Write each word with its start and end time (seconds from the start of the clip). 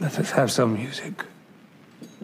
Let 0.00 0.18
us 0.18 0.30
have 0.30 0.50
some 0.50 0.72
music. 0.72 1.26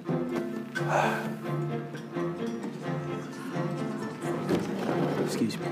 Excuse 5.26 5.58
me. 5.58 5.66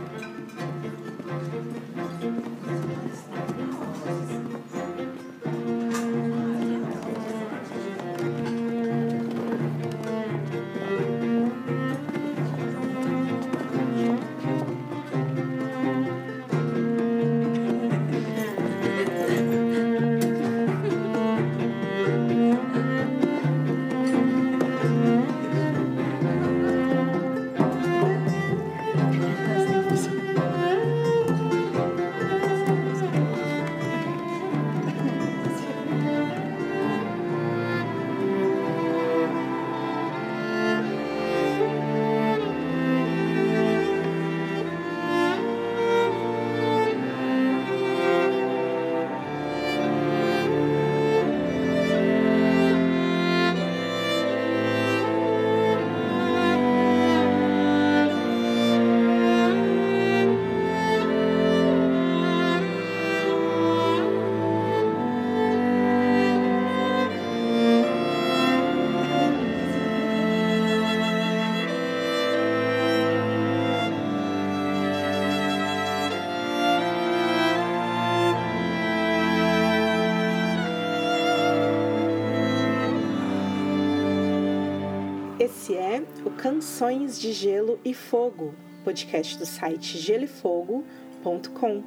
Canções 86.54 87.20
de 87.20 87.32
Gelo 87.32 87.80
e 87.84 87.92
Fogo, 87.92 88.54
podcast 88.84 89.36
do 89.36 89.44
site 89.44 89.98
geloefogo.com. 89.98 91.82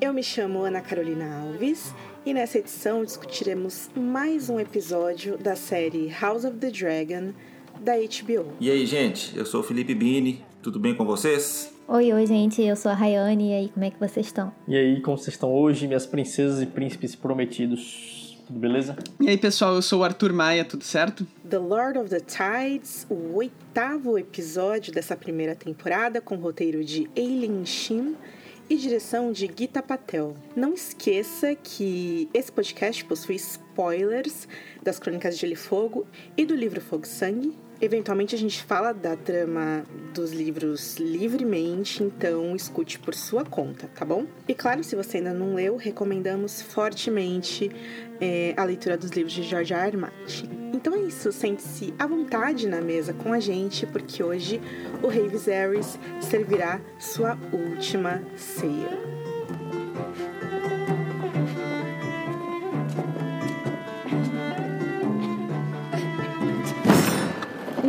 Eu 0.00 0.14
me 0.14 0.22
chamo 0.22 0.62
Ana 0.62 0.80
Carolina 0.80 1.42
Alves 1.42 1.94
e 2.24 2.32
nessa 2.32 2.56
edição 2.56 3.04
discutiremos 3.04 3.90
mais 3.94 4.48
um 4.48 4.58
episódio 4.58 5.36
da 5.36 5.54
série 5.54 6.08
House 6.08 6.46
of 6.46 6.56
the 6.56 6.70
Dragon 6.70 7.34
da 7.82 7.92
HBO. 7.96 8.54
E 8.58 8.70
aí, 8.70 8.86
gente, 8.86 9.36
eu 9.36 9.44
sou 9.44 9.60
o 9.60 9.62
Felipe 9.62 9.94
Bini, 9.94 10.42
tudo 10.62 10.80
bem 10.80 10.94
com 10.94 11.04
vocês? 11.04 11.70
Oi, 11.86 12.14
oi, 12.14 12.26
gente, 12.26 12.62
eu 12.62 12.76
sou 12.76 12.90
a 12.90 12.94
Rayane, 12.94 13.50
e 13.50 13.54
aí, 13.54 13.68
como 13.68 13.84
é 13.84 13.90
que 13.90 14.00
vocês 14.00 14.24
estão? 14.24 14.50
E 14.66 14.74
aí, 14.74 15.02
como 15.02 15.18
vocês 15.18 15.34
estão 15.34 15.52
hoje, 15.52 15.86
minhas 15.86 16.06
princesas 16.06 16.62
e 16.62 16.66
príncipes 16.66 17.14
prometidos? 17.14 18.11
Tudo 18.46 18.58
beleza? 18.58 18.96
E 19.20 19.28
aí, 19.28 19.38
pessoal, 19.38 19.74
eu 19.74 19.82
sou 19.82 20.00
o 20.00 20.04
Arthur 20.04 20.32
Maia, 20.32 20.64
tudo 20.64 20.84
certo? 20.84 21.26
The 21.48 21.58
Lord 21.58 21.98
of 21.98 22.10
the 22.10 22.20
Tides, 22.20 23.06
o 23.08 23.36
oitavo 23.36 24.18
episódio 24.18 24.92
dessa 24.92 25.16
primeira 25.16 25.54
temporada, 25.54 26.20
com 26.20 26.36
roteiro 26.36 26.84
de 26.84 27.08
Eileen 27.14 27.64
Shin 27.64 28.16
e 28.68 28.76
direção 28.76 29.32
de 29.32 29.50
Gita 29.54 29.82
Patel. 29.82 30.34
Não 30.56 30.72
esqueça 30.72 31.54
que 31.54 32.28
esse 32.32 32.50
podcast 32.50 33.04
possui 33.04 33.36
spoilers 33.36 34.48
das 34.82 34.98
Crônicas 34.98 35.34
de 35.34 35.42
Gelo 35.42 35.52
e 35.52 35.56
Fogo 35.56 36.06
e 36.36 36.44
do 36.44 36.54
livro 36.54 36.80
Fogo 36.80 37.04
e 37.04 37.08
Sangue. 37.08 37.58
Eventualmente 37.82 38.32
a 38.32 38.38
gente 38.38 38.62
fala 38.62 38.92
da 38.92 39.16
trama 39.16 39.84
dos 40.14 40.30
livros 40.30 40.98
livremente, 40.98 42.00
então 42.00 42.54
escute 42.54 42.96
por 42.96 43.12
sua 43.12 43.44
conta, 43.44 43.88
tá 43.92 44.04
bom? 44.04 44.24
E 44.46 44.54
claro, 44.54 44.84
se 44.84 44.94
você 44.94 45.16
ainda 45.16 45.34
não 45.34 45.54
leu, 45.56 45.74
recomendamos 45.74 46.62
fortemente 46.62 47.72
é, 48.20 48.54
a 48.56 48.62
leitura 48.62 48.96
dos 48.96 49.10
livros 49.10 49.32
de 49.32 49.42
George 49.42 49.74
R. 49.74 49.88
R. 49.88 49.96
Martin. 49.96 50.48
Então 50.72 50.94
é 50.94 51.00
isso, 51.00 51.32
sente-se 51.32 51.92
à 51.98 52.06
vontade 52.06 52.68
na 52.68 52.80
mesa 52.80 53.12
com 53.12 53.32
a 53.32 53.40
gente, 53.40 53.84
porque 53.84 54.22
hoje 54.22 54.60
o 55.02 55.08
Rei 55.08 55.26
Viserys 55.26 55.98
servirá 56.20 56.80
sua 57.00 57.36
última 57.52 58.22
ceia. 58.36 58.96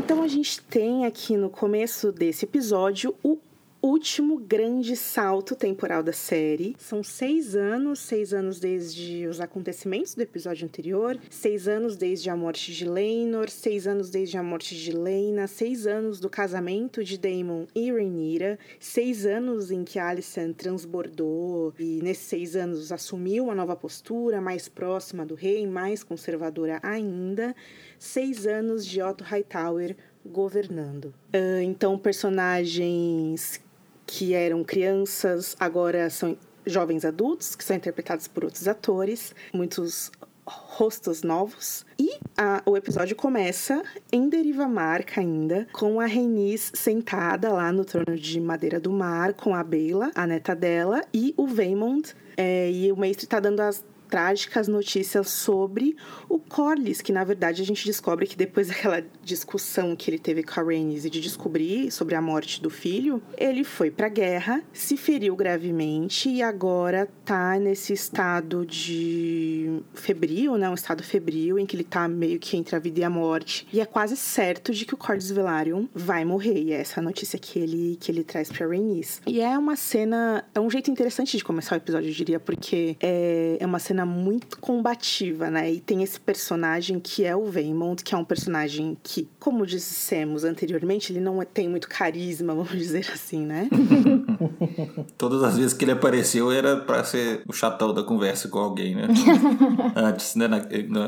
Então 0.03 0.21
a 0.21 0.27
gente 0.27 0.61
tem 0.63 1.05
aqui 1.05 1.37
no 1.37 1.49
começo 1.49 2.11
desse 2.11 2.43
episódio 2.43 3.15
o 3.23 3.39
último 3.81 4.37
grande 4.37 4.95
salto 4.95 5.57
temporal 5.57 6.01
da 6.01 6.13
série. 6.13 6.73
São 6.79 7.03
seis 7.03 7.53
anos, 7.53 7.99
seis 7.99 8.33
anos 8.33 8.57
desde 8.57 9.27
os 9.27 9.41
acontecimentos 9.41 10.15
do 10.15 10.21
episódio 10.21 10.65
anterior, 10.65 11.19
seis 11.29 11.67
anos 11.67 11.97
desde 11.97 12.29
a 12.29 12.35
morte 12.35 12.73
de 12.73 12.87
Leinor, 12.87 13.49
seis 13.49 13.85
anos 13.85 14.09
desde 14.09 14.37
a 14.37 14.43
morte 14.43 14.73
de 14.73 14.93
Lena, 14.93 15.47
seis 15.47 15.85
anos 15.85 16.21
do 16.21 16.29
casamento 16.29 17.03
de 17.03 17.17
Daemon 17.17 17.65
e 17.75 17.91
Rhaenyra, 17.91 18.57
seis 18.79 19.25
anos 19.25 19.69
em 19.69 19.83
que 19.83 19.99
Alicent 19.99 20.55
transbordou 20.55 21.73
e 21.77 22.01
nesses 22.01 22.27
seis 22.27 22.55
anos 22.55 22.89
assumiu 22.89 23.45
uma 23.45 23.55
nova 23.55 23.75
postura 23.75 24.39
mais 24.39 24.69
próxima 24.69 25.25
do 25.25 25.35
rei, 25.35 25.67
mais 25.67 26.03
conservadora 26.03 26.79
ainda, 26.81 27.53
seis 27.99 28.45
anos 28.45 28.85
de 28.85 29.01
Otto 29.01 29.23
Hightower 29.23 29.95
governando. 30.25 31.13
Uh, 31.33 31.61
então, 31.63 31.97
personagens 31.97 33.59
que 34.05 34.33
eram 34.33 34.63
crianças 34.63 35.55
agora 35.59 36.09
são 36.09 36.37
jovens 36.65 37.03
adultos, 37.03 37.55
que 37.55 37.63
são 37.63 37.75
interpretados 37.75 38.27
por 38.27 38.45
outros 38.45 38.67
atores, 38.67 39.33
muitos 39.53 40.11
rostos 40.45 41.23
novos. 41.23 41.85
E 41.97 42.17
a, 42.37 42.61
o 42.65 42.75
episódio 42.75 43.15
começa 43.15 43.81
em 44.11 44.27
Deriva 44.27 44.67
Marca 44.67 45.21
ainda, 45.21 45.67
com 45.71 45.99
a 45.99 46.05
Rhaenys 46.05 46.71
sentada 46.73 47.51
lá 47.51 47.71
no 47.71 47.85
trono 47.85 48.17
de 48.17 48.39
madeira 48.39 48.79
do 48.79 48.91
mar, 48.91 49.33
com 49.33 49.55
a 49.55 49.63
Bela, 49.63 50.11
a 50.15 50.27
neta 50.27 50.55
dela, 50.55 51.01
e 51.13 51.33
o 51.37 51.47
Vaemond. 51.47 52.13
É, 52.35 52.71
e 52.71 52.91
o 52.91 52.97
mestre 52.97 53.27
tá 53.27 53.39
dando 53.39 53.61
as 53.61 53.83
trágicas 54.13 54.67
notícias 54.67 55.27
sobre 55.31 55.97
o 56.29 56.37
Corlys, 56.37 57.01
que 57.01 57.11
na 57.11 57.23
verdade 57.23 57.63
a 57.63 57.65
gente 57.65 57.83
descobre 57.83 58.27
que 58.27 58.37
depois 58.37 58.67
daquela 58.69 59.03
discussão 59.23 59.95
que 59.95 60.11
ele 60.11 60.19
teve 60.19 60.43
com 60.43 60.59
a 60.59 60.63
Rhaenys 60.63 61.05
e 61.05 61.09
de 61.09 61.19
descobrir 61.19 61.89
sobre 61.89 62.13
a 62.13 62.21
morte 62.21 62.61
do 62.61 62.69
filho, 62.69 63.23
ele 63.35 63.63
foi 63.63 63.89
pra 63.89 64.09
guerra, 64.09 64.61
se 64.71 64.97
feriu 64.97 65.35
gravemente 65.35 66.29
e 66.29 66.43
agora 66.43 67.09
tá 67.25 67.57
nesse 67.57 67.91
estado 67.91 68.63
de 68.67 69.81
febril, 69.95 70.59
né? 70.59 70.69
Um 70.69 70.75
estado 70.75 71.01
febril 71.01 71.57
em 71.57 71.65
que 71.65 71.75
ele 71.75 71.83
tá 71.83 72.07
meio 72.07 72.37
que 72.37 72.55
entre 72.55 72.75
a 72.75 72.79
vida 72.79 72.99
e 72.99 73.03
a 73.03 73.09
morte. 73.09 73.67
E 73.73 73.81
é 73.81 73.85
quase 73.85 74.15
certo 74.15 74.71
de 74.71 74.85
que 74.85 74.93
o 74.93 74.97
Corlys 74.97 75.31
Velaryon 75.31 75.87
vai 75.91 76.23
morrer. 76.23 76.61
E 76.61 76.71
é 76.71 76.81
essa 76.81 77.01
notícia 77.01 77.39
que 77.39 77.57
ele, 77.57 77.97
que 77.99 78.11
ele 78.11 78.23
traz 78.23 78.51
pra 78.51 78.67
Rhaenys. 78.67 79.23
E 79.25 79.41
é 79.41 79.57
uma 79.57 79.75
cena... 79.75 80.45
É 80.53 80.59
um 80.59 80.69
jeito 80.69 80.91
interessante 80.91 81.35
de 81.35 81.43
começar 81.43 81.73
o 81.73 81.77
episódio, 81.77 82.09
eu 82.09 82.13
diria, 82.13 82.39
porque 82.39 82.95
é, 83.01 83.57
é 83.59 83.65
uma 83.65 83.79
cena 83.79 84.02
muito 84.05 84.57
combativa, 84.57 85.49
né? 85.49 85.71
E 85.71 85.79
tem 85.79 86.03
esse 86.03 86.19
personagem 86.19 86.99
que 86.99 87.23
é 87.23 87.35
o 87.35 87.45
Vaemond, 87.45 88.03
que 88.03 88.13
é 88.13 88.17
um 88.17 88.23
personagem 88.23 88.97
que, 89.03 89.27
como 89.39 89.65
dissemos 89.65 90.43
anteriormente, 90.43 91.11
ele 91.11 91.19
não 91.19 91.43
tem 91.45 91.69
muito 91.69 91.87
carisma, 91.87 92.53
vamos 92.55 92.71
dizer 92.71 93.09
assim, 93.13 93.45
né? 93.45 93.69
Todas 95.17 95.43
as 95.43 95.57
vezes 95.57 95.73
que 95.73 95.85
ele 95.85 95.91
apareceu 95.91 96.51
era 96.51 96.77
pra 96.77 97.03
ser 97.03 97.41
o 97.47 97.53
chatão 97.53 97.93
da 97.93 98.03
conversa 98.03 98.47
com 98.47 98.59
alguém, 98.59 98.95
né? 98.95 99.07
Antes, 99.95 100.35
né? 100.35 100.47
Na, 100.47 100.59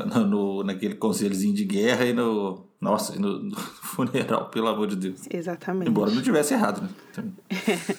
na, 0.06 0.20
no, 0.20 0.62
naquele 0.62 0.94
conselhozinho 0.94 1.54
de 1.54 1.64
guerra 1.64 2.04
e 2.04 2.12
no. 2.12 2.64
Nossa, 2.78 3.16
e 3.16 3.18
no, 3.18 3.38
no 3.38 3.56
funeral, 3.56 4.50
pelo 4.50 4.68
amor 4.68 4.86
de 4.86 4.96
Deus. 4.96 5.22
Exatamente. 5.30 5.88
Embora 5.88 6.10
não 6.10 6.20
tivesse 6.20 6.52
errado, 6.52 6.82
né? 6.82 7.24
É, 7.50 7.96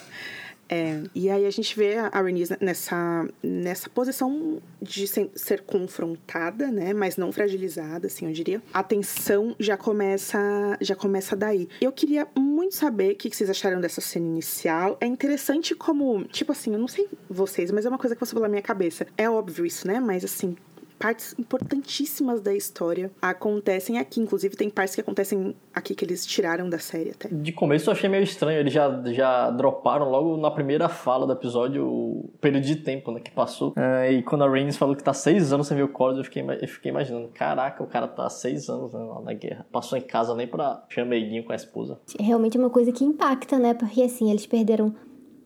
e 1.16 1.30
aí 1.30 1.46
a 1.46 1.50
gente 1.50 1.78
vê 1.78 1.96
a 1.98 2.10
Rhaenys 2.22 2.50
nessa, 2.60 3.28
nessa 3.42 3.90
posição 3.90 4.62
de 4.82 5.08
ser, 5.08 5.30
ser 5.36 5.62
confrontada, 5.62 6.68
né? 6.68 6.94
Mas 6.94 7.18
não 7.18 7.32
fragilizada, 7.32 8.08
assim, 8.08 8.26
eu 8.26 8.34
diria. 8.34 8.62
A 8.74 8.84
tensão 8.84 9.56
já 9.60 9.78
começa, 9.78 10.40
já 10.82 10.96
começa 10.96 11.36
daí. 11.36 11.70
Eu 11.82 11.92
queria 11.92 12.28
muito 12.36 12.76
saber 12.76 13.14
o 13.14 13.16
que 13.16 13.30
vocês 13.30 13.50
acharam 13.50 13.80
dessa 13.80 14.02
cena 14.02 14.26
inicial. 14.26 14.98
É 15.00 15.06
interessante 15.06 15.74
como, 15.74 16.24
tipo 16.26 16.52
assim, 16.52 16.74
eu 16.74 16.80
não 16.80 16.88
sei 16.88 17.08
vocês, 17.30 17.72
mas 17.72 17.86
é 17.86 17.90
uma 17.90 17.98
coisa 17.98 18.16
que 18.16 18.20
passou 18.20 18.38
pela 18.38 18.50
minha 18.50 18.62
cabeça. 18.62 19.08
É 19.18 19.30
óbvio 19.30 19.66
isso, 19.66 19.88
né? 19.88 20.00
Mas 20.00 20.24
assim, 20.24 20.56
partes 20.98 21.36
importantíssimas 21.38 22.42
da 22.42 22.54
história 22.54 23.12
acontecem 23.22 23.98
aqui. 23.98 24.20
Inclusive, 24.20 24.56
tem 24.56 24.70
partes 24.70 24.96
que 24.96 25.02
acontecem 25.02 25.56
aqui 25.74 25.96
que 25.96 26.04
eles 26.04 26.26
tiraram 26.26 26.70
da 26.70 26.80
série 26.80 27.12
até. 27.12 27.30
De 27.32 27.52
começo 27.52 27.90
eu 27.90 27.94
achei 27.94 28.10
meio 28.10 28.24
estranho, 28.24 28.60
eles 28.60 28.74
já, 28.74 29.02
já 29.14 29.50
droparam 29.52 30.10
logo 30.10 30.38
na 30.38 30.52
primeira 30.52 30.90
fala 30.90 31.26
do 31.26 31.34
episódio 31.34 31.86
o 31.86 32.30
período 32.42 32.64
de 32.64 32.76
tempo 32.78 33.12
né, 33.12 33.20
que 33.20 33.32
passou. 33.32 33.74
É, 33.76 34.12
e 34.12 34.24
quando 34.24 34.44
a 34.44 34.50
Rhaenys 34.50 34.78
falou 34.78 34.96
que 34.96 35.04
tá 35.04 35.14
seis 35.14 35.54
anos 35.54 35.68
sem 35.68 35.78
ver 35.78 35.84
o 35.84 35.90
Corlys, 35.90 36.18
eu 36.18 36.24
fiquei, 36.24 36.44
eu 36.44 36.68
fiquei 36.68 36.92
imaginando, 36.92 37.30
caraca, 37.34 37.84
o 37.84 37.88
cara 37.88 38.08
tá 38.08 38.30
seis 38.30 38.70
anos 38.70 38.94
né, 38.94 39.00
lá 39.00 39.22
na 39.22 39.34
guerra. 39.34 39.66
Passou 39.72 39.98
em 39.98 40.02
casa 40.02 40.36
nem 40.36 40.48
pra 40.48 40.84
chameiguinho 40.90 41.44
com 41.44 41.54
a 41.54 41.56
esposa. 41.56 42.00
É 42.20 42.24
realmente 42.24 42.58
uma 42.58 42.70
coisa 42.70 42.92
que 42.92 43.04
impacta, 43.04 43.58
né? 43.58 43.74
Porque 43.74 44.02
assim, 44.02 44.30
eles 44.30 44.46
perderam 44.46 44.94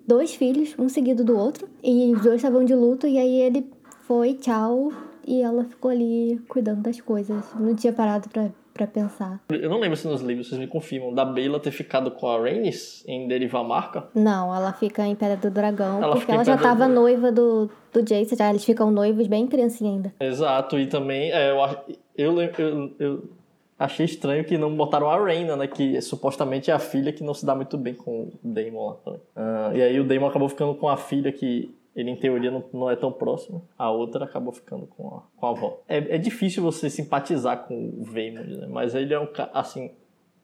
dois 0.07 0.33
filhos, 0.33 0.75
um 0.77 0.89
seguido 0.89 1.23
do 1.23 1.37
outro, 1.37 1.67
e 1.83 2.11
os 2.13 2.21
dois 2.21 2.35
estavam 2.35 2.65
de 2.65 2.75
luto, 2.75 3.07
e 3.07 3.17
aí 3.17 3.41
ele 3.41 3.69
foi, 4.01 4.33
tchau, 4.33 4.91
e 5.27 5.41
ela 5.41 5.63
ficou 5.65 5.91
ali 5.91 6.39
cuidando 6.47 6.81
das 6.81 6.99
coisas. 7.01 7.45
Não 7.59 7.75
tinha 7.75 7.93
parado 7.93 8.29
pra, 8.29 8.49
pra 8.73 8.87
pensar. 8.87 9.39
Eu 9.49 9.69
não 9.69 9.79
lembro 9.79 9.95
se 9.97 10.07
nos 10.07 10.21
livros 10.21 10.47
vocês 10.49 10.59
me 10.59 10.67
confirmam 10.67 11.13
da 11.13 11.23
Bela 11.25 11.59
ter 11.59 11.71
ficado 11.71 12.11
com 12.11 12.27
a 12.27 12.39
Rhaenys 12.41 13.03
em 13.07 13.27
derivar 13.27 13.61
a 13.61 13.67
marca. 13.67 14.07
Não, 14.15 14.53
ela 14.55 14.73
fica 14.73 15.05
em 15.05 15.15
Pedra 15.15 15.37
do 15.37 15.49
Dragão, 15.51 16.01
Ela 16.03 16.15
porque 16.15 16.31
ela 16.31 16.43
já 16.43 16.55
do 16.55 16.61
tava 16.61 16.79
Dragão. 16.85 16.95
noiva 16.95 17.31
do, 17.31 17.69
do 17.93 18.01
Jace, 18.03 18.35
já 18.35 18.49
eles 18.49 18.63
ficam 18.63 18.89
noivos 18.91 19.27
bem 19.27 19.47
criancinha 19.47 19.91
ainda. 19.91 20.13
Exato, 20.19 20.79
e 20.79 20.87
também 20.87 21.31
é, 21.31 21.51
eu, 21.51 21.57
eu, 22.17 22.41
eu, 22.41 22.91
eu 22.99 23.23
achei 23.77 24.05
estranho 24.05 24.43
que 24.45 24.57
não 24.57 24.75
botaram 24.75 25.09
a 25.09 25.17
Rhaena, 25.17 25.55
né? 25.55 25.67
Que 25.67 25.99
supostamente 26.01 26.69
é 26.69 26.73
a 26.73 26.79
filha 26.79 27.11
que 27.11 27.23
não 27.23 27.33
se 27.33 27.45
dá 27.45 27.55
muito 27.55 27.77
bem 27.77 27.93
com 27.93 28.23
o 28.23 28.31
Daemon 28.43 28.89
lá 28.89 28.95
também. 29.03 29.21
Ah, 29.35 29.71
e 29.73 29.81
aí 29.81 29.99
o 29.99 30.03
Daemon 30.03 30.27
acabou 30.27 30.47
ficando 30.49 30.75
com 30.75 30.87
a 30.87 30.97
filha 30.97 31.31
que 31.31 31.73
ele, 31.95 32.09
em 32.09 32.15
teoria, 32.15 32.49
não, 32.49 32.63
não 32.73 32.89
é 32.89 32.95
tão 32.95 33.11
próximo. 33.11 33.67
A 33.77 33.91
outra 33.91 34.25
acabou 34.25 34.53
ficando 34.53 34.87
com 34.87 35.07
a, 35.07 35.23
com 35.35 35.45
a 35.45 35.49
avó. 35.49 35.81
É, 35.87 35.97
é 36.15 36.17
difícil 36.17 36.63
você 36.63 36.89
simpatizar 36.89 37.67
com 37.67 37.75
o 37.75 38.03
Vaemond, 38.03 38.57
né? 38.57 38.67
Mas 38.67 38.95
ele 38.95 39.13
é 39.13 39.19
um 39.19 39.27
cara, 39.27 39.51
assim... 39.53 39.91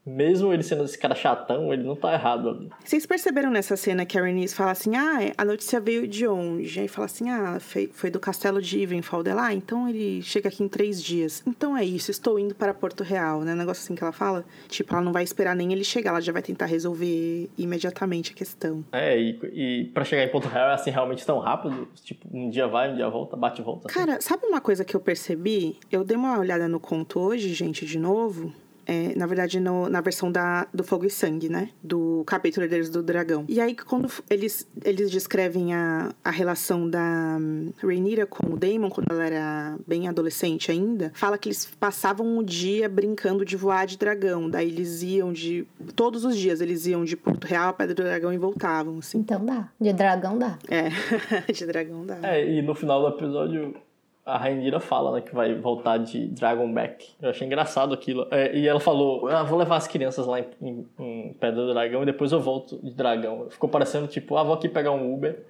Mesmo 0.08 0.54
ele 0.54 0.64
sendo 0.64 0.86
esse 0.86 0.98
cara 0.98 1.14
chatão, 1.14 1.74
ele 1.74 1.84
não 1.84 1.96
tá 1.96 2.14
errado 2.14 2.50
ali. 2.50 2.70
Vocês 2.84 3.06
perceberam 3.06 3.52
nessa 3.52 3.76
cena 3.76 4.06
que 4.06 4.18
a 4.18 4.22
Rhaenys 4.22 4.54
fala 4.54 4.72
assim, 4.72 4.96
ah, 4.96 5.34
a 5.38 5.44
notícia 5.44 5.82
veio 5.82 6.08
de 6.08 6.26
onde? 6.26 6.80
Aí 6.80 6.88
fala 6.88 7.06
assim, 7.06 7.30
ah, 7.30 7.58
foi, 7.60 7.90
foi 7.94 8.10
do 8.10 8.20
castelo 8.20 8.62
de 8.62 8.80
Ivenfall 8.80 9.22
dela, 9.22 9.48
ah, 9.48 9.54
então 9.54 9.90
ele 9.90 10.22
chega 10.22 10.48
aqui 10.48 10.64
em 10.64 10.68
três 10.70 11.04
dias. 11.04 11.44
Então 11.46 11.76
é 11.76 11.84
isso, 11.84 12.10
estou 12.10 12.40
indo 12.40 12.56
para 12.56 12.74
Porto 12.74 13.04
Real, 13.04 13.42
né? 13.42 13.54
Um 13.54 13.58
negócio 13.58 13.84
assim 13.84 13.96
que 13.96 14.04
ela 14.04 14.14
fala. 14.14 14.46
Tipo, 14.70 14.94
ela 14.94 15.04
não 15.04 15.12
vai 15.12 15.24
esperar 15.24 15.56
nem 15.56 15.74
ele 15.74 15.84
chegar, 15.84 16.12
ela 16.12 16.22
já 16.22 16.32
vai 16.32 16.42
tentar 16.42 16.68
resolver 16.68 17.50
imediatamente 17.58 18.32
a 18.32 18.36
questão. 18.36 18.86
É, 18.94 19.20
e, 19.20 19.40
e 19.52 19.86
pra 19.94 20.06
chegar 20.06 20.24
em 20.24 20.30
Ponto 20.30 20.48
Real 20.48 20.70
é 20.70 20.74
assim 20.74 20.90
realmente 20.90 21.26
tão 21.26 21.40
rápido? 21.40 21.88
Tipo, 22.04 22.28
um 22.32 22.50
dia 22.50 22.68
vai, 22.68 22.92
um 22.92 22.96
dia 22.96 23.10
volta, 23.10 23.36
bate 23.36 23.62
e 23.62 23.64
volta. 23.64 23.90
assim. 23.90 24.00
Cara, 24.00 24.22
sabe 24.22 24.46
uma 24.46 24.62
coisa 24.62 24.86
que 24.86 24.96
eu 24.96 25.00
percebi? 25.00 25.78
Eu 25.92 26.04
dei 26.04 26.16
uma 26.16 26.40
olhada 26.40 26.68
no 26.68 26.80
conto 26.80 27.20
hoje, 27.20 27.54
gente, 27.54 27.86
de 27.86 28.00
novo. 28.00 28.54
É, 28.88 29.14
na 29.18 29.26
verdade, 29.26 29.60
no- 29.60 29.90
na 29.90 30.00
versão 30.00 30.32
da, 30.32 30.66
do 30.74 30.84
Fogo 30.84 31.06
e 31.06 31.10
Sangue, 31.10 31.50
né? 31.50 31.70
Do 31.84 32.24
capítulo 32.26 32.64
Herdeiros 32.66 32.90
do 32.90 33.04
Dragão. 33.04 33.44
E 33.50 33.60
aí, 33.60 33.76
quando 33.76 34.10
eles, 34.30 34.66
eles 34.86 35.12
descrevem 35.12 35.74
a, 35.74 36.14
a 36.24 36.32
relação 36.32 36.90
da 36.90 37.38
hum, 37.40 37.72
Rhaenyra 37.84 38.26
com 38.26 38.54
o 38.54 38.58
Daemon, 38.58 38.90
quando 38.90 39.12
ela 39.12 39.26
era 39.26 39.78
bem 39.86 40.08
adolescente 40.08 40.72
ainda, 40.72 41.12
fala 41.14 41.38
que 41.38 41.50
eles 41.50 41.66
passavam 41.80 42.38
o 42.38 42.44
dia 42.44 42.88
brincando 42.88 43.44
de 43.44 43.58
voar 43.58 43.86
de 43.86 43.98
dragão. 43.98 44.50
Daí 44.50 44.70
eles 44.70 45.02
iam 45.04 45.34
de... 45.34 45.68
Todos 45.96 46.24
os 46.24 46.38
dias 46.38 46.62
eles 46.62 46.86
iam 46.86 47.04
de 47.04 47.18
Porto 47.18 47.46
Real 47.46 47.70
a 47.70 47.74
Pedra 47.74 47.94
do 47.94 48.04
Dragão 48.04 48.32
e 48.34 48.38
voltavam, 48.38 49.00
assim. 49.00 49.18
Então 49.20 49.46
dá. 49.46 49.68
De 49.82 49.92
dragão 49.92 50.38
dá. 50.38 50.58
É, 50.70 50.90
de 51.52 51.66
dragão 51.66 52.06
dá. 52.06 52.20
É, 52.24 52.50
e 52.58 52.62
no 52.62 52.74
final 52.74 53.02
do 53.02 53.18
episódio 53.18 53.76
a 54.28 54.38
Rainira 54.38 54.80
fala, 54.80 55.12
né, 55.14 55.22
que 55.22 55.34
vai 55.34 55.56
voltar 55.56 55.98
de 55.98 56.28
Dragonback. 56.28 57.08
Eu 57.22 57.30
achei 57.30 57.48
engraçado 57.48 57.94
aquilo. 57.94 58.28
É, 58.30 58.56
e 58.58 58.68
ela 58.68 58.80
falou, 58.80 59.28
ah, 59.28 59.44
vou 59.44 59.58
levar 59.58 59.78
as 59.78 59.88
crianças 59.88 60.26
lá 60.28 60.40
em, 60.40 60.46
em, 60.62 60.86
em 61.00 61.34
Pedra 61.40 61.66
do 61.66 61.74
Dragão 61.74 62.04
e 62.04 62.06
depois 62.06 62.32
eu 62.32 62.40
volto 62.42 62.78
de 62.84 62.94
dragão. 62.94 63.48
Ficou 63.50 63.70
parecendo 63.70 64.08
tipo, 64.08 64.36
ah, 64.38 64.44
vou 64.44 64.54
aqui 64.54 64.68
pegar 64.70 64.92
um 64.92 65.14
Uber. 65.14 65.44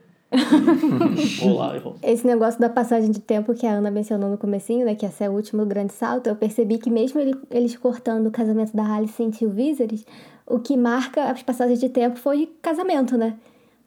vou 1.39 1.57
lá 1.57 1.75
e 1.75 1.79
volto. 1.79 1.99
Esse 2.03 2.25
negócio 2.27 2.59
da 2.59 2.69
passagem 2.69 3.11
de 3.11 3.19
tempo 3.19 3.53
que 3.53 3.65
a 3.65 3.71
Ana 3.71 3.89
mencionou 3.91 4.29
no 4.29 4.37
comecinho, 4.37 4.85
né, 4.85 4.93
que 4.95 5.05
esse 5.05 5.23
é 5.23 5.29
o 5.29 5.33
último 5.33 5.65
grande 5.65 5.93
salto, 5.93 6.27
eu 6.27 6.35
percebi 6.35 6.77
que 6.77 6.89
mesmo 6.89 7.19
ele- 7.19 7.35
eles 7.49 7.75
cortando 7.77 8.27
o 8.27 8.31
casamento 8.31 8.75
da 8.75 8.83
Alicent 8.95 9.41
e 9.41 9.45
o 9.45 9.49
Viserys, 9.49 10.05
o 10.45 10.59
que 10.59 10.75
marca 10.77 11.25
as 11.31 11.41
passagens 11.43 11.79
de 11.79 11.89
tempo 11.89 12.17
foi 12.17 12.51
casamento, 12.61 13.17
né? 13.17 13.37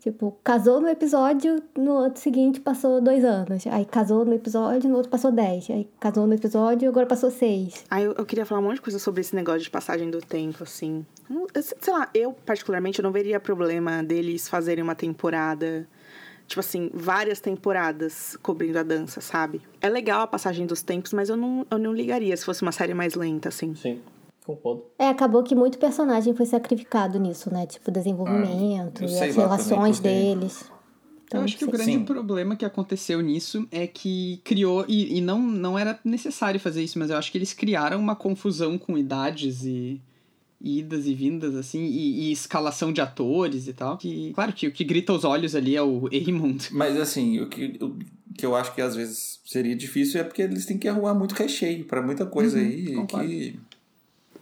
Tipo, 0.01 0.35
casou 0.43 0.81
no 0.81 0.89
episódio, 0.89 1.63
no 1.77 1.93
outro 1.93 2.21
seguinte 2.23 2.59
passou 2.59 3.01
dois 3.03 3.23
anos. 3.25 3.67
Aí 3.67 3.85
casou 3.85 4.25
no 4.25 4.33
episódio, 4.33 4.89
no 4.89 4.97
outro 4.97 5.11
passou 5.11 5.31
dez. 5.31 5.69
Aí 5.71 5.87
casou 6.01 6.27
no 6.27 6.33
episódio, 6.35 6.89
agora 6.89 7.05
passou 7.07 7.31
seis. 7.31 7.85
Aí 7.91 8.05
eu, 8.05 8.15
eu 8.17 8.25
queria 8.25 8.47
falar 8.47 8.61
um 8.63 8.65
monte 8.65 8.77
de 8.77 8.81
coisa 8.83 8.99
sobre 8.99 9.21
esse 9.21 9.37
negócio 9.37 9.61
de 9.61 9.71
passagem 9.71 10.11
do 10.11 10.21
tempo, 10.21 10.63
assim. 10.63 11.05
Não- 11.29 11.47
eu 11.53 11.63
sei 11.63 11.77
sei 11.81 11.93
lá, 11.93 12.09
eu, 12.15 12.33
particularmente, 12.47 12.99
eu 12.99 13.03
não 13.03 13.13
veria 13.13 13.39
problema 13.39 14.03
deles 14.03 14.49
fazerem 14.49 14.83
uma 14.83 14.95
temporada. 14.95 15.87
Tipo 16.47 16.61
assim, 16.61 16.91
várias 16.93 17.39
temporadas 17.39 18.37
cobrindo 18.43 18.79
a 18.79 18.83
dança, 18.83 19.21
sabe? 19.21 19.61
É 19.81 19.89
legal 19.89 20.23
a 20.23 20.27
passagem 20.27 20.67
dos 20.67 20.83
tempos, 20.83 21.13
mas 21.13 21.29
eu 21.29 21.37
não, 21.37 21.65
eu 21.71 21.79
não 21.79 21.93
ligaria 21.93 22.37
se 22.37 22.45
fosse 22.45 22.63
uma 22.63 22.73
série 22.73 22.93
mais 22.95 23.15
lenta, 23.15 23.51
assim. 23.51 23.75
Sim, 23.77 24.01
concordo. 24.57 24.85
É, 24.99 25.09
acabou 25.09 25.43
que 25.43 25.55
muito 25.55 25.79
personagem 25.79 26.35
foi 26.35 26.47
sacrificado 26.47 27.19
nisso, 27.19 27.53
né? 27.53 27.67
Tipo, 27.67 27.91
desenvolvimento 27.91 29.05
eu 29.05 29.09
e 29.09 29.19
as 29.19 29.37
relações 29.37 29.99
também, 29.99 30.37
deles. 30.37 30.71
Então, 31.27 31.41
eu 31.41 31.45
acho 31.45 31.57
que 31.57 31.65
o 31.65 31.71
grande 31.71 31.93
Sim. 31.93 32.05
problema 32.05 32.57
que 32.57 32.65
aconteceu 32.65 33.21
nisso 33.21 33.67
é 33.71 33.87
que 33.87 34.41
criou, 34.43 34.85
e, 34.89 35.19
e 35.19 35.21
não, 35.21 35.41
não 35.41 35.79
era 35.79 35.99
necessário 36.05 36.59
fazer 36.59 36.83
isso, 36.83 36.99
mas 36.99 37.09
eu 37.09 37.17
acho 37.17 37.31
que 37.31 37.39
eles 37.39 37.53
criaram 37.53 38.01
uma 38.01 38.17
confusão 38.17 38.77
com 38.77 38.99
idades 38.99 39.65
e, 39.65 40.01
e 40.61 40.81
idas 40.81 41.07
e 41.07 41.15
vindas, 41.15 41.55
assim, 41.55 41.85
e, 41.85 42.23
e 42.23 42.33
escalação 42.33 42.93
de 42.93 43.01
atores 43.01 43.69
e 43.69 43.73
tal. 43.73 43.97
Que, 43.97 44.33
claro 44.33 44.53
que 44.53 44.67
o 44.67 44.73
que 44.73 44.83
grita 44.83 45.13
aos 45.13 45.25
olhos 45.25 45.55
ali 45.55 45.77
é 45.77 45.83
o 45.83 46.09
Aemond. 46.13 46.69
Mas 46.75 46.99
assim, 46.99 47.39
o 47.39 47.49
que, 47.49 47.79
o 47.81 47.97
que 48.37 48.45
eu 48.45 48.57
acho 48.57 48.75
que 48.75 48.83
às 48.83 48.97
vezes 48.97 49.41
seria 49.45 49.77
difícil 49.77 50.21
é 50.21 50.25
porque 50.25 50.43
eles 50.43 50.67
têm 50.67 50.79
que 50.79 50.89
arrumar 50.89 51.15
muito 51.15 51.33
recheio 51.37 51.85
pra 51.85 52.03
muita 52.03 52.27
coisa 52.27 52.59
Uhum, 52.59 52.65
aí 52.65 52.95
concordo. 52.95 53.29
que 53.29 53.61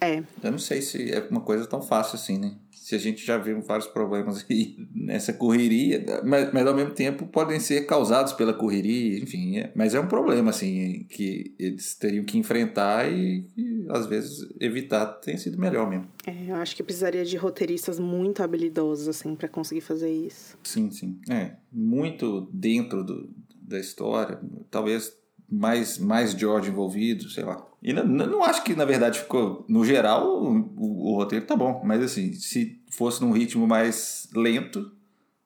É. 0.01 0.19
eu 0.43 0.51
não 0.53 0.59
sei 0.59 0.81
se 0.83 1.11
é 1.13 1.21
uma 1.31 1.41
coisa 1.41 1.67
tão 1.67 1.83
fácil 1.83 2.17
assim, 2.17 2.39
né? 2.39 2.55
Se 2.71 2.95
a 2.95 2.99
gente 2.99 3.25
já 3.25 3.37
viu 3.37 3.61
vários 3.61 3.87
problemas 3.87 4.45
aí 4.49 4.77
nessa 4.95 5.33
correria, 5.33 6.03
mas, 6.25 6.53
mas 6.53 6.67
ao 6.67 6.75
mesmo 6.75 6.93
tempo 6.95 7.27
podem 7.27 7.61
ser 7.61 7.85
causados 7.87 8.33
pela 8.33 8.55
correria, 8.55 9.19
enfim, 9.19 9.59
é- 9.59 9.73
mas 9.75 9.95
é 9.95 10.01
um 10.01 10.07
problema 10.09 10.51
assim 10.51 11.05
que 11.11 11.55
eles 11.59 11.95
teriam 11.95 12.25
que 12.25 12.39
enfrentar 12.39 13.11
e, 13.13 13.45
e, 13.57 13.87
às 13.91 14.07
vezes 14.07 14.49
evitar 14.61 15.05
tem 15.07 15.37
sido 15.37 15.59
melhor 15.59 15.89
mesmo. 15.91 16.09
É, 16.27 16.51
eu 16.51 16.55
acho 16.57 16.75
que 16.75 16.83
precisaria 16.83 17.25
de 17.25 17.37
roteiristas 17.37 17.99
muito 17.99 18.43
habilidosos, 18.43 19.09
assim, 19.09 19.35
pra 19.35 19.49
conseguir 19.49 19.83
fazer 19.83 20.11
isso. 20.11 20.57
Sim, 20.63 20.91
sim. 20.91 21.21
É, 21.29 21.57
muito 21.71 22.49
dentro 22.53 23.05
do, 23.05 23.29
da 23.61 23.79
história, 23.79 24.41
talvez 24.71 25.13
mais, 25.51 25.99
mais 25.99 26.33
George 26.33 26.71
envolvido, 26.71 27.29
sei 27.29 27.45
lá. 27.45 27.67
E 27.83 27.93
não, 27.93 28.05
não 28.05 28.43
acho 28.45 28.65
que, 28.65 28.75
na 28.75 28.85
verdade, 28.85 29.21
ficou. 29.21 29.65
No 29.69 29.85
geral, 29.85 30.27
o, 30.27 30.59
o- 30.77 31.13
o 31.13 31.17
roteiro 31.17 31.47
tá 31.47 31.55
bom, 31.57 31.81
mas 31.85 32.03
assim, 32.03 32.33
se 32.33 32.81
fosse 32.91 33.21
num 33.23 33.31
ritmo 33.33 33.67
mais 33.67 34.29
lento, 34.35 34.91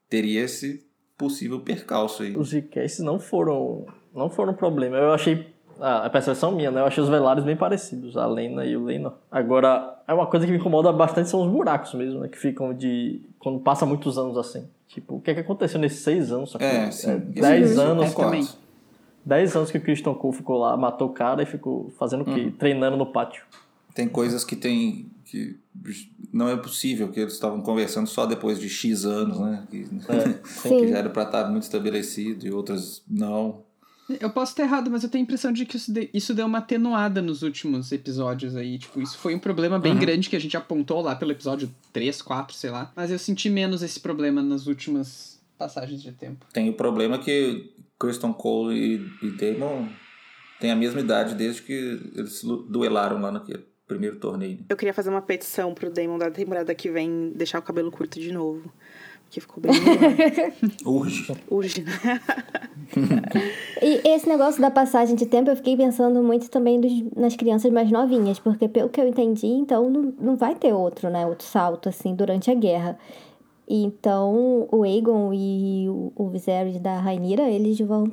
teria 0.09 0.43
esse 0.43 0.85
possível 1.19 1.61
percalço 1.61 2.23
aí. 2.23 2.37
Os 2.37 2.53
recasts 2.53 3.01
não 3.01 3.19
foram, 3.19 3.87
não 4.15 4.31
foram 4.31 4.53
um 4.53 4.57
problema. 4.57 4.97
Eu 4.97 5.13
achei, 5.13 5.47
ah, 5.79 6.07
a 6.07 6.11
percepção 6.11 6.53
minha, 6.53 6.71
né? 6.71 6.81
Eu 6.81 6.87
achei 6.87 7.03
os 7.03 7.09
Velares 7.11 7.45
bem 7.45 7.57
parecidos, 7.57 8.17
a 8.17 8.27
Lena 8.27 8.65
e 8.65 8.77
o 8.77 8.85
Lena. 8.85 9.13
Agora, 9.31 10.03
é 10.09 10.15
uma 10.15 10.27
coisa 10.27 10.47
que 10.47 10.53
me 10.53 10.59
incomoda 10.59 10.91
bastante 10.93 11.29
são 11.29 11.43
os 11.43 11.51
buracos 11.53 11.93
mesmo, 11.95 12.21
né? 12.21 12.29
Que 12.29 12.39
ficam 12.39 12.73
de... 12.75 13.21
Quando 13.39 13.61
passa 13.61 13.85
muitos 13.87 14.17
anos 14.19 14.37
assim. 14.39 14.67
Tipo, 14.89 15.17
o 15.17 15.21
que 15.21 15.31
é 15.31 15.35
que 15.35 15.41
aconteceu 15.41 15.79
nesses 15.79 16.01
seis 16.01 16.33
anos? 16.33 16.51
Só 16.51 16.59
que, 16.59 16.65
É, 16.65 16.91
sim. 16.91 17.17
Isso- 17.31 17.41
dez 17.43 17.71
isso 17.73 17.81
anos... 17.81 18.09
concordo. 18.15 18.49
Também. 19.25 19.39
10 19.39 19.57
anos 19.57 19.71
que 19.71 19.79
o 19.79 19.81
Christian 19.81 20.15
Cole 20.15 20.37
ficou 20.37 20.59
lá, 20.59 20.77
matou 20.77 21.09
o 21.09 21.13
cara 21.13 21.43
e 21.43 21.47
ficou 21.47 21.91
fazendo 21.99 22.23
o 22.23 22.25
quê? 22.25 22.41
Uhum. 22.43 22.51
Treinando 22.53 22.97
no 22.97 23.07
pátio. 23.07 23.45
Tem 23.95 24.09
coisas 24.09 24.45
que 24.45 24.57
tem. 24.57 25.07
que 25.25 25.57
não 26.33 26.49
é 26.49 26.57
possível 26.57 27.09
que 27.09 27.21
eles 27.21 27.35
estavam 27.35 27.61
conversando 27.61 28.07
só 28.07 28.25
depois 28.27 28.59
de 28.59 28.69
X 28.69 29.05
anos, 29.05 29.39
né? 29.39 29.65
Que, 29.71 29.87
Sim. 30.45 30.79
que 30.79 30.89
já 30.89 30.99
era 30.99 31.11
pra 31.11 31.25
estar 31.25 31.51
muito 31.51 31.65
estabelecido 31.65 32.47
e 32.47 32.51
outras 32.51 33.03
não. 33.09 33.63
Eu 34.21 34.31
posso 34.31 34.53
estar 34.53 34.65
errado, 34.65 34.91
mas 34.91 35.03
eu 35.05 35.09
tenho 35.09 35.23
a 35.23 35.25
impressão 35.25 35.53
de 35.53 35.65
que 35.65 35.77
isso, 35.77 35.93
de- 35.93 36.11
isso 36.13 36.35
deu 36.35 36.45
uma 36.47 36.59
atenuada 36.59 37.23
nos 37.23 37.43
últimos 37.43 37.93
episódios 37.93 38.57
aí. 38.57 38.79
Tipo, 38.79 39.01
isso 39.01 39.17
foi 39.17 39.35
um 39.35 39.39
problema 39.39 39.79
bem 39.79 39.97
grande 39.97 40.29
que 40.29 40.37
a 40.37 40.41
gente 40.41 40.57
apontou 40.57 41.01
lá 41.01 41.15
pelo 41.15 41.31
episódio 41.33 41.71
3, 41.93 42.21
4, 42.21 42.55
sei 42.55 42.71
lá. 42.71 42.93
Mas 42.97 43.11
eu 43.11 43.19
senti 43.19 43.49
menos 43.49 43.83
esse 43.83 44.01
problema 44.01 44.43
nas 44.43 44.67
últimas 44.67 45.41
passagens 45.57 46.03
de 46.03 46.13
tempo. 46.13 46.45
Tem 46.53 46.69
o 46.69 46.75
problema 46.75 47.19
que 47.19 47.73
Kristen 48.03 48.33
Cole 48.33 48.75
e, 48.75 49.27
e 49.27 49.31
Damon 49.31 49.87
têm 50.59 50.73
a 50.73 50.77
mesma 50.77 50.99
idade 50.99 51.37
desde 51.37 51.63
que 51.63 51.73
eles 52.17 52.43
duelaram 52.69 53.21
lá 53.21 53.31
naquele 53.31 53.65
primeiro 53.87 54.17
torneio. 54.17 54.59
Eu 54.69 54.77
queria 54.77 54.93
fazer 54.93 55.09
uma 55.09 55.23
petição 55.23 55.73
pro 55.73 55.89
Damon 55.89 56.19
da 56.19 56.29
temporada 56.29 56.75
que 56.75 56.91
vem 56.91 57.33
deixar 57.37 57.61
o 57.61 57.63
cabelo 57.63 57.93
curto 57.93 58.19
de 58.19 58.33
novo. 58.33 58.73
que 59.31 59.41
ficou 59.41 59.63
bem. 59.63 59.73
Urge. 60.85 61.33
Urge, 61.49 61.83
né? 61.83 61.93
E 63.81 64.09
esse 64.09 64.29
negócio 64.29 64.61
da 64.61 64.71
passagem 64.71 65.15
de 65.15 65.27
tempo, 65.27 65.51
eu 65.51 65.57
fiquei 65.57 65.77
pensando 65.77 66.23
muito 66.23 66.51
também 66.51 66.81
dos, 66.81 66.93
nas 67.17 67.37
crianças 67.37 67.71
mais 67.71 67.91
novinhas, 67.91 68.41
porque 68.41 68.69
pelo 68.69 68.89
que 68.89 69.01
eu 69.01 69.07
entendi, 69.07 69.47
então 69.47 69.89
não, 69.89 70.15
não 70.21 70.37
vai 70.37 70.57
ter 70.57 70.73
outro, 70.73 71.09
né? 71.09 71.25
Outro 71.25 71.47
salto, 71.47 71.89
assim, 71.89 72.17
durante 72.17 72.51
a 72.51 72.55
guerra. 72.55 72.99
Então, 73.69 74.69
o 74.71 74.83
Aegon 74.83 75.33
e 75.33 75.87
o, 75.89 76.29
Viserys 76.29 76.81
da 76.81 76.99
Rainira, 76.99 77.49
eles 77.49 77.79
vão 77.81 78.13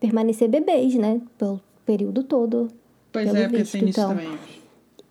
permanecer 0.00 0.48
bebês, 0.48 0.94
né? 0.94 1.20
Pelo 1.36 1.60
período 1.84 2.22
todo. 2.22 2.68
Pois 3.12 3.28
é, 3.28 3.48
visto, 3.48 3.50
pensei 3.50 3.82
nisso 3.82 4.00
então. 4.00 4.10
também. 4.10 4.38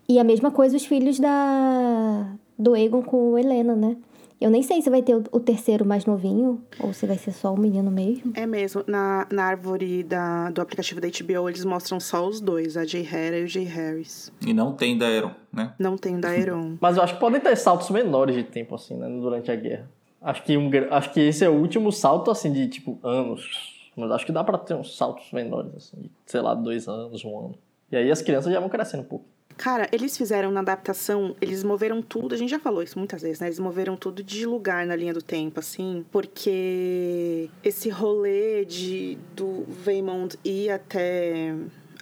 E 0.08 0.18
a 0.18 0.24
mesma 0.24 0.50
coisa 0.50 0.76
os 0.76 0.84
filhos 0.84 1.18
da 1.18 2.34
do 2.58 2.74
Aegon 2.74 3.02
com 3.02 3.32
o 3.32 3.38
Helena, 3.38 3.74
né? 3.74 3.96
Eu 4.40 4.50
nem 4.50 4.62
sei 4.62 4.82
se 4.82 4.90
vai 4.90 5.02
ter 5.02 5.14
o, 5.14 5.40
terceiro 5.40 5.86
mais 5.86 6.04
novinho, 6.04 6.62
ou 6.80 6.92
se 6.92 7.06
vai 7.06 7.16
ser 7.16 7.32
só 7.32 7.54
o 7.54 7.58
menino 7.58 7.90
mesmo. 7.90 8.32
É 8.34 8.46
mesmo. 8.46 8.84
Na, 8.86 9.26
na 9.30 9.44
árvore 9.44 10.02
da, 10.02 10.50
do 10.50 10.60
aplicativo 10.60 11.00
da 11.00 11.08
HBO, 11.08 11.48
eles 11.48 11.64
mostram 11.64 11.98
só 12.00 12.26
os 12.26 12.40
dois, 12.40 12.76
a 12.76 12.84
Jay 12.84 13.06
Hera 13.10 13.38
e 13.38 13.44
o 13.44 13.48
Jay 13.48 13.64
Harris. 13.64 14.32
E 14.44 14.52
não 14.52 14.72
tem 14.72 14.98
Daeron, 14.98 15.32
né? 15.52 15.72
Não 15.78 15.96
tem 15.96 16.16
o 16.16 16.20
Daeron. 16.20 16.76
Mas 16.80 16.96
eu 16.96 17.02
acho 17.02 17.14
que 17.14 17.20
podem 17.20 17.40
ter 17.40 17.56
saltos 17.56 17.90
menores 17.90 18.34
de 18.34 18.42
tempo, 18.42 18.74
assim, 18.74 18.94
né? 18.96 19.08
Durante 19.08 19.50
a 19.50 19.56
guerra. 19.56 19.88
Acho 20.20 20.42
que, 20.42 20.56
um, 20.56 20.70
acho 20.90 21.12
que 21.12 21.20
esse 21.20 21.44
é 21.44 21.48
o 21.48 21.54
último 21.54 21.92
salto, 21.92 22.30
assim, 22.30 22.52
de, 22.52 22.68
tipo, 22.68 22.98
anos. 23.02 23.90
Mas 23.96 24.10
acho 24.10 24.26
que 24.26 24.32
dá 24.32 24.42
pra 24.42 24.58
ter 24.58 24.74
uns 24.74 24.96
saltos 24.96 25.30
menores, 25.32 25.72
assim, 25.76 26.00
de, 26.00 26.10
sei 26.26 26.40
lá, 26.40 26.54
dois 26.54 26.88
anos, 26.88 27.24
um 27.24 27.38
ano. 27.38 27.54
E 27.92 27.96
aí 27.96 28.10
as 28.10 28.22
crianças 28.22 28.52
já 28.52 28.58
vão 28.58 28.68
crescendo 28.68 29.02
um 29.02 29.06
pouco. 29.06 29.26
Cara, 29.56 29.88
eles 29.92 30.16
fizeram 30.16 30.50
na 30.50 30.60
adaptação, 30.60 31.36
eles 31.40 31.62
moveram 31.62 32.02
tudo, 32.02 32.34
a 32.34 32.38
gente 32.38 32.50
já 32.50 32.58
falou 32.58 32.82
isso 32.82 32.98
muitas 32.98 33.22
vezes, 33.22 33.40
né? 33.40 33.46
Eles 33.46 33.58
moveram 33.58 33.96
tudo 33.96 34.22
de 34.22 34.44
lugar 34.44 34.84
na 34.84 34.96
linha 34.96 35.14
do 35.14 35.22
tempo, 35.22 35.60
assim, 35.60 36.04
porque 36.10 37.48
esse 37.62 37.88
rolê 37.88 38.64
de 38.64 39.16
do 39.34 39.64
Vaymond 39.68 40.36
ir 40.44 40.70
até 40.70 41.54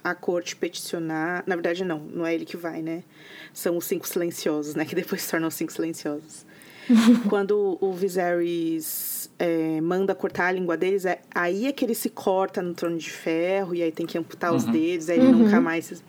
a 0.03 0.15
corte 0.15 0.55
peticionar, 0.55 1.43
na 1.45 1.55
verdade 1.55 1.85
não, 1.85 1.99
não 1.99 2.25
é 2.25 2.33
ele 2.33 2.43
que 2.43 2.57
vai, 2.57 2.81
né? 2.81 3.03
São 3.53 3.77
os 3.77 3.85
cinco 3.85 4.07
silenciosos, 4.07 4.73
né? 4.75 4.83
Que 4.83 4.95
depois 4.95 5.21
se 5.21 5.31
tornam 5.31 5.47
os 5.47 5.53
cinco 5.53 5.71
silenciosos. 5.71 6.45
Quando 7.29 7.77
o 7.79 7.93
Viserys 7.93 9.31
é, 9.39 9.81
manda 9.81 10.13
cortar 10.15 10.47
a 10.47 10.51
língua 10.51 10.77
deles, 10.77 11.05
é, 11.05 11.21
aí 11.33 11.67
é 11.67 11.71
que 11.71 11.83
ele 11.83 11.95
se 11.95 12.09
corta 12.09 12.61
no 12.61 12.73
trono 12.73 12.97
de 12.97 13.09
ferro 13.09 13.75
e 13.75 13.81
aí 13.81 13.91
tem 13.91 14.05
que 14.05 14.17
amputar 14.17 14.53
os 14.53 14.63
dedos, 14.63 15.09
aí 15.09 15.19
ele 15.19 15.31
nunca 15.31 15.59
mais. 15.59 16.03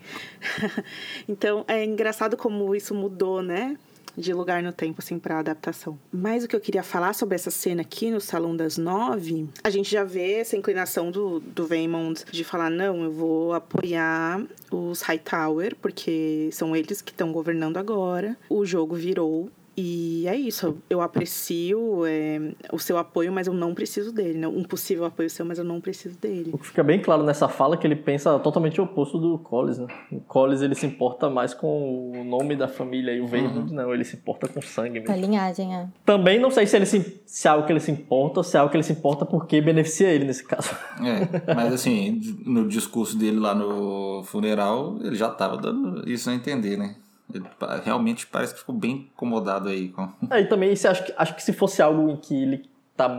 então 1.27 1.65
é 1.67 1.83
engraçado 1.83 2.37
como 2.37 2.75
isso 2.75 2.93
mudou, 2.93 3.41
né? 3.41 3.77
De 4.17 4.33
lugar 4.33 4.63
no 4.63 4.71
tempo, 4.71 5.01
assim, 5.03 5.19
pra 5.19 5.39
adaptação. 5.39 5.99
Mas 6.09 6.45
o 6.45 6.47
que 6.47 6.55
eu 6.55 6.61
queria 6.61 6.83
falar 6.83 7.13
sobre 7.13 7.35
essa 7.35 7.51
cena 7.51 7.81
aqui 7.81 8.09
no 8.09 8.21
Salão 8.21 8.55
das 8.55 8.77
Nove, 8.77 9.49
a 9.61 9.69
gente 9.69 9.91
já 9.91 10.05
vê 10.05 10.35
essa 10.35 10.55
inclinação 10.55 11.11
do, 11.11 11.41
do 11.41 11.67
Vaymond 11.67 12.23
de 12.31 12.43
falar: 12.45 12.69
não, 12.69 13.03
eu 13.03 13.11
vou 13.11 13.53
apoiar 13.53 14.41
os 14.71 15.01
Hightower, 15.01 15.75
porque 15.81 16.47
são 16.53 16.73
eles 16.73 17.01
que 17.01 17.11
estão 17.11 17.33
governando 17.33 17.75
agora. 17.75 18.37
O 18.49 18.65
jogo 18.65 18.95
virou. 18.95 19.49
E 19.77 20.25
é 20.27 20.35
isso, 20.35 20.77
eu 20.89 21.01
aprecio 21.01 22.05
é, 22.05 22.53
o 22.71 22.79
seu 22.79 22.97
apoio, 22.97 23.31
mas 23.31 23.47
eu 23.47 23.53
não 23.53 23.73
preciso 23.73 24.13
dele. 24.13 24.37
Né? 24.39 24.47
Um 24.47 24.63
possível 24.63 25.05
apoio 25.05 25.29
seu, 25.29 25.45
mas 25.45 25.57
eu 25.57 25.65
não 25.65 25.81
preciso 25.81 26.17
dele. 26.17 26.51
O 26.53 26.57
que 26.57 26.67
fica 26.67 26.83
bem 26.83 27.01
claro 27.01 27.23
nessa 27.23 27.47
fala 27.47 27.75
é 27.75 27.77
que 27.77 27.85
ele 27.85 27.95
pensa 27.95 28.39
totalmente 28.39 28.79
o 28.79 28.85
oposto 28.85 29.17
do 29.17 29.37
Collis, 29.39 29.77
né? 29.77 29.87
O 30.11 30.21
Collis, 30.21 30.61
ele 30.61 30.75
se 30.75 30.85
importa 30.85 31.29
mais 31.29 31.53
com 31.53 32.11
o 32.11 32.23
nome 32.23 32.55
da 32.55 32.67
família 32.67 33.11
e 33.13 33.19
o 33.19 33.27
Vaymond 33.27 33.73
não, 33.73 33.93
ele 33.93 34.05
se 34.05 34.15
importa 34.15 34.47
com 34.47 34.61
sangue 34.61 34.99
A 34.99 35.01
mesmo. 35.01 35.25
linhagem, 35.25 35.75
é. 35.75 35.87
Também 36.05 36.39
não 36.39 36.49
sei 36.49 36.65
se, 36.65 36.75
ele 36.75 36.85
se, 36.85 37.21
se 37.25 37.47
é 37.47 37.51
algo 37.51 37.65
que 37.65 37.73
ele 37.73 37.79
se 37.79 37.91
importa 37.91 38.39
ou 38.39 38.43
se 38.43 38.55
é 38.55 38.59
algo 38.59 38.71
que 38.71 38.77
ele 38.77 38.83
se 38.83 38.93
importa 38.93 39.25
porque 39.25 39.59
beneficia 39.59 40.07
ele 40.07 40.25
nesse 40.25 40.43
caso. 40.43 40.75
É, 41.01 41.27
mas 41.53 41.73
assim, 41.73 42.21
no 42.45 42.67
discurso 42.67 43.17
dele 43.17 43.39
lá 43.39 43.53
no 43.53 44.23
funeral, 44.23 44.97
ele 45.03 45.15
já 45.15 45.29
tava 45.29 45.57
dando 45.57 46.09
isso 46.09 46.29
a 46.29 46.33
entender, 46.33 46.77
né? 46.77 46.95
Ele 47.33 47.45
realmente 47.83 48.27
parece 48.27 48.53
que 48.53 48.59
ficou 48.59 48.75
bem 48.75 49.09
incomodado 49.13 49.69
aí 49.69 49.89
com. 49.89 50.09
Aí 50.29 50.45
também 50.49 50.75
se 50.75 50.87
acho, 50.87 51.03
que, 51.03 51.13
acho 51.17 51.35
que 51.35 51.43
se 51.43 51.53
fosse 51.53 51.81
algo 51.81 52.09
em 52.09 52.15
que 52.15 52.35
ele 52.35 52.69
tá 52.95 53.09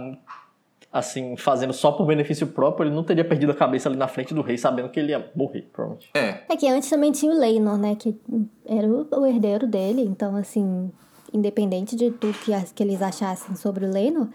assim, 0.93 1.37
fazendo 1.37 1.73
só 1.73 1.93
por 1.93 2.07
benefício 2.07 2.47
próprio, 2.47 2.89
ele 2.89 2.95
não 2.95 3.05
teria 3.05 3.25
perdido 3.25 3.53
a 3.53 3.55
cabeça 3.55 3.89
ali 3.89 3.99
na 3.99 4.09
frente 4.09 4.33
do 4.33 4.41
rei, 4.41 4.57
sabendo 4.57 4.89
que 4.89 4.99
ele 4.99 5.11
ia 5.11 5.31
morrer, 5.35 5.69
provavelmente. 5.73 6.11
É, 6.15 6.43
É 6.49 6.57
que 6.57 6.67
antes 6.69 6.89
também 6.89 7.13
tinha 7.13 7.33
o 7.33 7.39
Leinor, 7.39 7.77
né? 7.77 7.95
Que 7.95 8.17
era 8.65 8.87
o, 8.87 9.27
herdeiro 9.27 9.67
dele. 9.67 10.03
Então, 10.03 10.37
assim, 10.37 10.91
independente 11.33 11.95
de 11.97 12.11
tudo 12.11 12.39
que, 12.39 12.53
que 12.75 12.83
eles 12.83 13.03
achassem 13.03 13.55
sobre 13.57 13.85
o 13.85 13.93
Leinor, 13.93 14.29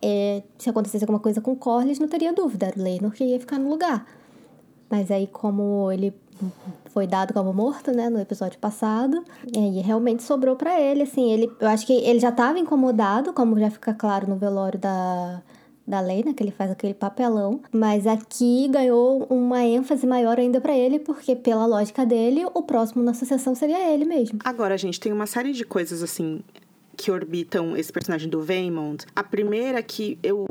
é, 0.00 0.42
se 0.56 0.70
acontecesse 0.70 1.04
alguma 1.04 1.20
coisa 1.20 1.40
com 1.40 1.52
o 1.52 1.56
Corlys, 1.56 1.98
não 1.98 2.08
teria 2.08 2.32
dúvida. 2.32 2.66
Era 2.66 2.78
o 2.78 2.82
Leinor 2.82 3.12
que 3.12 3.24
ia 3.24 3.38
ficar 3.38 3.58
no 3.58 3.68
lugar. 3.68 4.06
Mas 4.88 5.10
aí, 5.10 5.26
como 5.26 5.90
ele 5.92 6.14
foi 6.90 7.06
dado 7.06 7.34
como 7.34 7.52
morto, 7.52 7.92
né, 7.92 8.08
no 8.08 8.20
episódio 8.20 8.58
passado, 8.58 9.22
e 9.54 9.58
aí 9.58 9.80
realmente 9.80 10.22
sobrou 10.22 10.56
pra 10.56 10.80
ele, 10.80 11.02
assim, 11.02 11.30
ele, 11.30 11.50
eu 11.60 11.68
acho 11.68 11.86
que 11.86 11.92
ele 11.92 12.18
já 12.18 12.32
tava 12.32 12.58
incomodado, 12.58 13.32
como 13.32 13.58
já 13.58 13.70
fica 13.70 13.92
claro 13.92 14.28
no 14.28 14.36
velório 14.36 14.78
da, 14.78 15.42
da 15.86 16.00
Lena, 16.00 16.34
que 16.34 16.42
ele 16.42 16.50
faz 16.50 16.70
aquele 16.70 16.94
papelão, 16.94 17.60
mas 17.70 18.06
aqui 18.06 18.68
ganhou 18.68 19.26
uma 19.30 19.62
ênfase 19.62 20.06
maior 20.06 20.38
ainda 20.38 20.60
pra 20.60 20.76
ele, 20.76 20.98
porque 20.98 21.36
pela 21.36 21.66
lógica 21.66 22.04
dele, 22.04 22.44
o 22.54 22.62
próximo 22.62 23.02
na 23.02 23.14
sucessão 23.14 23.54
seria 23.54 23.92
ele 23.92 24.04
mesmo. 24.04 24.38
Agora, 24.44 24.76
gente, 24.76 24.98
tem 24.98 25.12
uma 25.12 25.26
série 25.26 25.52
de 25.52 25.64
coisas 25.64 26.02
assim 26.02 26.40
que 26.96 27.10
orbitam 27.10 27.76
esse 27.76 27.92
personagem 27.92 28.28
do 28.28 28.42
Vaymond. 28.42 29.04
A 29.14 29.22
primeira 29.22 29.82
que 29.82 30.18
eu 30.22 30.46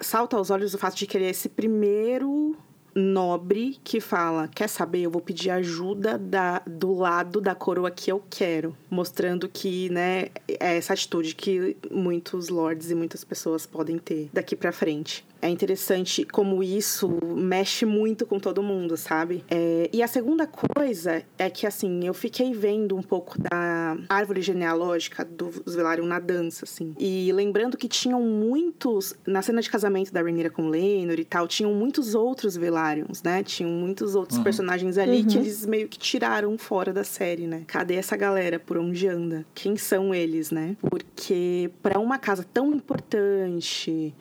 salta 0.00 0.36
aos 0.36 0.50
olhos 0.50 0.74
o 0.74 0.78
fato 0.78 0.96
de 0.96 1.06
que 1.06 1.16
ele 1.16 1.24
é 1.24 1.30
esse 1.30 1.48
primeiro 1.48 2.56
nobre 2.94 3.78
que 3.84 4.00
fala: 4.00 4.48
Quer 4.48 4.68
saber? 4.68 5.02
Eu 5.02 5.10
vou 5.10 5.20
pedir 5.20 5.50
ajuda 5.50 6.18
da, 6.18 6.62
do 6.66 6.94
lado 6.94 7.40
da 7.40 7.54
coroa 7.54 7.90
que 7.90 8.10
eu 8.10 8.22
quero. 8.30 8.76
Mostrando 8.90 9.48
que, 9.48 9.88
né, 9.90 10.28
é 10.48 10.76
essa 10.76 10.92
atitude 10.92 11.34
que 11.34 11.76
muitos 11.90 12.48
lords 12.48 12.90
e 12.90 12.94
muitas 12.94 13.24
pessoas 13.24 13.66
podem 13.66 13.98
ter 13.98 14.30
daqui 14.32 14.56
pra 14.56 14.72
frente. 14.72 15.24
É 15.40 15.48
interessante 15.48 16.24
como 16.24 16.62
isso 16.62 17.08
mexe 17.36 17.86
muito 17.86 18.26
com 18.26 18.38
todo 18.40 18.62
mundo, 18.62 18.96
sabe? 18.96 19.44
É, 19.48 19.88
e 19.92 20.02
a 20.02 20.08
segunda 20.08 20.46
coisa 20.46 21.22
é 21.38 21.48
que, 21.48 21.66
assim, 21.66 22.04
eu 22.04 22.12
fiquei 22.12 22.52
vendo 22.52 22.96
um 22.96 23.02
pouco 23.02 23.40
da 23.40 23.96
árvore 24.08 24.42
genealógica 24.42 25.24
dos 25.24 25.74
Velaryon 25.74 26.06
na 26.06 26.18
dança, 26.18 26.64
assim. 26.64 26.94
E 26.98 27.30
lembrando 27.32 27.76
que 27.76 27.88
tinham 27.88 28.20
muitos, 28.20 29.14
na 29.26 29.40
cena 29.42 29.62
de 29.62 29.70
casamento 29.70 30.12
da 30.12 30.20
Rhaenyra 30.20 30.50
com 30.50 30.68
Lenor 30.68 31.18
e 31.18 31.24
tal, 31.24 31.46
tinham 31.46 31.72
muitos 31.72 32.14
outros 32.14 32.56
Velaryons, 32.56 33.22
né? 33.22 33.42
Tinham 33.42 33.70
muitos 33.70 34.14
outros 34.14 34.38
personagens 34.40 34.98
ali 34.98 35.24
que 35.24 35.38
eles 35.38 35.64
meio 35.66 35.88
que 35.88 35.98
tiraram 35.98 36.56
fora 36.58 36.92
da 36.92 37.04
série, 37.04 37.46
né? 37.46 37.62
Cadê 37.66 37.94
essa 37.94 38.16
galera? 38.16 38.58
Por 38.58 38.76
onde 38.76 39.06
anda? 39.06 39.46
Quem 39.54 39.76
são 39.76 40.14
eles, 40.14 40.50
né? 40.50 40.76
Porque 40.80 41.70
para 41.82 41.98
uma 41.98 42.18
casa 42.18 42.44
tão 42.52 42.72
importante, 42.72 44.14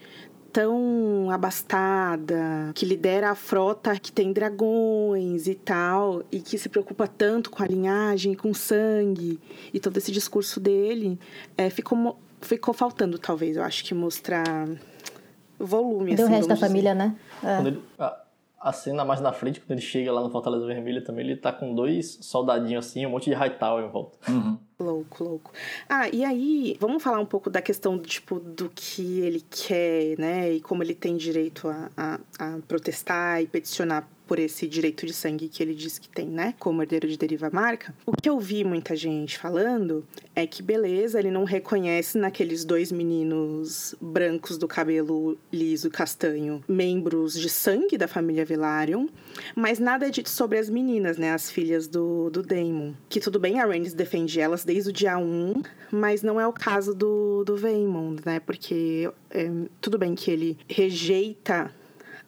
tão 0.57 1.29
abastada, 1.29 2.71
que 2.73 2.83
lidera 2.83 3.29
a 3.29 3.35
frota 3.35 3.95
que 3.99 4.11
tem 4.11 4.33
dragões 4.33 5.45
e 5.45 5.53
tal, 5.53 6.23
e 6.31 6.39
que 6.39 6.57
se 6.57 6.67
preocupa 6.67 7.07
tanto 7.07 7.51
com 7.51 7.61
a 7.61 7.67
linhagem, 7.67 8.33
com 8.33 8.49
o 8.49 8.55
sangue, 8.55 9.39
e 9.71 9.79
todo 9.79 9.95
esse 9.97 10.11
discurso 10.11 10.59
dele, 10.59 11.19
é, 11.55 11.69
ficou, 11.69 12.17
ficou 12.41 12.73
faltando, 12.73 13.19
talvez, 13.19 13.55
eu 13.55 13.61
acho 13.61 13.83
que 13.85 13.93
mostrar 13.93 14.67
volume. 15.59 16.09
O 16.09 16.13
assim, 16.15 16.27
resto 16.31 16.47
da 16.47 16.55
dizer. 16.55 16.67
família, 16.67 16.95
né? 16.95 17.15
É. 17.43 17.59
Ele- 17.59 17.79
a, 17.99 18.17
a 18.59 18.73
cena 18.73 19.05
mais 19.05 19.21
na 19.21 19.31
frente, 19.31 19.59
quando 19.59 19.73
ele 19.73 19.81
chega 19.81 20.11
lá 20.11 20.21
no 20.23 20.31
Fortaleza 20.31 20.65
Vermelha 20.65 21.03
também, 21.03 21.23
ele 21.23 21.35
tá 21.37 21.53
com 21.53 21.75
dois 21.75 22.17
soldadinhos 22.21 22.83
assim, 22.87 23.05
um 23.05 23.11
monte 23.11 23.25
de 23.29 23.35
Hightower 23.35 23.85
em 23.85 23.89
volta. 23.91 24.17
uhum. 24.27 24.57
Louco, 24.79 25.24
louco. 25.24 25.51
Ah, 25.89 26.07
e 26.10 26.24
aí, 26.24 26.77
vamos 26.79 27.01
falar 27.01 27.19
um 27.19 27.25
pouco 27.25 27.50
da 27.50 27.63
questão, 27.63 27.98
tipo, 27.98 28.39
do 28.39 28.69
que 28.69 29.22
ele 29.22 29.43
quer, 29.50 30.15
né? 30.19 30.53
E 30.53 30.62
como 30.62 30.84
ele 30.84 30.93
tem 30.93 31.17
direito 31.17 31.67
a, 31.67 31.89
a, 31.98 32.19
a 32.38 32.60
protestar 32.67 33.41
e 33.41 33.48
peticionar 33.48 34.07
por 34.27 34.38
esse 34.38 34.67
direito 34.67 35.05
de 35.05 35.13
sangue 35.13 35.48
que 35.48 35.63
ele 35.63 35.74
diz 35.74 35.98
que 35.98 36.10
tem, 36.10 36.27
né? 36.27 36.53
Como 36.60 36.81
herdeiro 36.84 37.07
de 37.07 37.17
Deriva 37.17 37.50
Marca. 37.50 37.96
O 38.05 38.12
que 38.12 38.29
eu 38.29 38.38
vi 38.39 38.63
muita 38.63 38.96
gente 38.96 39.38
falando 39.38 40.05
é 40.36 40.46
que, 40.46 40.62
beleza, 40.62 41.17
ele 41.17 41.31
não 41.31 41.46
reconhece 41.46 42.17
naqueles 42.17 42.65
dois 42.65 42.91
meninos 42.91 43.96
brancos 44.01 44.57
do 44.57 44.67
cabelo 44.67 45.38
liso 45.51 45.89
castanho 45.89 46.62
membros 46.67 47.34
de 47.34 47.50
sangue 47.50 47.98
da 47.98 48.07
família 48.07 48.43
Velaryon, 48.43 49.07
mas 49.55 49.79
nada 49.79 50.07
é 50.07 50.10
dito 50.10 50.29
sobre 50.29 50.57
as 50.57 50.69
meninas, 50.69 51.17
né? 51.17 51.31
As 51.31 51.50
filhas 51.50 51.88
do, 51.88 52.29
do 52.29 52.43
Daemon. 52.43 52.93
Que 53.07 53.22
tudo 53.22 53.39
bem, 53.39 53.60
a 53.60 53.65
Rhaenys 53.65 53.93
defende 53.93 54.41
elas 54.41 54.65
desde 54.67 54.89
o 54.89 54.93
dia 54.93 55.17
1, 55.17 55.63
mas 55.89 56.21
não 56.21 56.39
é 56.39 56.45
o 56.45 56.51
caso 56.51 56.93
do, 56.93 57.45
do 57.45 57.55
Vaemond, 57.55 58.21
né? 58.25 58.41
Porque 58.41 59.09
é, 59.31 59.50
tudo 59.79 59.97
bem 59.97 60.13
que 60.13 60.29
ele 60.29 60.57
rejeita 60.67 61.74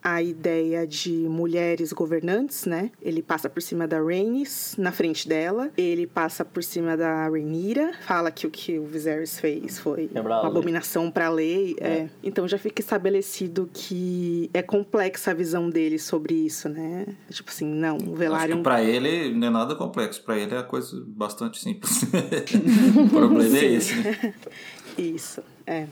a 0.04 0.22
ideia 0.22 0.88
de 0.88 1.12
mulheres 1.12 1.92
governantes, 1.92 2.66
né? 2.66 2.92
Ele 3.02 3.22
passa 3.22 3.50
por 3.50 3.62
cima 3.62 3.88
da 3.88 4.02
Rhaenys, 4.02 4.76
na 4.78 4.92
frente 4.92 5.28
dela. 5.28 5.70
Ele 5.78 6.08
passa 6.08 6.46
por 6.46 6.64
cima 6.64 6.96
da 6.96 7.28
Rhaenyra, 7.28 7.94
fala 8.06 8.32
que 8.32 8.48
o 8.48 8.52
que 8.52 8.78
o 8.78 8.86
Viserys 8.86 9.40
fez 9.40 9.80
foi 9.80 10.10
a 10.16 10.22
uma 10.22 10.48
abominação 10.48 11.12
para 11.12 11.28
a 11.28 11.30
lei. 11.30 11.76
É. 11.80 12.08
Então 12.24 12.48
já 12.48 12.58
fica 12.58 12.82
estabelecido 12.82 13.70
que 13.74 14.50
é 14.54 14.62
complexa 14.62 15.32
a 15.32 15.34
visão 15.34 15.70
dele 15.70 16.00
sobre 16.00 16.34
isso, 16.34 16.70
né? 16.70 17.06
Tipo 17.30 17.50
assim, 17.50 17.66
não, 17.66 17.98
o 17.98 18.16
Velaryon 18.16 18.64
pra 18.64 18.84
ele 18.84 19.34
não 19.34 19.48
é 19.48 19.50
nada 19.50 19.76
complexo. 19.76 20.24
Pra 20.24 20.38
ele 20.38 20.56
é 20.56 20.64
coisa 20.64 21.04
bastante 21.08 21.60
simples. 21.60 22.04
o 22.96 23.10
problema 23.10 23.58
é 23.58 23.66
esse, 23.66 23.96
né? 23.96 24.34
Isso, 24.98 25.42
é, 25.66 25.88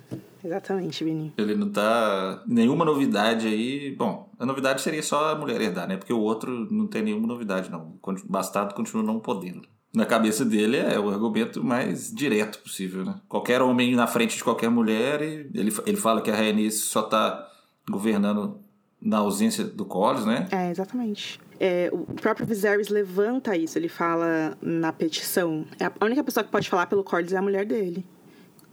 exatamente, 0.47 1.03
Vini. 1.03 1.33
Ele 1.37 1.55
não 1.55 1.69
tá. 1.69 2.43
Nenhuma 2.47 2.83
novidade 2.83 3.47
aí. 3.47 3.95
Bom, 3.95 4.31
a 4.39 4.45
novidade 4.45 4.81
seria 4.81 5.03
só 5.03 5.31
a 5.31 5.35
mulher 5.35 5.61
herdar, 5.61 5.87
né? 5.87 5.97
Porque 5.97 6.13
o 6.13 6.19
outro 6.19 6.67
não 6.71 6.87
tem 6.87 7.03
nenhuma 7.03 7.27
novidade, 7.27 7.69
não. 7.69 7.99
O 8.01 8.31
bastardo 8.31 8.73
continua 8.73 9.03
não 9.03 9.19
podendo. 9.19 9.67
Na 9.93 10.05
cabeça 10.05 10.43
dele 10.43 10.77
é 10.77 10.99
o 10.99 11.09
argumento 11.09 11.63
mais 11.63 12.13
direto 12.13 12.59
possível, 12.59 13.05
né? 13.05 13.15
Qualquer 13.27 13.61
homem 13.61 13.95
na 13.95 14.05
frente 14.05 14.37
de 14.37 14.43
qualquer 14.43 14.69
mulher, 14.69 15.21
e 15.21 15.49
ele, 15.53 15.73
ele 15.85 15.97
fala 15.97 16.21
que 16.21 16.29
a 16.29 16.35
Rhaenys 16.35 16.83
só 16.85 17.01
tá 17.03 17.47
governando 17.89 18.59
na 19.01 19.17
ausência 19.17 19.63
do 19.63 19.85
Collis, 19.85 20.25
né? 20.25 20.47
É, 20.51 20.69
exatamente. 20.69 21.39
É, 21.59 21.89
o 21.91 21.99
próprio 22.13 22.45
Viserys 22.45 22.89
levanta 22.89 23.55
isso, 23.55 23.77
ele 23.77 23.87
fala 23.87 24.57
na 24.61 24.91
petição. 24.91 25.65
É 25.79 25.85
a 25.85 26.05
única 26.05 26.23
pessoa 26.23 26.43
que 26.43 26.51
pode 26.51 26.69
falar 26.69 26.85
pelo 26.87 27.03
Corlys 27.03 27.33
é 27.33 27.37
a 27.37 27.41
mulher 27.41 27.65
dele, 27.65 28.05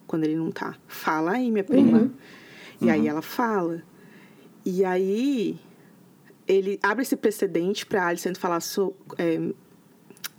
quando 0.07 0.25
ele 0.25 0.37
não 0.37 0.51
tá. 0.51 0.77
Fala 0.87 1.33
aí, 1.33 1.51
minha 1.51 1.65
prima. 1.65 2.11
E 2.81 2.91
aí 2.91 3.09
ela 3.09 3.23
fala. 3.23 3.83
E 4.65 4.85
aí 4.85 5.59
ele 6.47 6.79
abre 6.83 7.03
esse 7.03 7.17
precedente 7.17 7.87
pra 7.87 8.07
Alicent 8.07 8.37
falar, 8.37 8.61
so, 8.61 8.95
é, 9.19 9.41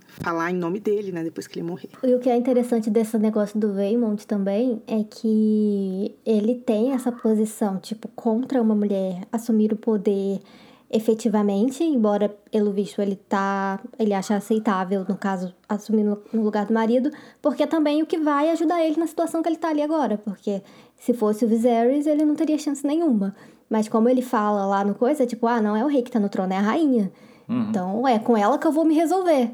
falar 0.06 0.50
em 0.50 0.56
nome 0.56 0.80
dele, 0.80 1.12
né, 1.12 1.22
depois 1.22 1.46
que 1.46 1.58
ele 1.58 1.66
morrer. 1.66 1.90
E 2.02 2.14
o 2.14 2.18
que 2.18 2.30
é 2.30 2.36
interessante 2.36 2.88
desse 2.88 3.18
negócio 3.18 3.58
do 3.58 3.74
Waymond 3.74 4.26
também 4.26 4.82
é 4.86 5.04
que 5.04 6.14
ele 6.24 6.54
tem 6.54 6.92
essa 6.92 7.12
posição, 7.12 7.78
tipo, 7.78 8.08
contra 8.08 8.60
uma 8.62 8.74
mulher 8.74 9.22
assumir 9.30 9.72
o 9.72 9.76
poder 9.76 10.40
efetivamente, 10.90 11.82
embora 11.82 12.28
pelo 12.50 12.72
visto 12.72 13.02
ele 13.02 13.16
tá, 13.16 13.80
ele 13.98 14.14
acha 14.14 14.36
aceitável, 14.36 15.04
no 15.08 15.16
caso, 15.16 15.54
assumir 15.68 16.04
no, 16.04 16.18
lugar 16.32 16.66
do 16.66 16.74
marido, 16.74 17.10
porque 17.42 17.62
é 17.64 17.66
também 17.66 18.02
o 18.02 18.06
que 18.06 18.18
vai 18.18 18.50
ajudar 18.50 18.84
ele 18.84 18.96
na 18.98 19.06
situação 19.06 19.42
que 19.42 19.48
ele 19.48 19.56
tá 19.56 19.68
ali 19.68 19.82
agora, 19.82 20.16
porque 20.16 20.62
se 20.96 21.12
fosse 21.12 21.44
o 21.44 21.48
Viserys, 21.48 22.06
ele 22.06 22.24
não 22.24 22.34
teria 22.34 22.58
chance 22.58 22.86
nenhuma. 22.86 23.34
Mas 23.68 23.88
como 23.88 24.08
ele 24.08 24.22
fala 24.22 24.64
lá 24.64 24.84
no 24.84 24.94
coisa, 24.94 25.26
tipo, 25.26 25.46
ah, 25.46 25.60
não 25.60 25.76
é 25.76 25.84
o 25.84 25.88
rei 25.88 26.02
que 26.02 26.10
tá 26.10 26.20
no 26.20 26.28
trono, 26.28 26.52
é 26.52 26.56
a 26.56 26.60
rainha. 26.60 27.10
Então 27.48 28.06
é 28.06 28.18
com 28.18 28.36
ela 28.36 28.58
que 28.58 28.66
eu 28.66 28.72
vou 28.72 28.84
me 28.84 28.94
resolver. 28.94 29.52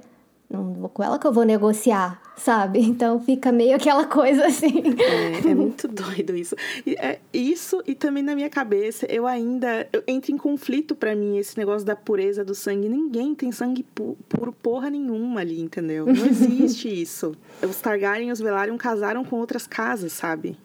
Não 0.53 0.75
vou 0.75 0.89
com 0.91 1.03
ela 1.03 1.19
que 1.19 1.27
eu 1.27 1.33
vou 1.33 1.45
negociar, 1.45 2.21
sabe? 2.37 2.81
Então 2.85 3.19
fica 3.19 3.51
meio 3.51 3.75
aquela 3.75 4.05
coisa 4.05 4.47
assim. 4.47 4.83
É, 5.01 5.49
é 5.51 5.55
muito 5.55 5.89
doido 5.89 6.37
isso. 6.37 6.55
E, 6.87 6.95
é, 6.95 7.19
isso 7.33 7.83
e 7.87 7.95
também 7.95 8.23
na 8.23 8.35
minha 8.35 8.51
cabeça, 8.51 9.07
eu 9.07 9.27
ainda 9.27 9.89
eu 9.93 10.03
entro 10.07 10.31
em 10.31 10.37
conflito 10.37 10.95
pra 10.95 11.17
mim 11.17 11.39
esse 11.39 11.57
negócio 11.57 11.87
da 11.87 11.97
pureza 11.97 12.45
do 12.45 12.55
sangue. 12.55 12.89
Ninguém 12.89 13.35
tem 13.35 13.51
sangue 13.51 13.83
pu- 13.83 14.17
puro 14.29 14.53
porra 14.53 14.91
nenhuma 14.91 15.41
ali, 15.41 15.61
entendeu? 15.61 16.05
Não 16.05 16.27
existe 16.27 16.89
isso. 17.03 17.33
Os 17.63 17.81
Targaryen 17.81 18.29
e 18.29 18.33
os 18.33 18.41
Velaryon 18.41 18.77
casaram 18.77 19.25
com 19.25 19.37
outras 19.37 19.67
casas, 19.67 20.13
sabe? 20.13 20.57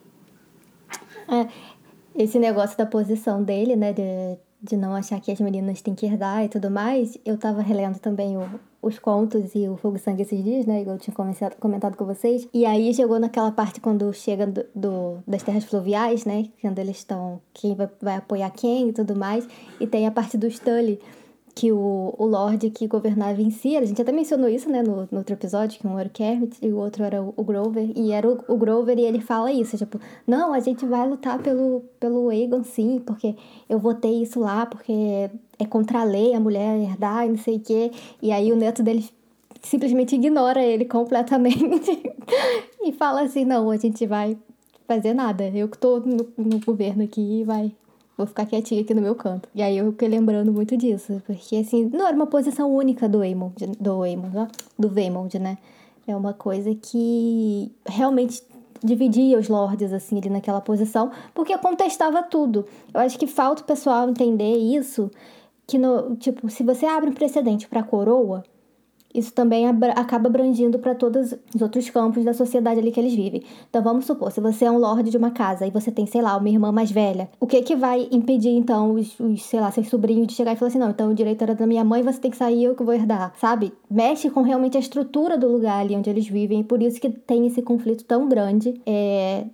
É, 1.29 1.47
esse 2.15 2.39
negócio 2.39 2.77
da 2.77 2.85
posição 2.85 3.43
dele, 3.43 3.75
né, 3.75 3.93
de, 3.93 4.01
de 4.61 4.75
não 4.77 4.95
achar 4.95 5.19
que 5.19 5.31
as 5.31 5.39
meninas 5.39 5.81
têm 5.81 5.93
que 5.93 6.05
herdar 6.05 6.43
e 6.45 6.49
tudo 6.49 6.71
mais, 6.71 7.17
eu 7.25 7.37
tava 7.37 7.61
relendo 7.61 7.99
também 7.99 8.37
o- 8.37 8.49
os 8.87 8.97
contos 8.99 9.53
e 9.53 9.67
o 9.67 9.77
Fogo 9.77 9.97
Sangue 9.99 10.23
esses 10.23 10.43
dias, 10.43 10.65
né, 10.65 10.81
igual 10.81 10.95
eu 10.95 10.99
tinha 10.99 11.13
comentado 11.59 11.95
com 11.95 12.05
vocês, 12.05 12.47
e 12.53 12.65
aí 12.65 12.93
chegou 12.93 13.19
naquela 13.19 13.51
parte 13.51 13.79
quando 13.79 14.11
chega 14.13 14.47
do, 14.47 14.65
do- 14.73 15.17
das 15.27 15.43
terras 15.43 15.63
fluviais, 15.65 16.25
né, 16.25 16.45
quando 16.61 16.79
eles 16.79 16.97
estão, 16.97 17.39
quem 17.53 17.75
vai, 17.75 17.89
vai 18.01 18.15
apoiar 18.17 18.49
quem 18.49 18.89
e 18.89 18.93
tudo 18.93 19.15
mais, 19.15 19.47
e 19.79 19.85
tem 19.85 20.07
a 20.07 20.11
parte 20.11 20.37
do 20.37 20.49
Stully, 20.49 20.99
que 21.55 21.71
o, 21.71 22.13
o 22.19 22.25
Lorde 22.27 22.69
que 22.69 22.85
governava 22.87 23.41
em 23.41 23.49
si, 23.49 23.75
a 23.75 23.83
gente 23.83 23.99
até 23.99 24.11
mencionou 24.11 24.47
isso, 24.47 24.69
né, 24.69 24.83
no, 24.83 25.07
no 25.11 25.17
outro 25.17 25.33
episódio, 25.33 25.79
que 25.79 25.87
um 25.87 25.97
era 25.97 26.07
o 26.07 26.11
Kermit 26.11 26.55
e 26.63 26.71
o 26.71 26.77
outro 26.77 27.03
era 27.03 27.19
o, 27.19 27.33
o 27.35 27.43
Grover, 27.43 27.89
e 27.95 28.11
era 28.11 28.29
o, 28.29 28.37
o 28.47 28.55
Grover 28.57 28.95
e 28.99 29.01
ele 29.01 29.19
fala 29.19 29.51
isso, 29.51 29.75
tipo, 29.75 29.99
não, 30.27 30.53
a 30.53 30.59
gente 30.59 30.85
vai 30.85 31.09
lutar 31.09 31.41
pelo, 31.41 31.83
pelo 31.99 32.29
Aegon 32.29 32.63
sim, 32.63 33.01
porque 33.03 33.35
eu 33.67 33.79
votei 33.79 34.21
isso 34.21 34.39
lá, 34.39 34.67
porque 34.67 35.31
é 35.59 35.65
contra 35.65 36.01
a 36.01 36.03
lei 36.03 36.33
a 36.33 36.39
mulher 36.39 36.77
herdar 36.79 37.25
e 37.25 37.29
não 37.29 37.37
sei 37.37 37.57
o 37.57 37.59
quê, 37.59 37.91
e 38.21 38.31
aí 38.31 38.51
o 38.51 38.55
neto 38.55 38.83
dele 38.83 39.07
simplesmente 39.61 40.15
ignora 40.15 40.63
ele 40.63 40.85
completamente 40.85 41.57
e 42.81 42.91
fala 42.93 43.21
assim, 43.21 43.43
não, 43.45 43.69
a 43.69 43.77
gente 43.77 44.05
vai 44.05 44.37
fazer 44.87 45.13
nada, 45.13 45.49
eu 45.49 45.67
que 45.67 45.77
tô 45.77 45.99
no, 45.99 46.27
no 46.37 46.59
governo 46.59 47.03
aqui 47.03 47.43
vai 47.43 47.71
Vou 48.17 48.25
ficar 48.25 48.47
quietinha 48.47 48.81
aqui 48.81 48.95
no 48.95 49.01
meu 49.01 49.13
canto. 49.13 49.47
E 49.53 49.61
aí 49.61 49.77
eu 49.77 49.91
fiquei 49.91 50.07
lembrando 50.07 50.51
muito 50.51 50.75
disso. 50.75 51.21
Porque, 51.27 51.57
assim, 51.57 51.85
não 51.93 52.07
era 52.07 52.15
uma 52.15 52.25
posição 52.25 52.73
única 52.73 53.07
do 53.07 53.21
Aemond, 53.21 53.53
do 53.79 53.99
ó, 53.99 54.47
do 54.77 54.89
Vaemond, 54.89 55.37
né? 55.37 55.59
É 56.07 56.15
uma 56.15 56.33
coisa 56.33 56.73
que 56.73 57.71
realmente 57.85 58.41
dividia 58.83 59.37
os 59.37 59.47
lords, 59.47 59.93
assim, 59.93 60.17
ali 60.17 60.29
naquela 60.29 60.59
posição. 60.59 61.11
Porque 61.35 61.55
contestava 61.59 62.23
tudo. 62.23 62.65
Eu 62.91 63.01
acho 63.01 63.19
que 63.19 63.27
falta 63.27 63.61
o 63.61 63.65
pessoal 63.65 64.09
entender 64.09 64.57
isso. 64.57 65.11
Que, 65.67 65.77
no, 65.77 66.15
tipo, 66.15 66.49
se 66.49 66.63
você 66.63 66.85
abre 66.85 67.09
um 67.09 67.13
precedente 67.13 67.67
pra 67.67 67.83
coroa, 67.83 68.43
isso 69.13 69.33
também 69.33 69.67
acaba 69.67 70.27
abrangindo 70.27 70.77
para 70.79 70.93
todos 70.93 71.33
os 71.55 71.61
outros 71.61 71.89
campos 71.89 72.23
da 72.23 72.33
sociedade 72.33 72.79
ali 72.79 72.91
que 72.91 72.99
eles 72.99 73.15
vivem. 73.15 73.41
Então 73.69 73.81
vamos 73.81 74.05
supor, 74.05 74.31
se 74.31 74.39
você 74.39 74.65
é 74.65 74.71
um 74.71 74.77
lorde 74.77 75.09
de 75.09 75.17
uma 75.17 75.31
casa 75.31 75.65
e 75.65 75.71
você 75.71 75.91
tem, 75.91 76.05
sei 76.05 76.21
lá, 76.21 76.37
uma 76.37 76.49
irmã 76.49 76.71
mais 76.71 76.91
velha, 76.91 77.29
o 77.39 77.47
que 77.47 77.61
que 77.63 77.75
vai 77.75 78.07
impedir 78.11 78.49
então 78.49 78.93
os, 78.93 79.19
os, 79.19 79.43
sei 79.43 79.59
lá, 79.59 79.71
seus 79.71 79.87
sobrinhos 79.87 80.27
de 80.27 80.33
chegar 80.33 80.53
e 80.53 80.55
falar 80.55 80.69
assim, 80.69 80.77
não, 80.77 80.91
então 80.91 81.11
o 81.11 81.15
direito 81.15 81.41
era 81.41 81.55
da 81.55 81.65
minha 81.65 81.83
mãe, 81.83 82.03
você 82.03 82.19
tem 82.19 82.29
que 82.29 82.37
sair, 82.37 82.63
eu 82.63 82.75
que 82.75 82.83
vou 82.83 82.93
herdar, 82.93 83.33
sabe? 83.37 83.73
Mexe 83.89 84.29
com 84.29 84.41
realmente 84.41 84.77
a 84.77 84.79
estrutura 84.79 85.37
do 85.37 85.47
lugar 85.47 85.81
ali 85.81 85.95
onde 85.95 86.09
eles 86.09 86.27
vivem, 86.27 86.59
e 86.59 86.63
por 86.63 86.83
isso 86.83 87.01
que 87.01 87.09
tem 87.09 87.47
esse 87.47 87.61
conflito 87.61 88.03
tão 88.05 88.27
grande 88.29 88.79
é, 88.85 89.45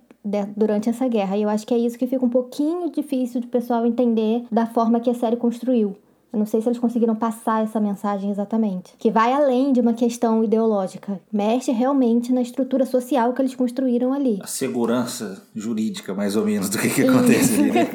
durante 0.56 0.90
essa 0.90 1.08
guerra. 1.08 1.36
E 1.36 1.42
eu 1.42 1.48
acho 1.48 1.66
que 1.66 1.72
é 1.72 1.78
isso 1.78 1.98
que 1.98 2.06
fica 2.06 2.24
um 2.24 2.30
pouquinho 2.30 2.90
difícil 2.90 3.40
do 3.40 3.46
pessoal 3.46 3.86
entender 3.86 4.44
da 4.50 4.66
forma 4.66 5.00
que 5.00 5.08
a 5.08 5.14
série 5.14 5.36
construiu. 5.36 5.96
Eu 6.34 6.38
não 6.38 6.46
sei 6.46 6.60
se 6.60 6.68
eles 6.68 6.80
conseguiram 6.80 7.14
passar 7.14 7.62
essa 7.62 7.78
mensagem 7.78 8.28
exatamente. 8.28 8.92
Que 8.98 9.08
vai 9.08 9.32
além 9.32 9.72
de 9.72 9.80
uma 9.80 9.94
questão 9.94 10.42
ideológica. 10.42 11.20
Mexe 11.32 11.70
realmente 11.70 12.32
na 12.32 12.42
estrutura 12.42 12.84
social 12.84 13.32
que 13.32 13.40
eles 13.40 13.54
construíram 13.54 14.12
ali. 14.12 14.40
A 14.42 14.46
segurança 14.48 15.40
jurídica, 15.54 16.12
mais 16.12 16.34
ou 16.34 16.44
menos, 16.44 16.68
do 16.68 16.76
que, 16.76 16.90
que 16.90 17.02
acontece 17.02 17.54
ali, 17.60 17.70
né? 17.70 17.88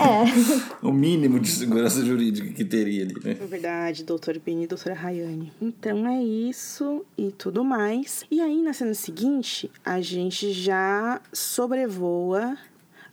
É. 0.00 0.82
o 0.84 0.90
mínimo 0.90 1.38
de 1.38 1.48
segurança 1.48 2.04
jurídica 2.04 2.52
que 2.52 2.64
teria 2.64 3.04
ali, 3.04 3.14
né? 3.22 3.36
É 3.40 3.46
verdade, 3.46 4.02
doutor 4.02 4.36
Bini 4.44 4.64
e 4.64 4.66
doutora 4.66 4.94
Rayane. 4.94 5.52
Então 5.62 6.08
é 6.08 6.20
isso 6.20 7.04
e 7.16 7.30
tudo 7.30 7.62
mais. 7.62 8.24
E 8.28 8.40
aí, 8.40 8.62
na 8.62 8.72
cena 8.72 8.94
seguinte, 8.94 9.70
a 9.84 10.00
gente 10.00 10.52
já 10.52 11.20
sobrevoa. 11.32 12.56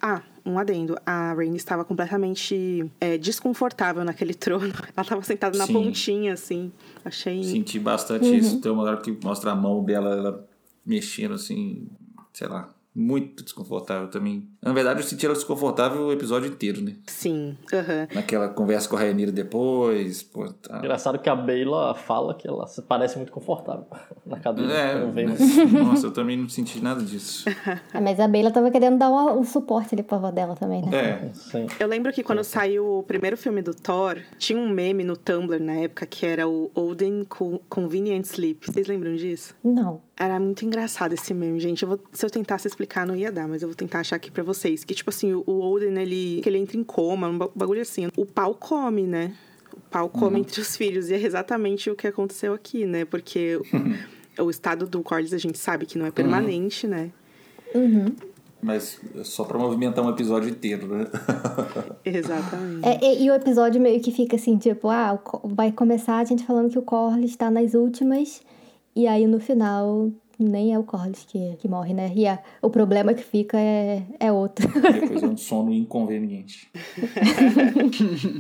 Ah, 0.01 0.23
um 0.47 0.57
adendo. 0.57 0.97
A 1.05 1.33
Rainy 1.33 1.57
estava 1.57 1.83
completamente 1.83 2.89
é, 3.01 3.17
desconfortável 3.17 4.03
naquele 4.03 4.33
trono. 4.35 4.73
Ela 4.95 5.01
estava 5.03 5.21
sentada 5.23 5.57
na 5.57 5.65
Sim. 5.65 5.73
pontinha, 5.73 6.33
assim. 6.33 6.71
Achei. 7.03 7.43
Senti 7.43 7.77
bastante 7.77 8.35
isso. 8.35 8.61
Tem 8.61 8.71
uma 8.71 8.83
hora 8.83 8.97
que 8.97 9.11
mostra 9.23 9.51
a 9.51 9.55
mão 9.55 9.83
dela 9.83 10.15
ela 10.15 10.49
mexendo 10.85 11.33
assim, 11.33 11.85
sei 12.31 12.47
lá, 12.47 12.73
muito 12.99 13.43
desconfortável 13.43 14.07
também. 14.09 14.47
Na 14.59 14.73
verdade, 14.73 14.99
eu 15.01 15.03
senti 15.03 15.23
ela 15.23 15.35
desconfortável 15.35 16.07
o 16.07 16.11
episódio 16.11 16.49
inteiro, 16.49 16.81
né? 16.81 16.95
Sim. 17.05 17.55
aham. 17.71 18.07
Naquela 18.13 18.49
conversa 18.49 18.89
com 18.89 18.95
a 18.95 18.99
Rainira 18.99 19.31
depois, 19.31 20.23
pô, 20.23 20.47
tá. 20.51 20.79
Engraçado 20.79 21.19
que 21.19 21.29
a 21.29 21.35
Bela 21.35 21.93
fala 21.93 22.33
que 22.33 22.47
ela 22.47 22.65
se 22.65 22.81
parece 22.81 23.15
muito 23.17 23.31
confortável 23.31 23.85
na 24.25 24.39
cadeira. 24.39 24.73
É, 24.73 25.01
Eu 25.03 25.13
mas, 25.13 25.57
nossa, 25.73 26.07
eu 26.07 26.11
também 26.11 26.35
não 26.35 26.49
senti 26.49 26.81
nada 26.81 27.01
disso. 27.03 27.45
Ah, 27.93 28.01
Mas 28.01 28.19
a 28.19 28.27
Bela 28.27 28.49
tava 28.49 28.71
querendo 28.71 28.97
dar 28.97 29.09
um, 29.11 29.39
um 29.39 29.43
suporte 29.43 29.93
ali 29.93 30.01
pra 30.01 30.17
avó 30.17 30.31
dela 30.31 30.55
também, 30.55 30.81
né? 30.81 30.89
É, 31.27 31.33
Sim. 31.33 31.67
Eu 31.79 31.87
lembro 31.87 32.11
que 32.11 32.23
quando 32.23 32.43
saiu 32.43 32.99
o 32.99 33.03
primeiro 33.03 33.37
filme 33.37 33.61
do 33.61 33.73
Thor, 33.73 34.17
tinha 34.39 34.57
um 34.59 34.67
meme 34.69 35.03
no 35.03 35.15
Tumblr 35.15 35.61
na 35.61 35.73
época 35.73 36.05
que 36.05 36.25
era 36.25 36.47
o 36.47 36.71
Odin 36.73 37.23
Co- 37.25 37.61
Convenient 37.69 38.25
Sleep. 38.25 38.65
Vocês 38.65 38.87
lembram 38.87 39.15
disso? 39.15 39.55
Não. 39.63 40.01
Era 40.19 40.39
muito 40.39 40.65
engraçado 40.65 41.13
esse 41.13 41.31
meme, 41.33 41.59
gente. 41.59 41.83
Eu 41.83 41.89
vou- 41.89 41.99
se 42.11 42.25
eu 42.25 42.29
tentasse 42.29 42.67
explicar, 42.67 43.05
não 43.05 43.15
ia 43.15 43.31
dar, 43.31 43.47
mas 43.47 43.61
eu 43.61 43.67
vou 43.67 43.75
tentar 43.75 43.99
achar 43.99 44.15
aqui 44.15 44.31
pra 44.31 44.43
vocês. 44.43 44.83
Que, 44.83 44.95
tipo 44.95 45.09
assim, 45.11 45.31
o 45.33 45.43
Odin, 45.47 45.95
ele, 45.99 46.41
que 46.41 46.49
ele 46.49 46.57
entra 46.57 46.75
em 46.75 46.83
coma, 46.83 47.27
um 47.27 47.37
ba- 47.37 47.49
bagulho 47.55 47.81
assim. 47.81 48.07
O 48.17 48.25
pau 48.25 48.55
come, 48.55 49.03
né? 49.03 49.33
O 49.73 49.79
pau 49.91 50.09
come 50.09 50.39
entre 50.39 50.59
os 50.59 50.75
filhos. 50.75 51.09
E 51.11 51.13
é 51.13 51.21
exatamente 51.21 51.89
o 51.91 51.95
que 51.95 52.07
aconteceu 52.07 52.53
aqui, 52.53 52.83
né? 52.85 53.05
Porque 53.05 53.57
o, 53.57 53.61
o 54.45 54.49
estado 54.49 54.87
do 54.87 55.03
Corlys 55.03 55.33
a 55.33 55.37
gente 55.37 55.57
sabe 55.59 55.85
que 55.85 55.99
não 55.99 56.05
é 56.07 56.11
permanente, 56.11 56.87
né? 56.87 57.11
Uhum. 57.75 58.15
Mas 58.59 58.99
só 59.23 59.43
pra 59.43 59.59
movimentar 59.59 60.03
um 60.03 60.09
episódio 60.09 60.49
inteiro, 60.49 60.87
né? 60.87 61.05
Exatamente. 62.03 62.87
É, 62.87 62.99
e, 63.03 63.25
e 63.25 63.29
o 63.29 63.35
episódio 63.35 63.79
meio 63.79 64.01
que 64.01 64.11
fica 64.11 64.35
assim, 64.35 64.57
tipo, 64.57 64.89
ah, 64.89 65.19
vai 65.43 65.71
começar 65.71 66.17
a 66.17 66.23
gente 66.25 66.43
falando 66.43 66.69
que 66.71 66.79
o 66.79 66.81
Corlys 66.81 67.29
está 67.31 67.51
nas 67.51 67.75
últimas, 67.75 68.41
e 68.97 69.07
aí 69.07 69.27
no 69.27 69.39
final 69.39 70.11
nem 70.39 70.73
é 70.73 70.77
o 70.79 70.83
Corlys 70.83 71.25
que, 71.27 71.55
que 71.57 71.67
morre, 71.67 71.93
né? 71.93 72.11
E 72.15 72.27
a- 72.27 72.39
o 72.61 72.69
problema 72.69 73.13
que 73.13 73.23
fica 73.23 73.57
é, 73.59 74.03
é 74.19 74.31
outro. 74.31 74.67
Depois 74.81 75.23
é 75.23 75.27
um 75.27 75.35
sono 75.37 75.73
inconveniente. 75.73 76.69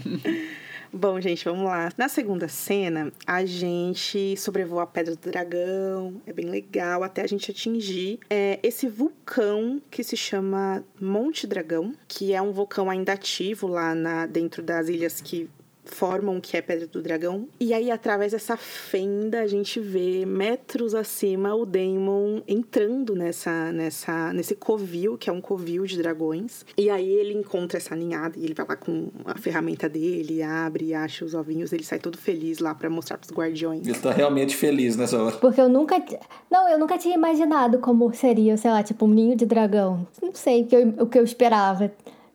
Bom, 0.93 1.19
gente, 1.19 1.43
vamos 1.43 1.65
lá. 1.65 1.89
Na 1.97 2.07
segunda 2.07 2.47
cena, 2.47 3.11
a 3.25 3.43
gente 3.45 4.37
sobrevoa 4.37 4.83
a 4.83 4.87
Pedra 4.87 5.15
do 5.15 5.29
Dragão. 5.29 6.21
É 6.25 6.31
bem 6.31 6.45
legal, 6.45 7.03
até 7.03 7.23
a 7.23 7.27
gente 7.27 7.51
atingir 7.51 8.19
é, 8.29 8.57
esse 8.63 8.87
vulcão 8.87 9.81
que 9.91 10.01
se 10.03 10.15
chama 10.15 10.83
Monte 10.99 11.45
Dragão, 11.45 11.93
que 12.07 12.33
é 12.33 12.41
um 12.41 12.51
vulcão 12.53 12.89
ainda 12.89 13.13
ativo 13.13 13.67
lá 13.67 13.93
na, 13.93 14.25
dentro 14.25 14.63
das 14.63 14.87
ilhas 14.87 15.19
que 15.19 15.49
formam 15.87 16.37
o 16.37 16.41
que 16.41 16.55
é 16.57 16.61
Pedra 16.61 16.87
do 16.87 17.01
Dragão. 17.01 17.47
E 17.59 17.73
aí, 17.73 17.89
através 17.89 18.31
dessa 18.31 18.55
fenda, 18.57 19.41
a 19.41 19.47
gente 19.47 19.79
vê 19.79 20.25
metros 20.25 20.93
acima 20.93 21.55
o 21.55 21.65
Daemon 21.65 22.41
entrando 22.47 23.15
nessa, 23.15 23.71
nessa, 23.71 24.31
nesse 24.33 24.55
covil, 24.55 25.17
que 25.17 25.29
é 25.29 25.33
um 25.33 25.41
covil 25.41 25.85
de 25.85 25.97
dragões. 25.97 26.65
E 26.77 26.89
aí 26.89 27.09
ele 27.09 27.33
encontra 27.33 27.77
essa 27.77 27.95
ninhada 27.95 28.37
e 28.37 28.43
ele 28.43 28.53
vai 28.53 28.65
lá 28.67 28.75
com 28.75 29.09
a 29.25 29.37
ferramenta 29.37 29.87
dele, 29.89 30.43
abre, 30.43 30.93
acha 30.93 31.25
os 31.25 31.33
ovinhos, 31.33 31.71
ele 31.73 31.83
sai 31.83 31.99
todo 31.99 32.17
feliz 32.17 32.59
lá 32.59 32.73
pra 32.75 32.89
mostrar 32.89 33.17
pros 33.17 33.31
guardiões. 33.31 33.85
Ele 33.87 33.97
tá 33.97 34.11
realmente 34.11 34.55
feliz 34.55 34.95
nessa 34.95 35.21
hora. 35.21 35.35
Porque 35.37 35.59
eu 35.59 35.69
nunca. 35.69 36.03
Não, 36.49 36.69
eu 36.69 36.77
nunca 36.77 36.97
tinha 36.97 37.15
imaginado 37.15 37.79
como 37.79 38.13
seria, 38.13 38.57
sei 38.57 38.71
lá, 38.71 38.83
tipo 38.83 39.05
um 39.05 39.09
ninho 39.09 39.35
de 39.35 39.45
dragão. 39.45 40.07
Não 40.21 40.33
sei 40.33 40.63
o 40.63 40.67
que 40.67 40.75
eu, 40.75 40.93
o 40.99 41.07
que 41.07 41.19
eu 41.19 41.23
esperava. 41.23 41.91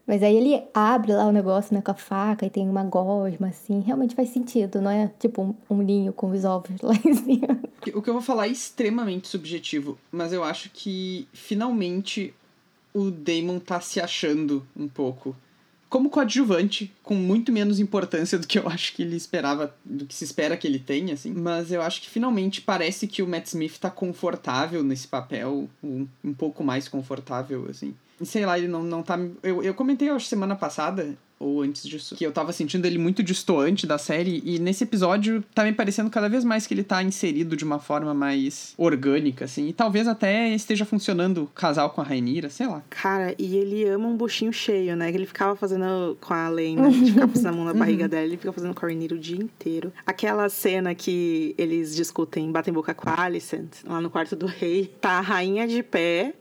Mas 0.06 0.22
aí 0.22 0.36
ele 0.36 0.62
abre 0.74 1.12
lá 1.12 1.26
o 1.26 1.32
negócio, 1.32 1.74
né, 1.74 1.80
com 1.80 1.90
a 1.90 1.94
faca 1.94 2.44
e 2.44 2.50
tem 2.50 2.68
uma 2.68 2.82
gosma, 2.82 3.48
assim. 3.48 3.80
Realmente 3.80 4.14
faz 4.14 4.30
sentido, 4.30 4.80
não 4.80 4.90
é 4.90 5.10
tipo 5.18 5.42
um, 5.42 5.54
um 5.70 5.82
ninho 5.82 6.12
com 6.12 6.30
os 6.30 6.44
ovos 6.44 6.80
lá 6.82 6.94
em 7.04 7.14
cima. 7.14 7.60
O 7.94 8.02
que 8.02 8.10
eu 8.10 8.14
vou 8.14 8.22
falar 8.22 8.46
é 8.46 8.50
extremamente 8.50 9.28
subjetivo, 9.28 9.98
mas 10.10 10.32
eu 10.32 10.42
acho 10.42 10.70
que 10.70 11.28
finalmente 11.32 12.34
o 12.92 13.10
Damon 13.10 13.58
tá 13.58 13.80
se 13.80 14.00
achando 14.00 14.66
um 14.76 14.88
pouco. 14.88 15.34
Como 15.88 16.08
coadjuvante, 16.08 16.90
com 17.02 17.14
muito 17.14 17.52
menos 17.52 17.78
importância 17.78 18.38
do 18.38 18.46
que 18.46 18.58
eu 18.58 18.66
acho 18.66 18.94
que 18.94 19.02
ele 19.02 19.14
esperava, 19.14 19.74
do 19.84 20.06
que 20.06 20.14
se 20.14 20.24
espera 20.24 20.56
que 20.56 20.66
ele 20.66 20.78
tenha, 20.78 21.12
assim. 21.12 21.32
Mas 21.32 21.70
eu 21.70 21.82
acho 21.82 22.00
que 22.00 22.08
finalmente 22.08 22.62
parece 22.62 23.06
que 23.06 23.22
o 23.22 23.28
Matt 23.28 23.48
Smith 23.48 23.78
tá 23.78 23.90
confortável 23.90 24.82
nesse 24.82 25.06
papel, 25.06 25.68
um, 25.84 26.06
um 26.24 26.32
pouco 26.32 26.64
mais 26.64 26.88
confortável, 26.88 27.66
assim. 27.68 27.94
Sei 28.24 28.46
lá, 28.46 28.58
ele 28.58 28.68
não, 28.68 28.82
não 28.82 29.02
tá. 29.02 29.18
Eu, 29.42 29.62
eu 29.62 29.74
comentei, 29.74 30.08
eu 30.08 30.16
acho, 30.16 30.26
semana 30.26 30.54
passada, 30.56 31.16
ou 31.42 31.60
antes 31.60 31.82
disso, 31.82 32.14
que 32.14 32.24
eu 32.24 32.32
tava 32.32 32.52
sentindo 32.52 32.86
ele 32.86 32.98
muito 32.98 33.22
distoante 33.22 33.86
da 33.86 33.98
série, 33.98 34.40
e 34.44 34.58
nesse 34.58 34.84
episódio 34.84 35.42
tá 35.52 35.64
me 35.64 35.72
parecendo 35.72 36.08
cada 36.08 36.28
vez 36.28 36.44
mais 36.44 36.66
que 36.66 36.72
ele 36.72 36.84
tá 36.84 37.02
inserido 37.02 37.56
de 37.56 37.64
uma 37.64 37.80
forma 37.80 38.14
mais 38.14 38.74
orgânica, 38.78 39.44
assim, 39.44 39.68
e 39.68 39.72
talvez 39.72 40.06
até 40.06 40.54
esteja 40.54 40.84
funcionando 40.84 41.50
casal 41.54 41.90
com 41.90 42.00
a 42.00 42.04
Rainira, 42.04 42.48
sei 42.48 42.68
lá. 42.68 42.82
Cara, 42.88 43.34
e 43.38 43.56
ele 43.56 43.84
ama 43.88 44.06
um 44.06 44.16
buchinho 44.16 44.52
cheio, 44.52 44.94
né? 44.94 45.10
Que 45.10 45.18
ele 45.18 45.26
ficava 45.26 45.56
fazendo 45.56 46.16
com 46.20 46.32
a 46.32 46.48
Lena, 46.48 46.86
a 46.86 46.90
gente 46.90 47.12
ficava 47.12 47.32
passando 47.32 47.48
a 47.48 47.52
mão 47.52 47.64
na 47.64 47.74
barriga 47.74 48.08
dela, 48.08 48.24
ele 48.24 48.36
fica 48.36 48.52
fazendo 48.52 48.74
com 48.74 48.86
a 48.86 48.88
Rainira 48.88 49.14
o 49.16 49.18
dia 49.18 49.42
inteiro. 49.42 49.92
Aquela 50.06 50.48
cena 50.48 50.94
que 50.94 51.54
eles 51.58 51.94
discutem, 51.94 52.52
batem 52.52 52.72
boca 52.72 52.94
com 52.94 53.10
a 53.10 53.20
Alicent, 53.20 53.82
lá 53.84 54.00
no 54.00 54.10
quarto 54.10 54.36
do 54.36 54.46
rei, 54.46 54.92
tá 55.00 55.18
a 55.18 55.20
rainha 55.20 55.66
de 55.66 55.82
pé, 55.82 56.34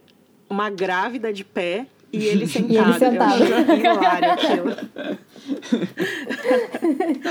uma 0.51 0.69
grávida 0.69 1.31
de 1.31 1.43
pé 1.43 1.87
e 2.11 2.25
ele 2.25 2.45
sentado. 2.47 2.99
sentado. 2.99 3.43
Eu 3.43 3.57
achei 3.57 3.79
hilário 3.79 4.31
aquilo. 4.35 4.75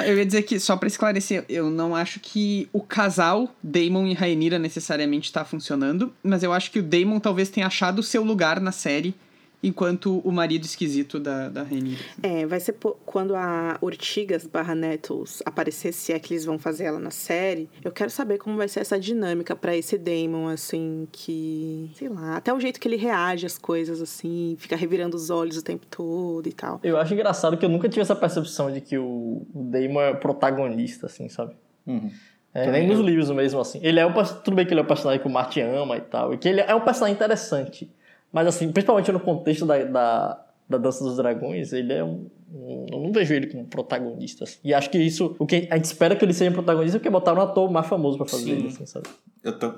Eu 0.06 0.16
ia 0.18 0.26
dizer 0.26 0.42
que, 0.42 0.58
só 0.58 0.76
pra 0.76 0.86
esclarecer, 0.88 1.44
eu 1.48 1.70
não 1.70 1.94
acho 1.94 2.18
que 2.18 2.68
o 2.72 2.80
casal 2.80 3.54
Damon 3.62 4.06
e 4.06 4.14
Rainira 4.14 4.58
necessariamente 4.58 5.30
tá 5.30 5.44
funcionando, 5.44 6.12
mas 6.22 6.42
eu 6.42 6.52
acho 6.52 6.70
que 6.70 6.78
o 6.78 6.82
Damon 6.82 7.20
talvez 7.20 7.50
tenha 7.50 7.66
achado 7.66 7.98
o 7.98 8.02
seu 8.02 8.24
lugar 8.24 8.58
na 8.58 8.72
série, 8.72 9.14
enquanto 9.62 10.18
o 10.20 10.32
marido 10.32 10.64
esquisito 10.64 11.18
da, 11.18 11.48
da 11.48 11.62
Rainira. 11.62 12.00
É, 12.22 12.46
vai 12.46 12.60
ser 12.60 12.76
quando 13.04 13.34
a 13.34 13.78
Urtigas 13.82 14.46
barra 14.46 14.74
Nettles 14.74 15.42
aparecer, 15.44 15.92
se 15.92 16.12
é 16.12 16.18
que 16.18 16.34
eles 16.34 16.44
vão 16.44 16.58
fazer 16.58 16.84
ela 16.84 16.98
na 16.98 17.10
série. 17.10 17.68
Eu 17.84 17.92
quero 17.92 18.10
saber 18.10 18.38
como 18.38 18.56
vai 18.56 18.68
ser 18.68 18.80
essa 18.80 18.98
dinâmica 18.98 19.54
pra 19.54 19.76
esse 19.76 19.98
Damon, 19.98 20.48
assim, 20.48 21.06
que. 21.12 21.90
Sei 21.94 22.08
lá, 22.08 22.36
até 22.36 22.52
o 22.52 22.60
jeito 22.60 22.80
que 22.80 22.88
ele 22.88 22.96
reage 22.96 23.46
às 23.46 23.58
coisas, 23.58 24.00
assim, 24.00 24.56
fica 24.58 24.76
revirando 24.76 25.16
os 25.16 25.30
olhos 25.30 25.56
o 25.56 25.62
tempo 25.62 25.86
todo 25.86 26.48
e 26.48 26.52
tal. 26.52 26.80
Eu 26.82 26.96
acho 26.96 27.12
engraçado 27.12 27.56
que 27.56 27.64
eu 27.64 27.68
nunca 27.68 27.88
tive 27.88 28.00
essa 28.00 28.16
percepção 28.16 28.72
de 28.72 28.80
que 28.80 28.98
o 28.98 29.30
o 29.54 29.62
Damon 29.64 30.00
é 30.00 30.14
protagonista, 30.14 31.06
assim, 31.06 31.28
sabe? 31.28 31.54
Uhum. 31.86 32.10
É, 32.52 32.70
nem 32.70 32.86
nos 32.86 32.98
livros 32.98 33.30
mesmo, 33.30 33.60
assim. 33.60 33.80
Ele 33.82 34.00
é 34.00 34.06
o, 34.06 34.12
tudo 34.42 34.56
bem 34.56 34.66
que 34.66 34.72
ele 34.72 34.80
é 34.80 34.82
o 34.82 34.86
personagem 34.86 35.20
que 35.20 35.28
o 35.28 35.30
Martin 35.30 35.60
ama 35.60 35.96
e 35.96 36.00
tal, 36.00 36.34
e 36.34 36.38
que 36.38 36.48
ele 36.48 36.60
é 36.60 36.74
um 36.74 36.80
personagem 36.80 37.14
interessante. 37.14 37.90
Mas, 38.32 38.46
assim, 38.46 38.70
principalmente 38.72 39.10
no 39.12 39.20
contexto 39.20 39.66
da, 39.66 39.82
da, 39.84 40.46
da 40.68 40.78
Dança 40.78 41.02
dos 41.04 41.16
Dragões, 41.16 41.72
ele 41.72 41.92
é 41.92 42.04
um. 42.04 42.28
um- 42.52 42.86
Eu 42.92 43.00
não 43.00 43.12
vejo 43.12 43.34
ele 43.34 43.46
como 43.48 43.64
protagonista. 43.66 44.44
assim. 44.44 44.58
E 44.64 44.72
acho 44.72 44.88
que 44.90 44.98
isso. 44.98 45.34
O 45.38 45.46
que 45.46 45.68
a 45.70 45.76
gente 45.76 45.84
espera 45.86 46.14
que 46.16 46.24
ele 46.24 46.32
seja 46.34 46.50
protagonista 46.50 46.98
porque 46.98 47.10
botaram 47.10 47.38
um 47.38 47.42
ator 47.42 47.70
mais 47.70 47.86
famoso 47.86 48.16
pra 48.18 48.26
fazer 48.26 48.44
Sim. 48.44 48.50
ele, 48.52 48.68
assim, 48.68 48.86
sabe? 48.86 49.08
Eu 49.42 49.58
tô 49.58 49.74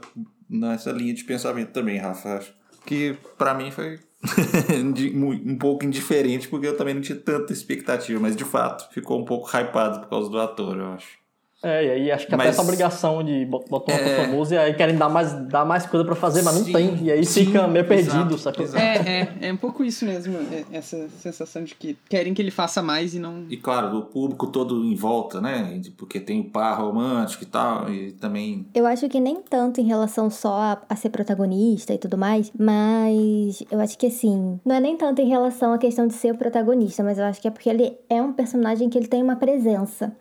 nessa 0.48 0.90
linha 0.92 1.14
de 1.14 1.24
pensamento 1.24 1.70
também, 1.70 1.96
Rafa. 1.98 2.38
Acho 2.38 2.54
que 2.84 3.16
pra 3.38 3.54
mim 3.54 3.70
foi 3.70 3.98
um 5.44 5.56
pouco 5.56 5.84
indiferente, 5.84 6.48
porque 6.48 6.66
eu 6.66 6.76
também 6.76 6.94
não 6.94 7.00
tinha 7.00 7.18
tanta 7.18 7.52
expectativa, 7.52 8.20
mas 8.20 8.36
de 8.36 8.44
fato 8.44 8.92
ficou 8.92 9.20
um 9.20 9.24
pouco 9.24 9.48
hypado 9.56 10.00
por 10.00 10.08
causa 10.08 10.30
do 10.30 10.38
ator, 10.40 10.76
eu 10.76 10.86
acho. 10.92 11.21
É, 11.62 11.84
e 11.86 11.90
aí 11.90 12.10
acho 12.12 12.26
que 12.26 12.34
até 12.34 12.44
Mas- 12.44 12.54
essa 12.54 12.62
obrigação 12.62 13.22
de 13.22 13.44
bot- 13.46 13.68
botar 13.68 13.92
um 13.92 13.96
ator 13.96 14.08
É. 14.08 14.24
famoso 14.26 14.52
e 14.54 14.58
aí 14.58 14.74
querem 14.74 14.96
dar 14.96 15.08
mais, 15.08 15.32
dar 15.48 15.64
mais 15.64 15.86
coisa 15.86 16.04
pra 16.04 16.14
fazer, 16.16 16.42
mas 16.42 16.54
não 16.56 16.64
Sim, 16.64 16.72
tem. 16.72 16.98
E 17.04 17.12
aí 17.12 17.24
sim, 17.24 17.46
fica 17.46 17.68
meio 17.68 17.86
perdido, 17.86 18.34
exato, 18.34 18.62
exato. 18.62 18.82
É, 18.84 18.96
é, 19.40 19.48
é 19.48 19.52
um 19.52 19.56
pouco 19.56 19.84
isso 19.84 20.04
mesmo, 20.04 20.36
é- 20.50 20.64
essa 20.76 21.08
sensação 21.20 21.62
de 21.62 21.74
que 21.74 21.96
querem 22.08 22.34
que 22.34 22.42
ele 22.42 22.50
faça 22.50 22.82
mais 22.82 23.14
e 23.14 23.18
não. 23.20 23.44
E 23.48 23.56
claro, 23.56 23.96
o 23.98 24.02
público 24.02 24.46
todo 24.48 24.84
em 24.84 24.94
volta, 24.96 25.40
né? 25.40 25.80
Porque 25.96 26.18
tem 26.18 26.40
o 26.40 26.44
par 26.50 26.80
romântico 26.80 27.44
e 27.44 27.46
tal, 27.46 27.88
e 27.92 28.12
também. 28.12 28.66
Eu 28.74 28.84
acho 28.86 29.08
que 29.08 29.20
nem 29.20 29.36
tanto 29.42 29.80
em 29.80 29.84
relação 29.84 30.28
só 30.30 30.54
a, 30.54 30.82
a 30.88 30.96
ser 30.96 31.10
protagonista 31.10 31.94
e 31.94 31.98
tudo 31.98 32.18
mais, 32.18 32.50
mas 32.58 33.62
eu 33.70 33.78
acho 33.80 33.96
que 33.96 34.06
assim, 34.06 34.58
não 34.64 34.74
é 34.74 34.80
nem 34.80 34.96
tanto 34.96 35.20
em 35.20 35.28
relação 35.28 35.72
à 35.72 35.78
questão 35.78 36.06
de 36.06 36.14
ser 36.14 36.32
o 36.32 36.36
protagonista, 36.36 37.02
mas 37.02 37.18
eu 37.18 37.24
acho 37.24 37.40
que 37.40 37.48
é 37.48 37.50
porque 37.50 37.68
ele 37.68 37.96
é 38.08 38.20
um 38.20 38.32
personagem 38.32 38.88
que 38.88 38.98
ele 38.98 39.06
tem 39.06 39.22
uma 39.22 39.36
presença. 39.36 40.12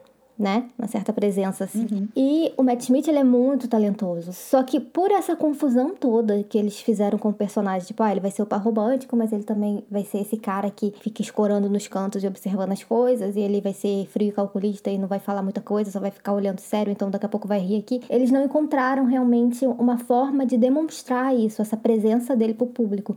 Né? 0.42 0.72
Uma 0.76 0.88
certa 0.88 1.14
presença, 1.14 1.66
assim. 1.66 2.10
E 2.18 2.52
o 2.58 2.64
Matt 2.64 2.82
Smith, 2.82 3.08
ele 3.08 3.20
é 3.20 3.24
muito 3.24 3.68
talentoso. 3.68 4.34
Só 4.34 4.64
que 4.64 4.80
por 4.80 5.12
essa 5.12 5.36
confusão 5.36 5.94
toda 5.94 6.42
que 6.42 6.58
eles 6.58 6.80
fizeram 6.80 7.20
com 7.20 7.30
o 7.30 7.34
personagem, 7.34 7.86
tipo, 7.86 8.02
ah, 8.02 8.10
ele 8.10 8.20
vai 8.20 8.32
ser 8.32 8.42
o 8.42 8.46
par 8.48 8.60
romântico, 8.60 9.16
mas 9.16 9.32
ele 9.32 9.44
também 9.44 9.84
vai 9.88 10.04
ser 10.04 10.18
esse 10.18 10.38
cara 10.38 10.72
que 10.72 10.96
fica 11.00 11.22
escorando 11.22 11.70
nos 11.70 11.88
cantos 11.88 12.24
e 12.24 12.28
observando 12.28 12.72
as 12.72 12.84
coisas, 12.84 13.36
e 13.36 13.40
ele 13.40 13.62
vai 13.62 13.72
ser 13.72 14.08
frio 14.08 14.30
e 14.30 14.32
calculista 14.32 14.90
e 14.90 14.98
não 14.98 15.08
vai 15.08 15.20
falar 15.20 15.44
muita 15.44 15.62
coisa, 15.62 15.92
só 15.92 16.00
vai 16.00 16.10
ficar 16.10 16.34
olhando 16.34 16.60
sério, 16.60 16.92
então 16.92 17.12
daqui 17.12 17.28
a 17.28 17.30
pouco 17.30 17.48
vai 17.48 17.60
rir 17.60 17.78
aqui. 17.78 18.02
Eles 18.10 18.32
não 18.32 18.44
encontraram 18.44 19.06
realmente 19.06 19.64
uma 19.64 20.00
forma 20.00 20.44
de 20.44 20.58
demonstrar 20.58 21.36
isso, 21.36 21.62
essa 21.62 21.78
presença 21.78 22.36
dele 22.36 22.56
pro 22.56 22.66
público, 22.66 23.16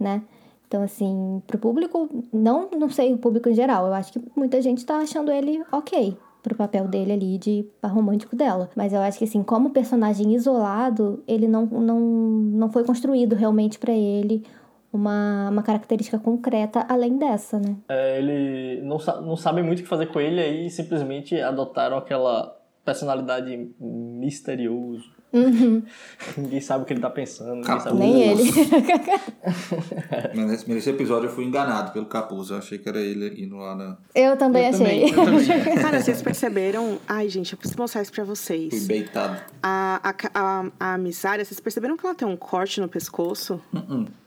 né? 0.00 0.22
Então, 0.66 0.82
assim, 0.82 1.42
pro 1.46 1.58
público, 1.58 2.08
não, 2.32 2.70
não 2.70 2.88
sei 2.88 3.12
o 3.12 3.18
público 3.18 3.50
em 3.50 3.54
geral, 3.54 3.86
eu 3.86 3.92
acho 3.92 4.10
que 4.10 4.22
muita 4.34 4.62
gente 4.62 4.86
tá 4.86 4.96
achando 4.96 5.30
ele 5.30 5.62
ok 5.70 6.16
pro 6.42 6.56
papel 6.56 6.88
dele 6.88 7.12
ali 7.12 7.38
de 7.38 7.64
par 7.80 7.92
romântico 7.92 8.34
dela. 8.34 8.68
Mas 8.74 8.92
eu 8.92 9.00
acho 9.00 9.18
que, 9.18 9.24
assim, 9.24 9.42
como 9.42 9.70
personagem 9.70 10.34
isolado, 10.34 11.22
ele 11.26 11.46
não, 11.46 11.66
não, 11.66 12.00
não 12.00 12.70
foi 12.70 12.84
construído 12.84 13.34
realmente 13.34 13.78
pra 13.78 13.92
ele 13.92 14.44
uma, 14.92 15.48
uma 15.48 15.62
característica 15.62 16.18
concreta 16.18 16.84
além 16.88 17.16
dessa, 17.16 17.58
né? 17.58 17.76
É, 17.88 18.18
ele 18.18 18.82
não, 18.82 18.98
não 19.22 19.36
sabe 19.36 19.62
muito 19.62 19.78
o 19.78 19.82
que 19.82 19.88
fazer 19.88 20.06
com 20.06 20.20
ele, 20.20 20.40
aí 20.40 20.68
simplesmente 20.68 21.40
adotaram 21.40 21.96
aquela 21.96 22.58
personalidade 22.84 23.70
misterioso. 23.80 25.21
Uhum. 25.32 25.82
Ninguém 26.36 26.60
sabe 26.60 26.82
o 26.82 26.86
que 26.86 26.92
ele 26.92 27.00
tá 27.00 27.08
pensando. 27.10 27.48
Ninguém 27.56 27.64
Capuz. 27.64 27.84
sabe 27.84 27.98
Nem 27.98 28.22
ele. 28.22 28.42
Mas 30.34 30.46
nesse, 30.46 30.68
nesse 30.70 30.90
episódio 30.90 31.28
eu 31.28 31.32
fui 31.32 31.44
enganado 31.44 31.92
pelo 31.92 32.06
capuz. 32.06 32.50
Eu 32.50 32.58
achei 32.58 32.78
que 32.78 32.88
era 32.88 33.00
ele 33.00 33.42
indo 33.42 33.56
lá 33.56 33.74
na. 33.74 33.96
Eu 34.14 34.36
também 34.36 34.64
Eu 34.64 34.68
achei. 34.68 34.78
também, 34.78 35.10
eu 35.10 35.14
também. 35.24 35.74
Cara, 35.76 36.00
vocês 36.02 36.20
perceberam. 36.22 36.98
Ai, 37.08 37.28
gente, 37.28 37.52
eu 37.52 37.58
preciso 37.58 37.80
mostrar 37.80 38.02
isso 38.02 38.12
pra 38.12 38.24
Fui 38.24 38.34
vocês. 38.34 38.86
beitado. 38.86 39.40
A, 39.62 40.00
a, 40.02 40.14
a, 40.34 40.94
a 40.94 40.98
Missária, 40.98 41.44
vocês 41.44 41.60
perceberam 41.60 41.96
que 41.96 42.04
ela 42.06 42.14
tem 42.14 42.26
um 42.28 42.36
corte 42.36 42.80
no 42.80 42.88
pescoço? 42.88 43.60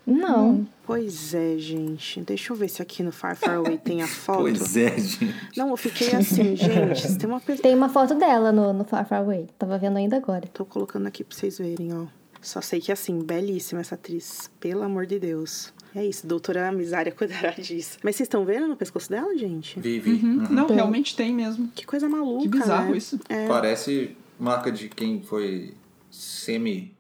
Não. 0.06 0.68
Pois 0.86 1.34
é, 1.34 1.58
gente. 1.58 2.22
Deixa 2.22 2.54
eu 2.54 2.58
ver 2.58 2.68
se 2.70 2.82
aqui 2.82 3.02
no 3.02 3.12
Far 3.12 3.36
Far 3.36 3.56
Away 3.56 3.78
tem 3.78 4.02
a 4.04 4.08
foto. 4.08 4.42
Pois 4.42 4.78
é, 4.78 4.98
gente. 4.98 5.36
Não, 5.58 5.70
eu 5.70 5.78
fiquei 5.78 6.14
assim, 6.14 6.56
gente. 6.56 7.18
Tem 7.18 7.28
uma. 7.30 7.40
Tem 7.40 7.76
uma 7.76 7.90
foto 7.90 8.14
dela 8.14 8.52
no, 8.52 8.72
no 8.72 8.84
Far 8.84 9.08
Far 9.08 9.20
Away. 9.22 9.48
Tava 9.58 9.78
vendo 9.78 9.98
ainda 9.98 10.16
agora. 10.18 10.48
Tô 10.54 10.64
colocando 10.64 11.08
aqui 11.08 11.24
pra 11.24 11.36
vocês 11.36 11.58
verem, 11.58 11.92
ó. 11.94 12.06
Só 12.42 12.62
sei 12.62 12.80
que 12.80 12.92
assim, 12.92 13.20
belíssima 13.24 13.82
essa 13.82 13.96
atriz. 13.96 14.52
Pelo 14.60 14.84
amor 14.84 15.08
de 15.08 15.18
Deus. 15.18 15.74
É 15.96 16.06
isso, 16.06 16.28
doutora 16.28 16.72
Misária 16.72 17.10
cuidará 17.16 17.52
disso. 17.52 17.98
Mas 18.04 18.16
vocês 18.16 18.28
estão 18.28 18.46
vendo 18.46 18.68
no 18.68 18.76
pescoço 18.76 19.10
dela, 19.10 19.36
gente? 19.36 19.80
Vive. 19.80 20.12
Uhum. 20.12 20.38
Uhum. 20.44 20.48
Não, 20.52 20.68
Tem. 20.68 20.76
realmente 20.76 21.16
tem 21.16 21.34
mesmo. 21.34 21.68
Que 21.74 21.86
coisa 21.86 22.08
maluca, 22.08 22.44
Que 22.44 22.50
bizarro 22.50 22.92
né? 22.92 22.98
isso. 22.98 23.20
Parece 23.48 24.16
marca 24.40 24.72
de 24.72 24.90
quem 24.90 25.24
foi 25.24 25.74
semi-enforcado 26.12 26.95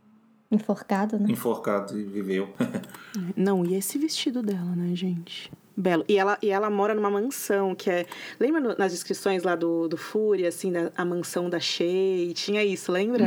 Enforcado, 0.55 1.19
né? 1.19 1.27
e 1.97 2.03
viveu. 2.03 2.49
Não, 3.35 3.65
e 3.65 3.75
esse 3.75 3.97
vestido 3.97 4.41
dela, 4.41 4.75
né, 4.75 4.95
gente? 4.95 5.51
Belo. 5.77 6.05
E 6.07 6.17
ela, 6.17 6.37
e 6.41 6.49
ela 6.49 6.69
mora 6.69 6.93
numa 6.95 7.09
mansão, 7.11 7.75
que 7.75 7.89
é... 7.89 8.05
Lembra 8.39 8.61
no- 8.61 8.75
nas 8.77 8.91
descrições 8.93 9.43
lá 9.43 9.55
do, 9.55 9.87
do 9.89 9.97
Fúria, 9.97 10.47
assim, 10.47 10.71
da, 10.71 10.89
a 10.95 11.03
mansão 11.03 11.49
da 11.49 11.59
Shay? 11.59 12.31
Tinha 12.33 12.63
isso, 12.63 12.91
lembra? 12.91 13.25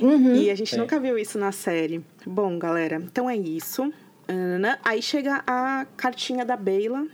Uhum. 0.00 0.34
E 0.36 0.48
a 0.50 0.54
gente 0.54 0.70
Tem. 0.70 0.78
nunca 0.78 1.00
viu 1.00 1.18
isso 1.18 1.38
na 1.38 1.50
série. 1.50 2.04
Bom, 2.24 2.56
galera, 2.58 2.96
então 3.04 3.28
é 3.28 3.36
isso. 3.36 3.92
Ana. 4.28 4.78
Aí 4.84 5.02
chega 5.02 5.42
a 5.46 5.86
cartinha 5.96 6.44
da 6.44 6.56
Beyla. 6.56 7.04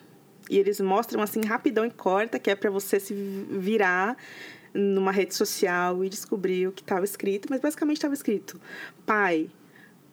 E 0.50 0.58
eles 0.58 0.78
mostram 0.78 1.22
assim 1.22 1.40
rapidão 1.40 1.86
e 1.86 1.90
corta, 1.90 2.38
que 2.38 2.50
é 2.50 2.54
pra 2.54 2.68
você 2.70 3.00
se 3.00 3.14
virar 3.14 4.14
numa 4.74 5.12
rede 5.12 5.34
social 5.34 6.04
e 6.04 6.08
descobrir 6.08 6.66
o 6.68 6.72
que 6.72 6.82
tava 6.82 7.04
escrito. 7.04 7.46
Mas 7.48 7.60
basicamente 7.60 8.00
tava 8.00 8.12
escrito: 8.14 8.60
Pai, 9.06 9.48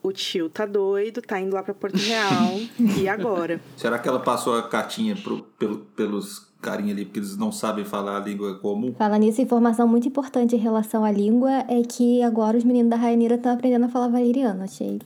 o 0.04 0.12
tio 0.12 0.50
tá 0.50 0.66
doido, 0.66 1.22
tá 1.22 1.40
indo 1.40 1.54
lá 1.56 1.64
pra 1.64 1.74
Porto 1.74 1.96
Real. 2.00 2.60
e 3.00 3.08
agora? 3.10 3.60
Será 3.76 3.98
que 4.00 4.08
ela 4.08 4.20
passou 4.20 4.56
a 4.56 4.64
cartinha 4.64 5.16
pro- 5.16 5.44
pelo- 5.60 5.80
pelos 5.96 6.50
carinha 6.62 6.94
ali, 6.94 7.06
porque 7.06 7.18
eles 7.20 7.36
não 7.38 7.52
sabem 7.52 7.84
falar 7.84 8.18
a 8.18 8.20
língua 8.20 8.54
comum? 8.60 8.94
Fala 8.96 9.18
nisso, 9.18 9.42
informação 9.42 9.88
muito 9.88 10.08
importante 10.08 10.56
em 10.56 10.60
relação 10.60 11.04
à 11.04 11.12
língua 11.12 11.50
é 11.68 11.82
que 11.82 12.22
agora 12.22 12.56
os 12.56 12.64
meninos 12.64 12.92
da 12.92 12.98
Rainira 12.98 13.34
estão 13.34 13.52
aprendendo 13.52 13.86
a 13.86 13.90
falar 13.90 14.10
valeriano. 14.10 14.64
Achei 14.64 15.00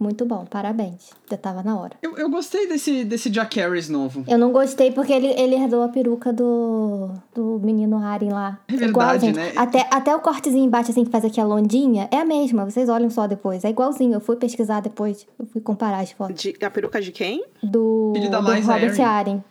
muito 0.00 0.24
bom, 0.24 0.46
parabéns. 0.48 1.10
Já 1.30 1.36
tava 1.36 1.62
na 1.62 1.78
hora. 1.78 1.92
Eu, 2.00 2.16
eu 2.16 2.30
gostei 2.30 2.66
desse, 2.66 3.04
desse 3.04 3.28
Jack 3.28 3.60
Harris 3.60 3.88
novo. 3.90 4.24
Eu 4.26 4.38
não 4.38 4.50
gostei 4.50 4.90
porque 4.90 5.12
ele, 5.12 5.28
ele 5.38 5.54
herdou 5.54 5.82
a 5.82 5.88
peruca 5.88 6.32
do, 6.32 7.10
do 7.34 7.60
menino 7.62 7.98
Harin 8.02 8.30
lá. 8.30 8.58
É 8.66 8.72
verdade, 8.72 8.90
igualzinho. 9.26 9.34
né? 9.36 9.52
Até, 9.54 9.86
até 9.90 10.16
o 10.16 10.20
cortezinho 10.20 10.64
embaixo, 10.64 10.90
assim, 10.90 11.04
que 11.04 11.10
faz 11.10 11.24
aqui 11.24 11.40
a 11.40 11.44
londinha, 11.44 12.08
é 12.10 12.16
a 12.16 12.24
mesma. 12.24 12.64
Vocês 12.64 12.88
olham 12.88 13.10
só 13.10 13.26
depois. 13.26 13.62
É 13.62 13.68
igualzinho. 13.68 14.14
Eu 14.14 14.20
fui 14.20 14.36
pesquisar 14.36 14.80
depois. 14.80 15.26
Eu 15.38 15.44
fui 15.46 15.60
comparar 15.60 15.98
as 16.00 16.10
fotos. 16.12 16.40
De, 16.40 16.56
a 16.64 16.70
peruca 16.70 17.00
de 17.00 17.12
quem? 17.12 17.44
Do, 17.62 18.12
Filho 18.16 18.30
da 18.30 18.40
do 18.40 18.52
Liza 18.52 18.72
Robert. 18.72 19.00
Arryn. 19.02 19.44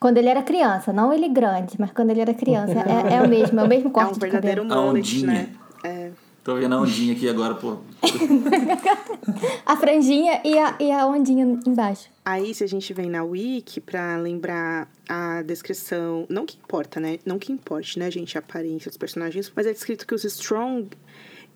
Quando 0.00 0.18
ele 0.18 0.28
era 0.28 0.42
criança. 0.42 0.92
Não 0.92 1.12
ele 1.12 1.28
grande, 1.28 1.76
mas 1.78 1.92
quando 1.92 2.10
ele 2.10 2.20
era 2.20 2.34
criança. 2.34 2.72
é, 2.72 3.14
é 3.14 3.22
o 3.22 3.28
mesmo. 3.28 3.60
É 3.60 3.62
o 3.62 3.68
mesmo 3.68 3.88
É 3.88 3.92
corte 3.92 4.10
um 4.10 4.14
de 4.14 4.18
verdadeiro 4.18 4.64
mullet, 4.64 4.88
ondinha. 4.98 5.26
né? 5.26 5.48
É. 5.84 6.10
Tô 6.44 6.56
vendo 6.56 6.74
a 6.74 6.80
ondinha 6.80 7.12
aqui 7.12 7.28
agora, 7.28 7.54
pô. 7.54 7.78
A 9.64 9.76
franjinha 9.76 10.40
e 10.44 10.58
a, 10.58 10.74
e 10.80 10.90
a 10.90 11.06
ondinha 11.06 11.44
embaixo. 11.64 12.08
Aí, 12.24 12.52
se 12.52 12.64
a 12.64 12.66
gente 12.66 12.92
vem 12.92 13.08
na 13.08 13.22
Wiki 13.22 13.80
pra 13.80 14.16
lembrar 14.16 14.90
a 15.08 15.42
descrição, 15.42 16.26
não 16.28 16.44
que 16.44 16.56
importa, 16.56 16.98
né? 16.98 17.20
Não 17.24 17.38
que 17.38 17.52
importe, 17.52 17.98
né, 17.98 18.10
gente, 18.10 18.36
a 18.36 18.40
aparência 18.40 18.90
dos 18.90 18.96
personagens, 18.96 19.52
mas 19.54 19.66
é 19.66 19.72
descrito 19.72 20.04
que 20.04 20.14
os 20.14 20.24
Strong, 20.24 20.90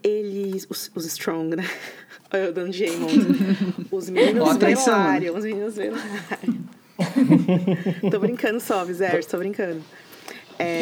eles. 0.05 0.67
Os, 0.71 0.91
os 0.95 1.05
Strong, 1.05 1.57
né? 1.57 1.69
Olha 2.33 2.43
eu 2.43 2.53
dando 2.53 2.73
Jamon. 2.73 3.09
Os 3.91 4.09
meninos 4.09 4.57
Velaryon, 4.57 5.37
os 5.37 5.45
meninos 5.45 5.75
Velaryon. 5.77 6.63
tô 8.11 8.21
brincando 8.21 8.61
só, 8.61 8.85
Vizers, 8.85 9.27
tô 9.27 9.39
brincando. 9.39 9.83
É, 10.59 10.81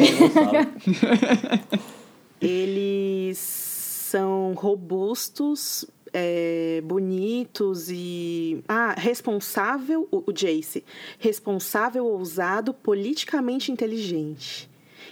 eles 2.39 3.64
são 4.15 4.53
robustos, 4.53 5.83
é, 6.13 6.79
bonitos 6.85 7.89
e. 7.91 8.63
Ah, 8.65 8.93
responsável, 8.97 10.07
o, 10.09 10.23
o 10.27 10.31
Jace. 10.31 10.85
Responsável, 11.19 12.05
ousado, 12.05 12.73
politicamente 12.73 13.73
inteligente. 13.73 14.69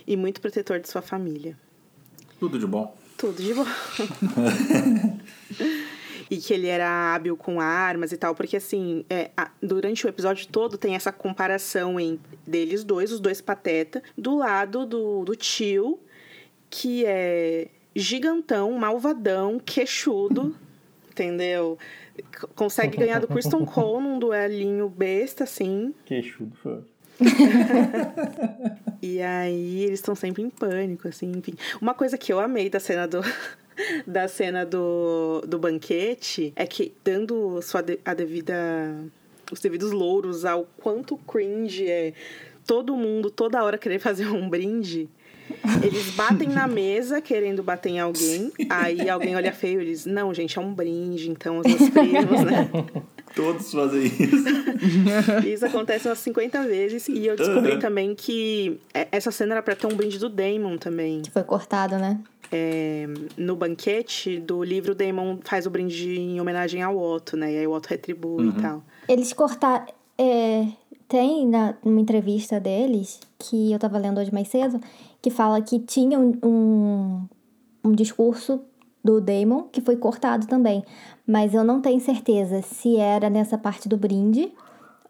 E 0.08 0.16
muito 0.16 0.40
protetor 0.40 0.80
de 0.80 0.88
sua 0.88 1.02
família. 1.02 1.60
Tudo 2.40 2.58
de 2.58 2.66
bom. 2.66 2.96
Tudo 3.18 3.44
de 3.44 3.54
bom. 3.54 3.66
e 6.32 6.38
que 6.38 6.54
ele 6.54 6.68
era 6.68 7.14
hábil 7.14 7.36
com 7.36 7.60
armas 7.60 8.14
e 8.14 8.18
tal, 8.18 8.34
porque 8.34 8.56
assim, 8.56 9.04
é, 9.10 9.32
a- 9.36 9.52
durante 9.62 10.06
o 10.06 10.10
episódio 10.10 10.48
todo 10.48 10.78
tem 10.78 10.96
essa 10.96 11.12
comparação 11.12 12.00
em, 12.00 12.18
deles 12.48 12.86
dois, 12.86 13.12
os 13.12 13.20
dois 13.20 13.42
pateta, 13.42 14.02
do 14.18 14.38
lado 14.38 14.86
do, 14.86 15.26
do 15.26 15.36
tio, 15.36 16.00
que 16.70 17.06
é 17.06 17.68
gigantão, 17.96 18.72
malvadão, 18.74 19.60
queixudo, 19.60 20.56
entendeu? 21.12 21.78
Consegue 22.56 22.98
ganhar 22.98 23.20
do 23.20 23.28
Kristen 23.28 23.66
Cole 23.66 24.04
num 24.04 24.20
duelinho 24.20 24.88
besta, 24.90 25.44
assim. 25.46 25.94
Queixudo 26.06 26.56
foi. 26.62 26.80
E 29.02 29.22
aí 29.22 29.84
eles 29.84 30.00
estão 30.00 30.16
sempre 30.16 30.42
em 30.42 30.50
pânico, 30.50 31.08
assim, 31.08 31.32
enfim. 31.36 31.54
Uma 31.82 31.94
coisa 31.94 32.18
que 32.18 32.32
eu 32.32 32.40
amei 32.40 32.70
da 32.70 32.80
cena 32.80 33.08
do. 33.08 33.22
Da 34.06 34.28
cena 34.28 34.64
do, 34.68 35.42
do 35.48 35.58
banquete 35.58 36.54
é 36.56 36.64
que, 36.68 36.94
dando 37.04 37.60
sua 37.64 37.82
de- 37.82 38.00
a 38.06 38.14
devida. 38.14 38.54
os 39.52 39.60
devidos 39.60 39.92
louros 39.92 40.46
ao 40.46 40.66
quanto 40.78 41.18
cringe 41.18 41.90
é 41.90 42.14
todo 42.68 42.96
mundo, 42.96 43.32
toda 43.32 43.64
hora 43.64 43.76
querer 43.80 43.98
fazer 43.98 44.28
um 44.28 44.48
brinde. 44.48 45.10
Eles 45.82 46.10
batem 46.12 46.50
na 46.50 46.68
mesa 46.68 47.22
querendo 47.22 47.64
bater 47.64 47.90
em 47.90 48.00
alguém, 48.00 48.52
aí 48.70 49.10
alguém 49.10 49.36
olha 49.36 49.52
feio 49.54 49.80
e 49.80 49.84
eles, 49.86 50.06
não, 50.06 50.34
gente, 50.34 50.58
é 50.58 50.62
um 50.62 50.74
brinde, 50.74 51.30
então 51.30 51.60
os 51.60 51.66
meus 51.66 51.90
primos, 51.90 52.42
né? 52.44 52.70
Todos 53.36 53.72
fazem 53.72 54.04
isso. 54.06 55.48
Isso 55.48 55.66
acontece 55.66 56.08
umas 56.08 56.20
50 56.20 56.64
vezes. 56.68 57.08
E 57.08 57.26
eu 57.26 57.36
descobri 57.36 57.74
Uhum. 57.74 57.80
também 57.80 58.14
que 58.14 58.80
é, 58.94 59.08
essa 59.12 59.32
cena 59.32 59.54
era 59.56 59.64
pra 59.64 59.76
ter 59.76 59.88
um 59.88 59.96
brinde 59.96 60.20
do 60.20 60.30
Damon 60.30 60.78
também. 60.78 61.22
Que 61.24 61.32
foi 61.32 61.44
cortado, 61.44 61.98
né? 61.98 62.20
É, 62.52 63.08
no 63.36 63.56
banquete 63.56 64.38
do 64.40 64.64
livro, 64.64 64.92
o 64.92 64.96
Damon 64.96 65.40
faz 65.44 65.66
o 65.66 65.70
brinde 65.72 66.20
em 66.20 66.40
homenagem 66.40 66.84
ao 66.84 66.96
Otto, 66.96 67.36
né? 67.36 67.52
E 67.54 67.58
aí 67.58 67.66
o 67.66 67.72
Otto 67.72 67.88
retribui 67.88 68.50
e 68.50 68.62
tal. 68.62 68.84
Eles 69.10 69.34
cortaram. 69.34 69.86
É, 70.16 70.68
tem 71.08 71.48
na, 71.48 71.74
numa 71.84 72.00
entrevista 72.02 72.60
deles, 72.60 73.20
que 73.40 73.72
eu 73.72 73.80
tava 73.80 73.98
lendo 73.98 74.20
hoje 74.20 74.32
mais 74.32 74.48
cedo, 74.48 74.80
que 75.24 75.32
fala 75.32 75.60
que 75.62 75.80
tinha 75.80 76.20
um, 76.20 76.38
um, 76.44 77.28
um 77.86 77.92
discurso 77.94 78.60
do 79.04 79.20
Damon 79.22 79.64
que 79.72 79.82
foi 79.82 79.96
cortado 79.96 80.46
também. 80.46 80.84
Mas 81.26 81.54
eu 81.54 81.64
não 81.64 81.82
tenho 81.82 82.00
certeza 82.02 82.62
se 82.62 82.98
era 82.98 83.30
nessa 83.30 83.58
parte 83.58 83.88
do 83.88 83.96
brinde 83.98 84.52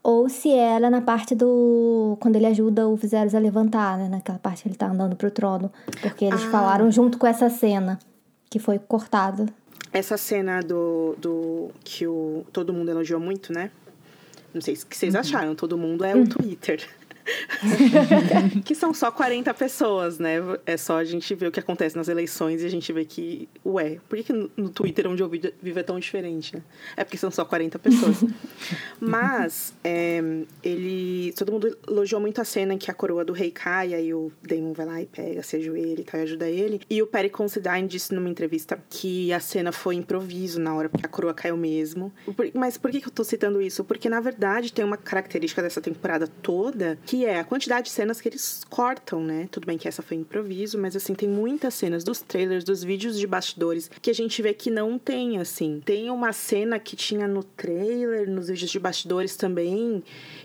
ou 0.02 0.28
se 0.28 0.52
era 0.52 0.88
na 0.88 1.00
parte 1.00 1.34
do. 1.34 2.16
quando 2.20 2.36
ele 2.36 2.46
ajuda 2.46 2.86
o 2.88 2.94
Viserys 2.94 3.34
a 3.34 3.38
levantar, 3.40 3.98
né? 3.98 4.08
Naquela 4.08 4.38
parte 4.38 4.62
que 4.62 4.68
ele 4.68 4.76
tá 4.76 4.88
andando 4.88 5.16
pro 5.16 5.30
trono. 5.30 5.70
Porque 6.00 6.24
eles 6.26 6.44
Ah. 6.44 6.50
falaram 6.50 6.90
junto 6.92 7.18
com 7.18 7.26
essa 7.26 7.50
cena 7.50 7.98
que 8.48 8.58
foi 8.60 8.78
cortada. 8.78 9.46
Essa 9.92 10.16
cena 10.16 10.60
do, 10.60 11.16
do 11.20 11.70
que 11.82 12.06
o, 12.06 12.44
todo 12.52 12.72
mundo 12.72 12.90
elogiou 12.90 13.18
muito, 13.18 13.52
né? 13.52 13.70
Não 14.52 14.60
sei 14.60 14.74
o 14.74 14.86
que 14.86 14.96
vocês 14.96 15.14
acharam, 15.16 15.54
todo 15.56 15.76
mundo 15.76 16.04
é 16.04 16.14
o 16.14 16.24
Twitter. 16.28 16.86
que 18.64 18.74
são 18.74 18.92
só 18.92 19.10
40 19.10 19.52
pessoas, 19.54 20.18
né? 20.18 20.36
É 20.66 20.76
só 20.76 20.98
a 20.98 21.04
gente 21.04 21.34
ver 21.34 21.46
o 21.48 21.52
que 21.52 21.60
acontece 21.60 21.96
nas 21.96 22.08
eleições 22.08 22.62
e 22.62 22.66
a 22.66 22.68
gente 22.68 22.92
vê 22.92 23.04
que, 23.04 23.48
ué, 23.64 23.98
por 24.08 24.16
que, 24.18 24.24
que 24.24 24.32
no- 24.32 24.68
Twitter 24.70 25.06
onde 25.06 25.22
eu 25.22 25.28
vivo 25.30 25.78
é 25.78 25.82
tão 25.82 25.98
diferente, 25.98 26.56
né? 26.56 26.62
É 26.96 27.04
porque 27.04 27.16
são 27.16 27.30
só 27.30 27.44
40 27.44 27.78
pessoas. 27.78 28.24
Mas, 29.00 29.74
é, 29.82 30.22
ele. 30.62 31.32
Todo 31.36 31.52
mundo 31.52 31.76
elogiou 31.88 32.20
muito 32.20 32.40
a 32.40 32.44
cena 32.44 32.74
em 32.74 32.78
que 32.78 32.90
a 32.90 32.94
coroa 32.94 33.24
do 33.24 33.32
rei 33.32 33.50
cai, 33.50 33.94
aí 33.94 34.12
o 34.14 34.32
Damon 34.42 34.72
vai 34.72 34.86
lá 34.86 35.02
e 35.02 35.06
pega, 35.06 35.42
se 35.42 35.56
ajoelha 35.56 36.00
e 36.00 36.04
tal, 36.04 36.20
e 36.20 36.22
ajuda 36.24 36.48
ele. 36.48 36.80
E 36.88 37.02
o 37.02 37.06
Perry 37.06 37.30
Considine 37.30 37.86
disse 37.86 38.14
numa 38.14 38.28
entrevista 38.28 38.78
que 38.90 39.32
a 39.32 39.40
cena 39.40 39.72
foi 39.72 39.94
improviso 39.96 40.60
na 40.60 40.74
hora, 40.74 40.88
porque 40.88 41.06
a 41.06 41.08
coroa 41.08 41.34
caiu 41.34 41.56
mesmo. 41.56 42.12
Mas 42.54 42.76
por 42.76 42.90
que 42.90 43.00
que 43.00 43.08
eu 43.08 43.12
tô 43.12 43.24
citando 43.24 43.60
isso? 43.60 43.84
Porque, 43.84 44.08
na 44.08 44.20
verdade, 44.20 44.72
tem 44.72 44.84
uma 44.84 44.96
característica 44.96 45.62
dessa 45.62 45.80
temporada 45.80 46.26
toda, 46.26 46.98
que 47.04 47.13
é 47.22 47.38
a 47.38 47.44
quantidade 47.44 47.88
de 47.88 47.92
cenas 47.92 48.18
que 48.18 48.28
eles 48.30 48.62
cortam, 48.70 49.22
né? 49.22 49.46
Tudo 49.50 49.66
bem 49.66 49.76
que 49.76 49.86
essa 49.86 50.00
foi 50.00 50.16
improviso, 50.16 50.78
mas 50.78 50.96
assim, 50.96 51.14
tem 51.14 51.28
muitas 51.28 51.74
cenas 51.74 52.02
dos 52.02 52.22
trailers, 52.22 52.64
dos 52.64 52.82
vídeos 52.82 53.18
de 53.18 53.26
bastidores, 53.26 53.90
que 54.00 54.10
a 54.10 54.14
gente 54.14 54.40
vê 54.40 54.54
que 54.54 54.70
não 54.70 54.98
tem, 54.98 55.38
assim. 55.38 55.82
Tem 55.84 56.08
uma 56.08 56.32
cena 56.32 56.78
que 56.78 56.96
tinha 56.96 57.28
no 57.28 57.44
trailer, 57.44 58.30
nos 58.30 58.48
vídeos 58.48 58.70
de 58.70 58.78
bastidores 58.78 59.36
também, 59.36 60.02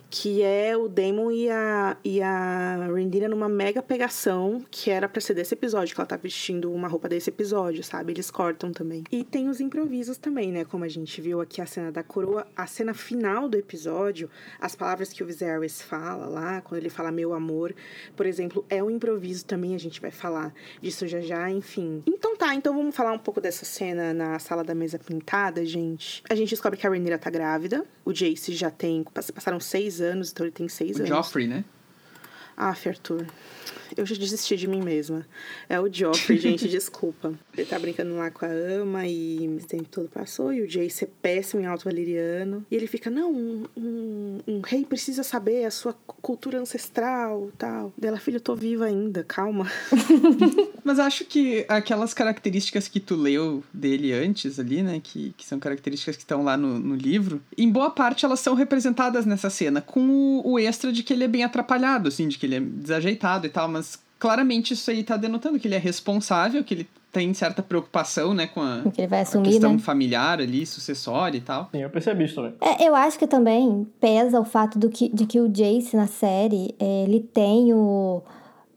que 0.10 0.42
é 0.42 0.76
o 0.76 0.88
Damon 0.88 1.32
e 1.32 1.50
a, 1.50 1.98
e 2.04 2.22
a 2.22 2.88
Rhaenyra 2.88 3.28
numa 3.30 3.48
mega 3.48 3.82
pegação, 3.82 4.64
que 4.72 4.90
era 4.90 5.08
pra 5.08 5.22
ser 5.22 5.36
desse 5.36 5.54
episódio, 5.54 5.94
que 5.94 6.02
ela 6.02 6.08
tá 6.08 6.18
vestindo 6.18 6.72
uma 6.72 6.88
roupa 6.88 7.08
desse 7.08 7.30
episódio, 7.30 7.84
sabe? 7.84 8.14
Eles 8.14 8.32
cortam 8.32 8.72
também. 8.72 9.04
E 9.12 9.24
tem 9.24 9.50
os 9.50 9.60
improvisos 9.60 10.18
também, 10.18 10.52
né? 10.52 10.66
Como 10.66 10.84
a 10.84 10.88
gente 10.88 11.22
viu 11.22 11.42
aqui 11.42 11.62
a 11.62 11.66
cena 11.66 11.92
da 11.92 12.02
coroa, 12.02 12.48
a 12.56 12.66
cena 12.66 12.94
final 12.94 13.48
do 13.48 13.58
episódio, 13.58 14.30
as 14.60 14.76
palavras 14.76 15.14
que 15.14 15.22
o 15.22 15.26
Viserys 15.26 15.82
fala 15.82 16.26
lá, 16.26 16.62
quando 16.62 16.82
ele 16.82 16.90
fala 16.90 17.12
meu 17.12 17.34
amor, 17.34 17.76
por 18.16 18.26
exemplo, 18.26 18.66
é 18.70 18.84
um 18.84 18.90
improviso 18.90 19.46
também, 19.46 19.76
a 19.76 19.80
gente 19.80 20.02
vai 20.02 20.12
falar 20.12 20.54
disso 20.82 21.08
já 21.08 21.20
já, 21.20 21.50
enfim. 21.52 22.02
Então 22.08 22.36
tá, 22.36 22.56
então 22.56 22.76
vamos 22.76 22.96
falar 22.96 23.12
um 23.12 23.20
pouco 23.20 23.40
dessa 23.40 23.64
cena 23.64 24.14
na 24.14 24.40
sala 24.40 24.64
da 24.64 24.74
mesa 24.74 24.98
pintada, 24.98 25.64
gente. 25.66 26.24
A 26.30 26.34
gente 26.34 26.50
descobre 26.50 26.80
que 26.80 26.88
a 26.88 26.90
Rhaenyra 26.90 27.20
tá 27.20 27.30
grávida, 27.30 27.86
o 28.04 28.12
Jace 28.12 28.56
já 28.56 28.72
tem, 28.72 29.04
passaram 29.04 29.60
seis 29.60 29.99
anos, 30.02 30.32
então 30.32 30.46
ele 30.46 30.54
tem 30.54 30.68
seis 30.68 30.98
o 30.98 31.00
anos. 31.00 31.10
Joffrey, 31.10 31.48
né? 31.48 31.64
Ah, 32.56 32.70
Arthur. 32.70 33.26
Eu 34.00 34.06
já 34.06 34.16
desisti 34.16 34.56
de 34.56 34.66
mim 34.66 34.82
mesma. 34.82 35.26
É 35.68 35.78
o 35.78 35.92
Joffrey, 35.92 36.40
gente, 36.40 36.70
desculpa. 36.70 37.34
Ele 37.56 37.68
tá 37.68 37.78
brincando 37.78 38.16
lá 38.16 38.32
com 38.32 38.46
a 38.46 38.50
ama 38.50 39.06
e 39.06 39.60
o 39.62 39.68
tempo 39.68 39.90
todo 39.92 40.08
passou. 40.08 40.54
E 40.54 40.62
o 40.62 40.68
Jace 40.68 41.04
é 41.04 41.10
péssimo 41.22 41.62
em 41.62 41.66
alto 41.66 41.84
valeriano. 41.84 42.66
E 42.72 42.76
ele 42.76 42.88
fica, 42.88 43.10
não, 43.10 43.30
um, 43.30 43.66
um, 43.76 44.40
um, 44.48 44.62
rei 44.62 44.86
precisa 44.86 45.22
saber 45.22 45.66
a 45.66 45.72
sua 45.72 45.94
cultura 46.22 46.60
ancestral 46.60 47.52
tal. 47.58 47.92
Dela, 47.98 48.18
filho, 48.18 48.38
eu 48.38 48.42
tô 48.42 48.56
viva 48.56 48.86
ainda, 48.86 49.22
calma. 49.22 49.70
Mas 50.82 50.98
acho 50.98 51.26
que 51.26 51.66
aquelas 51.68 52.14
características 52.14 52.88
que 52.88 53.02
tu 53.02 53.16
leu 53.16 53.62
dele 53.74 54.14
antes 54.14 54.60
ali, 54.60 54.82
né? 54.82 55.02
Que, 55.04 55.34
que 55.36 55.46
são 55.46 55.60
características 55.60 56.16
que 56.16 56.24
estão 56.24 56.42
lá 56.42 56.56
no, 56.56 56.80
no 56.80 56.96
livro, 56.96 57.42
em 57.58 57.70
boa 57.70 57.92
parte 57.92 58.24
elas 58.24 58.40
são 58.40 58.56
representadas 58.56 59.26
nessa 59.26 59.50
cena, 59.50 59.82
com 59.82 60.00
o, 60.00 60.54
o 60.54 60.60
extra 60.60 60.94
de 60.94 61.04
que 61.04 61.12
ele 61.12 61.26
é 61.26 61.28
bem 61.28 61.44
atrapalhado, 61.44 62.08
assim, 62.08 62.28
de 62.30 62.38
que 62.38 62.46
ele 62.46 62.56
é 62.56 62.60
desajeitado 62.60 63.46
e 63.46 63.50
tal, 63.50 63.68
mas 63.68 63.89
claramente 64.20 64.74
isso 64.74 64.92
aí 64.92 65.04
tá 65.04 65.16
denotando 65.16 65.58
que 65.58 65.68
ele 65.68 65.76
é 65.76 65.80
responsável, 65.80 66.64
que 66.64 66.74
ele 66.74 66.88
tem 67.12 67.34
certa 67.34 67.64
preocupação, 67.64 68.34
né, 68.36 68.46
com 68.46 68.62
a, 68.62 68.84
que 68.94 69.02
ele 69.02 69.08
vai 69.08 69.22
assumir, 69.22 69.48
a 69.48 69.52
questão 69.52 69.74
né? 69.74 69.80
familiar 69.80 70.40
ali, 70.40 70.64
sucessória 70.66 71.38
e 71.38 71.42
tal. 71.42 71.70
Sim, 71.72 71.82
eu 71.82 71.90
percebi 71.90 72.26
isso 72.26 72.36
também. 72.36 72.54
É, 72.62 72.88
eu 72.88 72.94
acho 72.94 73.18
que 73.18 73.26
também 73.26 73.88
pesa 74.00 74.40
o 74.40 74.46
fato 74.46 74.78
do 74.78 74.90
que, 74.90 75.10
de 75.10 75.26
que 75.26 75.40
o 75.40 75.50
Jace 75.50 75.96
na 75.96 76.06
série, 76.06 76.76
é, 76.78 77.04
ele 77.04 77.22
tem 77.22 77.74
o... 77.74 78.22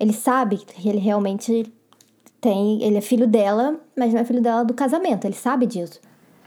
Ele 0.01 0.13
sabe 0.13 0.59
que 0.59 0.89
ele 0.89 0.99
realmente 0.99 1.71
tem... 2.41 2.83
Ele 2.83 2.97
é 2.97 3.01
filho 3.03 3.27
dela, 3.27 3.79
mas 3.97 4.15
não 4.15 4.21
é 4.21 4.25
filho 4.25 4.41
dela 4.41 4.65
do 4.65 4.73
casamento, 4.73 5.27
ele 5.27 5.35
sabe 5.35 5.67
disso. 5.67 6.01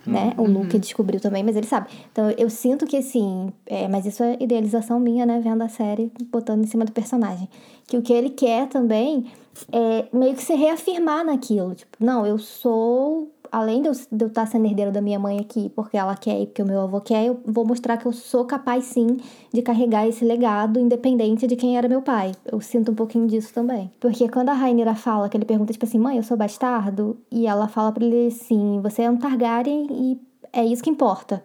Né? 0.06 0.34
O 0.38 0.46
Luke 0.46 0.78
descobriu 0.78 1.20
também, 1.20 1.44
mas 1.44 1.56
ele 1.56 1.66
sabe. 1.66 1.90
Então 2.12 2.30
eu 2.32 2.50
sinto 2.50 2.86
que 2.86 2.98
assim, 2.98 3.52
é, 3.66 3.88
mas 3.88 4.06
isso 4.06 4.24
é 4.24 4.38
idealização 4.40 5.00
minha, 5.00 5.26
né? 5.26 5.40
Vendo 5.44 5.62
a 5.62 5.70
série, 5.70 6.12
botando 6.32 6.64
em 6.64 6.68
cima 6.68 6.86
do 6.86 6.92
personagem. 6.92 7.50
Que 7.88 7.98
o 7.98 8.02
que 8.02 8.14
ele 8.14 8.30
quer 8.30 8.68
também 8.68 9.26
é 9.72 10.06
meio 10.12 10.36
que 10.36 10.44
se 10.44 10.54
reafirmar 10.54 11.26
naquilo. 11.26 11.74
Tipo, 11.76 11.98
não, 12.00 12.26
eu 12.26 12.38
sou. 12.38 13.32
Além 13.56 13.82
de 13.82 13.88
eu, 13.88 13.94
de 13.94 14.26
eu 14.26 14.28
estar 14.28 14.46
sendo 14.46 14.66
herdeiro 14.66 14.92
da 14.92 15.00
minha 15.00 15.18
mãe 15.18 15.40
aqui, 15.40 15.70
porque 15.70 15.96
ela 15.96 16.14
quer 16.14 16.42
e 16.42 16.46
porque 16.46 16.62
o 16.62 16.66
meu 16.66 16.82
avô 16.82 17.00
quer, 17.00 17.28
eu 17.28 17.40
vou 17.46 17.66
mostrar 17.66 17.96
que 17.96 18.06
eu 18.06 18.12
sou 18.12 18.44
capaz 18.44 18.84
sim 18.84 19.16
de 19.54 19.62
carregar 19.62 20.06
esse 20.06 20.26
legado, 20.26 20.78
independente 20.78 21.48
de 21.48 21.56
quem 21.56 21.78
era 21.78 21.88
meu 21.88 22.02
pai. 22.02 22.34
Eu 22.52 22.60
sinto 22.60 22.92
um 22.92 22.96
pouquinho 22.96 23.26
disso 23.28 23.54
também. 23.54 23.90
Porque 23.98 24.28
quando 24.28 24.50
a 24.50 24.54
Rainira 24.54 24.94
fala, 24.94 25.30
que 25.30 25.38
ele 25.38 25.46
pergunta, 25.46 25.72
tipo 25.72 25.86
assim, 25.86 25.98
mãe, 25.98 26.18
eu 26.18 26.24
sou 26.24 26.36
bastardo, 26.36 27.16
e 27.32 27.48
ela 27.48 27.70
fala 27.70 27.94
pra 27.94 28.04
ele 28.04 28.28
assim, 28.28 28.82
você 28.82 29.04
é 29.04 29.10
um 29.10 29.16
Targaryen 29.16 29.88
e 29.90 30.20
é 30.52 30.66
isso 30.66 30.84
que 30.84 30.90
importa, 30.90 31.42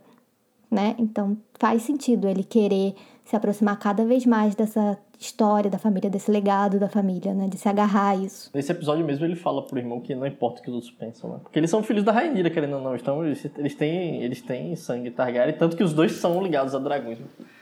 né? 0.69 0.97
Então 0.99 1.37
faz 1.61 1.83
sentido 1.83 2.27
ele 2.27 2.43
querer 2.43 2.97
se 3.25 3.37
aproximar 3.37 3.79
cada 3.79 4.05
vez 4.05 4.27
mais 4.27 4.55
dessa 4.55 4.99
história 5.21 5.71
da 5.71 5.77
família, 5.77 6.09
desse 6.09 6.31
legado 6.31 6.79
da 6.79 6.89
família, 6.89 7.35
né? 7.35 7.47
De 7.47 7.59
se 7.59 7.69
agarrar 7.69 8.11
a 8.11 8.17
isso. 8.17 8.51
Nesse 8.55 8.73
episódio 8.73 9.05
mesmo 9.05 9.25
ele 9.25 9.37
fala 9.37 9.63
pro 9.63 9.79
irmão 9.79 10.01
que 10.01 10.15
não 10.15 10.27
importa 10.27 10.61
o 10.61 10.65
que 10.65 10.71
os 10.71 10.75
outros 10.75 10.93
pensam, 10.93 11.31
né? 11.31 11.41
Porque 11.43 11.59
eles 11.59 11.71
são 11.71 11.83
filhos 11.83 12.03
da 12.03 12.11
Rainira, 12.11 12.49
querendo 12.49 12.77
ou 12.77 12.83
não. 12.83 12.97
Então 12.97 13.25
eles, 13.25 13.45
eles, 13.59 13.75
têm, 13.75 14.23
eles 14.23 14.41
têm 14.41 14.75
sangue 14.75 15.11
Targaryen, 15.11 15.55
tanto 15.57 15.77
que 15.77 15.85
os 15.85 15.93
dois 15.93 16.13
são 16.13 16.43
ligados 16.43 16.75
a 16.75 16.79
dragões. 16.79 17.19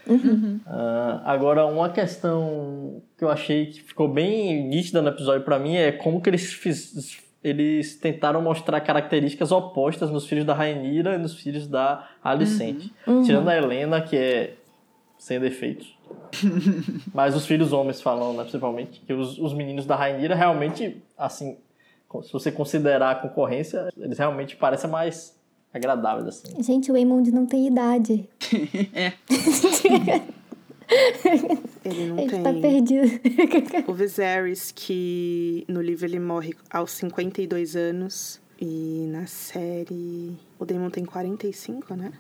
Uhum. 0.07 0.61
Uh, 0.67 1.21
agora, 1.25 1.67
uma 1.67 1.89
questão 1.89 3.03
que 3.17 3.25
eu 3.25 3.29
achei 3.29 3.67
que 3.67 3.83
ficou 3.83 4.09
bem 4.09 4.67
nítida 4.69 5.03
no 5.03 5.09
episódio 5.09 5.45
para 5.45 5.59
mim 5.59 5.75
é 5.75 5.91
como 5.91 6.21
que 6.21 6.31
eles 6.31 6.53
fiz, 6.53 7.19
eles 7.43 7.97
tentaram 7.97 8.41
mostrar 8.41 8.81
características 8.81 9.51
opostas 9.51 10.11
nos 10.11 10.27
filhos 10.27 10.45
da 10.45 10.55
Rainira 10.55 11.15
e 11.15 11.19
nos 11.19 11.35
filhos 11.35 11.67
da 11.67 12.09
Alicente. 12.23 12.93
Uhum. 13.07 13.23
Tirando 13.23 13.49
a 13.49 13.57
Helena, 13.57 14.01
que 14.01 14.17
é 14.17 14.55
sem 15.19 15.39
defeitos. 15.41 15.97
Mas 17.13 17.35
os 17.35 17.45
filhos 17.47 17.73
homens 17.73 18.01
falam, 18.01 18.33
né, 18.33 18.43
principalmente, 18.43 19.01
que 19.01 19.13
os, 19.13 19.39
os 19.39 19.53
meninos 19.53 19.85
da 19.85 19.97
Rainira 19.97 20.35
realmente, 20.35 21.03
assim, 21.17 21.59
se 22.23 22.33
você 22.33 22.51
considerar 22.51 23.11
a 23.11 23.15
concorrência, 23.17 23.89
eles 23.97 24.19
realmente 24.19 24.57
parecem 24.57 24.89
mais 24.89 25.37
agradáveis, 25.73 26.27
assim. 26.27 26.63
Gente, 26.63 26.91
o 26.91 26.97
Eamond 26.97 27.31
não 27.31 27.45
tem 27.45 27.67
idade. 27.67 28.29
é. 28.95 29.13
Ele 31.85 32.07
não 32.07 32.19
Ele 32.19 32.31
tem. 32.31 32.43
tá 32.43 32.53
perdido. 32.53 33.21
O 33.87 33.93
Viserys, 33.93 34.73
que 34.75 35.65
no 35.69 35.83
livro 35.83 36.07
ele 36.07 36.19
morre 36.19 36.55
aos 36.71 36.93
52 36.93 37.77
anos. 37.77 38.41
E 38.61 39.07
na 39.13 39.27
série. 39.27 40.37
O 40.59 40.65
Daemon 40.65 40.91
tem 40.91 41.05
45, 41.05 41.95
né? 41.95 42.11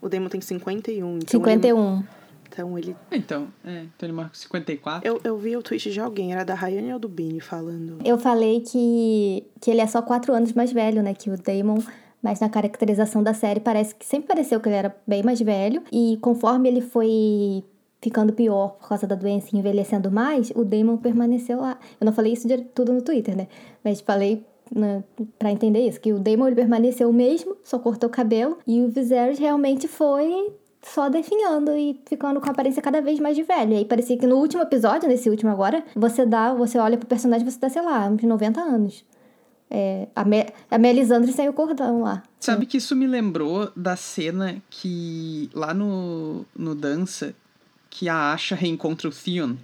O 0.00 0.08
Daemon 0.08 0.28
tem 0.28 0.40
51. 0.40 1.16
Então 1.16 1.40
51. 1.40 1.96
Ele, 1.96 2.04
então 2.52 2.78
ele. 2.78 2.94
Então, 3.10 3.48
é, 3.64 3.84
então 3.84 4.06
ele 4.06 4.12
marca 4.12 4.34
54. 4.34 5.08
Eu, 5.08 5.20
eu 5.24 5.36
vi 5.38 5.56
o 5.56 5.62
tweet 5.62 5.90
de 5.90 6.00
alguém, 6.00 6.32
era 6.32 6.44
da 6.44 6.54
Rayane 6.54 6.92
ou 6.92 6.98
do 6.98 7.08
Bini 7.08 7.40
falando. 7.40 7.98
Eu 8.04 8.18
falei 8.18 8.60
que, 8.60 9.44
que 9.60 9.70
ele 9.70 9.80
é 9.80 9.86
só 9.86 10.02
4 10.02 10.32
anos 10.34 10.52
mais 10.52 10.72
velho, 10.72 11.02
né? 11.02 11.14
Que 11.14 11.30
o 11.30 11.36
Damon. 11.36 11.78
Mas 12.22 12.38
na 12.38 12.48
caracterização 12.48 13.20
da 13.20 13.34
série 13.34 13.58
parece 13.58 13.96
que 13.96 14.06
sempre 14.06 14.28
pareceu 14.28 14.60
que 14.60 14.68
ele 14.68 14.76
era 14.76 14.94
bem 15.06 15.24
mais 15.24 15.40
velho. 15.40 15.82
E 15.90 16.18
conforme 16.20 16.68
ele 16.68 16.80
foi 16.80 17.64
ficando 18.00 18.32
pior 18.32 18.76
por 18.80 18.88
causa 18.88 19.06
da 19.06 19.14
doença 19.14 19.48
e 19.52 19.58
envelhecendo 19.58 20.10
mais, 20.10 20.50
o 20.54 20.64
Damon 20.64 20.98
permaneceu 20.98 21.60
lá. 21.60 21.78
Eu 22.00 22.04
não 22.04 22.12
falei 22.12 22.32
isso 22.32 22.46
de 22.46 22.58
tudo 22.58 22.92
no 22.92 23.02
Twitter, 23.02 23.36
né? 23.36 23.48
Mas 23.82 24.00
falei 24.00 24.44
né, 24.74 25.04
para 25.38 25.52
entender 25.52 25.86
isso, 25.86 26.00
que 26.00 26.12
o 26.12 26.18
Damon 26.18 26.46
ele 26.46 26.56
permaneceu 26.56 27.08
o 27.08 27.12
mesmo, 27.12 27.56
só 27.62 27.78
cortou 27.78 28.08
o 28.08 28.12
cabelo, 28.12 28.58
e 28.66 28.82
o 28.82 28.88
Viserys 28.88 29.38
realmente 29.38 29.86
foi 29.86 30.52
só 30.82 31.08
definhando 31.08 31.70
e 31.76 32.00
ficando 32.06 32.40
com 32.40 32.48
a 32.48 32.50
aparência 32.50 32.82
cada 32.82 33.00
vez 33.00 33.20
mais 33.20 33.36
de 33.36 33.42
velho. 33.42 33.72
E 33.72 33.76
aí 33.78 33.84
parecia 33.84 34.18
que 34.18 34.26
no 34.26 34.36
último 34.36 34.62
episódio, 34.62 35.08
nesse 35.08 35.30
último 35.30 35.50
agora, 35.50 35.84
você 35.94 36.26
dá, 36.26 36.52
você 36.52 36.78
olha 36.78 36.98
pro 36.98 37.06
personagem 37.06 37.46
e 37.46 37.50
você 37.50 37.58
dá, 37.58 37.68
sei 37.68 37.82
lá, 37.82 38.06
uns 38.06 38.22
90 38.22 38.60
anos. 38.60 39.04
É, 39.70 40.08
a, 40.14 40.24
Me, 40.24 40.46
a 40.70 40.76
Melisandre 40.76 41.32
sem 41.32 41.48
o 41.48 41.52
cordão 41.52 42.02
lá. 42.02 42.22
Sabe 42.38 42.66
que 42.66 42.76
isso 42.76 42.94
me 42.94 43.06
lembrou 43.06 43.70
da 43.74 43.96
cena 43.96 44.56
que 44.68 45.48
lá 45.54 45.72
no, 45.72 46.44
no 46.54 46.74
Dança, 46.74 47.34
que 47.88 48.08
a 48.08 48.32
Asha 48.32 48.54
reencontra 48.54 49.08
o 49.08 49.12
Theon. 49.12 49.56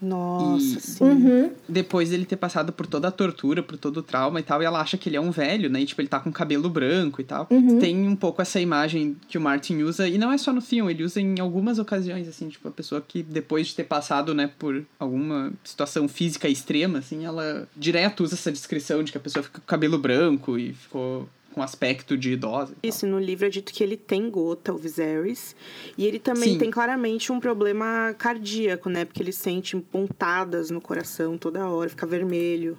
Nossa, 0.00 0.78
E- 0.78 0.80
sim. 0.80 1.04
Uhum. 1.04 1.50
Depois 1.68 2.10
dele 2.10 2.24
ter 2.24 2.36
passado 2.36 2.72
por 2.72 2.86
toda 2.86 3.08
a 3.08 3.10
tortura, 3.10 3.62
por 3.62 3.76
todo 3.76 3.98
o 3.98 4.02
trauma 4.02 4.40
e 4.40 4.42
tal, 4.42 4.62
e 4.62 4.64
ela 4.64 4.80
acha 4.80 4.96
que 4.96 5.08
ele 5.08 5.16
é 5.16 5.20
um 5.20 5.30
velho, 5.30 5.68
né? 5.68 5.80
E, 5.82 5.86
tipo, 5.86 6.00
ele 6.00 6.08
tá 6.08 6.18
com 6.20 6.32
cabelo 6.32 6.68
branco 6.70 7.20
e 7.20 7.24
tal. 7.24 7.46
Uhum. 7.50 7.78
Tem 7.78 8.08
um 8.08 8.16
pouco 8.16 8.40
essa 8.40 8.60
imagem 8.60 9.16
que 9.28 9.36
o 9.36 9.40
Martin 9.40 9.82
usa, 9.82 10.08
e 10.08 10.16
não 10.18 10.32
é 10.32 10.38
só 10.38 10.52
no 10.52 10.62
Theon, 10.62 10.88
ele 10.88 11.04
usa 11.04 11.20
em 11.20 11.38
algumas 11.38 11.78
ocasiões, 11.78 12.26
assim, 12.28 12.48
tipo, 12.48 12.66
a 12.68 12.70
pessoa 12.72 13.00
que 13.06 13.22
depois 13.22 13.68
de 13.68 13.74
ter 13.74 13.84
passado, 13.84 14.34
né, 14.34 14.50
por 14.58 14.84
alguma 14.98 15.52
situação 15.64 16.08
física 16.08 16.48
extrema, 16.48 16.98
assim, 16.98 17.24
ela 17.24 17.68
direto 17.76 18.24
usa 18.24 18.34
essa 18.34 18.50
descrição 18.50 19.02
de 19.02 19.12
que 19.12 19.18
a 19.18 19.20
pessoa 19.20 19.42
fica 19.42 19.60
com 19.60 19.66
cabelo 19.66 19.98
branco 19.98 20.58
e 20.58 20.72
ficou 20.72 21.28
com 21.54 21.62
aspecto 21.62 22.16
de 22.16 22.32
idosa. 22.32 22.74
e. 22.82 22.88
Isso, 22.88 23.06
no 23.06 23.18
livro 23.18 23.46
é 23.46 23.50
dito 23.50 23.72
que 23.72 23.82
ele 23.82 23.96
tem 23.96 24.30
gota, 24.30 24.72
o 24.72 24.76
Viserys. 24.76 25.54
E 25.96 26.06
ele 26.06 26.18
também 26.18 26.52
Sim. 26.52 26.58
tem 26.58 26.70
claramente 26.70 27.32
um 27.32 27.40
problema 27.40 28.14
cardíaco, 28.16 28.88
né? 28.88 29.04
Porque 29.04 29.22
ele 29.22 29.32
sente 29.32 29.76
pontadas 29.76 30.70
no 30.70 30.80
coração 30.80 31.36
toda 31.36 31.68
hora, 31.68 31.90
fica 31.90 32.06
vermelho. 32.06 32.78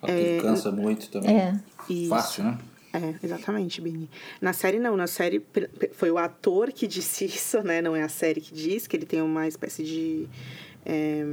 Porque 0.00 0.38
cansa 0.40 0.70
muito 0.70 1.10
também. 1.10 1.36
É. 1.36 1.60
Isso. 1.88 2.08
Fácil, 2.08 2.44
né? 2.44 2.58
É, 2.92 3.14
exatamente, 3.22 3.80
Bini. 3.80 4.08
Na 4.40 4.52
série 4.52 4.78
não, 4.78 4.96
na 4.96 5.06
série 5.06 5.44
foi 5.92 6.10
o 6.10 6.16
ator 6.16 6.72
que 6.72 6.86
disse 6.88 7.26
isso, 7.26 7.62
né? 7.62 7.82
Não 7.82 7.94
é 7.94 8.02
a 8.02 8.08
série 8.08 8.40
que 8.40 8.54
diz 8.54 8.86
que 8.86 8.96
ele 8.96 9.04
tem 9.04 9.20
uma 9.20 9.46
espécie 9.46 9.82
de 9.82 10.26
é, 10.84 11.24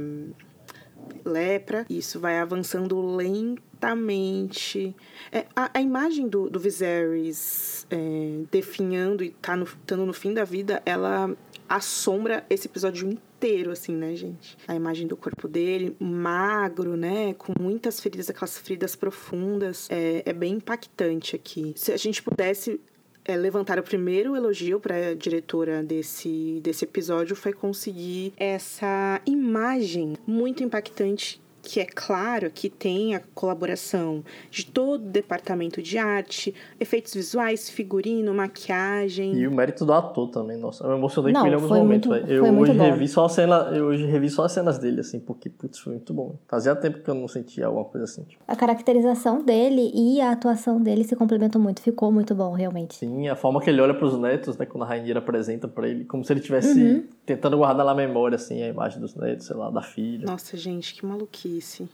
lepra. 1.24 1.86
Isso 1.88 2.20
vai 2.20 2.38
avançando 2.38 3.00
lentamente. 3.16 4.94
É, 5.32 5.46
a, 5.54 5.70
a 5.74 5.80
imagem 5.80 6.28
do, 6.28 6.48
do 6.48 6.58
Viserys 6.58 7.86
é, 7.90 8.42
definhando 8.50 9.22
e 9.24 9.30
tá 9.30 9.56
no, 9.56 9.64
estando 9.64 10.06
no 10.06 10.12
fim 10.12 10.32
da 10.32 10.44
vida, 10.44 10.82
ela 10.84 11.34
assombra 11.68 12.44
esse 12.48 12.66
episódio 12.68 13.08
inteiro, 13.08 13.70
assim, 13.70 13.94
né, 13.94 14.14
gente? 14.14 14.56
A 14.68 14.74
imagem 14.74 15.06
do 15.06 15.16
corpo 15.16 15.48
dele, 15.48 15.96
magro, 15.98 16.96
né? 16.96 17.34
Com 17.34 17.52
muitas 17.58 18.00
feridas, 18.00 18.30
aquelas 18.30 18.58
feridas 18.58 18.94
profundas. 18.94 19.88
É, 19.90 20.22
é 20.26 20.32
bem 20.32 20.54
impactante 20.54 21.34
aqui. 21.34 21.72
Se 21.76 21.92
a 21.92 21.96
gente 21.96 22.22
pudesse 22.22 22.80
é, 23.24 23.36
levantar 23.36 23.78
o 23.78 23.82
primeiro 23.82 24.36
elogio 24.36 24.78
para 24.78 25.08
a 25.08 25.14
diretora 25.14 25.82
desse, 25.82 26.60
desse 26.62 26.84
episódio 26.84 27.34
foi 27.34 27.52
conseguir 27.52 28.32
essa 28.36 29.20
imagem 29.26 30.14
muito 30.26 30.62
impactante 30.62 31.43
que 31.64 31.80
é 31.80 31.86
claro 31.86 32.50
que 32.54 32.68
tem 32.68 33.14
a 33.14 33.20
colaboração 33.34 34.22
de 34.50 34.66
todo 34.66 35.02
o 35.02 35.08
departamento 35.10 35.80
de 35.82 35.96
arte, 35.98 36.54
efeitos 36.78 37.14
visuais, 37.14 37.70
figurino, 37.70 38.34
maquiagem. 38.34 39.34
E 39.34 39.46
o 39.46 39.50
mérito 39.52 39.84
do 39.84 39.92
ator 39.92 40.28
também, 40.30 40.56
nossa. 40.58 40.84
Eu 40.84 40.90
me 40.90 40.96
emocionei 40.98 41.32
Não, 41.32 41.40
com 41.40 41.46
ele 41.46 41.54
em 41.54 41.56
alguns 41.56 41.68
foi 41.70 41.78
momentos, 41.78 42.08
muito- 42.10 42.26
velho. 42.26 42.46
Eu 42.46 42.58
hoje 42.58 42.72
revi 42.72 43.08
só 43.08 43.24
a 43.24 43.28
cena, 43.28 43.54
eu 43.72 43.86
hoje 43.86 44.04
revi 44.06 44.28
só 44.30 44.44
as 44.44 44.52
cenas 44.52 44.78
dele, 44.78 45.00
assim, 45.00 45.18
porque, 45.18 45.48
putz, 45.48 45.78
foi 45.78 45.94
muito 45.94 46.12
bom. 46.12 46.36
Fazia 46.48 46.76
tempo 46.76 47.00
que 47.02 47.08
eu 47.10 47.14
não 47.14 47.26
sentia 47.28 47.66
alguma 47.66 47.84
coisa 47.86 48.04
assim. 48.04 48.22
Tipo. 48.24 48.42
A 48.46 48.54
caracterização 48.54 49.42
dele 49.42 49.90
e 49.94 50.20
a 50.20 50.32
atuação 50.32 50.80
dele 50.80 51.04
se 51.04 51.16
complementam 51.16 51.60
muito. 51.60 51.80
Ficou 51.80 52.12
muito 52.12 52.34
bom, 52.34 52.52
realmente. 52.52 52.94
Sim, 52.96 53.28
a 53.28 53.36
forma 53.36 53.60
que 53.60 53.70
ele 53.70 53.80
olha 53.80 53.94
pros 53.94 54.18
netos, 54.18 54.56
né, 54.58 54.66
quando 54.66 54.84
a 54.84 54.86
Rainha 54.86 55.16
apresenta 55.18 55.66
pra 55.66 55.88
ele, 55.88 56.04
como 56.04 56.24
se 56.24 56.32
ele 56.32 56.40
estivesse 56.40 56.78
Uhum. 56.82 57.04
Tentando 57.24 57.56
guardar 57.56 57.84
na 57.84 57.94
memória, 57.94 58.36
assim, 58.36 58.62
a 58.62 58.68
imagem 58.68 59.00
dos 59.00 59.14
netos, 59.14 59.46
sei 59.46 59.56
lá, 59.56 59.70
da 59.70 59.82
filha. 59.82 60.26
Nossa, 60.26 60.56
gente, 60.56 60.94
que 60.94 61.04
maluquice. 61.06 61.88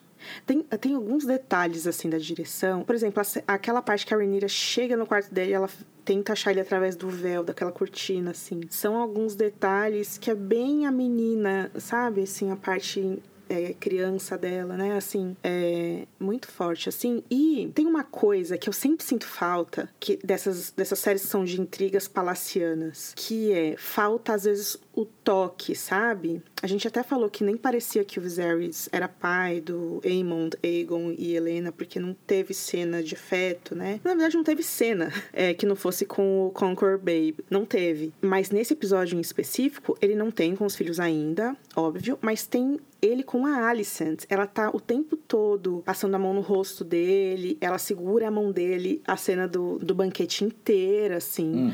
Tem, 0.44 0.62
tem 0.62 0.94
alguns 0.94 1.24
detalhes, 1.24 1.86
assim, 1.86 2.10
da 2.10 2.18
direção. 2.18 2.82
Por 2.82 2.94
exemplo, 2.94 3.22
aquela 3.46 3.80
parte 3.80 4.04
que 4.04 4.12
a 4.12 4.18
Renira 4.18 4.48
chega 4.48 4.96
no 4.96 5.06
quarto 5.06 5.32
dele 5.32 5.52
e 5.52 5.54
ela 5.54 5.68
tenta 6.04 6.32
achar 6.32 6.50
ele 6.50 6.60
através 6.60 6.96
do 6.96 7.08
véu, 7.08 7.42
daquela 7.42 7.72
cortina, 7.72 8.32
assim. 8.32 8.60
São 8.68 8.96
alguns 8.96 9.34
detalhes 9.34 10.18
que 10.18 10.30
é 10.30 10.34
bem 10.34 10.86
a 10.86 10.90
menina, 10.90 11.70
sabe? 11.78 12.22
Assim, 12.22 12.50
a 12.50 12.56
parte 12.56 13.22
é, 13.50 13.74
criança 13.74 14.38
dela, 14.38 14.76
né? 14.76 14.96
Assim, 14.96 15.36
é 15.42 16.06
muito 16.18 16.46
forte, 16.46 16.88
assim. 16.88 17.22
E 17.28 17.70
tem 17.74 17.84
uma 17.84 18.04
coisa 18.04 18.56
que 18.56 18.68
eu 18.68 18.72
sempre 18.72 19.04
sinto 19.04 19.26
falta 19.26 19.90
que 19.98 20.18
dessas, 20.24 20.70
dessas 20.70 21.00
séries 21.00 21.22
que 21.22 21.28
são 21.28 21.44
de 21.44 21.60
intrigas 21.60 22.06
palacianas, 22.06 23.12
que 23.16 23.52
é 23.52 23.76
falta, 23.76 24.34
às 24.34 24.44
vezes, 24.44 24.76
o 25.02 25.04
toque, 25.06 25.74
sabe? 25.74 26.42
A 26.62 26.66
gente 26.66 26.86
até 26.86 27.02
falou 27.02 27.30
que 27.30 27.42
nem 27.42 27.56
parecia 27.56 28.04
que 28.04 28.18
o 28.18 28.22
Viserys 28.22 28.88
era 28.92 29.08
pai 29.08 29.60
do 29.60 30.00
Aemond, 30.04 30.56
Aegon 30.62 31.14
e 31.16 31.34
Helena, 31.34 31.72
porque 31.72 31.98
não 31.98 32.14
teve 32.26 32.52
cena 32.52 33.02
de 33.02 33.16
feto, 33.16 33.74
né? 33.74 34.00
Na 34.04 34.10
verdade, 34.10 34.36
não 34.36 34.44
teve 34.44 34.62
cena 34.62 35.12
é, 35.32 35.54
que 35.54 35.66
não 35.66 35.76
fosse 35.76 36.04
com 36.04 36.46
o 36.46 36.50
Conqueror 36.50 36.98
Babe. 36.98 37.36
Não 37.48 37.64
teve. 37.64 38.12
Mas 38.20 38.50
nesse 38.50 38.74
episódio 38.74 39.16
em 39.16 39.20
específico, 39.20 39.96
ele 40.00 40.14
não 40.14 40.30
tem 40.30 40.54
com 40.54 40.66
os 40.66 40.76
filhos 40.76 41.00
ainda, 41.00 41.56
óbvio, 41.74 42.18
mas 42.20 42.46
tem 42.46 42.78
ele 43.02 43.22
com 43.22 43.46
a 43.46 43.68
Alicent. 43.68 44.24
Ela 44.28 44.46
tá 44.46 44.70
o 44.70 44.80
tempo 44.80 45.16
todo 45.16 45.82
passando 45.84 46.14
a 46.14 46.18
mão 46.18 46.34
no 46.34 46.40
rosto 46.40 46.84
dele, 46.84 47.56
ela 47.60 47.78
segura 47.78 48.28
a 48.28 48.30
mão 48.30 48.52
dele 48.52 49.02
a 49.06 49.16
cena 49.16 49.48
do, 49.48 49.78
do 49.78 49.94
banquete 49.94 50.44
inteira, 50.44 51.16
assim. 51.16 51.72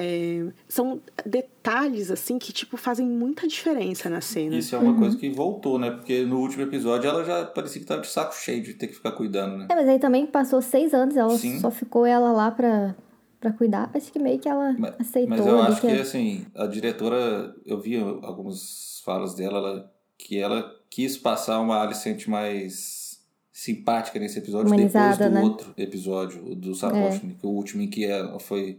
É, 0.00 0.46
são 0.68 1.00
detalhes, 1.26 2.08
assim, 2.10 2.38
que, 2.38 2.52
tipo, 2.52 2.76
fazem 2.76 3.04
muita 3.04 3.48
diferença 3.48 4.08
na 4.08 4.20
cena. 4.20 4.54
Isso 4.56 4.76
é 4.76 4.78
uma 4.78 4.96
coisa 4.96 5.16
que 5.16 5.28
voltou, 5.28 5.76
né? 5.76 5.90
Porque 5.90 6.24
no 6.24 6.38
último 6.38 6.62
episódio 6.62 7.10
ela 7.10 7.24
já 7.24 7.44
parecia 7.46 7.80
que 7.80 7.86
tava 7.86 8.02
de 8.02 8.06
saco 8.06 8.32
cheio 8.32 8.62
de 8.62 8.74
ter 8.74 8.86
que 8.86 8.94
ficar 8.94 9.10
cuidando, 9.12 9.56
né? 9.56 9.66
É, 9.68 9.74
mas 9.74 9.88
aí 9.88 9.98
também 9.98 10.24
passou 10.24 10.62
seis 10.62 10.94
anos, 10.94 11.16
ela 11.16 11.36
Sim. 11.36 11.58
só 11.58 11.68
ficou 11.70 12.06
ela 12.06 12.30
lá 12.30 12.50
pra, 12.52 12.94
pra 13.40 13.52
cuidar. 13.52 13.90
Acho 13.92 14.12
que 14.12 14.20
meio 14.20 14.38
que 14.38 14.48
ela 14.48 14.76
Mas, 14.78 14.94
aceitou. 15.00 15.36
mas 15.36 15.46
eu 15.46 15.60
acho 15.62 15.80
que, 15.80 15.86
é- 15.88 16.00
assim, 16.00 16.46
a 16.54 16.66
diretora, 16.66 17.54
eu 17.66 17.80
vi 17.80 17.96
algumas 17.98 19.02
falas 19.04 19.34
dela, 19.34 19.58
ela- 19.58 19.92
que 20.16 20.38
ela 20.38 20.72
quis 20.88 21.16
passar 21.16 21.58
uma 21.60 21.82
Alicent 21.82 22.26
mais 22.28 23.20
simpática 23.52 24.18
nesse 24.20 24.38
episódio 24.38 24.70
depois 24.76 25.18
do 25.18 25.30
né? 25.30 25.42
outro 25.42 25.74
episódio, 25.76 26.54
do 26.54 26.72
Sapochnik, 26.74 27.36
o 27.42 27.48
último 27.48 27.82
em 27.82 27.88
que 27.88 28.04
ela 28.04 28.38
foi 28.38 28.78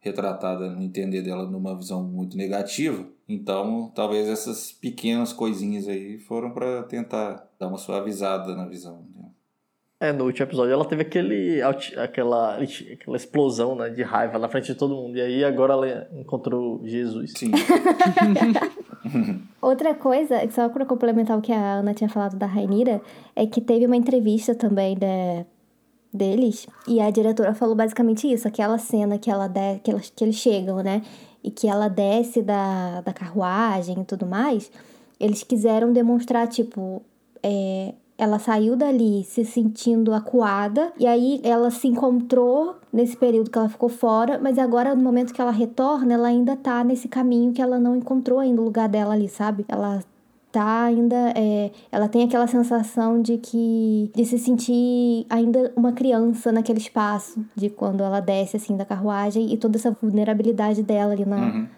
retratada, 0.00 0.70
no 0.70 0.82
entender 0.82 1.22
dela, 1.22 1.48
numa 1.48 1.76
visão 1.76 2.02
muito 2.02 2.36
negativa. 2.36 3.06
Então, 3.28 3.92
talvez 3.94 4.28
essas 4.28 4.72
pequenas 4.72 5.32
coisinhas 5.32 5.86
aí 5.86 6.18
foram 6.18 6.50
pra 6.50 6.82
tentar 6.84 7.48
dar 7.58 7.68
uma 7.68 7.78
suavizada 7.78 8.56
na 8.56 8.66
visão. 8.66 9.04
né? 9.14 9.26
É, 10.02 10.14
no 10.14 10.24
último 10.24 10.46
episódio 10.46 10.72
ela 10.72 10.84
teve 10.86 11.02
aquele, 11.02 11.60
aquela, 11.62 12.56
aquela 12.56 13.16
explosão 13.18 13.74
né, 13.74 13.90
de 13.90 14.02
raiva 14.02 14.38
na 14.38 14.48
frente 14.48 14.68
de 14.68 14.74
todo 14.74 14.96
mundo. 14.96 15.18
E 15.18 15.20
aí 15.20 15.44
agora 15.44 15.74
ela 15.74 16.08
encontrou 16.14 16.80
Jesus. 16.86 17.34
Sim, 17.36 17.50
Outra 19.60 19.94
coisa, 19.94 20.36
só 20.50 20.70
pra 20.70 20.86
complementar 20.86 21.36
o 21.36 21.42
que 21.42 21.52
a 21.52 21.74
Ana 21.74 21.92
tinha 21.92 22.08
falado 22.08 22.38
da 22.38 22.46
Rainira, 22.46 23.02
é 23.36 23.44
que 23.46 23.60
teve 23.60 23.84
uma 23.84 23.96
entrevista 23.96 24.54
também 24.54 24.96
da, 24.96 25.44
deles, 26.12 26.66
e 26.88 27.00
a 27.00 27.10
diretora 27.10 27.54
falou 27.54 27.74
basicamente 27.74 28.30
isso, 28.30 28.48
aquela 28.48 28.78
cena 28.78 29.18
que, 29.18 29.30
ela 29.30 29.48
de, 29.48 29.78
que, 29.78 29.90
elas, 29.90 30.12
que 30.14 30.24
eles 30.24 30.36
chegam, 30.36 30.82
né? 30.82 31.02
E 31.42 31.50
que 31.50 31.68
ela 31.68 31.88
desce 31.88 32.42
da, 32.42 33.00
da 33.00 33.12
carruagem 33.12 34.00
e 34.00 34.04
tudo 34.04 34.26
mais, 34.26 34.70
eles 35.18 35.42
quiseram 35.42 35.92
demonstrar, 35.92 36.48
tipo, 36.48 37.02
é, 37.42 37.94
ela 38.18 38.38
saiu 38.38 38.76
dali 38.76 39.24
se 39.24 39.46
sentindo 39.46 40.12
acuada, 40.12 40.92
e 40.98 41.06
aí 41.06 41.40
ela 41.42 41.70
se 41.70 41.88
encontrou 41.88 42.76
nesse 42.92 43.16
período 43.16 43.50
que 43.50 43.56
ela 43.56 43.68
ficou 43.68 43.88
fora, 43.88 44.38
mas 44.38 44.58
agora 44.58 44.94
no 44.94 45.02
momento 45.02 45.32
que 45.32 45.40
ela 45.40 45.50
retorna, 45.50 46.12
ela 46.12 46.28
ainda 46.28 46.54
tá 46.56 46.84
nesse 46.84 47.08
caminho 47.08 47.52
que 47.52 47.62
ela 47.62 47.78
não 47.78 47.96
encontrou 47.96 48.38
ainda 48.38 48.60
o 48.60 48.64
lugar 48.64 48.90
dela 48.90 49.14
ali, 49.14 49.28
sabe? 49.28 49.64
Ela 49.66 50.02
tá 50.52 50.84
ainda. 50.84 51.32
é, 51.36 51.70
ela 51.90 52.08
tem 52.08 52.24
aquela 52.24 52.46
sensação 52.46 53.20
de 53.20 53.38
que. 53.38 54.10
de 54.14 54.24
se 54.24 54.38
sentir 54.38 55.26
ainda 55.28 55.72
uma 55.76 55.92
criança 55.92 56.50
naquele 56.52 56.78
espaço, 56.78 57.44
de 57.54 57.70
quando 57.70 58.02
ela 58.02 58.20
desce 58.20 58.56
assim 58.56 58.76
da 58.76 58.84
carruagem 58.84 59.52
e 59.52 59.56
toda 59.56 59.76
essa 59.76 59.90
vulnerabilidade 59.90 60.82
dela 60.82 61.12
ali 61.12 61.24
na. 61.24 61.36
Uhum. 61.36 61.68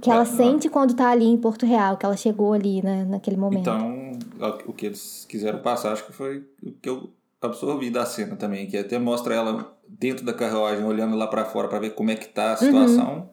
Que 0.00 0.08
ela 0.10 0.22
É, 0.22 0.24
sente 0.24 0.68
quando 0.68 0.94
tá 0.94 1.10
ali 1.10 1.24
em 1.24 1.36
Porto 1.36 1.66
Real, 1.66 1.96
que 1.96 2.06
ela 2.06 2.16
chegou 2.16 2.52
ali, 2.52 2.80
né, 2.82 3.04
naquele 3.04 3.36
momento. 3.36 3.62
Então, 3.62 4.12
o 4.64 4.72
que 4.72 4.86
eles 4.86 5.26
quiseram 5.28 5.58
passar, 5.60 5.92
acho 5.92 6.06
que 6.06 6.12
foi 6.12 6.44
o 6.62 6.70
que 6.70 6.88
eu 6.88 7.10
absorvi 7.40 7.90
da 7.90 8.06
cena 8.06 8.36
também, 8.36 8.68
que 8.68 8.76
até 8.76 8.96
mostra 8.96 9.34
ela 9.34 9.76
dentro 9.88 10.24
da 10.24 10.32
carruagem, 10.32 10.84
olhando 10.84 11.16
lá 11.16 11.26
pra 11.26 11.44
fora 11.44 11.66
pra 11.66 11.80
ver 11.80 11.96
como 11.96 12.12
é 12.12 12.14
que 12.14 12.28
tá 12.28 12.52
a 12.52 12.56
situação. 12.56 13.28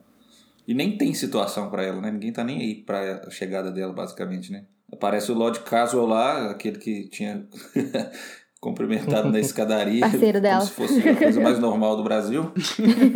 E 0.66 0.74
nem 0.74 0.96
tem 0.98 1.14
situação 1.14 1.70
pra 1.70 1.84
ela, 1.84 2.00
né? 2.00 2.10
Ninguém 2.10 2.32
tá 2.32 2.42
nem 2.42 2.58
aí 2.60 2.74
pra 2.74 3.22
a 3.26 3.30
chegada 3.30 3.70
dela, 3.70 3.92
basicamente, 3.92 4.50
né? 4.52 4.64
Aparece 4.92 5.30
o 5.30 5.34
Lord 5.34 5.60
Caswell 5.60 6.06
lá, 6.06 6.50
aquele 6.50 6.78
que 6.78 7.08
tinha 7.08 7.46
cumprimentado 8.60 9.30
na 9.30 9.40
escadaria. 9.40 10.00
Parceiro 10.00 10.40
dela. 10.40 10.58
Como 10.58 10.88
se 10.88 10.94
fosse 10.94 11.08
a 11.08 11.16
coisa 11.16 11.40
mais 11.40 11.58
normal 11.58 11.96
do 11.96 12.04
Brasil. 12.04 12.52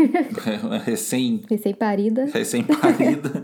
Recém 0.85 1.43
Recém-parida. 1.49 2.25
recém-parida. 2.33 3.43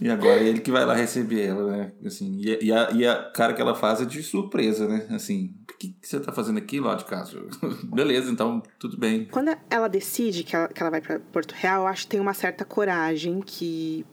e 0.00 0.10
agora 0.10 0.40
é 0.40 0.48
ele 0.48 0.60
que 0.60 0.72
vai 0.72 0.84
lá 0.84 0.94
receber 0.94 1.46
ela, 1.46 1.70
né? 1.70 1.92
Assim, 2.04 2.40
e, 2.40 2.66
e 2.66 2.72
a, 2.72 2.90
e 2.90 3.06
a 3.06 3.30
cara 3.30 3.52
que 3.52 3.62
ela 3.62 3.74
faz 3.74 4.00
é 4.00 4.04
de 4.04 4.22
surpresa, 4.22 4.88
né? 4.88 5.06
Assim, 5.10 5.54
o 5.72 5.78
que, 5.78 5.88
que 6.00 6.08
você 6.08 6.18
tá 6.18 6.32
fazendo 6.32 6.58
aqui, 6.58 6.80
de 6.80 7.04
casa? 7.04 7.40
Beleza, 7.84 8.30
então 8.30 8.60
tudo 8.78 8.98
bem. 8.98 9.28
Quando 9.30 9.56
ela 9.70 9.88
decide 9.88 10.42
que 10.42 10.56
ela, 10.56 10.68
que 10.68 10.82
ela 10.82 10.90
vai 10.90 11.00
para 11.00 11.20
Porto 11.20 11.52
Real, 11.52 11.82
eu 11.82 11.86
acho 11.86 12.02
que 12.02 12.08
tem 12.08 12.20
uma 12.20 12.34
certa 12.34 12.64
coragem 12.64 13.40
que 13.40 14.04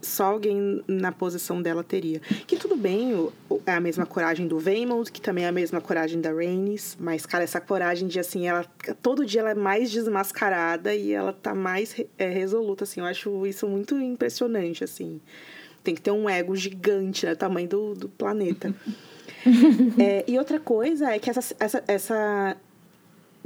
só 0.00 0.24
alguém 0.24 0.82
na 0.86 1.10
posição 1.12 1.60
dela 1.60 1.82
teria. 1.82 2.20
Que 2.46 2.56
tudo 2.56 2.76
bem, 2.76 3.28
é 3.64 3.72
a 3.72 3.80
mesma 3.80 4.06
coragem 4.06 4.46
do 4.46 4.58
Vaymond, 4.58 5.10
que 5.10 5.20
também 5.20 5.44
é 5.44 5.48
a 5.48 5.52
mesma 5.52 5.80
coragem 5.80 6.20
da 6.20 6.30
Rhaenys, 6.32 6.96
mas, 7.00 7.26
cara, 7.26 7.44
essa 7.44 7.60
coragem 7.60 8.06
de, 8.08 8.18
assim, 8.20 8.46
ela 8.46 8.64
todo 9.02 9.24
dia 9.24 9.40
ela 9.40 9.50
é 9.50 9.54
mais 9.54 9.90
desmascarada 9.90 10.94
e 10.94 11.12
ela 11.12 11.32
tá 11.32 11.54
mais 11.54 11.94
é, 12.18 12.28
resoluta, 12.28 12.84
assim. 12.84 13.00
Eu 13.00 13.06
acho 13.06 13.46
isso 13.46 13.66
muito 13.66 13.98
impressionante, 13.98 14.84
assim. 14.84 15.20
Tem 15.82 15.94
que 15.94 16.00
ter 16.00 16.10
um 16.10 16.28
ego 16.28 16.54
gigante, 16.54 17.26
né? 17.26 17.34
Tamanho 17.34 17.68
do, 17.68 17.94
do 17.94 18.08
planeta. 18.08 18.74
É, 19.96 20.24
e 20.26 20.36
outra 20.40 20.58
coisa 20.58 21.12
é 21.12 21.20
que 21.20 21.30
essa, 21.30 21.54
essa, 21.60 21.84
essa 21.86 22.56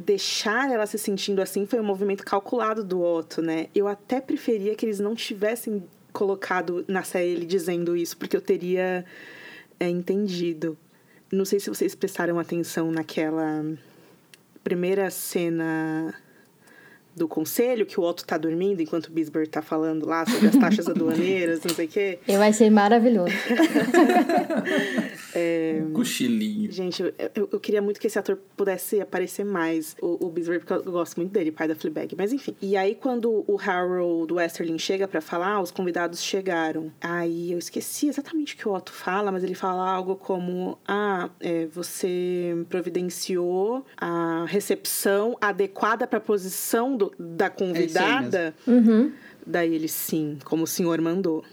deixar 0.01 0.71
ela 0.71 0.87
se 0.87 0.99
sentindo 0.99 1.43
assim 1.43 1.67
foi 1.67 1.79
um 1.79 1.85
movimento 1.85 2.25
calculado 2.25 2.83
do 2.83 3.03
Otto, 3.03 3.43
né? 3.43 3.67
Eu 3.75 3.87
até 3.87 4.21
preferia 4.21 4.75
que 4.75 4.87
eles 4.87 4.99
não 4.99 5.15
tivessem 5.15 5.85
colocado 6.13 6.85
na 6.89 7.03
série 7.03 7.31
ele 7.31 7.47
dizendo 7.47 7.97
isso, 7.97 8.17
porque 8.17 8.37
eu 8.37 8.41
teria 8.41 9.05
é, 9.79 9.89
entendido. 9.89 10.77
Não 11.33 11.45
sei 11.45 11.61
se 11.61 11.69
vocês 11.69 11.95
prestaram 11.95 12.39
atenção 12.39 12.91
naquela 12.91 13.65
primeira 14.63 15.11
cena 15.11 16.15
do 17.15 17.27
conselho, 17.27 17.85
que 17.85 17.99
o 17.99 18.03
Otto 18.03 18.25
tá 18.25 18.39
dormindo 18.39 18.81
enquanto 18.81 19.07
o 19.07 19.11
Bisbert 19.11 19.49
tá 19.49 19.61
falando 19.61 20.07
lá 20.07 20.25
sobre 20.27 20.49
as 20.49 20.57
taxas 20.57 20.87
aduaneiras, 20.89 21.61
não 21.63 21.75
sei 21.75 21.87
o 21.87 21.89
quê. 21.89 22.19
Eu 22.27 22.41
achei 22.41 22.71
maravilhoso. 22.71 23.35
É... 25.35 25.83
Cochilinho. 25.93 26.71
Gente, 26.71 27.03
eu, 27.03 27.13
eu, 27.35 27.49
eu, 27.53 27.61
queria 27.61 27.83
muito 27.83 28.01
que 28.01 28.07
esse 28.07 28.19
ator 28.19 28.39
pudesse 28.57 29.01
aparecer 29.01 29.45
mais, 29.45 29.97
o, 30.01 30.27
o 30.27 30.31
Beasley, 30.31 30.59
porque 30.59 30.73
eu 30.73 30.93
gosto 30.93 31.17
muito 31.17 31.33
dele, 31.33 31.51
pai 31.51 31.69
da 31.69 31.75
Fleabag. 31.75 32.15
Mas 32.17 32.33
enfim. 32.33 32.55
E 32.61 32.77
aí, 32.77 32.95
quando 32.95 33.45
o 33.47 33.59
Harold 33.59 34.33
Westerling 34.33 34.79
chega 34.79 35.07
para 35.07 35.21
falar, 35.21 35.61
os 35.61 35.71
convidados 35.71 36.23
chegaram. 36.23 36.93
Aí 37.01 37.53
eu 37.53 37.59
esqueci 37.59 38.09
exatamente 38.09 38.55
o 38.55 38.59
que 38.59 38.69
o 38.69 38.73
Otto 38.73 38.93
fala, 38.93 39.31
mas 39.31 39.45
ele 39.45 39.55
fala 39.55 39.89
algo 39.89 40.17
como: 40.17 40.79
Ah, 40.87 41.31
é, 41.41 41.67
você 41.67 42.57
providenciou 42.69 43.85
a 43.97 44.45
recepção 44.47 45.37
adequada 45.41 46.07
para 46.07 46.19
a 46.19 46.23
posição 46.23 46.97
do, 46.97 47.13
da 47.19 47.51
convidada. 47.51 48.55
É 48.67 48.71
uhum. 48.71 49.13
Daí 49.47 49.75
ele, 49.75 49.89
sim, 49.89 50.39
como 50.45 50.65
o 50.65 50.67
senhor 50.67 51.01
mandou. 51.01 51.45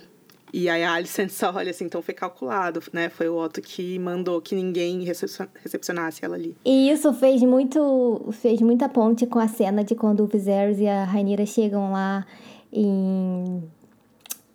E 0.54 0.70
aí 0.70 0.84
a 0.84 0.94
Alicent 0.94 1.30
só 1.30 1.52
olha 1.54 1.72
assim, 1.72 1.86
então 1.86 2.02
foi 2.02 2.14
calculado, 2.14 2.82
né? 2.94 3.10
Foi 3.10 3.28
o 3.28 3.38
Otto 3.38 3.62
que 3.62 4.00
mandou 4.00 4.42
que 4.42 4.56
ninguém 4.56 5.04
recepcionasse 5.04 6.24
ela 6.24 6.36
ali. 6.36 6.56
E 6.64 6.90
isso 6.90 7.14
fez 7.14 7.42
muito 7.42 8.30
fez 8.32 8.62
muita 8.62 8.88
ponte 8.88 9.26
com 9.26 9.40
a 9.40 9.48
cena 9.48 9.84
de 9.84 9.96
quando 9.96 10.22
o 10.22 10.28
Viserys 10.28 10.80
e 10.80 10.88
a 10.88 11.04
Rainira 11.04 11.46
chegam 11.46 11.92
lá 11.92 12.26
em 12.72 13.64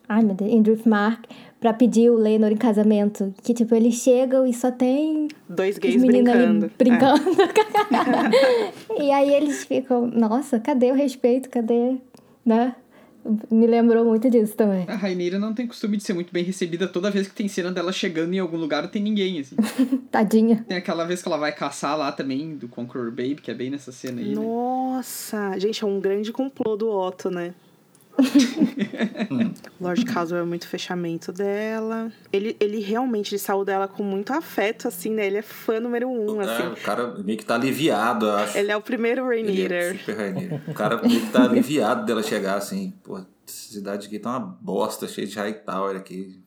ai 0.09 0.23
meu 0.23 0.35
Deus, 0.35 0.51
em 0.51 0.63
Driftmark 0.63 1.29
para 1.63 1.73
pedir 1.73 2.11
o 2.11 2.17
Lenor 2.17 2.51
em 2.51 2.57
casamento, 2.57 3.33
que 3.41 3.55
tipo 3.55 3.73
eles 3.73 3.95
chegam 3.95 4.45
e 4.45 4.53
só 4.53 4.73
tem 4.73 5.29
dois 5.49 5.79
gays 5.79 6.03
brincando. 6.03 6.69
brincando. 6.77 7.23
É. 8.99 8.99
e 9.01 9.13
aí 9.13 9.33
eles 9.33 9.65
ficam, 9.65 10.09
nossa, 10.09 10.59
cadê 10.59 10.91
o 10.91 10.95
respeito? 10.95 11.49
Cadê, 11.49 11.99
né? 12.45 12.75
Me 13.51 13.67
lembrou 13.67 14.05
muito 14.05 14.29
disso 14.29 14.57
também. 14.57 14.85
A 14.89 14.97
Raineira 14.97 15.39
não 15.39 15.55
tem 15.55 15.67
costume 15.67 15.97
de 15.97 16.03
ser 16.03 16.13
muito 16.13 16.33
bem 16.33 16.43
recebida. 16.43 16.89
Toda 16.89 17.11
vez 17.11 17.29
que 17.29 17.35
tem 17.35 17.47
cena 17.47 17.71
dela 17.71 17.93
chegando 17.93 18.35
em 18.35 18.39
algum 18.39 18.57
lugar, 18.57 18.83
não 18.83 18.91
tem 18.91 19.03
ninguém, 19.03 19.41
assim. 19.41 19.57
Tadinha. 20.11 20.65
Tem 20.67 20.77
aquela 20.77 21.05
vez 21.05 21.23
que 21.23 21.29
ela 21.29 21.37
vai 21.37 21.53
caçar 21.53 21.97
lá 21.97 22.11
também, 22.11 22.57
do 22.57 22.69
Conqueror 22.69 23.11
Babe, 23.11 23.37
que 23.37 23.51
é 23.51 23.55
bem 23.55 23.71
nessa 23.71 23.93
cena 23.93 24.21
aí. 24.21 24.29
Né? 24.29 24.35
Nossa! 24.35 25.51
Né? 25.51 25.61
Gente, 25.61 25.85
é 25.85 25.87
um 25.87 26.01
grande 26.01 26.33
complô 26.33 26.77
do 26.77 26.91
Otto, 26.91 27.31
né? 27.31 27.55
Lord 29.81 30.05
Caswell 30.05 30.43
é 30.43 30.45
muito 30.45 30.69
fechamento 30.69 31.33
dela. 31.33 32.13
Ele, 32.33 32.57
ele 32.61 32.81
realmente 32.81 33.33
ele 33.33 33.39
saiu 33.39 33.65
dela 33.65 33.89
com 33.89 34.03
muito 34.03 34.33
afeto, 34.33 34.89
assim, 34.89 35.11
né? 35.11 35.27
Ele 35.27 35.39
é 35.39 35.43
fã 35.43 35.81
número 35.81 36.09
um, 36.09 36.41
é, 36.41 36.45
assim. 36.45 36.69
O 36.69 36.77
cara 36.77 37.15
meio 37.23 37.39
que 37.39 37.45
tá 37.45 37.55
aliviado, 37.55 38.27
eu 38.27 38.33
acho. 38.33 38.59
Ele 38.59 38.71
é 38.71 38.77
o 38.77 38.83
primeiro 38.83 39.27
Rainier. 39.27 39.73
É 39.73 39.95
super 39.95 40.17
Rainier. 40.17 40.61
O 40.69 40.75
cara 40.75 41.01
meio 41.03 41.21
que 41.21 41.31
tá 41.31 41.45
aliviado 41.45 42.05
dela 42.05 42.23
chegar, 42.23 42.57
assim. 42.57 42.93
Pô, 43.03 43.19
essa 43.19 43.73
cidade 43.73 44.07
aqui 44.07 44.19
tá 44.19 44.31
uma 44.31 44.41
bosta, 44.41 45.09
cheia 45.09 45.27
de 45.27 45.37
Hightower 45.37 45.97
aqui. 45.97 46.41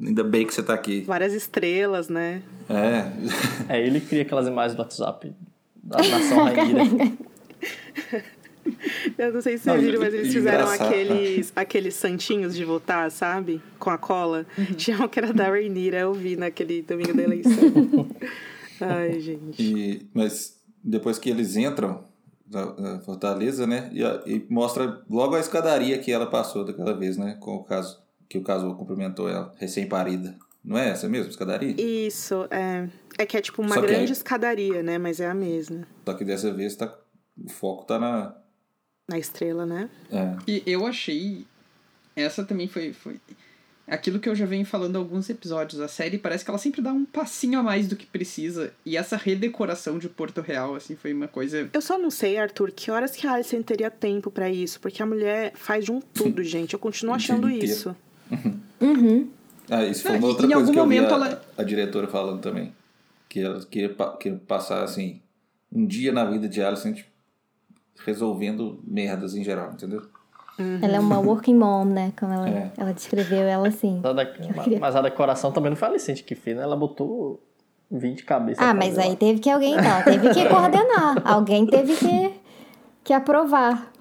Ainda 0.00 0.22
bem 0.22 0.46
que 0.46 0.54
você 0.54 0.62
tá 0.62 0.74
aqui. 0.74 1.00
Várias 1.02 1.32
estrelas, 1.32 2.08
né? 2.08 2.42
É. 2.68 3.74
É, 3.74 3.84
ele 3.84 4.00
cria 4.00 4.22
aquelas 4.22 4.46
imagens 4.46 4.76
do 4.76 4.80
WhatsApp 4.80 5.34
da 5.82 5.98
nação 6.06 6.44
Rainier. 6.44 7.12
Eu 9.18 9.32
não 9.32 9.40
sei 9.40 9.58
se 9.58 9.64
vocês 9.64 9.80
viram, 9.82 10.00
mas 10.00 10.14
eles 10.14 10.32
fizeram 10.32 10.68
aqueles, 10.68 11.52
aqueles 11.54 11.94
santinhos 11.94 12.54
de 12.54 12.64
votar, 12.64 13.10
sabe? 13.10 13.60
Com 13.78 13.90
a 13.90 13.98
cola. 13.98 14.46
Uhum. 14.56 14.64
Tinha 14.76 15.02
um 15.02 15.08
que 15.08 15.18
era 15.18 15.32
da 15.32 15.48
Rainira, 15.48 15.98
eu 15.98 16.14
vi 16.14 16.36
naquele 16.36 16.82
domingo 16.82 17.14
da 17.14 17.22
eleição. 17.22 17.52
Ai, 18.80 19.20
gente. 19.20 19.62
E, 19.62 20.06
mas 20.14 20.60
depois 20.82 21.18
que 21.18 21.30
eles 21.30 21.56
entram 21.56 22.04
na, 22.50 23.00
Fortaleza, 23.00 23.66
né? 23.66 23.90
E, 23.92 24.02
e, 24.32 24.46
mostra 24.48 25.02
logo 25.08 25.34
a 25.34 25.40
escadaria 25.40 25.98
que 25.98 26.12
ela 26.12 26.26
passou 26.26 26.64
daquela 26.64 26.96
vez, 26.96 27.16
né? 27.16 27.36
Com 27.40 27.56
o 27.56 27.64
caso 27.64 28.00
que 28.28 28.36
o 28.36 28.42
caso 28.42 28.74
cumprimentou 28.74 29.28
ela, 29.28 29.54
recém-parida. 29.56 30.36
Não 30.62 30.76
é 30.76 30.90
essa 30.90 31.08
mesmo, 31.08 31.30
escadaria? 31.30 31.74
Isso, 31.80 32.46
é. 32.50 32.88
É 33.16 33.24
que 33.24 33.36
é 33.36 33.40
tipo 33.40 33.62
uma 33.62 33.80
grande 33.80 34.10
é... 34.10 34.12
escadaria, 34.12 34.82
né? 34.82 34.98
Mas 34.98 35.18
é 35.18 35.26
a 35.26 35.34
mesma. 35.34 35.86
Só 36.04 36.14
que 36.14 36.24
dessa 36.24 36.52
vez 36.52 36.76
tá, 36.76 36.94
o 37.36 37.48
foco 37.48 37.86
tá 37.86 37.98
na, 37.98 38.36
na 39.08 39.18
estrela, 39.18 39.64
né? 39.64 39.88
É. 40.12 40.36
E 40.46 40.62
eu 40.66 40.86
achei. 40.86 41.46
Essa 42.14 42.44
também 42.44 42.68
foi, 42.68 42.92
foi. 42.92 43.16
Aquilo 43.86 44.20
que 44.20 44.28
eu 44.28 44.34
já 44.34 44.44
venho 44.44 44.66
falando 44.66 44.96
em 44.96 44.98
alguns 44.98 45.30
episódios. 45.30 45.80
A 45.80 45.88
série 45.88 46.18
parece 46.18 46.44
que 46.44 46.50
ela 46.50 46.58
sempre 46.58 46.82
dá 46.82 46.92
um 46.92 47.06
passinho 47.06 47.58
a 47.58 47.62
mais 47.62 47.88
do 47.88 47.96
que 47.96 48.04
precisa. 48.04 48.72
E 48.84 48.98
essa 48.98 49.16
redecoração 49.16 49.98
de 49.98 50.10
Porto 50.10 50.42
Real, 50.42 50.74
assim, 50.74 50.94
foi 50.94 51.14
uma 51.14 51.26
coisa. 51.26 51.70
Eu 51.72 51.80
só 51.80 51.98
não 51.98 52.10
sei, 52.10 52.36
Arthur, 52.36 52.70
que 52.70 52.90
horas 52.90 53.16
que 53.16 53.26
a 53.26 53.32
Alison 53.32 53.62
teria 53.62 53.90
tempo 53.90 54.30
para 54.30 54.50
isso. 54.50 54.78
Porque 54.78 55.02
a 55.02 55.06
mulher 55.06 55.52
faz 55.54 55.86
de 55.86 55.92
um 55.92 56.00
tudo, 56.00 56.44
gente. 56.44 56.74
Eu 56.74 56.78
continuo 56.78 57.14
achando 57.14 57.48
isso. 57.48 57.96
Uhum. 58.80 59.30
Ah, 59.70 59.84
isso 59.84 60.02
foi 60.02 60.16
uma 60.16 60.26
outra 60.26 60.46
coisa 60.46 60.70
que 60.70 60.78
eu 60.78 60.86
vi 60.86 60.98
a, 60.98 61.02
ela... 61.02 61.42
a 61.56 61.62
diretora 61.62 62.06
falando 62.08 62.40
também. 62.40 62.74
Que 63.28 63.40
ela 63.40 63.64
queria, 63.64 63.94
queria 64.18 64.38
passar, 64.46 64.82
assim, 64.82 65.20
um 65.72 65.86
dia 65.86 66.12
na 66.12 66.24
vida 66.24 66.48
de 66.48 66.62
Alison, 66.62 66.92
tipo, 66.92 67.08
resolvendo 68.04 68.80
merdas 68.86 69.34
em 69.34 69.44
geral, 69.44 69.72
entendeu? 69.72 70.02
Uhum. 70.58 70.80
Ela 70.82 70.96
é 70.96 71.00
uma 71.00 71.18
working 71.20 71.54
mom, 71.54 71.84
né? 71.84 72.12
Como 72.18 72.32
ela, 72.32 72.48
é. 72.48 72.72
ela 72.76 72.92
descreveu 72.92 73.42
ela 73.42 73.68
assim. 73.68 74.02
Mas 74.80 74.96
a 74.96 75.02
decoração 75.02 75.52
também 75.52 75.70
não 75.70 75.76
foi 75.76 75.88
a 75.88 75.90
Alicente 75.92 76.24
que 76.24 76.34
fez, 76.34 76.56
né? 76.56 76.62
Ela 76.62 76.76
botou 76.76 77.40
20 77.90 78.24
cabeças. 78.24 78.64
Ah, 78.64 78.74
mas 78.74 78.98
aí 78.98 79.14
teve 79.16 79.38
que 79.38 79.48
alguém, 79.48 79.74
então, 79.74 80.02
teve 80.02 80.30
que 80.30 80.48
coordenar. 80.48 81.22
alguém 81.24 81.66
teve 81.66 81.94
que, 81.94 82.32
que 83.04 83.12
aprovar. 83.12 83.92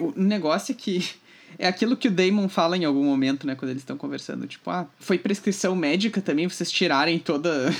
O, 0.00 0.08
o 0.08 0.22
negócio 0.22 0.72
é 0.72 0.74
que 0.74 1.14
é 1.58 1.66
aquilo 1.66 1.96
que 1.96 2.08
o 2.08 2.10
Damon 2.10 2.48
fala 2.48 2.76
em 2.76 2.84
algum 2.84 3.04
momento, 3.04 3.46
né? 3.46 3.54
Quando 3.54 3.70
eles 3.70 3.82
estão 3.82 3.96
conversando. 3.96 4.46
Tipo, 4.46 4.70
ah, 4.70 4.86
foi 4.98 5.18
prescrição 5.18 5.74
médica 5.74 6.20
também 6.20 6.48
vocês 6.48 6.70
tirarem 6.70 7.18
toda 7.18 7.72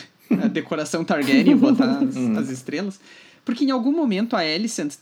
a 0.43 0.47
decoração 0.49 1.05
Targaryen 1.05 1.51
e 1.51 1.55
botar 1.55 1.99
as, 1.99 2.17
uhum. 2.17 2.39
as 2.39 2.49
estrelas. 2.49 3.01
Porque 3.45 3.65
em 3.65 3.71
algum 3.71 3.93
momento 3.93 4.35
a 4.37 4.41
Alicent 4.41 4.95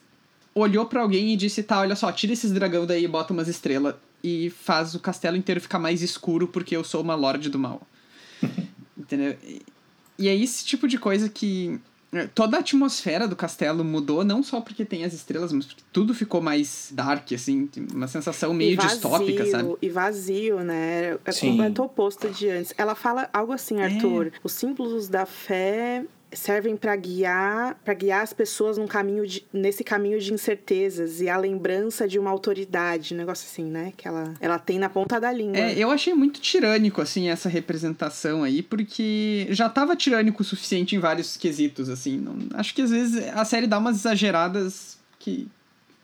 olhou 0.54 0.86
para 0.86 1.00
alguém 1.00 1.32
e 1.32 1.36
disse: 1.36 1.62
tá, 1.62 1.80
olha 1.80 1.96
só, 1.96 2.10
tira 2.12 2.32
esses 2.32 2.52
dragão 2.52 2.86
daí 2.86 3.04
e 3.04 3.08
bota 3.08 3.32
umas 3.32 3.48
estrelas. 3.48 3.94
E 4.22 4.50
faz 4.50 4.94
o 4.94 5.00
castelo 5.00 5.36
inteiro 5.36 5.60
ficar 5.60 5.80
mais 5.80 6.00
escuro 6.00 6.46
porque 6.46 6.76
eu 6.76 6.84
sou 6.84 7.02
uma 7.02 7.14
Lorde 7.14 7.48
do 7.48 7.58
Mal. 7.58 7.82
Entendeu? 8.96 9.36
E 10.18 10.28
é 10.28 10.34
esse 10.36 10.64
tipo 10.64 10.86
de 10.86 10.98
coisa 10.98 11.28
que. 11.28 11.80
É, 12.14 12.26
toda 12.26 12.58
a 12.58 12.60
atmosfera 12.60 13.26
do 13.26 13.34
castelo 13.34 13.82
mudou, 13.82 14.22
não 14.22 14.42
só 14.42 14.60
porque 14.60 14.84
tem 14.84 15.02
as 15.02 15.14
estrelas, 15.14 15.50
mas 15.50 15.64
porque 15.64 15.82
tudo 15.90 16.12
ficou 16.12 16.42
mais 16.42 16.92
dark, 16.92 17.32
assim, 17.32 17.70
uma 17.90 18.06
sensação 18.06 18.52
meio 18.52 18.76
vazio, 18.76 18.90
distópica, 18.90 19.46
sabe? 19.46 19.76
E 19.80 19.88
vazio, 19.88 20.60
né? 20.60 21.14
É 21.24 21.32
completo 21.32 21.82
oposto 21.82 22.28
de 22.28 22.50
antes. 22.50 22.74
Ela 22.76 22.94
fala 22.94 23.30
algo 23.32 23.52
assim, 23.54 23.80
é. 23.80 23.86
Arthur: 23.86 24.26
é. 24.26 24.32
os 24.44 24.52
símbolos 24.52 25.08
da 25.08 25.24
fé 25.24 26.04
servem 26.34 26.76
para 26.76 26.94
guiar 26.96 27.74
para 27.84 27.94
guiar 27.94 28.22
as 28.22 28.32
pessoas 28.32 28.78
num 28.78 28.86
caminho 28.86 29.26
de, 29.26 29.44
nesse 29.52 29.84
caminho 29.84 30.18
de 30.20 30.32
incertezas 30.32 31.20
e 31.20 31.28
a 31.28 31.36
lembrança 31.36 32.06
de 32.06 32.18
uma 32.18 32.30
autoridade, 32.30 33.14
negócio 33.14 33.46
assim, 33.50 33.64
né? 33.64 33.92
Que 33.96 34.08
ela, 34.08 34.34
ela 34.40 34.58
tem 34.58 34.78
na 34.78 34.88
ponta 34.88 35.20
da 35.20 35.32
língua. 35.32 35.58
É, 35.58 35.76
eu 35.76 35.90
achei 35.90 36.14
muito 36.14 36.40
tirânico 36.40 37.00
assim 37.00 37.28
essa 37.28 37.48
representação 37.48 38.42
aí, 38.42 38.62
porque 38.62 39.46
já 39.50 39.68
tava 39.68 39.96
tirânico 39.96 40.42
o 40.42 40.44
suficiente 40.44 40.96
em 40.96 40.98
vários 40.98 41.36
quesitos 41.36 41.88
assim. 41.88 42.18
Não, 42.18 42.36
acho 42.54 42.74
que 42.74 42.82
às 42.82 42.90
vezes 42.90 43.28
a 43.34 43.44
série 43.44 43.66
dá 43.66 43.78
umas 43.78 43.96
exageradas 43.96 44.98
que 45.18 45.48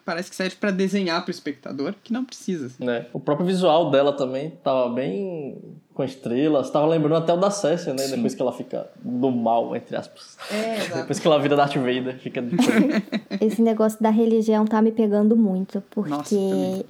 parece 0.09 0.31
que 0.31 0.37
serve 0.37 0.57
para 0.57 0.71
desenhar 0.71 1.23
pro 1.23 1.31
espectador, 1.31 1.95
que 2.03 2.15
não 2.15 2.25
precisa. 2.25 2.69
Assim. 2.69 2.83
Né? 2.83 3.05
O 3.13 3.21
próprio 3.21 3.47
visual 3.47 3.91
dela 3.91 4.11
também 4.15 4.53
tava 4.65 4.89
bem 4.89 5.59
com 5.93 6.03
estrelas, 6.03 6.71
tava 6.71 6.87
lembrando 6.87 7.17
até 7.17 7.35
o 7.35 7.37
da 7.37 7.51
Cersei, 7.51 7.93
né? 7.93 8.05
Sim. 8.05 8.17
Depois 8.17 8.35
que 8.35 8.41
ela 8.41 8.53
fica 8.55 8.89
do 9.03 9.31
mal, 9.31 9.77
entre 9.77 9.95
aspas. 9.95 10.39
É, 10.51 10.89
Depois 10.97 11.19
que 11.19 11.27
ela 11.27 11.39
vira 11.39 11.57
Darth 11.57 11.75
Vader, 11.75 12.19
fica... 12.19 12.43
Esse 13.39 13.61
negócio 13.61 14.03
da 14.03 14.09
religião 14.09 14.65
tá 14.65 14.81
me 14.81 14.93
pegando 14.93 15.37
muito, 15.37 15.83
porque... 15.91 16.09
Nossa, 16.09 16.87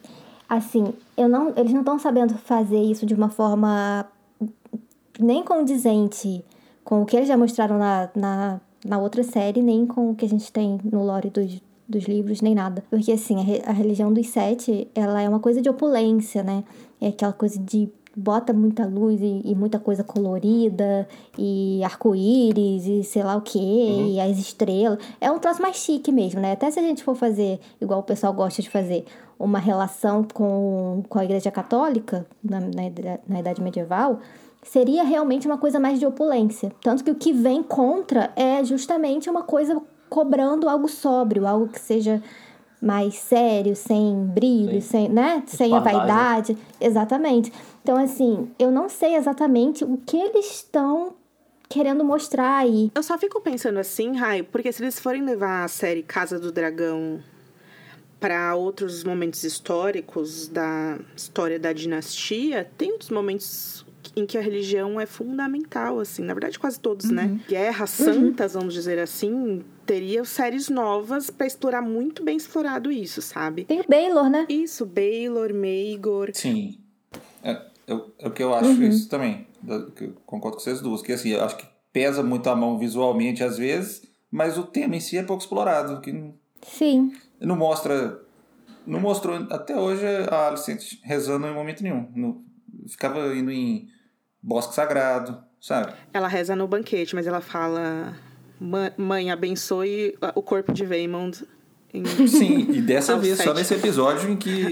assim, 0.49 0.95
eu 1.16 1.29
não, 1.29 1.53
eles 1.57 1.73
não 1.73 1.81
estão 1.81 1.99
sabendo 1.99 2.35
fazer 2.39 2.81
isso 2.81 3.05
de 3.05 3.14
uma 3.14 3.31
forma 3.31 4.07
nem 5.19 5.43
condizente 5.43 6.45
com 6.85 7.03
o 7.03 7.05
que 7.05 7.16
eles 7.16 7.27
já 7.27 7.37
mostraram 7.37 7.79
na, 7.79 8.09
na, 8.14 8.61
na 8.87 8.99
outra 8.99 9.25
série, 9.25 9.61
nem 9.61 9.85
com 9.87 10.12
o 10.12 10.14
que 10.14 10.25
a 10.25 10.29
gente 10.29 10.53
tem 10.53 10.79
no 10.85 11.03
lore 11.03 11.31
dos, 11.31 11.61
dos 11.89 12.05
livros, 12.05 12.41
nem 12.41 12.55
nada. 12.55 12.84
Porque, 12.91 13.12
assim, 13.12 13.36
a, 13.36 13.70
a 13.70 13.72
religião 13.72 14.12
dos 14.12 14.28
sete, 14.28 14.89
ela 14.95 15.22
é 15.22 15.28
uma 15.28 15.41
coisa 15.41 15.62
de 15.62 15.68
opulência, 15.68 16.43
né? 16.43 16.64
É 17.01 17.09
aquela 17.09 17.32
coisa 17.32 17.59
de 17.59 17.89
bota 18.18 18.53
muita 18.53 18.84
luz 18.84 19.20
e, 19.20 19.43
e 19.45 19.55
muita 19.55 19.78
coisa 19.78 20.03
colorida, 20.03 21.07
e 21.39 21.80
arco-íris, 21.84 22.86
e 22.86 23.05
sei 23.05 23.22
lá 23.22 23.36
o 23.36 23.41
que, 23.41 23.59
uhum. 23.59 24.09
e 24.09 24.20
as 24.20 24.36
estrelas. 24.39 24.99
É 25.20 25.30
um 25.30 25.39
troço 25.39 25.62
mais 25.62 25.76
chique 25.76 26.11
mesmo, 26.11 26.41
né? 26.41 26.53
Até 26.53 26.68
se 26.70 26.80
a 26.80 26.82
gente 26.82 27.05
for 27.05 27.14
fazer, 27.14 27.61
igual 27.80 28.01
o 28.01 28.03
pessoal 28.03 28.32
gosta 28.32 28.61
de 28.61 28.68
fazer, 28.68 29.05
uma 29.39 29.61
relação 29.61 30.24
com, 30.24 31.05
com 31.09 31.18
a 31.18 31.24
Igreja 31.24 31.51
Católica, 31.51 32.26
na, 32.43 32.59
na, 32.61 33.18
na 33.28 33.41
Idade 33.41 33.62
Medieval, 33.62 34.18
seria 34.64 35.05
realmente 35.05 35.47
uma 35.47 35.57
coisa 35.57 35.78
mais 35.78 36.01
de 36.01 36.07
opulência. 36.07 36.72
Tanto 36.82 37.05
que 37.05 37.11
o 37.12 37.14
que 37.14 37.32
vem 37.32 37.62
contra 37.62 38.32
é 38.34 38.64
justamente 38.64 39.30
uma 39.30 39.43
coisa 39.43 39.80
cobrando 40.09 40.68
algo 40.68 40.88
sóbrio, 40.88 41.46
algo 41.46 41.68
que 41.68 41.80
seja 41.80 42.22
mais 42.80 43.14
sério, 43.14 43.74
sem 43.74 44.24
brilho, 44.26 44.80
Sim. 44.80 44.88
sem, 44.88 45.09
né? 45.09 45.42
sem 45.46 45.74
a 45.74 45.80
vaidade. 45.80 46.56
Exatamente. 46.80 47.52
Então, 47.82 47.96
assim, 47.96 48.50
eu 48.59 48.70
não 48.70 48.88
sei 48.88 49.16
exatamente 49.16 49.84
o 49.84 49.96
que 49.98 50.16
eles 50.16 50.46
estão 50.46 51.14
querendo 51.68 52.04
mostrar 52.04 52.59
aí. 52.59 52.90
Eu 52.94 53.02
só 53.02 53.18
fico 53.18 53.40
pensando 53.40 53.78
assim, 53.78 54.16
Rai, 54.16 54.42
porque 54.42 54.72
se 54.72 54.82
eles 54.82 54.98
forem 54.98 55.24
levar 55.24 55.64
a 55.64 55.68
série 55.68 56.02
Casa 56.02 56.38
do 56.38 56.50
Dragão 56.50 57.20
para 58.18 58.54
outros 58.54 59.04
momentos 59.04 59.44
históricos 59.44 60.48
da 60.48 60.98
história 61.16 61.59
da 61.59 61.72
dinastia, 61.72 62.68
tem 62.76 62.92
outros 62.92 63.11
momentos 63.11 63.86
em 64.16 64.26
que 64.26 64.36
a 64.36 64.40
religião 64.40 65.00
é 65.00 65.06
fundamental, 65.06 66.00
assim. 66.00 66.22
Na 66.22 66.34
verdade, 66.34 66.59
quase 66.59 66.80
todos, 66.80 67.11
né? 67.11 67.24
uhum. 67.24 67.34
né? 67.34 67.40
Guerras 67.48 67.90
santas, 67.90 68.54
uhum. 68.54 68.61
vamos 68.61 68.74
dizer 68.74 68.98
assim, 68.98 69.64
teria 69.89 70.22
séries 70.26 70.68
novas 70.68 71.30
para 71.30 71.47
explorar 71.47 71.80
muito 71.80 72.22
bem 72.22 72.36
explorado 72.36 72.93
isso, 72.93 73.22
sabe? 73.22 73.64
Tem 73.64 73.80
o 73.80 73.89
Baylor, 73.89 74.28
né? 74.28 74.45
Isso, 74.47 74.84
Baylor, 74.84 75.55
Maegor. 75.55 76.30
Sim. 76.34 76.78
É, 77.43 77.59
eu, 77.86 78.12
é 78.18 78.28
o 78.28 78.30
que 78.30 78.43
eu 78.43 78.55
acho 78.55 78.68
uhum. 78.68 78.82
isso 78.82 79.09
também. 79.09 79.47
Eu 79.66 79.91
concordo 80.26 80.59
com 80.59 80.62
vocês 80.62 80.82
duas. 80.82 81.01
Que 81.01 81.12
assim, 81.14 81.30
eu 81.30 81.43
acho 81.43 81.57
que 81.57 81.66
pesa 81.91 82.22
muito 82.22 82.51
a 82.51 82.55
mão 82.55 82.78
visualmente 82.78 83.43
às 83.43 83.57
vezes, 83.57 84.03
mas 84.30 84.59
o 84.59 84.64
tema 84.64 84.95
em 84.95 85.01
si 85.01 85.16
é 85.16 85.22
pouco 85.22 85.43
explorado. 85.43 86.03
Que 86.03 86.34
Sim. 86.61 87.11
Não 87.41 87.57
mostra. 87.57 88.20
Não 88.86 89.01
mostrou 89.01 89.36
até 89.51 89.74
hoje 89.74 90.05
a 90.30 90.49
Alicente 90.49 91.01
rezando 91.03 91.47
em 91.47 91.55
momento 91.55 91.82
nenhum. 91.82 92.11
No, 92.14 92.45
ficava 92.86 93.34
indo 93.34 93.51
em 93.51 93.89
bosque 94.43 94.74
sagrado, 94.74 95.43
sabe? 95.59 95.95
Ela 96.12 96.28
reza 96.28 96.55
no 96.55 96.68
banquete, 96.68 97.14
mas 97.14 97.26
ela 97.26 97.41
fala: 97.41 98.14
Mãe, 98.96 99.30
abençoe 99.30 100.16
o 100.34 100.42
corpo 100.42 100.72
de 100.72 100.84
Vaymond. 100.84 101.44
Em... 101.92 102.04
Sim, 102.26 102.70
e 102.70 102.82
dessa 102.82 103.16
vez, 103.18 103.38
só 103.38 103.54
nesse 103.54 103.74
episódio 103.74 104.30
em 104.30 104.36
que 104.36 104.66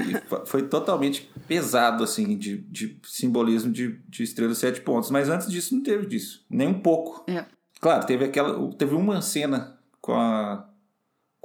foi 0.45 0.63
totalmente 0.63 1.31
pesado, 1.49 2.05
assim, 2.05 2.37
de, 2.37 2.59
de 2.59 2.99
simbolismo 3.05 3.73
de, 3.73 3.99
de 4.09 4.23
estrela 4.23 4.55
sete 4.55 4.81
pontos. 4.81 5.11
Mas 5.11 5.29
antes 5.29 5.51
disso, 5.51 5.75
não 5.75 5.83
teve 5.83 6.07
disso. 6.07 6.45
Nem 6.51 6.69
um 6.69 6.81
pouco. 6.81 7.25
É. 7.31 7.45
Claro, 7.81 8.07
teve 8.07 8.25
aquela. 8.25 8.71
Teve 8.75 8.95
uma 8.95 9.23
cena 9.23 9.79
com 10.01 10.13
a 10.13 10.69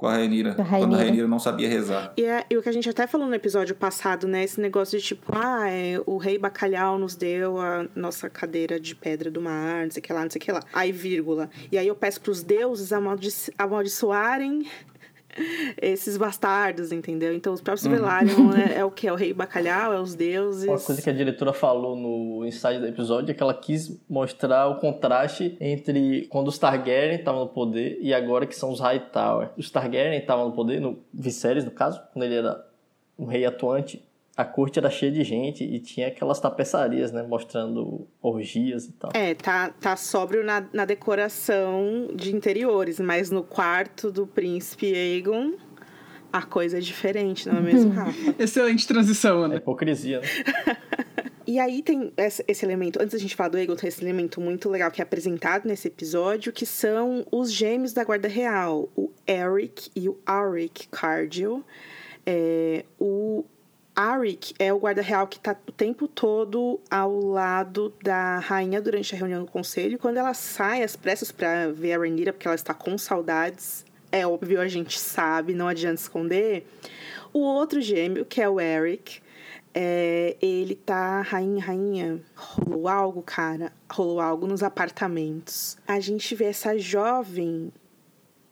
com 0.02 0.08
a 0.08 0.14
Rainira, 0.14 0.56
quando 0.56 0.96
a 0.96 0.98
Rainira 0.98 1.28
não 1.28 1.38
sabia 1.38 1.68
rezar. 1.68 2.12
E, 2.16 2.24
é, 2.24 2.44
e 2.50 2.56
o 2.56 2.62
que 2.62 2.68
a 2.68 2.72
gente 2.72 2.90
até 2.90 3.06
falou 3.06 3.28
no 3.28 3.34
episódio 3.36 3.72
passado, 3.72 4.26
né? 4.26 4.42
Esse 4.42 4.60
negócio 4.60 4.98
de 4.98 5.04
tipo, 5.04 5.30
ah, 5.32 5.70
é, 5.70 6.02
o 6.04 6.16
rei 6.16 6.36
Bacalhau 6.38 6.98
nos 6.98 7.14
deu 7.14 7.60
a 7.60 7.86
nossa 7.94 8.28
cadeira 8.28 8.80
de 8.80 8.96
pedra 8.96 9.30
do 9.30 9.40
mar, 9.40 9.84
não 9.84 9.92
sei 9.92 10.00
o 10.00 10.02
que 10.02 10.12
lá, 10.12 10.22
não 10.24 10.30
sei 10.30 10.40
o 10.40 10.44
que 10.44 10.50
lá. 10.50 10.60
Aí, 10.72 10.90
vírgula. 10.90 11.48
E 11.70 11.78
aí 11.78 11.86
eu 11.86 11.94
peço 11.94 12.20
pros 12.20 12.42
deuses 12.42 12.90
amaldiçoarem 13.56 14.66
esses 15.80 16.16
bastardos, 16.16 16.92
entendeu? 16.92 17.34
Então, 17.34 17.52
os 17.52 17.60
próprios 17.60 17.86
uhum. 17.86 17.92
Velaryon 17.92 18.52
é, 18.54 18.78
é, 18.78 18.84
o 18.84 18.90
que? 18.90 19.06
É 19.06 19.12
o 19.12 19.16
rei 19.16 19.32
bacalhau, 19.32 19.92
é 19.92 20.00
os 20.00 20.14
deuses. 20.14 20.68
Uma 20.68 20.78
coisa 20.78 21.00
que 21.00 21.10
a 21.10 21.12
diretora 21.12 21.52
falou 21.52 21.96
no 21.96 22.44
ensaio 22.46 22.80
do 22.80 22.86
episódio 22.86 23.30
é 23.30 23.34
que 23.34 23.42
ela 23.42 23.54
quis 23.54 24.00
mostrar 24.08 24.68
o 24.68 24.76
contraste 24.76 25.56
entre 25.60 26.26
quando 26.28 26.48
os 26.48 26.58
Targaryen 26.58 27.18
estavam 27.18 27.42
no 27.42 27.48
poder 27.48 27.98
e 28.00 28.12
agora 28.12 28.46
que 28.46 28.54
são 28.54 28.70
os 28.70 28.80
Hightower. 28.80 29.50
Os 29.56 29.70
Targaryen 29.70 30.18
estavam 30.18 30.48
no 30.48 30.52
poder, 30.52 30.80
no 30.80 30.98
Viserys, 31.12 31.64
no 31.64 31.70
caso, 31.70 32.00
quando 32.12 32.24
ele 32.24 32.36
era 32.36 32.64
um 33.18 33.26
rei 33.26 33.44
atuante, 33.44 34.02
a 34.36 34.44
corte 34.44 34.78
era 34.78 34.88
cheia 34.88 35.12
de 35.12 35.22
gente 35.22 35.62
e 35.62 35.78
tinha 35.78 36.08
aquelas 36.08 36.40
tapeçarias, 36.40 37.12
né? 37.12 37.22
Mostrando 37.22 38.06
orgias 38.20 38.86
e 38.86 38.92
tal. 38.92 39.10
É, 39.14 39.34
tá, 39.34 39.70
tá 39.70 39.96
sóbrio 39.96 40.42
na, 40.42 40.66
na 40.72 40.84
decoração 40.84 42.08
de 42.14 42.34
interiores, 42.34 42.98
mas 42.98 43.30
no 43.30 43.42
quarto 43.42 44.10
do 44.10 44.26
príncipe 44.26 44.94
Aegon 44.94 45.52
a 46.32 46.42
coisa 46.42 46.78
é 46.78 46.80
diferente, 46.80 47.46
não 47.46 47.58
é 47.58 47.60
mesmo. 47.60 47.90
Rafa? 47.92 48.34
Excelente 48.38 48.88
transição, 48.88 49.46
né? 49.46 49.56
É 49.56 49.58
hipocrisia, 49.58 50.20
né? 50.20 50.26
e 51.46 51.60
aí 51.60 51.82
tem 51.82 52.10
esse, 52.16 52.64
elemento, 52.64 52.98
antes 53.00 53.12
da 53.12 53.18
gente 53.18 53.36
falar 53.36 53.50
do 53.50 53.58
Aegon, 53.58 53.76
tem 53.76 53.88
esse 53.88 54.02
elemento 54.02 54.40
muito 54.40 54.70
legal 54.70 54.90
que 54.90 55.02
é 55.02 55.04
apresentado 55.04 55.68
nesse 55.68 55.88
episódio, 55.88 56.50
que 56.50 56.64
são 56.64 57.26
os 57.30 57.52
gêmeos 57.52 57.92
da 57.92 58.02
Guarda 58.02 58.28
Real, 58.28 58.88
o 58.96 59.10
Eric 59.28 59.90
e 59.94 60.08
o 60.08 60.18
Auric 60.24 60.88
Cardio. 60.88 61.62
É, 62.24 62.84
o 62.98 63.44
Arik 63.94 64.54
é 64.58 64.72
o 64.72 64.78
guarda 64.78 65.02
real 65.02 65.26
que 65.26 65.36
está 65.36 65.54
o 65.68 65.72
tempo 65.72 66.08
todo 66.08 66.80
ao 66.90 67.14
lado 67.20 67.92
da 68.02 68.38
rainha 68.38 68.80
durante 68.80 69.14
a 69.14 69.18
reunião 69.18 69.44
do 69.44 69.50
conselho. 69.50 69.98
Quando 69.98 70.16
ela 70.16 70.32
sai 70.32 70.82
às 70.82 70.96
pressas 70.96 71.30
para 71.30 71.70
ver 71.70 71.92
a 71.92 71.98
Rhaenyra, 71.98 72.32
porque 72.32 72.48
ela 72.48 72.54
está 72.54 72.72
com 72.72 72.96
saudades, 72.96 73.84
é 74.10 74.26
óbvio, 74.26 74.60
a 74.60 74.68
gente 74.68 74.98
sabe, 74.98 75.54
não 75.54 75.68
adianta 75.68 76.00
esconder. 76.00 76.66
O 77.34 77.40
outro 77.40 77.82
gêmeo, 77.82 78.24
que 78.24 78.40
é 78.40 78.48
o 78.48 78.58
Eric, 78.58 79.20
é, 79.74 80.36
ele 80.40 80.74
tá, 80.74 81.20
rainha, 81.20 81.62
rainha, 81.62 82.20
rolou 82.34 82.88
algo, 82.88 83.22
cara, 83.22 83.72
rolou 83.90 84.20
algo 84.20 84.46
nos 84.46 84.62
apartamentos. 84.62 85.76
A 85.86 86.00
gente 86.00 86.34
vê 86.34 86.46
essa 86.46 86.78
jovem 86.78 87.70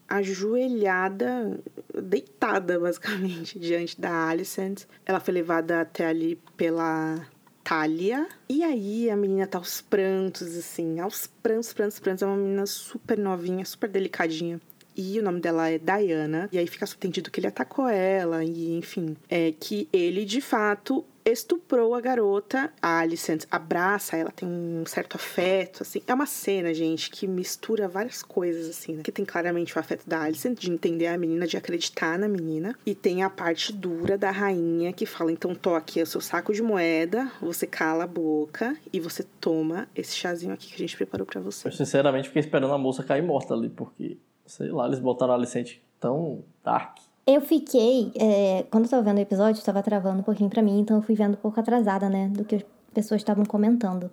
ajoelhada, 0.09 1.61
deitada 2.01 2.79
basicamente 2.79 3.59
diante 3.61 4.01
da 4.01 4.29
Alicent. 4.29 4.85
Ela 5.05 5.21
foi 5.21 5.35
levada 5.35 5.81
até 5.81 6.07
ali 6.07 6.41
pela 6.57 7.27
Talia. 7.63 8.27
E 8.49 8.63
aí 8.65 9.11
a 9.11 9.17
menina 9.17 9.47
tá 9.47 9.59
aos 9.59 9.81
prantos, 9.81 10.57
assim, 10.57 10.99
aos 11.01 11.27
prantos, 11.27 11.73
prantos, 11.73 12.01
prantos. 12.01 12.23
É 12.23 12.27
uma 12.27 12.37
menina 12.37 12.67
super 12.67 13.19
novinha, 13.19 13.65
super 13.65 13.89
delicadinha. 13.89 14.61
E 14.97 15.19
o 15.19 15.23
nome 15.23 15.41
dela 15.41 15.71
é 15.71 15.79
Diana. 15.79 16.49
E 16.53 16.59
aí 16.59 16.67
fica 16.67 16.85
subentendido 16.85 17.31
que 17.31 17.41
ele 17.41 17.47
atacou 17.47 17.89
ela, 17.89 18.45
e 18.45 18.77
enfim. 18.77 19.17
É 19.29 19.53
que 19.53 19.89
ele, 19.93 20.25
de 20.25 20.41
fato, 20.41 21.05
estuprou 21.33 21.95
a 21.95 22.01
garota. 22.01 22.72
A 22.81 22.99
Alicent 22.99 23.45
abraça 23.51 24.16
ela, 24.16 24.31
tem 24.31 24.49
um 24.49 24.85
certo 24.87 25.16
afeto, 25.16 25.83
assim. 25.83 26.03
É 26.07 26.14
uma 26.14 26.26
cena, 26.26 26.72
gente, 26.74 27.11
que 27.11 27.26
mistura 27.26 27.89
várias 27.89 28.22
coisas, 28.22 28.68
assim, 28.68 28.95
né? 28.95 29.03
Que 29.03 29.12
tem 29.12 29.24
claramente 29.24 29.76
o 29.76 29.78
afeto 29.78 30.09
da 30.09 30.22
Alicent, 30.22 30.59
de 30.59 30.70
entender 30.70 31.07
a 31.07 31.18
menina, 31.18 31.47
de 31.47 31.57
acreditar 31.57 32.18
na 32.18 32.28
menina. 32.28 32.76
E 32.85 32.95
tem 32.95 33.22
a 33.22 33.31
parte 33.31 33.72
dura 33.72 34.16
da 34.16 34.31
rainha, 34.31 34.93
que 34.93 35.07
fala, 35.07 35.33
então 35.33 35.55
toque 35.55 36.03
o 36.03 36.07
seu 36.07 36.20
saco 36.20 36.53
de 36.53 36.62
moeda, 36.62 37.31
você 37.41 37.66
cala 37.66 38.05
a 38.05 38.07
boca 38.07 38.76
e 38.93 39.01
você 39.01 39.24
toma 39.41 39.89
esse 39.95 40.16
chazinho 40.16 40.53
aqui 40.53 40.68
que 40.68 40.74
a 40.74 40.78
gente 40.78 40.97
preparou 40.97 41.26
para 41.26 41.41
você. 41.41 41.68
Eu, 41.68 41.72
sinceramente, 41.72 42.28
fiquei 42.28 42.41
esperando 42.41 42.72
a 42.72 42.78
moça 42.78 43.03
cair 43.03 43.22
morta 43.22 43.55
ali, 43.55 43.68
porque, 43.68 44.18
sei 44.47 44.70
lá, 44.70 44.87
eles 44.87 44.99
botaram 44.99 45.33
a 45.33 45.37
Alicent 45.37 45.78
tão 45.99 46.43
dark. 46.64 46.99
Eu 47.33 47.41
fiquei, 47.41 48.11
é, 48.16 48.64
quando 48.72 48.87
eu 48.87 48.91
tava 48.91 49.03
vendo 49.05 49.18
o 49.18 49.20
episódio, 49.20 49.61
estava 49.61 49.81
travando 49.85 50.18
um 50.18 50.22
pouquinho 50.24 50.51
para 50.51 50.61
mim, 50.61 50.81
então 50.81 50.97
eu 50.97 51.03
fui 51.03 51.14
vendo 51.14 51.35
um 51.35 51.37
pouco 51.37 51.61
atrasada, 51.61 52.09
né, 52.09 52.26
do 52.28 52.45
que 52.45 52.57
as 52.57 52.64
pessoas 52.93 53.20
estavam 53.20 53.45
comentando. 53.45 54.11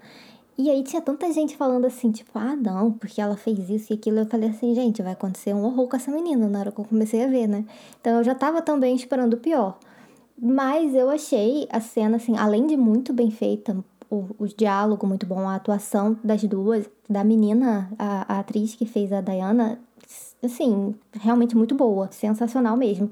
E 0.56 0.70
aí 0.70 0.84
tinha 0.84 1.02
tanta 1.02 1.32
gente 1.34 1.58
falando 1.58 1.86
assim, 1.86 2.12
tipo, 2.12 2.30
ah, 2.36 2.56
não, 2.56 2.92
porque 2.92 3.20
ela 3.20 3.36
fez 3.36 3.72
isso 3.72 3.92
e 3.92 3.96
aquilo. 3.96 4.20
Eu 4.20 4.28
falei 4.28 4.50
assim, 4.50 4.76
gente, 4.76 5.02
vai 5.02 5.14
acontecer 5.14 5.52
um 5.52 5.64
horror 5.66 5.88
com 5.88 5.96
essa 5.96 6.12
menina 6.12 6.48
na 6.48 6.60
hora 6.60 6.72
que 6.72 6.80
eu 6.80 6.86
comecei 6.86 7.24
a 7.24 7.28
ver, 7.28 7.48
né? 7.48 7.66
Então 8.00 8.18
eu 8.18 8.24
já 8.24 8.36
tava 8.36 8.62
também 8.62 8.96
esperando 8.96 9.34
o 9.34 9.38
pior. 9.38 9.80
Mas 10.40 10.94
eu 10.94 11.10
achei 11.10 11.68
a 11.72 11.80
cena, 11.80 12.18
assim, 12.18 12.38
além 12.38 12.68
de 12.68 12.78
muito 12.78 13.14
bem 13.14 13.32
feita, 13.32 13.84
o, 14.12 14.26
o 14.38 14.48
diálogo 14.48 15.08
muito 15.08 15.26
bom, 15.26 15.50
a 15.50 15.56
atuação 15.56 16.18
das 16.24 16.44
duas, 16.44 16.88
da 17.10 17.24
menina, 17.24 17.92
a, 17.98 18.36
a 18.36 18.40
atriz 18.40 18.76
que 18.76 18.86
fez 18.86 19.12
a 19.12 19.22
Diana, 19.22 19.80
assim, 20.44 20.96
realmente 21.14 21.56
muito 21.56 21.76
boa, 21.76 22.10
sensacional 22.12 22.78
mesmo. 22.78 23.12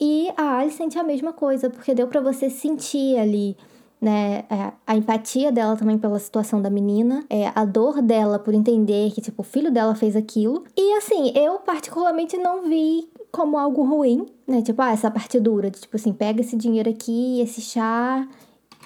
E 0.00 0.30
a 0.36 0.58
Alice 0.58 0.76
sente 0.76 0.98
a 0.98 1.02
mesma 1.02 1.32
coisa, 1.32 1.70
porque 1.70 1.94
deu 1.94 2.06
para 2.06 2.20
você 2.20 2.50
sentir 2.50 3.16
ali, 3.18 3.56
né, 4.00 4.44
é, 4.50 4.72
a 4.86 4.94
empatia 4.94 5.50
dela 5.50 5.76
também 5.76 5.96
pela 5.96 6.18
situação 6.18 6.60
da 6.60 6.68
menina, 6.68 7.24
é, 7.30 7.50
a 7.54 7.64
dor 7.64 8.02
dela 8.02 8.38
por 8.38 8.52
entender 8.52 9.10
que, 9.12 9.22
tipo, 9.22 9.40
o 9.40 9.44
filho 9.44 9.70
dela 9.70 9.94
fez 9.94 10.14
aquilo. 10.14 10.64
E, 10.76 10.92
assim, 10.98 11.32
eu 11.34 11.60
particularmente 11.60 12.36
não 12.36 12.68
vi 12.68 13.08
como 13.32 13.58
algo 13.58 13.84
ruim, 13.84 14.26
né, 14.46 14.60
tipo, 14.60 14.80
ah, 14.82 14.92
essa 14.92 15.10
parte 15.10 15.40
dura, 15.40 15.70
de, 15.70 15.80
tipo 15.80 15.96
assim, 15.96 16.12
pega 16.12 16.42
esse 16.42 16.56
dinheiro 16.56 16.90
aqui, 16.90 17.40
esse 17.40 17.62
chá 17.62 18.28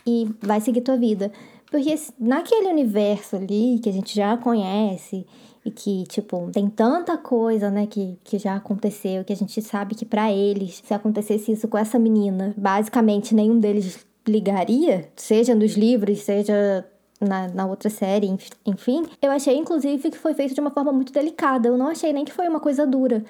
e 0.06 0.28
vai 0.40 0.60
seguir 0.60 0.80
tua 0.80 0.96
vida. 0.96 1.32
Porque 1.70 1.94
naquele 2.18 2.68
universo 2.68 3.36
ali 3.36 3.78
que 3.80 3.88
a 3.88 3.92
gente 3.92 4.14
já 4.14 4.36
conhece 4.36 5.24
e 5.64 5.70
que, 5.70 6.04
tipo, 6.04 6.50
tem 6.52 6.68
tanta 6.68 7.18
coisa, 7.18 7.70
né, 7.70 7.86
que, 7.86 8.18
que 8.24 8.38
já 8.38 8.56
aconteceu, 8.56 9.24
que 9.24 9.32
a 9.32 9.36
gente 9.36 9.60
sabe 9.60 9.94
que 9.94 10.04
para 10.04 10.32
eles, 10.32 10.82
se 10.84 10.94
acontecesse 10.94 11.52
isso 11.52 11.68
com 11.68 11.76
essa 11.76 11.98
menina, 11.98 12.54
basicamente 12.56 13.34
nenhum 13.34 13.58
deles 13.58 14.06
ligaria, 14.26 15.08
seja 15.16 15.54
nos 15.54 15.72
livros, 15.72 16.20
seja 16.20 16.86
na, 17.20 17.48
na 17.48 17.66
outra 17.66 17.90
série, 17.90 18.34
enfim. 18.64 19.04
Eu 19.20 19.30
achei, 19.30 19.56
inclusive, 19.56 20.10
que 20.10 20.18
foi 20.18 20.32
feito 20.34 20.54
de 20.54 20.60
uma 20.60 20.70
forma 20.70 20.92
muito 20.92 21.12
delicada. 21.12 21.68
Eu 21.68 21.76
não 21.76 21.88
achei 21.88 22.12
nem 22.12 22.24
que 22.24 22.32
foi 22.32 22.48
uma 22.48 22.60
coisa 22.60 22.86
dura. 22.86 23.22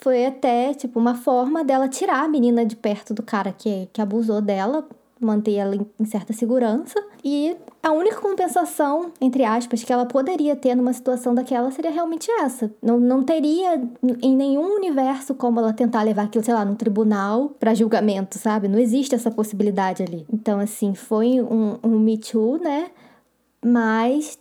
Foi 0.00 0.24
até, 0.24 0.72
tipo, 0.72 0.98
uma 0.98 1.14
forma 1.14 1.64
dela 1.64 1.88
tirar 1.88 2.24
a 2.24 2.28
menina 2.28 2.64
de 2.64 2.76
perto 2.76 3.12
do 3.12 3.22
cara 3.22 3.52
que, 3.52 3.88
que 3.92 4.00
abusou 4.00 4.40
dela, 4.40 4.88
manter 5.20 5.54
ela 5.54 5.74
em 5.98 6.04
certa 6.04 6.32
segurança. 6.32 7.02
E 7.24 7.56
a 7.82 7.92
única 7.92 8.20
compensação, 8.20 9.12
entre 9.20 9.44
aspas, 9.44 9.82
que 9.82 9.92
ela 9.92 10.06
poderia 10.06 10.54
ter 10.56 10.74
numa 10.74 10.92
situação 10.92 11.34
daquela 11.34 11.70
seria 11.70 11.90
realmente 11.90 12.30
essa. 12.30 12.70
Não, 12.82 12.98
não 12.98 13.22
teria 13.22 13.80
em 14.22 14.34
nenhum 14.34 14.76
universo 14.76 15.34
como 15.34 15.60
ela 15.60 15.72
tentar 15.72 16.02
levar 16.02 16.24
aquilo, 16.24 16.44
sei 16.44 16.54
lá, 16.54 16.64
num 16.64 16.74
tribunal 16.74 17.50
para 17.58 17.74
julgamento, 17.74 18.38
sabe? 18.38 18.68
Não 18.68 18.78
existe 18.78 19.14
essa 19.14 19.30
possibilidade 19.30 20.02
ali. 20.02 20.26
Então, 20.32 20.60
assim, 20.60 20.94
foi 20.94 21.40
um, 21.40 21.78
um 21.82 21.98
Me 21.98 22.18
Too, 22.18 22.58
né? 22.58 22.90
Mas 23.64 24.38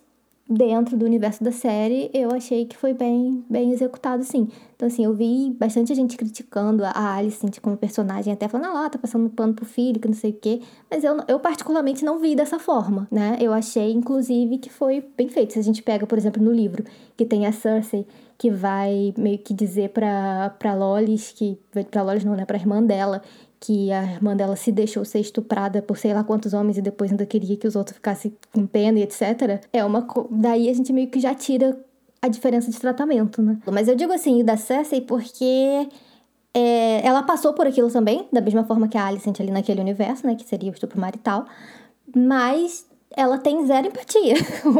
dentro 0.50 0.96
do 0.96 1.06
universo 1.06 1.44
da 1.44 1.52
série, 1.52 2.10
eu 2.14 2.32
achei 2.32 2.66
que 2.66 2.78
foi 2.78 2.94
bem, 2.94 3.44
bem 3.50 3.72
executado, 3.72 4.24
sim. 4.24 4.48
Então, 4.76 4.88
assim, 4.88 5.04
eu 5.04 5.14
vi 5.14 5.56
bastante 5.60 5.94
gente 5.94 6.16
criticando 6.16 6.84
a 6.86 7.16
Alicent 7.16 7.60
como 7.60 7.76
personagem, 7.76 8.32
até 8.32 8.48
falando, 8.48 8.68
ah 8.68 8.74
lá, 8.74 8.90
tá 8.90 8.98
passando 8.98 9.30
pano 9.30 9.54
pro 9.54 9.66
filho, 9.66 10.00
que 10.00 10.08
não 10.08 10.16
sei 10.16 10.32
o 10.32 10.34
quê. 10.34 10.62
Mas 10.90 11.04
eu, 11.04 11.18
eu 11.28 11.40
particularmente 11.40 12.06
não 12.06 12.20
vi 12.20 12.36
dessa 12.36 12.60
forma, 12.60 13.08
né? 13.12 13.38
Eu 13.42 13.52
achei, 13.52 13.92
inclusive, 13.92 14.58
que 14.60 14.70
foi 14.70 15.04
bem 15.18 15.28
feito. 15.28 15.54
Se 15.54 15.60
a 15.60 15.64
gente 15.64 15.82
pega, 15.82 16.06
por 16.06 16.18
exemplo, 16.18 16.42
no 16.42 16.52
livro, 16.52 16.84
que 17.18 17.26
tem 17.26 17.46
a 17.46 17.52
Cersei, 17.52 18.06
que 18.38 18.52
vai 18.52 19.14
meio 19.18 19.40
que 19.40 19.54
dizer 19.54 19.90
pra, 19.90 20.56
pra 20.60 20.76
Lolis, 20.76 21.32
que... 21.32 21.58
Pra 21.90 22.04
Lolis 22.04 22.24
não, 22.24 22.36
né? 22.36 22.46
Pra 22.46 22.58
irmã 22.58 22.82
dela, 22.84 23.24
que 23.60 23.92
a 23.92 24.04
irmã 24.04 24.36
dela 24.36 24.56
se 24.56 24.72
deixou 24.72 25.04
ser 25.04 25.20
estuprada 25.20 25.82
por 25.82 25.98
sei 25.98 26.14
lá 26.14 26.24
quantos 26.24 26.54
homens 26.54 26.78
e 26.78 26.82
depois 26.82 27.12
ainda 27.12 27.26
queria 27.26 27.58
que 27.58 27.68
os 27.68 27.76
outros 27.76 27.96
ficassem 27.96 28.34
com 28.54 28.66
pena 28.66 29.00
e 29.00 29.04
etc. 29.04 29.64
É 29.74 29.84
uma 29.84 30.04
co... 30.04 30.28
daí 30.30 30.70
a 30.70 30.74
gente 30.74 30.94
meio 30.94 31.08
que 31.08 31.20
já 31.20 31.34
tira 31.34 31.78
a 32.22 32.28
diferença 32.28 32.70
de 32.70 32.80
tratamento, 32.80 33.42
né? 33.42 33.58
Mas 33.72 33.88
eu 33.88 33.96
digo 33.96 34.12
assim, 34.14 34.44
da 34.44 34.58
Cersei 34.58 35.02
porque 35.02 35.88
é, 36.54 37.06
ela 37.06 37.24
passou 37.24 37.54
por 37.54 37.68
aquilo 37.68 37.92
também, 37.92 38.28
da 38.32 38.42
mesma 38.42 38.64
forma 38.64 38.88
que 38.88 38.98
a 38.98 39.06
Alicent 39.06 39.40
ali 39.40 39.52
naquele 39.52 39.82
universo, 39.82 40.26
né, 40.26 40.36
que 40.36 40.44
seria 40.44 40.72
o 40.72 40.74
estupro 40.74 41.00
marital, 41.00 41.46
mas 42.16 42.88
ela 43.16 43.38
tem 43.38 43.66
zero 43.66 43.88
empatia 43.88 44.36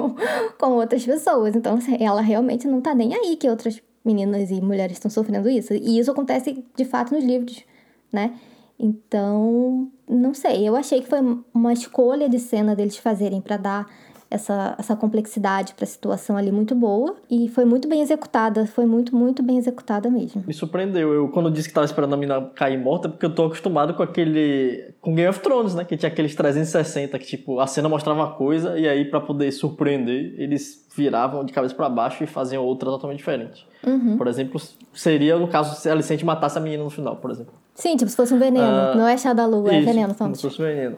com 0.60 0.72
outras 0.72 1.06
pessoas, 1.06 1.56
então 1.56 1.76
assim, 1.76 1.98
ela 2.00 2.22
realmente 2.22 2.68
não 2.68 2.82
tá 2.82 2.96
nem 2.96 3.14
aí 3.14 3.36
que 3.36 3.50
outras 3.50 3.82
meninas 4.04 4.50
e 4.50 4.62
mulheres 4.62 4.98
estão 4.98 5.12
sofrendo 5.12 5.50
isso. 5.50 5.74
E 5.74 6.00
isso 6.00 6.10
acontece 6.10 6.64
de 6.76 6.86
fato 6.86 7.14
nos 7.14 7.24
livros, 7.24 7.64
né? 8.12 8.34
Então, 8.80 9.92
não 10.08 10.34
sei, 10.34 10.68
eu 10.68 10.76
achei 10.76 11.02
que 11.02 11.08
foi 11.08 11.20
uma 11.54 11.74
escolha 11.74 12.30
de 12.30 12.38
cena 12.38 12.76
deles 12.76 12.98
fazerem 12.98 13.42
para 13.42 13.58
dar 13.58 13.88
essa, 14.30 14.76
essa 14.78 14.96
complexidade 14.96 15.74
para 15.74 15.84
a 15.84 15.88
situação 15.88 16.38
ali 16.38 16.52
muito 16.52 16.76
boa 16.76 17.16
e 17.30 17.48
foi 17.50 17.66
muito 17.66 17.88
bem 17.88 18.02
executada, 18.02 18.66
foi 18.66 18.86
muito, 18.86 19.16
muito 19.16 19.42
bem 19.42 19.58
executada 19.58 20.10
mesmo. 20.10 20.44
Me 20.46 20.54
surpreendeu. 20.54 21.14
Eu, 21.14 21.30
quando 21.30 21.50
disse 21.50 21.68
que 21.68 21.72
estava 21.72 21.86
esperando 21.86 22.14
a 22.14 22.18
mina 22.18 22.42
cair 22.56 22.78
morta, 22.78 23.10
porque 23.10 23.26
eu 23.26 23.34
tô 23.34 23.46
acostumado 23.46 23.94
com 23.94 24.04
aquele. 24.04 24.94
com 25.02 25.16
Game 25.16 25.30
of 25.30 25.40
Thrones, 25.40 25.76
né? 25.76 25.86
Que 25.86 25.96
tinha 25.96 26.12
aqueles 26.12 26.36
360 26.36 27.18
que, 27.20 27.26
tipo, 27.26 27.60
a 27.60 27.68
cena 27.68 27.88
mostrava 27.88 28.20
uma 28.20 28.32
coisa 28.34 28.78
e 28.78 28.88
aí, 28.88 29.06
para 29.06 29.22
poder 29.22 29.52
surpreender, 29.52 30.34
eles 30.38 30.86
viravam 30.96 31.46
de 31.46 31.54
cabeça 31.54 31.76
para 31.76 31.88
baixo 31.88 32.24
e 32.24 32.28
faziam 32.28 32.64
outra 32.64 32.90
totalmente 32.90 33.20
diferente. 33.20 33.66
Uhum. 33.86 34.18
Por 34.18 34.28
exemplo, 34.28 34.60
seria 34.94 35.38
no 35.38 35.48
caso 35.48 35.80
se 35.80 35.88
a 35.88 35.92
Alicente 35.92 36.26
matasse 36.26 36.58
a 36.58 36.62
menina 36.62 36.84
no 36.84 36.90
final, 36.90 37.16
por 37.18 37.32
exemplo. 37.32 37.54
Sim, 37.76 37.96
tipo, 37.96 38.10
se 38.10 38.18
fosse 38.18 38.34
um 38.34 38.40
veneno. 38.40 38.66
Uh, 38.66 38.98
não 38.98 39.08
é 39.08 39.16
chá 39.18 39.34
da 39.34 39.46
lua, 39.46 39.72
é 39.72 39.82
veneno. 39.82 40.16
Só. 40.18 40.34
Se 40.34 40.42
fosse 40.42 40.62
veneno. 40.62 40.98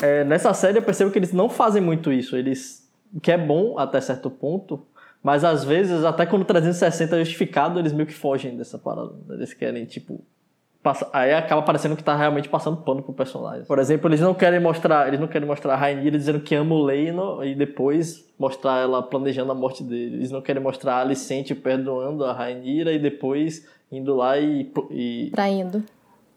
É, 0.00 0.22
nessa 0.24 0.54
série 0.54 0.78
eu 0.78 0.82
percebo 0.82 1.10
que 1.10 1.18
eles 1.18 1.32
não 1.32 1.48
fazem 1.48 1.82
muito 1.82 2.12
isso. 2.12 2.36
Eles. 2.36 2.88
Que 3.22 3.32
é 3.32 3.38
bom 3.38 3.78
até 3.78 4.00
certo 4.00 4.30
ponto. 4.30 4.80
Mas 5.22 5.42
às 5.42 5.64
vezes, 5.64 6.04
até 6.04 6.24
quando 6.24 6.44
360 6.44 7.16
é 7.16 7.18
justificado, 7.20 7.78
eles 7.78 7.92
meio 7.92 8.06
que 8.06 8.14
fogem 8.14 8.56
dessa 8.56 8.78
parada. 8.78 9.12
Eles 9.30 9.52
querem, 9.52 9.84
tipo. 9.84 10.20
Passa... 10.80 11.08
Aí 11.12 11.34
acaba 11.34 11.60
parecendo 11.62 11.96
que 11.96 12.04
tá 12.04 12.16
realmente 12.16 12.48
passando 12.48 12.76
pano 12.76 13.02
pro 13.02 13.12
personagem. 13.12 13.64
Por 13.64 13.80
exemplo, 13.80 14.08
eles 14.08 14.20
não 14.20 14.32
querem 14.32 14.60
mostrar. 14.60 15.08
Eles 15.08 15.18
não 15.18 15.26
querem 15.26 15.48
mostrar 15.48 15.74
a 15.74 15.76
Rainha 15.76 16.10
dizendo 16.10 16.40
que 16.40 16.54
ama 16.54 16.74
o 16.74 16.84
Leino 16.84 17.44
e 17.44 17.54
depois 17.54 18.24
mostrar 18.38 18.80
ela 18.80 19.02
planejando 19.02 19.50
a 19.50 19.54
morte 19.54 19.82
dele. 19.82 20.16
Eles 20.16 20.30
não 20.30 20.40
querem 20.40 20.62
mostrar 20.62 20.94
a 20.94 21.00
Alicente 21.00 21.54
perdoando 21.54 22.24
a 22.24 22.32
Rainha 22.32 22.92
e 22.92 22.98
depois 22.98 23.66
indo 23.90 24.14
lá 24.14 24.38
e. 24.38 24.70
e... 24.90 25.30
Traindo 25.32 25.82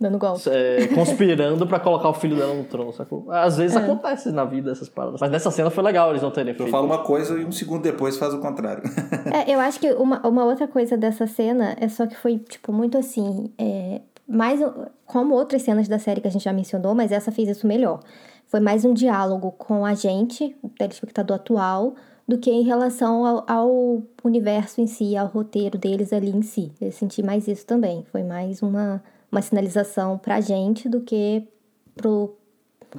dando 0.01 0.17
golpe. 0.17 0.41
É, 0.49 0.87
conspirando 0.87 1.67
para 1.67 1.79
colocar 1.79 2.09
o 2.09 2.13
filho 2.13 2.35
dela 2.35 2.53
no 2.53 2.63
trono, 2.63 2.91
sacou? 2.91 3.31
Às 3.31 3.57
vezes 3.57 3.77
é. 3.77 3.79
acontece 3.79 4.31
na 4.31 4.43
vida 4.43 4.71
essas 4.71 4.89
paradas. 4.89 5.21
Mas 5.21 5.29
nessa 5.29 5.51
cena 5.51 5.69
foi 5.69 5.83
legal 5.83 6.09
eles 6.09 6.21
não 6.21 6.31
terem 6.31 6.53
feito. 6.53 6.67
Eu 6.67 6.71
falo 6.71 6.87
uma 6.87 7.03
coisa 7.03 7.39
e 7.39 7.45
um 7.45 7.51
segundo 7.51 7.83
depois 7.83 8.17
faz 8.17 8.33
o 8.33 8.39
contrário. 8.39 8.83
é, 9.31 9.53
eu 9.53 9.59
acho 9.59 9.79
que 9.79 9.91
uma, 9.93 10.25
uma 10.27 10.43
outra 10.43 10.67
coisa 10.67 10.97
dessa 10.97 11.27
cena 11.27 11.75
é 11.79 11.87
só 11.87 12.07
que 12.07 12.17
foi, 12.17 12.39
tipo, 12.39 12.73
muito 12.73 12.97
assim. 12.97 13.51
É, 13.57 14.01
mais 14.27 14.59
como 15.05 15.35
outras 15.35 15.61
cenas 15.61 15.87
da 15.87 15.99
série 15.99 16.21
que 16.21 16.27
a 16.27 16.31
gente 16.31 16.45
já 16.45 16.53
mencionou, 16.53 16.95
mas 16.95 17.11
essa 17.11 17.31
fez 17.31 17.49
isso 17.49 17.67
melhor. 17.67 17.99
Foi 18.47 18.59
mais 18.59 18.83
um 18.83 18.93
diálogo 18.93 19.51
com 19.51 19.85
a 19.85 19.93
gente, 19.93 20.55
o 20.61 20.69
telespectador 20.69 21.35
atual, 21.35 21.95
do 22.27 22.37
que 22.37 22.49
em 22.49 22.63
relação 22.63 23.25
ao, 23.25 23.43
ao, 23.47 24.01
universo 24.23 24.79
em 24.79 24.87
si, 24.87 25.17
ao 25.17 25.27
roteiro 25.27 25.77
deles 25.77 26.13
ali 26.13 26.31
em 26.31 26.41
si. 26.41 26.71
Eu 26.79 26.91
senti 26.91 27.21
mais 27.21 27.47
isso 27.47 27.65
também. 27.65 28.05
Foi 28.11 28.23
mais 28.23 28.61
uma 28.61 29.03
uma 29.31 29.41
sinalização 29.41 30.17
pra 30.17 30.41
gente 30.41 30.89
do 30.89 31.01
que 31.01 31.47
pro, 31.95 32.35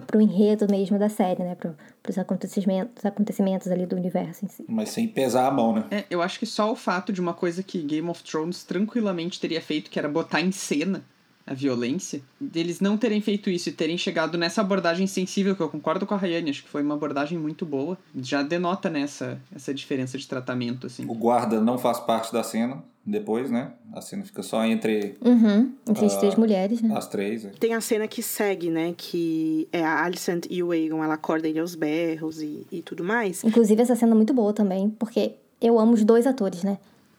pro 0.06 0.20
enredo 0.20 0.66
mesmo 0.70 0.98
da 0.98 1.08
série, 1.08 1.42
né? 1.42 1.54
Pro, 1.54 1.76
pros 2.02 2.18
acontecimentos, 2.18 3.04
acontecimentos 3.04 3.68
ali 3.68 3.86
do 3.86 3.96
universo 3.96 4.44
em 4.44 4.48
si. 4.48 4.64
Mas 4.68 4.90
sem 4.90 5.06
pesar 5.06 5.46
a 5.46 5.50
mão, 5.50 5.74
né? 5.74 5.84
É, 5.90 6.04
eu 6.10 6.22
acho 6.22 6.38
que 6.38 6.46
só 6.46 6.72
o 6.72 6.76
fato 6.76 7.12
de 7.12 7.20
uma 7.20 7.34
coisa 7.34 7.62
que 7.62 7.82
Game 7.82 8.08
of 8.08 8.22
Thrones 8.22 8.64
tranquilamente 8.64 9.38
teria 9.38 9.60
feito, 9.60 9.90
que 9.90 9.98
era 9.98 10.08
botar 10.08 10.40
em 10.40 10.50
cena 10.50 11.04
a 11.44 11.54
violência, 11.54 12.22
deles 12.40 12.80
não 12.80 12.96
terem 12.96 13.20
feito 13.20 13.50
isso 13.50 13.68
e 13.68 13.72
terem 13.72 13.98
chegado 13.98 14.38
nessa 14.38 14.60
abordagem 14.60 15.08
sensível, 15.08 15.56
que 15.56 15.60
eu 15.60 15.68
concordo 15.68 16.06
com 16.06 16.14
a 16.14 16.16
Rayane, 16.16 16.50
acho 16.50 16.62
que 16.62 16.68
foi 16.68 16.82
uma 16.82 16.94
abordagem 16.94 17.36
muito 17.36 17.66
boa, 17.66 17.98
já 18.14 18.44
denota 18.44 18.88
nessa 18.88 19.40
essa 19.54 19.74
diferença 19.74 20.16
de 20.16 20.26
tratamento, 20.26 20.86
assim. 20.86 21.04
O 21.08 21.14
guarda 21.14 21.60
não 21.60 21.78
faz 21.78 21.98
parte 21.98 22.32
da 22.32 22.44
cena, 22.44 22.84
depois, 23.04 23.50
né? 23.50 23.72
A 23.92 24.00
cena 24.00 24.24
fica 24.24 24.42
só 24.42 24.64
entre. 24.64 25.16
Uhum, 25.24 25.72
entre 25.88 26.06
as 26.06 26.16
três 26.16 26.36
mulheres, 26.36 26.80
né? 26.80 26.94
As 26.96 27.08
três. 27.08 27.44
É. 27.44 27.50
Tem 27.50 27.74
a 27.74 27.80
cena 27.80 28.06
que 28.06 28.22
segue, 28.22 28.70
né? 28.70 28.94
Que 28.96 29.68
é 29.72 29.84
a 29.84 30.04
Alicent 30.04 30.46
e 30.48 30.62
o 30.62 30.70
Aegon, 30.70 31.02
ela 31.02 31.14
acorda 31.14 31.48
ele 31.48 31.58
aos 31.58 31.74
berros 31.74 32.40
e, 32.40 32.66
e 32.70 32.80
tudo 32.82 33.02
mais. 33.02 33.42
Inclusive, 33.42 33.82
essa 33.82 33.96
cena 33.96 34.12
é 34.12 34.14
muito 34.14 34.32
boa 34.32 34.52
também, 34.52 34.88
porque 34.90 35.34
eu 35.60 35.78
amo 35.78 35.94
os 35.94 36.04
dois 36.04 36.26
atores, 36.26 36.62
né? 36.62 36.78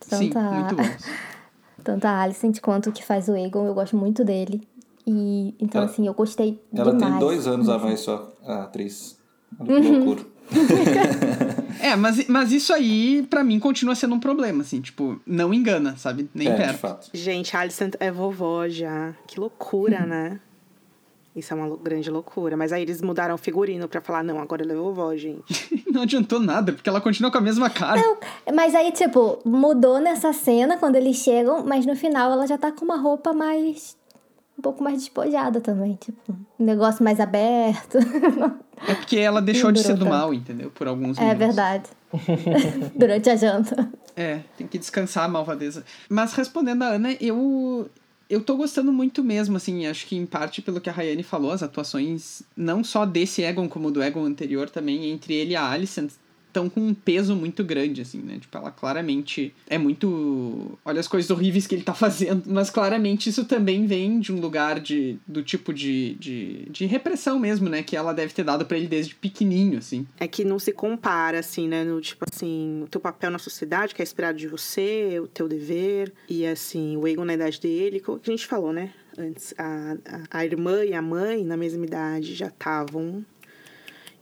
Tanto 0.09 0.23
Sim, 0.23 0.31
a... 0.35 0.51
muito 0.51 0.75
bons. 0.75 1.05
Tanto 1.83 2.05
a 2.05 2.21
Alicent 2.21 2.61
quanto 2.61 2.89
o 2.89 2.93
que 2.93 3.03
faz 3.03 3.27
o 3.27 3.33
Aegon, 3.33 3.67
eu 3.67 3.73
gosto 3.73 3.97
muito 3.97 4.23
dele. 4.23 4.65
E 5.05 5.53
então, 5.59 5.81
ela, 5.81 5.91
assim, 5.91 6.07
eu 6.07 6.13
gostei 6.13 6.61
ela 6.73 6.91
demais. 6.91 7.03
Ela 7.03 7.11
tem 7.11 7.19
dois 7.19 7.45
anos 7.45 7.67
a 7.67 7.77
mais 7.77 7.99
só, 7.99 8.31
a 8.45 8.63
atriz. 8.63 9.17
Uhum. 9.59 10.05
loucura. 10.05 10.21
é, 11.83 11.95
mas, 11.97 12.27
mas 12.27 12.51
isso 12.53 12.73
aí, 12.73 13.27
para 13.29 13.43
mim, 13.43 13.59
continua 13.59 13.93
sendo 13.93 14.15
um 14.15 14.19
problema, 14.19 14.61
assim, 14.61 14.79
tipo, 14.79 15.19
não 15.27 15.53
engana, 15.53 15.97
sabe? 15.97 16.29
Nem 16.33 16.47
é, 16.47 16.55
perto. 16.55 16.71
De 16.71 16.77
fato. 16.77 17.09
Gente, 17.13 17.55
a 17.57 17.59
Alicent 17.59 17.95
é 17.99 18.09
vovó 18.09 18.69
já. 18.69 19.13
Que 19.27 19.37
loucura, 19.37 19.99
uhum. 20.01 20.07
né? 20.07 20.39
Isso 21.35 21.53
é 21.53 21.57
uma 21.57 21.75
grande 21.75 22.09
loucura. 22.09 22.55
Mas 22.55 22.71
aí 22.71 22.83
eles 22.83 23.01
mudaram 23.01 23.35
o 23.35 23.37
figurino 23.37 23.87
pra 23.89 23.99
falar, 23.99 24.23
não, 24.23 24.39
agora 24.39 24.63
ela 24.63 24.71
é 24.71 24.75
vovó, 24.75 25.13
gente. 25.17 25.83
não 25.91 26.03
adiantou 26.03 26.39
nada, 26.39 26.71
porque 26.71 26.87
ela 26.87 27.01
continua 27.01 27.29
com 27.29 27.37
a 27.37 27.41
mesma 27.41 27.69
cara. 27.69 27.99
Não, 27.99 28.17
mas 28.55 28.73
aí, 28.73 28.91
tipo, 28.93 29.39
mudou 29.43 29.99
nessa 29.99 30.31
cena 30.31 30.77
quando 30.77 30.95
eles 30.95 31.17
chegam, 31.17 31.65
mas 31.65 31.85
no 31.85 31.97
final 31.97 32.31
ela 32.31 32.47
já 32.47 32.57
tá 32.57 32.71
com 32.71 32.85
uma 32.85 32.97
roupa 32.97 33.33
mais 33.33 33.97
um 34.57 34.61
pouco 34.61 34.83
mais 34.83 34.99
despojada 34.99 35.59
também, 35.59 35.95
tipo, 35.95 36.31
um 36.59 36.63
negócio 36.63 37.03
mais 37.03 37.19
aberto. 37.19 37.97
É 38.87 38.95
porque 38.95 39.17
ela 39.17 39.41
deixou 39.41 39.71
de 39.71 39.81
ser 39.81 39.95
do 39.95 40.05
mal, 40.05 40.33
entendeu? 40.33 40.69
Por 40.71 40.87
alguns 40.87 41.17
minutos. 41.17 41.21
É 41.21 41.35
verdade. 41.35 41.83
Durante 42.95 43.29
a 43.29 43.35
janta. 43.35 43.89
É, 44.15 44.41
tem 44.57 44.67
que 44.67 44.77
descansar 44.77 45.25
a 45.25 45.27
malvadeza. 45.27 45.83
Mas 46.09 46.33
respondendo 46.33 46.83
a 46.83 46.87
Ana, 46.87 47.13
eu 47.19 47.89
eu 48.29 48.41
tô 48.41 48.55
gostando 48.55 48.91
muito 48.91 49.23
mesmo, 49.23 49.57
assim, 49.57 49.85
acho 49.85 50.07
que 50.07 50.15
em 50.15 50.25
parte 50.25 50.61
pelo 50.61 50.81
que 50.81 50.89
a 50.89 50.93
Rayane 50.93 51.23
falou, 51.23 51.51
as 51.51 51.61
atuações, 51.61 52.41
não 52.55 52.83
só 52.83 53.05
desse 53.05 53.43
Egon 53.43 53.69
como 53.69 53.91
do 53.91 54.01
Egon 54.01 54.25
anterior 54.25 54.69
também, 54.69 55.11
entre 55.11 55.33
ele 55.33 55.51
e 55.51 55.55
a 55.55 55.69
Alicent, 55.69 56.11
estão 56.53 56.69
com 56.69 56.79
um 56.79 56.93
peso 56.93 57.35
muito 57.35 57.63
grande, 57.63 58.01
assim, 58.01 58.19
né? 58.19 58.37
Tipo, 58.39 58.57
ela 58.59 58.71
claramente 58.71 59.53
é 59.67 59.77
muito. 59.77 60.77
Olha 60.85 60.99
as 60.99 61.07
coisas 61.07 61.29
horríveis 61.31 61.65
que 61.65 61.73
ele 61.73 61.83
tá 61.83 61.93
fazendo, 61.95 62.43
mas 62.45 62.69
claramente 62.69 63.29
isso 63.29 63.43
também 63.43 63.87
vem 63.87 64.19
de 64.19 64.31
um 64.31 64.39
lugar 64.39 64.79
de, 64.79 65.17
do 65.27 65.41
tipo 65.41 65.73
de, 65.73 66.13
de, 66.15 66.67
de 66.69 66.85
repressão 66.85 67.39
mesmo, 67.39 67.67
né? 67.67 67.81
Que 67.81 67.97
ela 67.97 68.13
deve 68.13 68.33
ter 68.33 68.43
dado 68.43 68.65
para 68.65 68.77
ele 68.77 68.87
desde 68.87 69.15
pequenininho, 69.15 69.79
assim. 69.79 70.05
É 70.19 70.27
que 70.27 70.45
não 70.45 70.59
se 70.59 70.71
compara, 70.71 71.39
assim, 71.39 71.67
né? 71.67 71.83
No 71.83 71.99
tipo 71.99 72.23
assim, 72.31 72.83
o 72.83 72.87
teu 72.87 73.01
papel 73.01 73.31
na 73.31 73.39
sociedade, 73.39 73.95
que 73.95 74.01
é 74.01 74.03
esperado 74.03 74.37
de 74.37 74.47
você, 74.47 75.19
o 75.19 75.27
teu 75.27 75.47
dever, 75.47 76.13
e 76.29 76.45
assim, 76.45 76.95
o 76.95 77.07
Egon 77.07 77.25
na 77.25 77.33
idade 77.33 77.59
dele, 77.59 77.99
como 77.99 78.21
a 78.23 78.29
gente 78.29 78.45
falou, 78.45 78.71
né? 78.71 78.93
Antes, 79.17 79.53
a, 79.57 79.97
a, 80.05 80.39
a 80.39 80.45
irmã 80.45 80.83
e 80.83 80.93
a 80.93 81.01
mãe, 81.01 81.43
na 81.43 81.55
mesma 81.55 81.85
idade, 81.85 82.33
já 82.33 82.47
estavam 82.47 83.23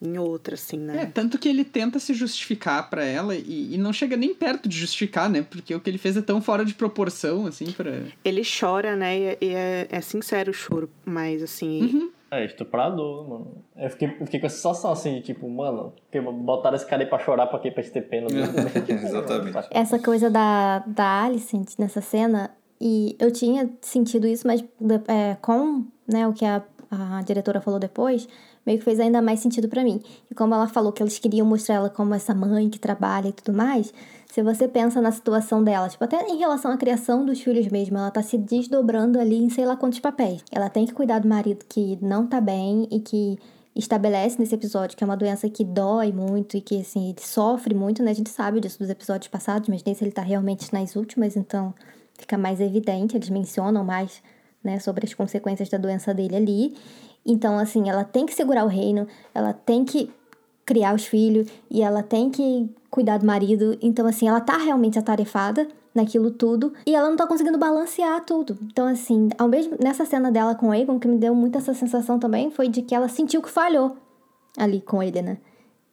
em 0.02 0.18
outra, 0.18 0.56
assim, 0.56 0.78
né? 0.78 1.04
É, 1.04 1.06
tanto 1.06 1.38
que 1.38 1.48
ele 1.48 1.64
tenta 1.64 2.00
se 2.00 2.14
justificar 2.14 2.90
para 2.90 3.06
ela 3.06 3.36
e, 3.36 3.76
e, 3.76 3.78
não 3.78 3.94
chega 3.94 4.18
nem 4.18 4.34
perto 4.34 4.68
de 4.68 4.78
justificar, 4.78 5.30
né? 5.30 5.46
Porque 5.48 5.76
o 5.76 5.80
que 5.80 5.90
ele 5.90 6.00
fez 6.00 6.18
é 6.18 6.22
tão 6.22 6.42
fora 6.42 6.66
de 6.66 6.74
proporção, 6.74 7.46
assim, 7.46 7.72
pra... 7.72 7.92
Ele 8.26 8.42
chora, 8.42 8.96
né? 8.96 9.18
E, 9.18 9.38
e 9.42 9.50
é, 9.50 9.88
é, 9.92 10.02
sincero 10.02 10.50
o 10.50 10.54
choro, 10.54 10.90
mas 11.06 11.44
assim... 11.44 11.82
Uhum. 11.84 12.12
É 12.32 12.46
estuprador, 12.46 13.28
mano. 13.28 13.64
Eu 13.76 13.90
fiquei, 13.90 14.08
eu 14.08 14.26
fiquei 14.26 14.40
com 14.40 14.46
essa 14.46 14.56
sensação 14.56 14.94
assim, 14.94 15.20
tipo, 15.20 15.50
mano, 15.50 15.94
botaram 16.46 16.78
esse 16.78 16.86
cara 16.88 17.04
aí 17.04 17.10
pra 17.10 17.20
chorar 17.20 17.48
pra 17.48 17.60
quê? 17.60 17.70
Pra 17.70 17.84
ter 17.84 18.04
pena. 18.04 18.28
Exatamente. 18.88 19.68
Essa 19.70 20.00
coisa 20.00 20.30
da, 20.30 20.80
da 20.88 21.26
Alicent 21.26 21.74
nessa 21.78 22.00
cena, 22.00 22.50
e 22.80 23.18
eu 23.20 23.32
tinha 23.32 23.70
sentido 23.82 24.26
isso, 24.26 24.48
mas 24.48 24.64
é, 25.10 25.36
com 25.42 25.86
né, 26.08 26.26
o 26.26 26.32
que 26.32 26.46
a, 26.46 26.64
a 26.90 27.22
diretora 27.22 27.60
falou 27.60 27.82
depois, 27.82 28.30
meio 28.66 28.80
que 28.80 28.86
fez 28.86 29.00
ainda 29.00 29.22
mais 29.22 29.40
sentido 29.40 29.68
para 29.68 29.84
mim. 29.84 30.02
E 30.30 30.36
como 30.36 30.54
ela 30.54 30.68
falou 30.68 30.92
que 30.92 31.02
eles 31.02 31.18
queriam 31.20 31.46
mostrar 31.46 31.76
ela 31.76 31.90
como 31.90 32.14
essa 32.14 32.34
mãe 32.34 32.70
que 32.70 32.80
trabalha 32.80 33.30
e 33.30 33.34
tudo 33.34 33.56
mais, 33.56 33.94
se 34.32 34.42
você 34.42 34.68
pensa 34.68 35.02
na 35.02 35.12
situação 35.12 35.64
dela, 35.64 35.90
tipo, 35.90 36.04
até 36.04 36.26
em 36.28 36.38
relação 36.38 36.72
à 36.72 36.78
criação 36.78 37.26
dos 37.26 37.42
filhos 37.42 37.68
mesmo, 37.68 37.98
ela 37.98 38.12
tá 38.12 38.22
se 38.22 38.38
desdobrando 38.38 39.20
ali 39.20 39.36
em 39.36 39.50
sei 39.50 39.66
lá 39.66 39.76
quantos 39.76 40.00
papéis. 40.00 40.44
Ela 40.52 40.70
tem 40.70 40.86
que 40.86 40.94
cuidar 40.94 41.20
do 41.20 41.28
marido 41.28 41.66
que 41.68 41.98
não 42.02 42.26
tá 42.26 42.40
bem 42.40 42.88
e 42.90 43.00
que 43.00 43.38
estabelece 43.76 44.38
nesse 44.40 44.54
episódio 44.54 44.98
que 44.98 45.04
é 45.04 45.08
uma 45.08 45.18
doença 45.18 45.50
que 45.50 45.64
dói 45.64 46.12
muito 46.12 46.58
e 46.58 46.62
que, 46.62 46.82
assim, 46.82 47.10
ele 47.10 47.22
sofre 47.22 47.74
muito, 47.74 48.04
né? 48.04 48.12
A 48.12 48.14
gente 48.14 48.30
sabe 48.30 48.60
disso 48.60 48.80
dos 48.80 48.90
episódios 48.90 49.28
passados, 49.28 49.70
mas 49.70 49.84
nesse 49.84 50.04
ele 50.04 50.12
tá 50.12 50.22
realmente 50.22 50.72
nas 50.74 50.96
últimas, 50.96 51.36
então 51.36 51.74
fica 52.18 52.38
mais 52.38 52.60
evidente, 52.60 53.18
eles 53.18 53.30
mencionam 53.30 53.84
mais, 53.84 54.22
né, 54.64 54.80
sobre 54.80 55.06
as 55.06 55.14
consequências 55.14 55.70
da 55.70 55.78
doença 55.78 56.14
dele 56.14 56.36
ali. 56.36 56.78
Então, 57.26 57.58
assim, 57.58 57.90
ela 57.90 58.04
tem 58.04 58.26
que 58.26 58.34
segurar 58.34 58.64
o 58.64 58.68
reino, 58.68 59.08
ela 59.34 59.54
tem 59.54 59.86
que 59.86 60.12
criar 60.66 60.96
os 60.96 61.06
filhos 61.06 61.48
e 61.70 61.82
ela 61.82 62.02
tem 62.02 62.30
que 62.30 62.70
cuidar 62.90 63.18
do 63.18 63.26
marido. 63.26 63.78
Então, 63.82 64.06
assim, 64.08 64.28
ela 64.28 64.42
tá 64.42 64.58
realmente 64.58 64.98
atarefada 64.98 65.68
naquilo 65.94 66.32
tudo 66.32 66.74
e 66.86 66.96
ela 66.96 67.10
não 67.10 67.18
tá 67.18 67.28
conseguindo 67.28 67.58
balancear 67.58 68.24
tudo. 68.24 68.58
Então, 68.64 68.88
assim, 68.88 69.30
ao 69.38 69.48
mesmo 69.48 69.76
nessa 69.82 70.06
cena 70.06 70.32
dela 70.32 70.56
com 70.56 70.70
o 70.70 71.00
que 71.00 71.08
me 71.08 71.18
deu 71.18 71.36
muito 71.36 71.58
essa 71.58 71.74
sensação 71.74 72.18
também 72.18 72.50
foi 72.50 72.70
de 72.70 72.82
que 72.82 72.96
ela 72.96 73.10
sentiu 73.10 73.42
que 73.42 73.50
falhou 73.50 73.98
ali 74.58 74.82
com 74.82 75.04
ele, 75.04 75.22
né? 75.22 75.38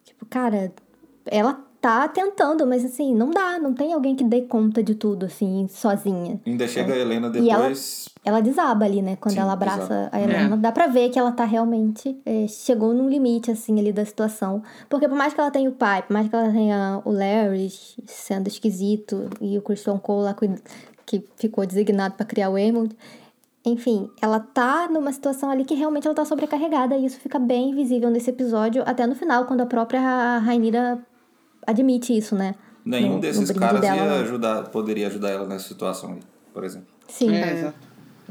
Tipo, 0.05 0.25
cara, 0.27 0.73
ela 1.27 1.65
tá 1.81 2.09
tentando, 2.09 2.67
mas 2.67 2.85
assim, 2.85 3.15
não 3.15 3.31
dá, 3.31 3.59
não 3.59 3.73
tem 3.73 3.93
alguém 3.93 4.15
que 4.17 4.25
dê 4.25 4.43
conta 4.43 4.83
de 4.83 4.95
tudo, 4.95 5.27
assim, 5.27 5.67
sozinha. 5.69 6.41
Ainda 6.45 6.67
chega 6.67 6.93
a 6.93 6.97
Helena 6.97 7.31
depois. 7.31 8.09
Ela, 8.25 8.37
ela, 8.37 8.43
desaba 8.43 8.85
ali, 8.85 9.01
né? 9.01 9.17
Quando 9.17 9.35
Sim, 9.35 9.41
ela 9.41 9.53
abraça 9.53 9.87
desaba. 9.87 10.09
a 10.13 10.21
Helena. 10.21 10.55
É. 10.57 10.59
Dá 10.59 10.73
pra 10.73 10.87
ver 10.89 11.09
que 11.11 11.19
ela 11.19 11.33
tá 11.33 11.45
realmente. 11.45 12.21
É, 12.27 12.47
chegou 12.49 12.93
num 12.93 13.09
limite, 13.09 13.51
assim, 13.51 13.79
ali 13.79 13.93
da 13.93 14.05
situação. 14.05 14.63
Porque 14.89 15.09
por 15.09 15.17
mais 15.17 15.33
que 15.33 15.41
ela 15.41 15.51
tenha 15.51 15.71
o 15.71 15.73
pai, 15.73 16.03
por 16.03 16.13
mais 16.13 16.29
que 16.29 16.35
ela 16.35 16.51
tenha 16.51 17.01
o 17.05 17.13
Larry 17.13 17.71
sendo 18.07 18.49
esquisito 18.49 19.31
e 19.41 19.57
o 19.57 19.63
Christian 19.63 19.99
Cole 19.99 20.25
lá 20.25 20.37
que 21.07 21.25
ficou 21.37 21.65
designado 21.65 22.15
para 22.15 22.27
criar 22.27 22.51
o 22.51 22.59
Emerald. 22.59 22.95
Enfim, 23.65 24.11
ela 24.21 24.41
tá 24.41 24.89
numa 24.91 25.13
situação 25.13 25.51
ali 25.51 25.65
que 25.65 25.75
realmente 25.75 26.07
ela 26.07 26.15
tá 26.15 26.25
sobrecarregada 26.25 26.97
e 26.97 27.05
isso 27.05 27.19
fica 27.19 27.39
bem 27.39 27.75
visível 27.75 28.09
nesse 28.11 28.31
episódio, 28.31 28.83
até 28.87 29.07
no 29.07 29.15
final, 29.15 29.47
quando 29.47 29.61
a 29.61 29.67
própria 29.67 30.39
Rainira 30.39 30.99
admite 31.69 32.17
isso, 32.17 32.35
né? 32.35 32.55
Nenhum 32.85 33.15
no, 33.15 33.21
desses 33.21 33.51
no 33.51 33.55
caras 33.55 33.81
dela, 33.81 33.97
ia 33.97 34.21
ajudar, 34.21 34.63
poderia 34.71 35.07
ajudar 35.09 35.31
ela 35.31 35.47
nessa 35.47 35.69
situação 35.69 36.13
aí, 36.13 36.21
por 36.55 36.65
exemplo. 36.65 36.89
Sim. 37.07 37.35
É, 37.35 37.53
exato. 37.53 37.89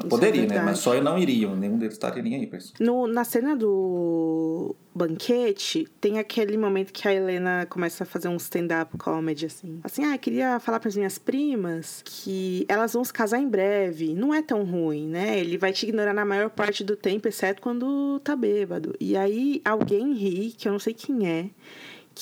Poderia, 0.09 0.43
é 0.43 0.47
né? 0.47 0.61
Mas 0.61 0.79
só 0.79 0.99
não 1.01 1.17
iriam. 1.17 1.55
Nenhum 1.55 1.77
deles 1.77 1.95
estaria 1.95 2.21
nem 2.21 2.35
aí 2.35 2.45
pra 2.45 2.59
isso. 2.59 2.73
No, 2.79 3.07
na 3.07 3.23
cena 3.23 3.55
do 3.55 4.75
banquete, 4.93 5.87
tem 5.99 6.19
aquele 6.19 6.55
momento 6.55 6.93
que 6.93 7.07
a 7.07 7.13
Helena 7.13 7.65
começa 7.67 8.03
a 8.03 8.07
fazer 8.07 8.27
um 8.27 8.37
stand-up 8.37 8.95
comedy, 8.97 9.47
assim. 9.47 9.79
Assim, 9.83 10.05
ah, 10.05 10.15
queria 10.17 10.59
falar 10.59 10.79
para 10.79 10.89
as 10.89 10.95
minhas 10.95 11.17
primas 11.17 12.03
que 12.05 12.63
elas 12.69 12.93
vão 12.93 13.03
se 13.03 13.11
casar 13.11 13.39
em 13.39 13.47
breve. 13.47 14.13
Não 14.13 14.33
é 14.33 14.41
tão 14.41 14.63
ruim, 14.63 15.07
né? 15.07 15.39
Ele 15.39 15.57
vai 15.57 15.73
te 15.73 15.87
ignorar 15.87 16.13
na 16.13 16.25
maior 16.25 16.49
parte 16.51 16.83
do 16.83 16.95
tempo, 16.95 17.27
exceto 17.27 17.59
quando 17.59 18.19
tá 18.23 18.35
bêbado. 18.35 18.95
E 18.99 19.17
aí 19.17 19.61
alguém 19.65 20.13
ri, 20.13 20.53
que 20.55 20.67
eu 20.67 20.71
não 20.71 20.79
sei 20.79 20.93
quem 20.93 21.27
é. 21.27 21.49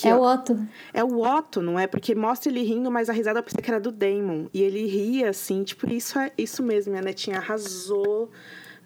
Que 0.01 0.07
é 0.09 0.15
o 0.15 0.21
Otto. 0.21 0.67
É 0.93 1.03
o 1.03 1.21
Otto, 1.21 1.61
não 1.61 1.79
é? 1.79 1.87
Porque 1.87 2.13
mostra 2.13 2.51
ele 2.51 2.63
rindo, 2.63 2.91
mas 2.91 3.09
a 3.09 3.13
risada 3.13 3.39
eu 3.39 3.43
pensei 3.43 3.61
que 3.61 3.69
era 3.69 3.79
do 3.79 3.91
Damon. 3.91 4.47
E 4.53 4.61
ele 4.61 4.85
ria, 4.85 5.29
assim, 5.29 5.63
tipo, 5.63 5.91
isso 5.91 6.19
é 6.19 6.31
isso 6.37 6.61
mesmo, 6.61 6.91
minha 6.91 7.03
netinha 7.03 7.37
arrasou. 7.37 8.29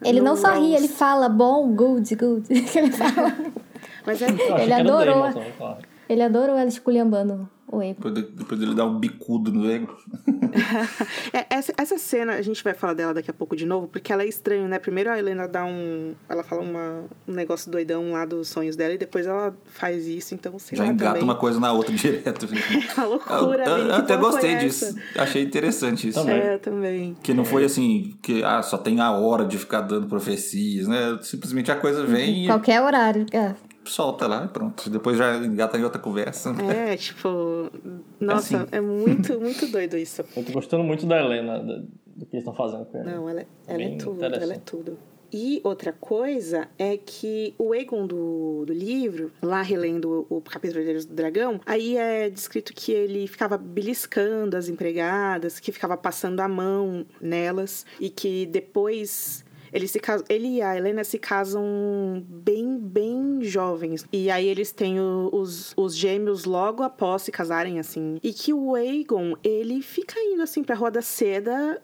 Ele 0.03 0.21
não 0.21 0.35
só 0.35 0.53
ri, 0.53 0.75
ele 0.75 0.87
fala 0.87 1.27
bom, 1.27 1.73
good, 1.73 2.15
good. 2.15 2.45
ele 2.49 2.91
fala. 2.91 3.35
mas 4.05 4.21
é... 4.21 4.27
Ele 4.61 4.73
adorou. 4.73 5.25
Ele 6.07 6.21
adorou 6.23 6.57
ela 6.57 6.69
esculhambando 6.69 7.49
o 7.71 7.81
Ego. 7.81 8.09
Depois, 8.09 8.31
depois 8.31 8.61
ele 8.61 8.73
dá 8.73 8.85
um 8.85 8.99
bicudo 8.99 9.51
no 9.51 9.69
Ego. 9.69 9.95
é, 11.31 11.45
essa, 11.49 11.73
essa 11.77 11.97
cena, 11.97 12.33
a 12.33 12.41
gente 12.41 12.63
vai 12.63 12.73
falar 12.73 12.93
dela 12.93 13.13
daqui 13.13 13.29
a 13.29 13.33
pouco 13.33 13.55
de 13.55 13.65
novo, 13.65 13.87
porque 13.87 14.11
ela 14.11 14.23
é 14.23 14.27
estranha, 14.27 14.67
né? 14.67 14.79
Primeiro 14.79 15.09
a 15.09 15.17
Helena 15.17 15.47
dá 15.47 15.63
um. 15.65 16.13
Ela 16.27 16.43
fala 16.43 16.61
uma, 16.61 17.03
um 17.27 17.33
negócio 17.33 17.71
doidão 17.71 18.11
lá 18.11 18.25
dos 18.25 18.47
sonhos 18.47 18.75
dela 18.75 18.93
e 18.93 18.97
depois 18.97 19.27
ela 19.27 19.55
faz 19.65 20.07
isso, 20.07 20.33
então 20.33 20.57
sei 20.57 20.77
Já 20.77 20.83
lá. 20.83 20.91
engata 20.91 21.11
também. 21.11 21.23
uma 21.23 21.35
coisa 21.35 21.59
na 21.59 21.71
outra 21.71 21.93
direto. 21.95 22.47
a 22.97 23.05
loucura. 23.05 23.63
Eu, 23.65 23.77
eu, 23.77 23.87
eu 23.87 23.95
até 23.95 24.17
gostei 24.17 24.55
disso. 24.57 24.95
Achei 25.15 25.43
interessante 25.43 26.09
isso. 26.09 26.19
Também. 26.19 26.37
É, 26.37 26.57
também. 26.57 27.17
Que 27.21 27.33
não 27.33 27.45
foi 27.45 27.63
assim, 27.63 28.17
que 28.21 28.43
ah, 28.43 28.63
só 28.63 28.77
tem 28.77 28.99
a 28.99 29.11
hora 29.11 29.45
de 29.45 29.57
ficar 29.57 29.81
dando 29.81 30.07
profecias, 30.07 30.87
né? 30.87 31.19
Simplesmente 31.21 31.71
a 31.71 31.75
coisa 31.75 32.05
vem. 32.05 32.47
Qualquer 32.47 32.81
horário. 32.81 33.25
É 33.31 33.68
solta 33.89 34.27
lá 34.27 34.45
e 34.45 34.47
pronto. 34.47 34.89
Depois 34.89 35.17
já 35.17 35.37
engata 35.37 35.77
em 35.77 35.83
outra 35.83 35.99
conversa. 35.99 36.55
É, 36.61 36.95
tipo. 36.95 37.69
Nossa, 38.19 38.57
é, 38.57 38.59
assim. 38.59 38.67
é 38.71 38.81
muito, 38.81 39.37
muito 39.41 39.67
doido 39.67 39.97
isso. 39.97 40.23
Eu 40.35 40.43
tô 40.43 40.51
gostando 40.51 40.83
muito 40.83 41.05
da 41.05 41.19
Helena, 41.19 41.59
do, 41.59 41.81
do 42.15 42.25
que 42.25 42.35
eles 42.35 42.47
estão 42.47 42.53
fazendo 42.53 42.85
com 42.85 42.97
ela. 42.97 43.11
Não, 43.11 43.29
ela, 43.29 43.41
é, 43.41 43.47
ela 43.67 43.83
é 43.83 43.97
tudo. 43.97 44.23
Ela 44.23 44.53
é 44.53 44.59
tudo. 44.59 44.97
E 45.31 45.61
outra 45.63 45.93
coisa 45.93 46.67
é 46.77 46.97
que 46.97 47.53
o 47.57 47.75
Egon 47.75 48.07
do, 48.07 48.65
do 48.65 48.73
livro, 48.73 49.31
lá 49.41 49.61
relendo 49.61 50.25
o, 50.29 50.37
o 50.37 50.41
capítulo 50.41 50.83
do 50.83 51.13
Dragão, 51.13 51.61
aí 51.65 51.97
é 51.97 52.29
descrito 52.29 52.73
que 52.73 52.91
ele 52.91 53.27
ficava 53.27 53.55
beliscando 53.55 54.57
as 54.57 54.67
empregadas, 54.67 55.59
que 55.59 55.71
ficava 55.71 55.95
passando 55.95 56.39
a 56.39 56.47
mão 56.47 57.05
nelas 57.21 57.85
e 57.99 58.09
que 58.09 58.47
depois 58.47 59.45
ele, 59.71 59.87
se 59.87 59.99
ele 60.29 60.47
e 60.55 60.61
a 60.61 60.75
Helena 60.75 61.03
se 61.03 61.17
casam 61.17 61.63
bem, 62.27 62.77
bem 62.77 63.39
jovens. 63.41 64.05
E 64.11 64.29
aí 64.29 64.47
eles 64.47 64.71
têm 64.71 64.99
os, 64.99 65.73
os 65.75 65.95
gêmeos 65.95 66.45
logo 66.45 66.83
após 66.83 67.23
se 67.23 67.31
casarem, 67.31 67.79
assim. 67.79 68.19
E 68.23 68.33
que 68.33 68.53
o 68.53 68.75
Aegon, 68.75 69.35
ele 69.43 69.81
fica 69.81 70.19
indo, 70.19 70.41
assim, 70.41 70.63
pra 70.63 70.75
Rua 70.75 70.91
da 70.91 71.01
Seda 71.01 71.81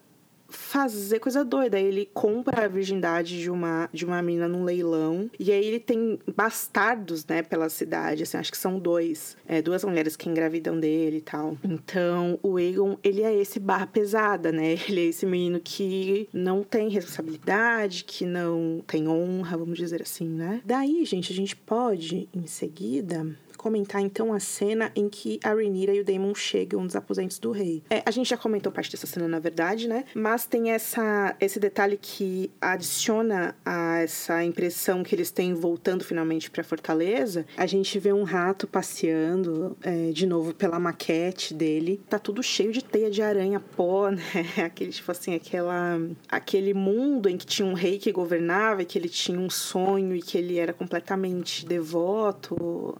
fazer 0.55 1.19
coisa 1.19 1.43
doida. 1.43 1.79
Ele 1.79 2.09
compra 2.13 2.65
a 2.65 2.67
virgindade 2.67 3.39
de 3.39 3.49
uma, 3.49 3.89
de 3.91 4.05
uma 4.05 4.21
menina 4.21 4.47
num 4.47 4.63
leilão. 4.63 5.29
E 5.39 5.51
aí 5.51 5.65
ele 5.65 5.79
tem 5.79 6.19
bastardos, 6.35 7.25
né, 7.25 7.41
pela 7.41 7.69
cidade. 7.69 8.23
Assim, 8.23 8.37
acho 8.37 8.51
que 8.51 8.57
são 8.57 8.79
dois. 8.79 9.37
É, 9.47 9.61
duas 9.61 9.83
mulheres 9.83 10.15
que 10.15 10.29
engravidam 10.29 10.79
dele 10.79 11.17
e 11.17 11.21
tal. 11.21 11.57
Então, 11.63 12.39
o 12.41 12.59
Egon, 12.59 12.97
ele 13.03 13.21
é 13.21 13.33
esse 13.33 13.59
barra 13.59 13.87
pesada, 13.87 14.51
né? 14.51 14.75
Ele 14.87 15.01
é 15.01 15.05
esse 15.05 15.25
menino 15.25 15.59
que 15.59 16.29
não 16.31 16.63
tem 16.63 16.89
responsabilidade, 16.89 18.03
que 18.03 18.25
não 18.25 18.83
tem 18.85 19.07
honra, 19.07 19.57
vamos 19.57 19.77
dizer 19.77 20.01
assim, 20.01 20.27
né? 20.27 20.61
Daí, 20.63 21.03
gente, 21.05 21.31
a 21.31 21.35
gente 21.35 21.55
pode, 21.55 22.29
em 22.33 22.45
seguida, 22.45 23.25
comentar 23.65 23.99
então 23.99 24.31
a 24.31 24.39
cena 24.39 24.91
em 24.95 25.09
que 25.09 25.39
a 25.43 25.49
Rhaenyra 25.49 25.95
e 25.95 25.99
o 25.99 26.05
Daemon 26.05 26.35
chegam 26.35 26.83
nos 26.83 26.95
aposentos 26.95 27.39
do 27.39 27.49
rei. 27.49 27.81
É, 27.89 28.03
a 28.05 28.11
gente 28.11 28.29
já 28.29 28.37
comentou 28.37 28.71
parte 28.71 28.91
dessa 28.91 29.07
cena, 29.07 29.27
na 29.27 29.39
verdade, 29.39 29.87
né? 29.87 30.03
Mas 30.13 30.45
tem 30.45 30.69
essa, 30.69 31.35
esse 31.41 31.59
detalhe 31.59 31.97
que 31.99 32.51
adiciona 32.61 33.55
a 33.65 33.97
essa 34.01 34.43
impressão 34.43 35.01
que 35.03 35.15
eles 35.15 35.31
têm 35.31 35.55
voltando 35.55 36.03
finalmente 36.03 36.51
para 36.51 36.63
Fortaleza. 36.63 37.47
A 37.57 37.65
gente 37.65 37.97
vê 37.97 38.13
um 38.13 38.21
rato 38.21 38.67
passeando 38.67 39.75
é, 39.81 40.11
de 40.11 40.27
novo 40.27 40.53
pela 40.53 40.79
maquete 40.79 41.51
dele. 41.51 41.99
Tá 42.07 42.19
tudo 42.19 42.43
cheio 42.43 42.71
de 42.71 42.83
teia 42.83 43.09
de 43.09 43.23
aranha, 43.23 43.59
pó, 43.59 44.11
né? 44.13 44.21
Aquele, 44.63 44.91
tipo 44.91 45.11
assim, 45.11 45.33
aquela, 45.33 45.99
aquele 46.29 46.75
mundo 46.75 47.27
em 47.27 47.35
que 47.35 47.47
tinha 47.47 47.67
um 47.67 47.73
rei 47.73 47.97
que 47.97 48.11
governava 48.11 48.83
e 48.83 48.85
que 48.85 48.99
ele 48.99 49.09
tinha 49.09 49.39
um 49.39 49.49
sonho 49.49 50.15
e 50.15 50.21
que 50.21 50.37
ele 50.37 50.59
era 50.59 50.71
completamente 50.71 51.65
devoto 51.65 52.95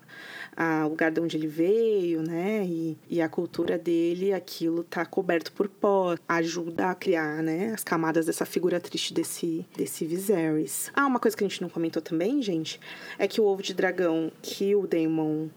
o 0.85 0.89
lugar 0.89 1.11
de 1.11 1.19
onde 1.19 1.37
ele 1.37 1.47
veio, 1.47 2.21
né? 2.21 2.65
E, 2.65 2.97
e 3.09 3.21
a 3.21 3.27
cultura 3.27 3.77
dele, 3.77 4.33
aquilo 4.33 4.83
tá 4.83 5.05
coberto 5.05 5.51
por 5.51 5.67
pó, 5.67 6.15
ajuda 6.27 6.89
a 6.89 6.95
criar, 6.95 7.43
né? 7.43 7.73
As 7.73 7.83
camadas 7.83 8.25
dessa 8.25 8.45
figura 8.45 8.79
triste 8.79 9.13
desse, 9.13 9.65
desse 9.75 10.05
Viserys. 10.05 10.91
Ah, 10.93 11.05
uma 11.05 11.19
coisa 11.19 11.35
que 11.35 11.43
a 11.43 11.47
gente 11.47 11.61
não 11.61 11.69
comentou 11.69 12.01
também, 12.01 12.41
gente, 12.41 12.79
é 13.17 13.27
que 13.27 13.41
o 13.41 13.45
ovo 13.45 13.61
de 13.61 13.73
dragão 13.73 14.31
que 14.41 14.75
o 14.75 14.87
Daemon 14.87 15.47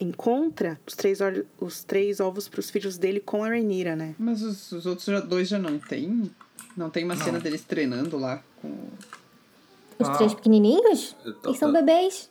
encontra 0.00 0.78
os 0.86 0.94
três, 0.94 1.18
os 1.60 1.84
três 1.84 2.20
ovos 2.20 2.48
para 2.48 2.60
os 2.60 2.70
filhos 2.70 2.98
dele 2.98 3.20
com 3.20 3.44
a 3.44 3.48
Rhaenyra, 3.48 3.96
né? 3.96 4.14
Mas 4.18 4.42
os, 4.42 4.72
os 4.72 4.86
outros 4.86 5.06
dois 5.24 5.48
já 5.48 5.58
não 5.58 5.78
tem? 5.78 6.30
Não 6.76 6.90
tem 6.90 7.04
uma 7.04 7.14
não. 7.14 7.24
cena 7.24 7.40
deles 7.40 7.62
treinando 7.62 8.18
lá 8.18 8.42
com... 8.60 8.68
Os 9.98 10.08
ah. 10.08 10.16
três 10.16 10.34
pequenininhos? 10.34 11.16
Tô, 11.42 11.50
Eles 11.50 11.58
são 11.58 11.72
bebês. 11.72 12.28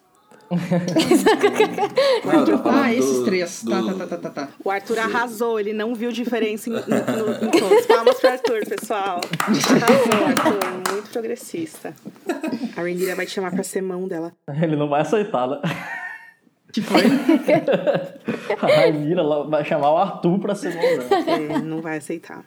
Não, 2.26 2.72
ah, 2.72 2.94
esses 2.94 3.24
três. 3.24 3.64
Do... 3.64 3.72
Tá, 3.72 3.94
tá, 3.94 4.08
tá, 4.08 4.18
tá, 4.18 4.30
tá. 4.30 4.50
O 4.64 4.70
Arthur 4.70 5.00
arrasou, 5.00 5.60
ele 5.60 5.74
não 5.74 5.94
viu 5.96 6.12
diferença 6.12 6.70
em, 6.70 6.74
no, 6.74 6.80
no, 6.80 7.46
em 7.46 7.52
todos. 7.52 7.86
Palmas 7.86 8.20
pro 8.20 8.30
Arthur, 8.30 8.66
pessoal. 8.68 9.22
Arrasou, 9.40 10.26
Arthur. 10.26 10.94
Muito 10.94 11.10
progressista. 11.12 11.94
A 12.76 12.82
Rhaenyra 12.82 13.16
vai 13.16 13.26
te 13.26 13.32
chamar 13.32 13.52
pra 13.52 13.64
ser 13.64 13.82
mão 13.82 14.08
dela. 14.08 14.34
Ele 14.62 14.76
não 14.76 14.88
vai 14.88 15.02
aceitar, 15.02 15.48
né? 15.48 15.60
Que 16.72 16.82
foi? 16.82 17.02
a 18.62 18.66
Rhaenyra 18.66 19.24
vai 19.48 19.64
chamar 19.64 19.92
o 19.92 19.98
Arthur 19.98 20.40
pra 20.40 20.56
ser 20.56 20.74
mão 20.74 20.82
dela. 20.82 21.32
É, 21.32 21.60
não 21.60 21.82
vai 21.82 21.98
aceitar. 21.98 22.44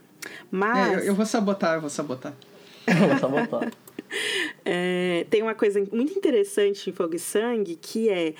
Mas... 0.50 0.88
É, 0.88 0.94
eu, 0.96 1.00
eu 1.00 1.14
vou 1.14 1.26
sabotar, 1.26 1.74
eu 1.74 1.80
vou 1.80 1.90
sabotar. 1.90 2.32
eu 2.86 3.08
vou 3.08 3.18
sabotar. 3.18 3.70
É, 4.68 5.24
tem 5.30 5.42
uma 5.42 5.54
coisa 5.54 5.80
muito 5.92 6.18
interessante 6.18 6.90
em 6.90 6.92
Fogo 6.92 7.14
e 7.14 7.20
Sangue 7.20 7.76
que 7.80 8.08
é 8.08 8.34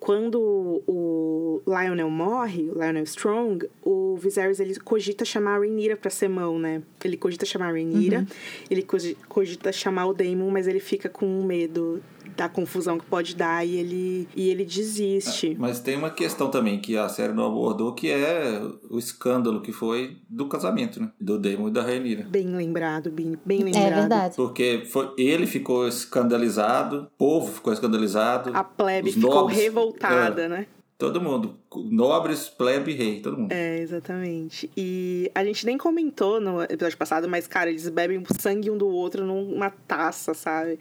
quando 0.00 0.82
o 0.86 1.62
Lionel 1.66 2.08
morre, 2.08 2.70
o 2.70 2.74
Lionel 2.74 3.04
Strong, 3.04 3.68
o 3.82 4.16
Viserys 4.16 4.58
ele 4.58 4.74
cogita 4.80 5.26
chamar 5.26 5.56
a 5.56 5.58
Rhaenyra 5.58 5.94
pra 5.94 6.10
ser 6.10 6.28
mão, 6.28 6.58
né? 6.58 6.82
Ele 7.04 7.18
cogita 7.18 7.44
chamar 7.44 7.68
a 7.68 7.72
Rhaenyra, 7.72 8.20
uhum. 8.20 8.26
ele 8.70 8.86
cogita 9.28 9.70
chamar 9.70 10.06
o 10.06 10.14
Daemon, 10.14 10.50
mas 10.50 10.66
ele 10.66 10.80
fica 10.80 11.10
com 11.10 11.44
medo 11.44 12.02
da 12.36 12.48
confusão 12.48 12.98
que 12.98 13.06
pode 13.06 13.34
dar 13.34 13.66
e 13.66 13.76
ele, 13.76 14.28
e 14.34 14.48
ele 14.48 14.64
desiste. 14.64 15.52
É, 15.52 15.54
mas 15.58 15.80
tem 15.80 15.96
uma 15.96 16.10
questão 16.10 16.50
também 16.50 16.80
que 16.80 16.96
a 16.96 17.08
série 17.08 17.32
não 17.32 17.46
abordou, 17.46 17.94
que 17.94 18.10
é 18.10 18.62
o 18.88 18.98
escândalo 18.98 19.60
que 19.60 19.72
foi 19.72 20.18
do 20.28 20.46
casamento, 20.46 21.00
né? 21.00 21.10
Do 21.20 21.38
Damon 21.38 21.68
e 21.68 21.70
da 21.70 21.82
Rainira. 21.82 22.26
Bem 22.28 22.48
lembrado, 22.48 23.10
bem, 23.10 23.36
bem 23.44 23.60
é 23.60 23.64
lembrado. 23.64 23.86
É 23.86 23.94
verdade. 23.94 24.36
Porque 24.36 24.84
foi, 24.90 25.12
ele 25.16 25.46
ficou 25.46 25.86
escandalizado, 25.86 27.02
o 27.02 27.18
povo 27.18 27.52
ficou 27.52 27.72
escandalizado. 27.72 28.50
A 28.54 28.64
plebe 28.64 29.12
ficou 29.12 29.34
nobres, 29.34 29.58
revoltada, 29.58 30.42
é, 30.42 30.48
né? 30.48 30.66
Todo 31.00 31.18
mundo. 31.18 31.54
Nobres, 31.74 32.50
plebe, 32.50 32.92
rei, 32.92 33.20
todo 33.20 33.38
mundo. 33.38 33.50
É, 33.52 33.78
exatamente. 33.78 34.70
E 34.76 35.30
a 35.34 35.42
gente 35.42 35.64
nem 35.64 35.78
comentou 35.78 36.38
no 36.38 36.62
episódio 36.62 36.98
passado, 36.98 37.26
mas, 37.26 37.46
cara, 37.46 37.70
eles 37.70 37.88
bebem 37.88 38.22
sangue 38.38 38.70
um 38.70 38.76
do 38.76 38.86
outro 38.86 39.24
numa 39.24 39.70
taça, 39.70 40.34
sabe? 40.34 40.78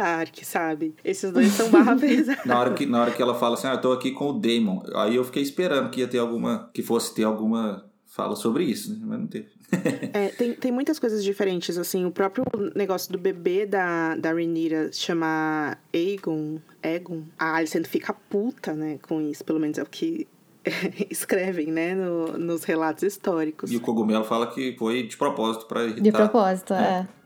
Dark, 0.00 0.34
sabe? 0.42 0.94
Esses 1.04 1.30
dois 1.30 1.52
são 1.52 1.70
barra 1.70 1.94
pesada. 2.00 2.40
na, 2.46 2.58
hora 2.58 2.72
que, 2.72 2.86
na 2.86 3.02
hora 3.02 3.10
que 3.10 3.20
ela 3.20 3.34
fala 3.34 3.54
assim, 3.54 3.66
ah, 3.66 3.74
eu 3.74 3.80
tô 3.80 3.92
aqui 3.92 4.12
com 4.12 4.30
o 4.30 4.32
Damon. 4.32 4.82
Aí 4.94 5.16
eu 5.16 5.24
fiquei 5.24 5.42
esperando 5.42 5.90
que 5.90 6.00
ia 6.00 6.08
ter 6.08 6.18
alguma. 6.18 6.70
que 6.72 6.82
fosse 6.82 7.14
ter 7.14 7.24
alguma 7.24 7.84
fala 8.06 8.34
sobre 8.34 8.64
isso, 8.64 8.92
né? 8.92 8.98
Mas 9.02 9.18
não 9.20 9.26
teve. 9.26 9.48
é, 10.12 10.28
tem, 10.28 10.54
tem 10.54 10.72
muitas 10.72 10.98
coisas 10.98 11.22
diferentes, 11.22 11.76
assim. 11.78 12.04
O 12.04 12.10
próprio 12.10 12.44
negócio 12.74 13.12
do 13.12 13.18
bebê 13.18 13.66
da, 13.66 14.16
da 14.16 14.32
Renira 14.32 14.90
chamar 14.92 15.78
Aegon, 15.94 16.58
Egon, 16.82 17.22
a 17.38 17.56
Alicent 17.56 17.86
fica 17.86 18.12
puta, 18.12 18.72
né, 18.72 18.98
com 19.02 19.20
isso. 19.20 19.44
Pelo 19.44 19.60
menos 19.60 19.78
é 19.78 19.82
o 19.82 19.86
que 19.86 20.26
escrevem, 21.10 21.66
né, 21.66 21.94
no, 21.94 22.38
nos 22.38 22.64
relatos 22.64 23.02
históricos. 23.02 23.70
E 23.70 23.76
o 23.76 23.80
Cogumelo 23.80 24.24
fala 24.24 24.46
que 24.46 24.74
foi 24.78 25.04
de 25.06 25.16
propósito 25.16 25.66
para 25.66 25.84
irritar. 25.84 26.02
De 26.02 26.12
propósito, 26.12 26.74
é. 26.74 27.06
é. 27.06 27.19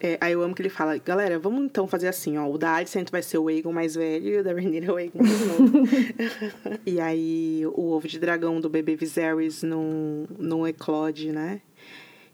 É, 0.00 0.16
aí 0.20 0.32
eu 0.32 0.42
amo 0.42 0.54
que 0.54 0.62
ele 0.62 0.68
fala, 0.68 0.96
galera, 0.98 1.38
vamos 1.38 1.64
então 1.64 1.86
fazer 1.88 2.08
assim, 2.08 2.38
ó. 2.38 2.48
O 2.48 2.56
da 2.56 2.74
Alicent 2.74 3.10
vai 3.10 3.22
ser 3.22 3.38
o 3.38 3.48
Aegon 3.48 3.72
mais 3.72 3.94
velho 3.96 4.28
e 4.28 4.38
o 4.38 4.44
da 4.44 4.52
Rhaenyra 4.52 4.86
é 4.86 4.92
o 4.92 4.96
Aegon 4.96 5.22
mais 5.22 5.46
novo. 5.46 5.72
e 6.86 7.00
aí 7.00 7.62
o 7.74 7.90
ovo 7.90 8.06
de 8.06 8.18
dragão 8.18 8.60
do 8.60 8.68
bebê 8.68 8.94
Viserys 8.94 9.62
não, 9.62 10.26
não 10.38 10.66
eclode, 10.66 11.32
né? 11.32 11.60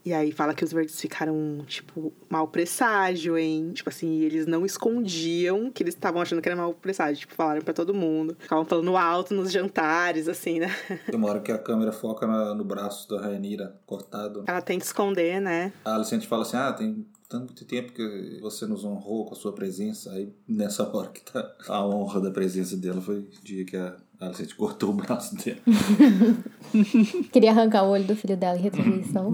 E 0.05 0.13
aí 0.13 0.31
fala 0.31 0.53
que 0.53 0.63
os 0.63 0.71
verdes 0.71 1.01
ficaram, 1.01 1.63
tipo, 1.65 2.13
mal 2.29 2.47
presságio, 2.47 3.35
hein? 3.35 3.71
Tipo 3.73 3.89
assim, 3.89 4.21
eles 4.21 4.45
não 4.45 4.63
escondiam 4.63 5.71
que 5.71 5.81
eles 5.81 5.95
estavam 5.95 6.21
achando 6.21 6.43
que 6.43 6.47
era 6.47 6.55
mal 6.55 6.71
presságio. 6.75 7.21
Tipo, 7.21 7.33
falaram 7.33 7.63
para 7.63 7.73
todo 7.73 7.91
mundo. 7.91 8.37
Ficavam 8.37 8.63
falando 8.65 8.95
alto 8.95 9.33
nos 9.33 9.51
jantares, 9.51 10.29
assim, 10.29 10.59
né? 10.59 10.67
Tem 11.09 11.15
uma 11.15 11.27
hora 11.27 11.39
que 11.39 11.51
a 11.51 11.57
câmera 11.57 11.91
foca 11.91 12.27
no 12.53 12.63
braço 12.63 13.09
da 13.09 13.19
Rainira 13.19 13.81
cortado. 13.87 14.43
Ela 14.45 14.61
tem 14.61 14.77
que 14.77 14.85
esconder, 14.85 15.41
né? 15.41 15.73
A 15.83 15.95
Alicent 15.95 16.23
fala 16.27 16.43
assim, 16.43 16.57
ah, 16.57 16.71
tem 16.71 17.03
tanto 17.27 17.65
tempo 17.65 17.93
que 17.93 18.39
você 18.41 18.65
nos 18.65 18.83
honrou 18.83 19.25
com 19.25 19.33
a 19.33 19.37
sua 19.37 19.53
presença. 19.53 20.11
Aí 20.11 20.33
nessa 20.47 20.87
hora 20.95 21.09
que 21.09 21.21
tá 21.21 21.55
a 21.67 21.85
honra 21.85 22.21
da 22.21 22.31
presença 22.31 22.77
dela 22.77 23.01
foi 23.01 23.19
o 23.19 23.27
dia 23.43 23.65
que 23.65 23.75
a 23.75 23.97
Alicent 24.19 24.53
cortou 24.55 24.91
o 24.91 24.93
braço 24.93 25.35
dela. 25.35 25.57
Queria 27.31 27.51
arrancar 27.51 27.83
o 27.83 27.89
olho 27.89 28.05
do 28.05 28.15
filho 28.15 28.37
dela 28.37 28.57
em 28.57 28.61
retribuição. 28.61 29.33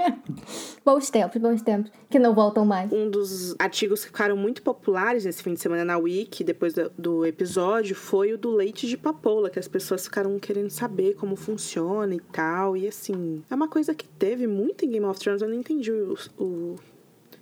bons 0.84 1.10
tempos, 1.10 1.40
bons 1.40 1.62
tempos, 1.62 1.92
que 2.08 2.18
não 2.18 2.34
voltam 2.34 2.64
mais. 2.64 2.90
Um 2.90 3.10
dos 3.10 3.54
artigos 3.58 4.00
que 4.00 4.06
ficaram 4.06 4.36
muito 4.36 4.62
populares 4.62 5.24
nesse 5.24 5.42
fim 5.42 5.54
de 5.54 5.60
semana 5.60 5.84
na 5.84 5.98
Wiki, 5.98 6.42
depois 6.42 6.72
do, 6.72 6.90
do 6.96 7.26
episódio, 7.26 7.94
foi 7.94 8.32
o 8.32 8.38
do 8.38 8.50
leite 8.50 8.86
de 8.86 8.96
papoula, 8.96 9.50
que 9.50 9.58
as 9.58 9.68
pessoas 9.68 10.04
ficaram 10.04 10.38
querendo 10.38 10.70
saber 10.70 11.14
como 11.14 11.36
funciona 11.36 12.14
e 12.14 12.20
tal. 12.20 12.76
E 12.76 12.88
assim, 12.88 13.42
é 13.50 13.54
uma 13.54 13.68
coisa 13.68 13.94
que 13.94 14.08
teve 14.08 14.46
muito 14.46 14.84
em 14.84 14.90
Game 14.90 15.06
of 15.06 15.20
Thrones, 15.20 15.42
eu 15.42 15.48
não 15.48 15.56
entendi 15.56 15.92
o, 15.92 16.16
o 16.38 16.76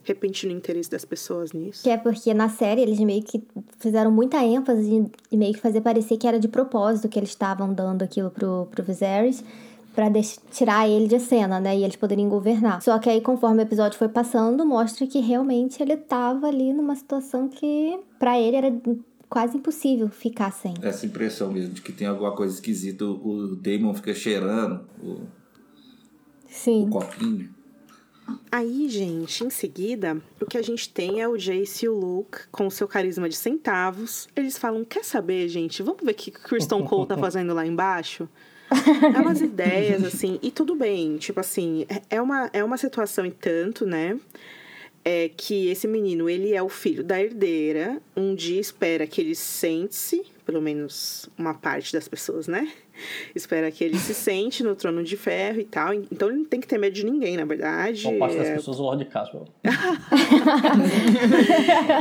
repentino 0.07 0.53
interesse 0.53 0.91
das 0.91 1.05
pessoas 1.05 1.53
nisso. 1.53 1.83
Que 1.83 1.91
é 1.91 1.97
porque 1.97 2.33
na 2.33 2.49
série 2.49 2.81
eles 2.81 2.99
meio 3.01 3.23
que 3.23 3.43
fizeram 3.79 4.11
muita 4.11 4.43
ênfase 4.43 5.11
e 5.31 5.37
meio 5.37 5.53
que 5.53 5.61
fazer 5.61 5.81
parecer 5.81 6.17
que 6.17 6.27
era 6.27 6.39
de 6.39 6.49
propósito 6.49 7.09
que 7.09 7.19
eles 7.19 7.31
estavam 7.31 7.73
dando 7.73 8.03
aquilo 8.03 8.31
pro, 8.31 8.69
pro 8.71 8.83
Viserys 8.83 9.43
para 9.95 10.11
tirar 10.51 10.87
ele 10.87 11.09
de 11.09 11.19
cena, 11.19 11.59
né? 11.59 11.75
E 11.75 11.83
eles 11.83 11.97
poderiam 11.97 12.29
governar. 12.29 12.83
Só 12.83 12.99
que 12.99 13.09
aí, 13.09 13.23
conforme 13.23 13.63
o 13.63 13.65
episódio 13.65 13.99
foi 13.99 14.09
passando, 14.09 14.65
mostra 14.67 15.07
que 15.07 15.21
realmente 15.21 15.83
ele 15.83 15.97
tava 15.97 16.49
ali 16.49 16.71
numa 16.75 16.95
situação 16.95 17.49
que 17.49 17.99
para 18.19 18.39
ele 18.39 18.57
era 18.57 18.81
quase 19.27 19.57
impossível 19.57 20.11
ficar 20.11 20.53
sem. 20.53 20.75
Essa 20.83 21.07
impressão 21.07 21.51
mesmo 21.51 21.73
de 21.73 21.81
que 21.81 21.93
tem 21.93 22.07
alguma 22.07 22.33
coisa 22.37 22.55
esquisita, 22.55 23.07
o 23.07 23.57
Damon 23.57 23.95
fica 23.95 24.13
cheirando 24.13 24.87
o, 25.03 25.23
Sim. 26.47 26.85
o 26.85 26.91
copinho. 26.91 27.56
Aí, 28.51 28.89
gente, 28.89 29.45
em 29.45 29.51
seguida, 29.51 30.21
o 30.41 30.47
que 30.47 30.57
a 30.57 30.63
gente 30.63 30.89
tem 30.89 31.21
é 31.21 31.29
o 31.29 31.37
Jace 31.37 31.85
e 31.85 31.89
o 31.89 31.95
Luke 31.95 32.39
com 32.51 32.67
o 32.67 32.71
seu 32.71 32.89
carisma 32.89 33.29
de 33.29 33.37
centavos. 33.37 34.29
Eles 34.35 34.57
falam: 34.59 34.85
Quer 34.85 35.05
saber, 35.05 35.49
gente? 35.49 35.83
Vamos 35.83 36.03
ver 36.03 36.13
o 36.13 36.15
que 36.15 36.31
o 36.31 36.33
Kristen 36.33 36.85
Cole 36.85 37.07
tá 37.07 37.17
fazendo 37.17 37.55
lá 37.55 37.67
embaixo? 37.67 38.29
É 39.15 39.21
umas 39.21 39.41
ideias, 39.41 40.03
assim, 40.03 40.41
e 40.43 40.51
tudo 40.51 40.75
bem. 40.75 41.19
Tipo 41.19 41.39
assim, 41.39 41.87
é 42.11 42.21
uma, 42.21 42.51
é 42.53 42.65
uma 42.65 42.77
situação 42.77 43.25
e 43.25 43.31
tanto, 43.31 43.87
né? 43.87 44.19
É 45.05 45.29
que 45.29 45.69
esse 45.69 45.87
menino, 45.87 46.29
ele 46.29 46.53
é 46.53 46.61
o 46.61 46.69
filho 46.69 47.05
da 47.05 47.21
herdeira. 47.23 48.03
Um 48.17 48.35
dia 48.35 48.61
espera 48.61 49.07
que 49.07 49.21
ele 49.21 49.37
sente-se, 49.37 50.25
pelo 50.47 50.63
menos 50.63 51.29
uma 51.37 51.53
parte 51.53 51.93
das 51.93 52.09
pessoas, 52.09 52.49
né? 52.49 52.73
espera 53.35 53.71
que 53.71 53.85
ele 53.85 53.99
se 53.99 54.15
sente 54.15 54.63
no 54.63 54.75
trono 54.75 55.03
de 55.03 55.17
ferro 55.17 55.61
e 55.61 55.65
tal. 55.65 55.93
Então 55.95 56.29
ele 56.29 56.39
não 56.39 56.45
tem 56.45 56.61
que 56.61 56.67
ter 56.67 56.79
medo 56.79 56.95
de 56.95 57.05
ninguém, 57.05 57.37
na 57.37 57.45
verdade. 57.45 58.07
Uma 58.07 58.19
parte 58.19 58.37
das 58.37 58.47
é... 58.49 58.55
pessoas, 58.55 58.79
o 58.79 58.83
Lord 58.83 59.05
Caswell. 59.07 59.49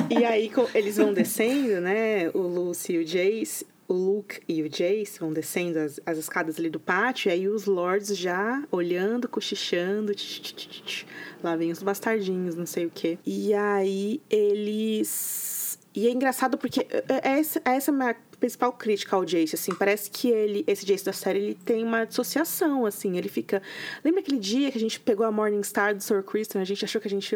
e 0.10 0.26
aí 0.26 0.52
eles 0.74 0.98
vão 0.98 1.14
descendo, 1.14 1.82
né? 1.82 2.30
O 2.30 2.40
Lucy 2.40 2.94
e 2.94 2.98
o 3.00 3.06
Jace. 3.06 3.66
O 3.88 3.94
Luke 3.94 4.40
e 4.48 4.64
o 4.64 4.70
Jace 4.70 5.20
vão 5.20 5.32
descendo 5.32 5.78
as, 5.78 6.00
as 6.04 6.18
escadas 6.18 6.58
ali 6.58 6.72
do 6.72 6.80
pátio, 6.80 7.30
e 7.30 7.32
aí 7.32 7.48
os 7.48 7.66
lords 7.66 8.18
já 8.18 8.64
olhando, 8.72 9.30
cochichando, 9.30 10.12
tch, 10.16 10.40
tch, 10.42 10.82
tch, 10.84 11.06
lá 11.44 11.56
vem 11.56 11.72
os 11.72 11.84
bastardinhos, 11.84 12.56
não 12.56 12.66
sei 12.66 12.88
o 12.88 12.92
quê. 12.92 13.20
E 13.24 13.54
aí 13.54 14.20
eles. 14.28 15.78
E 15.94 16.08
é 16.08 16.12
engraçado 16.12 16.58
porque 16.58 16.88
é, 16.90 17.04
é 17.08 17.40
essa, 17.40 17.62
é 17.64 17.76
essa 17.76 17.92
minha 17.92 18.16
principal 18.46 18.72
crítica 18.72 19.16
ao 19.16 19.26
Jace, 19.26 19.56
assim, 19.56 19.74
parece 19.74 20.12
que 20.12 20.30
ele, 20.30 20.64
esse 20.68 20.86
Jace 20.86 21.04
da 21.04 21.12
série, 21.12 21.40
ele 21.40 21.58
tem 21.66 21.84
uma 21.84 22.06
dissociação, 22.06 22.86
assim, 22.86 23.18
ele 23.18 23.28
fica... 23.28 23.60
Lembra 24.04 24.22
aquele 24.22 24.38
dia 24.38 24.72
que 24.72 24.78
a 24.78 24.82
gente 24.82 25.00
pegou 25.00 25.26
a 25.26 25.32
Morningstar 25.32 25.96
do 25.96 26.04
Sir 26.04 26.22
Kristen, 26.22 26.62
a 26.62 26.66
gente 26.66 26.86
achou 26.86 27.02
que 27.02 27.08
a 27.08 27.10
gente... 27.10 27.36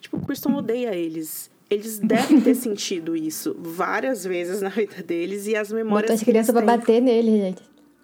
tipo, 0.00 0.16
o 0.18 0.20
Kristen 0.20 0.54
odeia 0.54 0.94
eles. 0.94 1.50
Eles 1.70 1.98
devem 1.98 2.42
ter 2.42 2.52
sentido 2.54 3.16
isso 3.16 3.56
várias 3.58 4.22
vezes 4.22 4.60
na 4.60 4.68
vida 4.68 5.02
deles 5.02 5.46
e 5.46 5.56
as 5.56 5.72
memórias. 5.72 6.10
Botou 6.10 6.14
as 6.14 6.22
crianças 6.22 6.54
pra 6.54 6.62
bater 6.62 7.00
nele, 7.00 7.38
gente. 7.38 7.62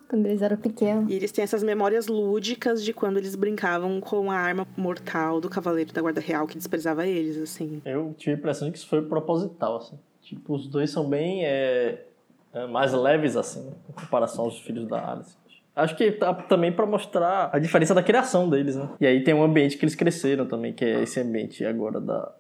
Quando 0.09 0.25
eles 0.25 0.41
eram 0.41 0.57
pequenos. 0.57 1.11
E 1.11 1.15
eles 1.15 1.31
têm 1.31 1.45
essas 1.45 1.63
memórias 1.63 2.07
lúdicas 2.07 2.83
de 2.83 2.95
quando 2.95 3.19
eles 3.19 3.35
brincavam 3.35 4.01
com 4.01 4.31
a 4.31 4.37
arma 4.37 4.67
mortal 4.75 5.39
do 5.39 5.51
cavaleiro 5.51 5.93
da 5.93 6.01
Guarda 6.01 6.23
Real 6.23 6.47
que 6.47 6.57
desprezava 6.57 7.07
eles, 7.07 7.37
assim. 7.37 7.83
Eu 7.85 8.15
tive 8.17 8.33
a 8.33 8.39
impressão 8.39 8.69
de 8.69 8.73
que 8.73 8.79
isso 8.79 8.89
foi 8.89 9.03
proposital, 9.03 9.77
assim. 9.77 9.99
Tipo, 10.29 10.57
os 10.57 10.69
dois 10.69 10.91
são 10.91 11.09
bem 11.09 11.43
é, 11.43 12.05
é, 12.53 12.67
mais 12.67 12.93
leves, 12.93 13.35
assim, 13.35 13.73
em 13.89 13.93
comparação 13.93 14.45
aos 14.45 14.59
filhos 14.59 14.87
da 14.87 15.13
Alice. 15.13 15.35
Acho 15.75 15.97
que 15.97 16.13
tá 16.13 16.35
também 16.35 16.71
para 16.71 16.85
mostrar 16.85 17.49
a 17.51 17.59
diferença 17.59 17.95
da 17.95 18.03
criação 18.03 18.51
deles, 18.51 18.77
né? 18.77 18.91
E 19.01 19.07
aí 19.07 19.25
tem 19.25 19.33
um 19.33 19.43
ambiente 19.43 19.79
que 19.79 19.85
eles 19.87 19.95
cresceram 19.95 20.45
também, 20.45 20.75
que 20.75 20.85
é 20.85 21.03
esse 21.03 21.19
ambiente 21.19 21.65
agora 21.65 21.99
da, 21.99 22.31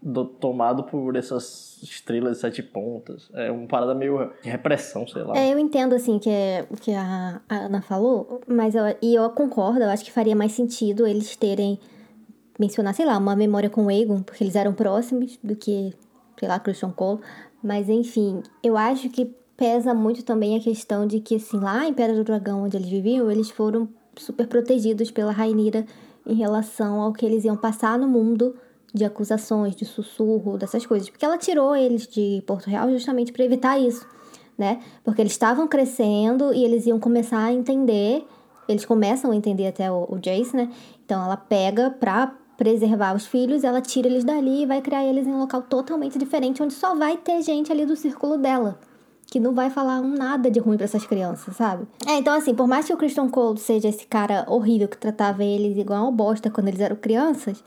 do, 0.00 0.24
tomado 0.24 0.84
por 0.84 1.16
essas 1.16 1.80
estrelas 1.82 2.36
de 2.36 2.42
sete 2.42 2.62
pontas. 2.62 3.28
É 3.34 3.50
uma 3.50 3.66
parada 3.66 3.92
meio 3.92 4.30
de 4.40 4.48
repressão, 4.48 5.04
sei 5.08 5.22
lá. 5.22 5.36
É, 5.36 5.52
eu 5.52 5.58
entendo, 5.58 5.96
assim, 5.96 6.20
que 6.20 6.30
é 6.30 6.64
o 6.70 6.76
que 6.76 6.92
a, 6.92 7.40
a 7.48 7.56
Ana 7.56 7.82
falou, 7.82 8.40
mas 8.46 8.76
eu, 8.76 8.84
e 9.02 9.16
eu 9.16 9.28
concordo, 9.30 9.80
eu 9.80 9.90
acho 9.90 10.04
que 10.04 10.12
faria 10.12 10.36
mais 10.36 10.52
sentido 10.52 11.08
eles 11.08 11.34
terem 11.34 11.80
mencionar, 12.56 12.94
sei 12.94 13.04
lá, 13.04 13.18
uma 13.18 13.34
memória 13.34 13.68
com 13.68 13.86
o 13.86 13.90
Egon, 13.90 14.22
porque 14.22 14.44
eles 14.44 14.54
eram 14.54 14.72
próximos 14.72 15.40
do 15.42 15.56
que 15.56 15.92
sei 16.38 16.48
lá, 16.48 16.58
Christian 16.58 16.90
Cole. 16.90 17.20
Mas 17.62 17.88
enfim, 17.88 18.42
eu 18.62 18.76
acho 18.76 19.08
que 19.08 19.34
pesa 19.56 19.94
muito 19.94 20.24
também 20.24 20.56
a 20.56 20.60
questão 20.60 21.06
de 21.06 21.20
que, 21.20 21.36
assim, 21.36 21.58
lá 21.58 21.86
em 21.86 21.94
Pedra 21.94 22.16
do 22.16 22.24
Dragão, 22.24 22.64
onde 22.64 22.76
eles 22.76 22.88
viviam, 22.88 23.30
eles 23.30 23.50
foram 23.50 23.88
super 24.16 24.46
protegidos 24.46 25.10
pela 25.10 25.32
Rainira 25.32 25.86
em 26.26 26.34
relação 26.34 27.00
ao 27.00 27.12
que 27.12 27.24
eles 27.24 27.44
iam 27.44 27.56
passar 27.56 27.98
no 27.98 28.08
mundo 28.08 28.56
de 28.92 29.04
acusações, 29.04 29.74
de 29.74 29.84
sussurro, 29.84 30.58
dessas 30.58 30.84
coisas. 30.84 31.08
Porque 31.08 31.24
ela 31.24 31.38
tirou 31.38 31.74
eles 31.74 32.06
de 32.06 32.42
Porto 32.46 32.68
Real 32.68 32.90
justamente 32.90 33.32
para 33.32 33.44
evitar 33.44 33.78
isso, 33.78 34.06
né? 34.56 34.80
Porque 35.02 35.22
eles 35.22 35.32
estavam 35.32 35.66
crescendo 35.66 36.52
e 36.52 36.64
eles 36.64 36.86
iam 36.86 37.00
começar 37.00 37.44
a 37.44 37.52
entender, 37.52 38.26
eles 38.68 38.84
começam 38.84 39.30
a 39.30 39.36
entender 39.36 39.66
até 39.66 39.90
o, 39.90 40.06
o 40.10 40.18
Jace, 40.18 40.54
né? 40.54 40.70
Então 41.04 41.24
ela 41.24 41.36
pega 41.36 41.90
pra 41.90 42.36
preservar 42.62 43.12
os 43.16 43.26
filhos, 43.26 43.64
ela 43.64 43.80
tira 43.80 44.06
eles 44.06 44.22
dali 44.22 44.62
e 44.62 44.66
vai 44.66 44.80
criar 44.80 45.04
eles 45.04 45.26
em 45.26 45.32
um 45.32 45.40
local 45.40 45.62
totalmente 45.62 46.16
diferente, 46.16 46.62
onde 46.62 46.72
só 46.72 46.94
vai 46.94 47.16
ter 47.16 47.42
gente 47.42 47.72
ali 47.72 47.84
do 47.84 47.96
círculo 47.96 48.38
dela. 48.38 48.78
Que 49.26 49.40
não 49.40 49.52
vai 49.52 49.68
falar 49.68 50.00
um 50.00 50.14
nada 50.14 50.48
de 50.48 50.60
ruim 50.60 50.76
para 50.76 50.84
essas 50.84 51.04
crianças, 51.04 51.56
sabe? 51.56 51.88
É, 52.06 52.18
então 52.18 52.32
assim, 52.32 52.54
por 52.54 52.68
mais 52.68 52.86
que 52.86 52.94
o 52.94 52.96
Christian 52.96 53.28
Cole 53.28 53.58
seja 53.58 53.88
esse 53.88 54.06
cara 54.06 54.46
horrível 54.48 54.86
que 54.86 54.96
tratava 54.96 55.42
eles 55.42 55.76
igual 55.76 56.04
uma 56.04 56.12
bosta 56.12 56.50
quando 56.50 56.68
eles 56.68 56.78
eram 56.78 56.94
crianças, 56.94 57.64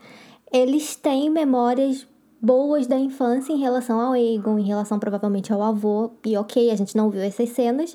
eles 0.50 0.96
têm 0.96 1.28
memórias 1.28 2.06
boas 2.40 2.86
da 2.86 2.98
infância 2.98 3.52
em 3.52 3.58
relação 3.58 4.00
ao 4.00 4.16
Egon, 4.16 4.58
em 4.58 4.66
relação 4.66 4.98
provavelmente 4.98 5.52
ao 5.52 5.62
avô. 5.62 6.12
E 6.24 6.38
ok, 6.38 6.70
a 6.70 6.76
gente 6.76 6.96
não 6.96 7.10
viu 7.10 7.20
essas 7.20 7.50
cenas, 7.50 7.94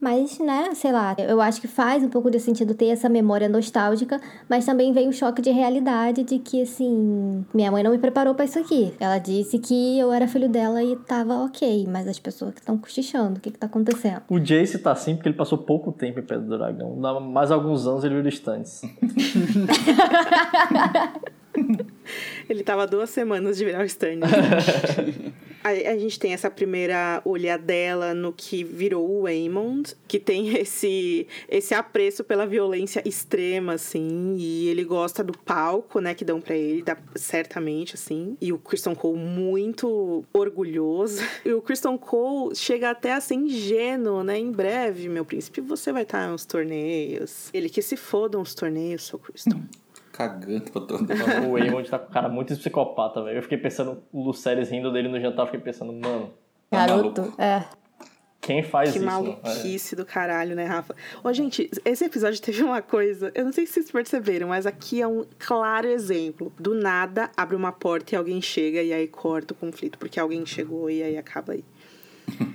mas, 0.00 0.38
né, 0.38 0.74
sei 0.74 0.92
lá, 0.92 1.16
eu 1.18 1.40
acho 1.40 1.60
que 1.60 1.66
faz 1.66 2.02
um 2.02 2.08
pouco 2.08 2.30
de 2.30 2.38
sentido 2.38 2.74
ter 2.74 2.88
essa 2.88 3.08
memória 3.08 3.48
nostálgica, 3.48 4.20
mas 4.48 4.66
também 4.66 4.92
vem 4.92 5.08
o 5.08 5.12
choque 5.12 5.40
de 5.40 5.50
realidade 5.50 6.22
de 6.22 6.38
que, 6.38 6.62
assim, 6.62 7.44
minha 7.54 7.70
mãe 7.70 7.82
não 7.82 7.90
me 7.90 7.98
preparou 7.98 8.34
para 8.34 8.44
isso 8.44 8.58
aqui. 8.58 8.92
Ela 9.00 9.18
disse 9.18 9.58
que 9.58 9.98
eu 9.98 10.12
era 10.12 10.28
filho 10.28 10.48
dela 10.48 10.82
e 10.82 10.96
tava 10.96 11.44
ok, 11.44 11.86
mas 11.88 12.06
as 12.06 12.18
pessoas 12.18 12.52
que 12.52 12.60
estão 12.60 12.76
cochichando, 12.76 13.38
o 13.38 13.40
que 13.40 13.50
que 13.50 13.58
tá 13.58 13.66
acontecendo? 13.66 14.22
O 14.28 14.38
Jace 14.38 14.78
tá 14.78 14.92
assim 14.92 15.14
porque 15.16 15.30
ele 15.30 15.36
passou 15.36 15.58
pouco 15.58 15.90
tempo 15.90 16.20
em 16.20 16.22
Pedra 16.22 16.44
do 16.44 16.58
Dragão. 16.58 17.00
Dá 17.00 17.18
mais 17.18 17.50
alguns 17.50 17.86
anos 17.86 18.04
ele 18.04 18.16
vira 18.16 18.28
Stannis. 18.28 18.82
Ele 22.48 22.62
tava 22.62 22.86
duas 22.86 23.10
semanas 23.10 23.56
de 23.56 23.64
virar 23.64 23.80
o 23.80 23.84
Stannis. 23.84 24.30
a, 25.66 25.92
a 25.92 25.98
gente 25.98 26.18
tem 26.18 26.32
essa 26.32 26.48
primeira 26.48 27.20
olhadela 27.24 28.14
no 28.14 28.32
que 28.32 28.62
virou 28.62 29.22
o 29.22 29.26
Aemond, 29.26 29.96
que 30.06 30.20
tem 30.20 30.54
esse, 30.56 31.26
esse 31.48 31.74
apreço 31.74 32.22
pela 32.22 32.46
violência 32.46 33.02
extrema, 33.04 33.74
assim, 33.74 34.36
e 34.38 34.68
ele 34.68 34.84
gosta 34.84 35.24
do 35.24 35.36
palco, 35.36 36.00
né, 36.00 36.14
que 36.14 36.24
dão 36.24 36.40
para 36.40 36.54
ele, 36.54 36.82
dá, 36.82 36.96
certamente, 37.16 37.94
assim. 37.94 38.36
E 38.40 38.52
o 38.52 38.58
Christian 38.58 38.94
Cole 38.94 39.18
muito 39.18 40.24
orgulhoso. 40.32 41.22
E 41.44 41.52
o 41.52 41.62
Christian 41.62 41.96
Cole 41.96 42.56
chega 42.56 42.90
até 42.90 43.12
a 43.12 43.20
ser 43.20 43.34
ingênuo, 43.34 44.24
né? 44.24 44.38
Em 44.38 44.50
breve, 44.50 45.08
meu 45.08 45.24
príncipe, 45.24 45.60
você 45.60 45.92
vai 45.92 46.02
estar 46.02 46.28
nos 46.28 46.44
torneios. 46.44 47.50
Ele 47.52 47.68
que 47.68 47.80
se 47.80 47.96
fodam 47.96 48.40
os 48.40 48.54
torneios, 48.54 49.06
seu 49.06 49.18
Christian. 49.18 49.62
Cagando 50.16 50.70
pra 50.70 50.80
todo 50.82 51.00
mundo. 51.00 51.50
o 51.50 51.58
Eamon 51.58 51.82
tá 51.84 51.98
com 51.98 52.12
cara 52.12 52.28
muito 52.28 52.56
psicopata, 52.56 53.22
velho. 53.22 53.38
Eu 53.38 53.42
fiquei 53.42 53.58
pensando, 53.58 54.02
o 54.12 54.24
Luceres 54.24 54.70
rindo 54.70 54.92
dele 54.92 55.08
no 55.08 55.20
jantar, 55.20 55.42
eu 55.42 55.46
fiquei 55.46 55.60
pensando, 55.60 55.92
mano. 55.92 56.32
Tá 56.70 56.86
Garoto, 56.86 57.20
maluco. 57.22 57.42
é. 57.42 57.64
Quem 58.40 58.62
faz 58.62 58.92
Que 58.92 58.98
isso? 58.98 59.06
maluquice 59.06 59.96
do 59.96 60.06
caralho, 60.06 60.54
né, 60.54 60.64
Rafa? 60.66 60.94
Ô, 61.24 61.32
gente, 61.32 61.68
esse 61.84 62.04
episódio 62.04 62.40
teve 62.40 62.62
uma 62.62 62.80
coisa. 62.80 63.32
Eu 63.34 63.44
não 63.44 63.52
sei 63.52 63.66
se 63.66 63.72
vocês 63.72 63.90
perceberam, 63.90 64.48
mas 64.48 64.66
aqui 64.66 65.02
é 65.02 65.06
um 65.08 65.24
claro 65.36 65.88
exemplo. 65.88 66.52
Do 66.56 66.72
nada, 66.72 67.28
abre 67.36 67.56
uma 67.56 67.72
porta 67.72 68.14
e 68.14 68.16
alguém 68.16 68.40
chega 68.40 68.80
e 68.80 68.92
aí 68.92 69.08
corta 69.08 69.52
o 69.52 69.56
conflito, 69.56 69.98
porque 69.98 70.20
alguém 70.20 70.46
chegou 70.46 70.88
e 70.88 71.02
aí 71.02 71.18
acaba 71.18 71.54
aí. 71.54 71.64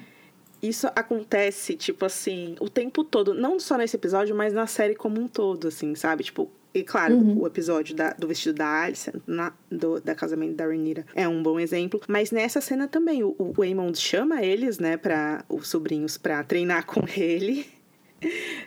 Isso 0.64 0.88
acontece, 0.96 1.76
tipo 1.76 2.06
assim, 2.06 2.56
o 2.60 2.70
tempo 2.70 3.04
todo. 3.04 3.34
Não 3.34 3.60
só 3.60 3.78
nesse 3.78 3.96
episódio, 3.98 4.34
mas 4.36 4.54
na 4.54 4.68
série 4.68 4.96
como 4.96 5.20
um 5.20 5.28
todo, 5.28 5.68
assim, 5.68 5.94
sabe? 5.96 6.24
Tipo, 6.24 6.50
e 6.74 6.84
claro, 6.84 7.16
o 7.42 7.48
episódio 7.48 7.96
da- 7.96 8.14
do 8.14 8.28
vestido 8.28 8.56
da 8.56 8.84
Alice, 8.84 9.12
na, 9.28 9.54
do, 9.70 10.00
da 10.00 10.16
casamento 10.16 10.56
da 10.56 10.66
Rhaenyra, 10.66 11.06
é 11.16 11.28
um 11.28 11.42
bom 11.44 11.60
exemplo. 11.60 12.00
Mas 12.08 12.32
nessa 12.32 12.62
cena 12.62 12.88
também, 12.88 13.24
o, 13.24 13.36
o 13.38 13.54
chama 14.00 14.42
eles, 14.42 14.80
né, 14.80 14.98
para 14.98 15.44
os 15.50 15.68
sobrinhos, 15.68 16.18
pra 16.18 16.44
treinar 16.44 16.86
com 16.86 17.02
ele. 17.16 17.66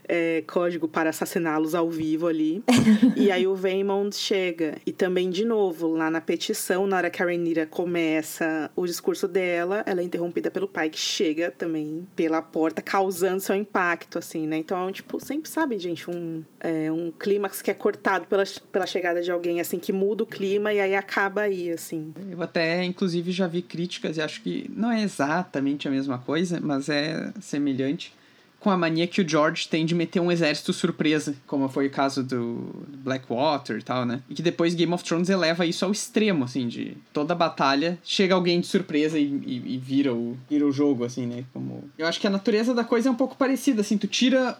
É, 0.06 0.42
código 0.46 0.86
para 0.86 1.10
assassiná-los 1.10 1.74
ao 1.74 1.88
vivo 1.88 2.26
ali. 2.26 2.62
e 3.16 3.30
aí 3.30 3.46
o 3.46 3.54
Vaemond 3.54 4.14
chega. 4.14 4.76
E 4.84 4.92
também, 4.92 5.30
de 5.30 5.44
novo, 5.44 5.88
lá 5.88 6.10
na 6.10 6.20
petição, 6.20 6.86
na 6.86 6.96
hora 6.96 7.10
que 7.10 7.22
a 7.22 7.26
Rhaenyra 7.26 7.66
começa 7.66 8.70
o 8.76 8.86
discurso 8.86 9.26
dela, 9.26 9.82
ela 9.86 10.00
é 10.00 10.04
interrompida 10.04 10.50
pelo 10.50 10.68
pai, 10.68 10.90
que 10.90 10.98
chega 10.98 11.50
também 11.50 12.06
pela 12.14 12.42
porta, 12.42 12.82
causando 12.82 13.40
seu 13.40 13.54
impacto, 13.54 14.18
assim, 14.18 14.46
né? 14.46 14.58
Então, 14.58 14.90
tipo, 14.92 15.18
sempre 15.24 15.48
sabe, 15.48 15.78
gente, 15.78 16.10
um, 16.10 16.42
é, 16.60 16.90
um 16.90 17.10
clímax 17.10 17.62
que 17.62 17.70
é 17.70 17.74
cortado 17.74 18.26
pela, 18.26 18.44
pela 18.70 18.86
chegada 18.86 19.22
de 19.22 19.30
alguém, 19.30 19.60
assim, 19.60 19.78
que 19.78 19.92
muda 19.92 20.22
o 20.22 20.26
clima 20.26 20.72
e 20.72 20.80
aí 20.80 20.94
acaba 20.94 21.42
aí, 21.42 21.70
assim. 21.70 22.12
Eu 22.30 22.42
até, 22.42 22.84
inclusive, 22.84 23.32
já 23.32 23.46
vi 23.46 23.62
críticas 23.62 24.16
e 24.16 24.22
acho 24.22 24.42
que 24.42 24.70
não 24.74 24.90
é 24.90 25.02
exatamente 25.02 25.88
a 25.88 25.90
mesma 25.90 26.18
coisa, 26.18 26.60
mas 26.60 26.88
é 26.88 27.32
semelhante 27.40 28.12
com 28.64 28.70
a 28.70 28.78
mania 28.78 29.06
que 29.06 29.20
o 29.20 29.28
George 29.28 29.68
tem 29.68 29.84
de 29.84 29.94
meter 29.94 30.20
um 30.20 30.32
exército 30.32 30.72
surpresa, 30.72 31.34
como 31.46 31.68
foi 31.68 31.86
o 31.86 31.90
caso 31.90 32.22
do 32.24 32.64
Blackwater 33.04 33.76
e 33.78 33.82
tal, 33.82 34.06
né? 34.06 34.22
E 34.30 34.34
que 34.34 34.40
depois 34.40 34.74
Game 34.74 34.90
of 34.94 35.04
Thrones 35.04 35.28
eleva 35.28 35.66
isso 35.66 35.84
ao 35.84 35.92
extremo, 35.92 36.44
assim, 36.44 36.66
de 36.66 36.96
toda 37.12 37.34
batalha 37.34 37.98
chega 38.02 38.34
alguém 38.34 38.60
de 38.60 38.66
surpresa 38.66 39.18
e, 39.18 39.24
e- 39.24 39.74
e 39.74 39.78
vira, 39.78 40.14
o, 40.14 40.34
vira 40.48 40.66
o 40.66 40.72
jogo, 40.72 41.04
assim, 41.04 41.26
né? 41.26 41.44
Como... 41.52 41.84
Eu 41.98 42.06
acho 42.06 42.18
que 42.18 42.26
a 42.26 42.30
natureza 42.30 42.72
da 42.72 42.82
coisa 42.84 43.08
é 43.10 43.12
um 43.12 43.16
pouco 43.16 43.36
parecida, 43.36 43.82
assim, 43.82 43.98
tu 43.98 44.06
tira 44.06 44.56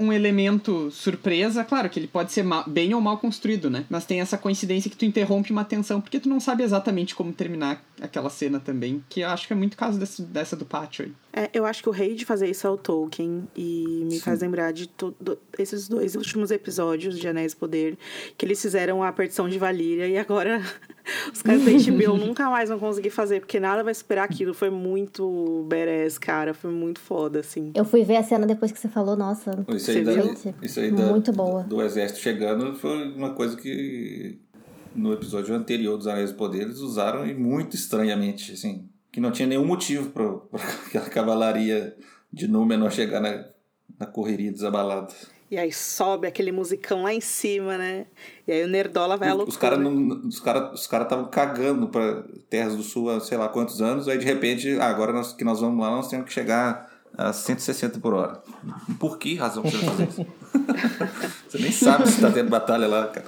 um 0.00 0.12
elemento 0.12 0.92
surpresa, 0.92 1.64
claro 1.64 1.90
que 1.90 1.98
ele 1.98 2.06
pode 2.06 2.30
ser 2.30 2.44
bem 2.68 2.94
ou 2.94 3.00
mal 3.00 3.18
construído, 3.18 3.68
né? 3.68 3.84
Mas 3.90 4.04
tem 4.06 4.20
essa 4.20 4.38
coincidência 4.38 4.88
que 4.88 4.96
tu 4.96 5.04
interrompe 5.04 5.50
uma 5.50 5.64
tensão, 5.64 6.00
porque 6.00 6.20
tu 6.20 6.28
não 6.28 6.38
sabe 6.38 6.62
exatamente 6.62 7.16
como 7.16 7.32
terminar 7.32 7.82
aquela 8.00 8.30
cena 8.30 8.60
também, 8.60 9.02
que 9.08 9.22
eu 9.22 9.28
acho 9.28 9.48
que 9.48 9.52
é 9.52 9.56
muito 9.56 9.76
caso 9.76 9.98
desse, 9.98 10.22
dessa 10.22 10.54
do 10.54 10.64
Pátio 10.64 11.06
aí. 11.06 11.12
É, 11.32 11.50
eu 11.52 11.66
acho 11.66 11.82
que 11.82 11.88
o 11.88 11.92
rei 11.92 12.14
de 12.14 12.24
fazer 12.24 12.48
isso 12.48 12.66
é 12.66 12.70
o 12.70 12.76
Tolkien. 12.76 13.46
E 13.54 14.02
me 14.10 14.18
faz 14.18 14.40
lembrar 14.40 14.72
de 14.72 14.88
todo, 14.88 15.38
esses 15.58 15.86
dois 15.88 16.14
últimos 16.16 16.50
episódios 16.50 17.18
de 17.18 17.28
Anéis 17.28 17.52
do 17.52 17.58
Poder. 17.58 17.96
Que 18.36 18.46
eles 18.46 18.60
fizeram 18.60 19.02
a 19.02 19.12
partição 19.12 19.48
de 19.48 19.58
Valíria. 19.58 20.08
E 20.08 20.16
agora 20.16 20.60
os 21.32 21.42
caras 21.42 21.62
da 21.64 21.70
HBO 21.70 22.16
nunca 22.26 22.48
mais 22.48 22.70
vão 22.70 22.78
conseguir 22.78 23.10
fazer. 23.10 23.40
Porque 23.40 23.60
nada 23.60 23.84
vai 23.84 23.94
superar 23.94 24.24
aquilo. 24.24 24.54
Foi 24.54 24.70
muito 24.70 25.66
badass, 25.68 26.16
cara. 26.18 26.54
Foi 26.54 26.70
muito 26.70 26.98
foda, 26.98 27.40
assim. 27.40 27.72
Eu 27.74 27.84
fui 27.84 28.02
ver 28.04 28.16
a 28.16 28.22
cena 28.22 28.46
depois 28.46 28.72
que 28.72 28.78
você 28.78 28.88
falou, 28.88 29.14
nossa. 29.16 29.64
Isso 29.68 29.90
aí, 29.90 30.02
da, 30.02 30.12
viu? 30.12 30.34
isso 30.62 30.80
aí 30.80 30.90
da- 30.90 31.06
Muito 31.10 31.30
boa. 31.32 31.62
do 31.62 31.82
exército 31.82 32.20
chegando 32.20 32.74
foi 32.74 33.12
uma 33.12 33.34
coisa 33.34 33.54
que 33.56 34.38
no 34.94 35.12
episódio 35.12 35.54
anterior 35.54 35.96
dos 35.98 36.06
Anéis 36.06 36.30
do 36.32 36.36
Poder 36.36 36.62
eles 36.62 36.78
usaram 36.78 37.26
e 37.26 37.34
muito 37.34 37.76
estranhamente, 37.76 38.52
assim, 38.52 38.88
que 39.18 39.20
não 39.20 39.32
tinha 39.32 39.48
nenhum 39.48 39.66
motivo 39.66 40.10
para 40.10 40.60
aquela 40.86 41.06
cavalaria 41.10 41.96
de 42.32 42.46
Númenor 42.46 42.92
chegar 42.92 43.20
na, 43.20 43.44
na 43.98 44.06
correria 44.06 44.52
desabalada. 44.52 45.08
E 45.50 45.58
aí 45.58 45.72
sobe 45.72 46.28
aquele 46.28 46.52
musicão 46.52 47.02
lá 47.02 47.12
em 47.12 47.20
cima, 47.20 47.76
né? 47.76 48.06
E 48.46 48.52
aí 48.52 48.62
o 48.64 48.68
Nerdola 48.68 49.16
vai 49.16 49.28
à 49.28 49.32
Os- 49.32 49.38
loucura. 49.38 49.50
Os 49.50 49.56
caras 49.56 50.24
os 50.24 50.40
cara, 50.40 50.72
os 50.72 50.86
cara 50.86 51.02
estavam 51.02 51.24
cagando 51.24 51.88
para 51.88 52.22
Terras 52.48 52.76
do 52.76 52.82
Sul 52.84 53.10
há 53.10 53.18
sei 53.18 53.36
lá 53.36 53.48
quantos 53.48 53.82
anos, 53.82 54.06
aí 54.06 54.18
de 54.18 54.24
repente, 54.24 54.78
ah, 54.78 54.86
agora 54.86 55.12
nós, 55.12 55.32
que 55.32 55.42
nós 55.42 55.60
vamos 55.60 55.80
lá, 55.84 55.90
nós 55.90 56.06
temos 56.08 56.26
que 56.26 56.32
chegar 56.32 56.88
a 57.16 57.32
160 57.32 57.98
por 57.98 58.14
hora. 58.14 58.40
Por 59.00 59.18
que 59.18 59.34
razão 59.34 59.64
você 59.64 59.78
vai 59.78 59.86
fazer 59.88 60.08
isso? 60.10 60.26
você 61.48 61.58
nem 61.58 61.72
sabe 61.72 62.06
se 62.08 62.20
tá 62.20 62.30
tendo 62.30 62.50
batalha 62.50 62.86
lá, 62.86 63.08
cara. 63.08 63.26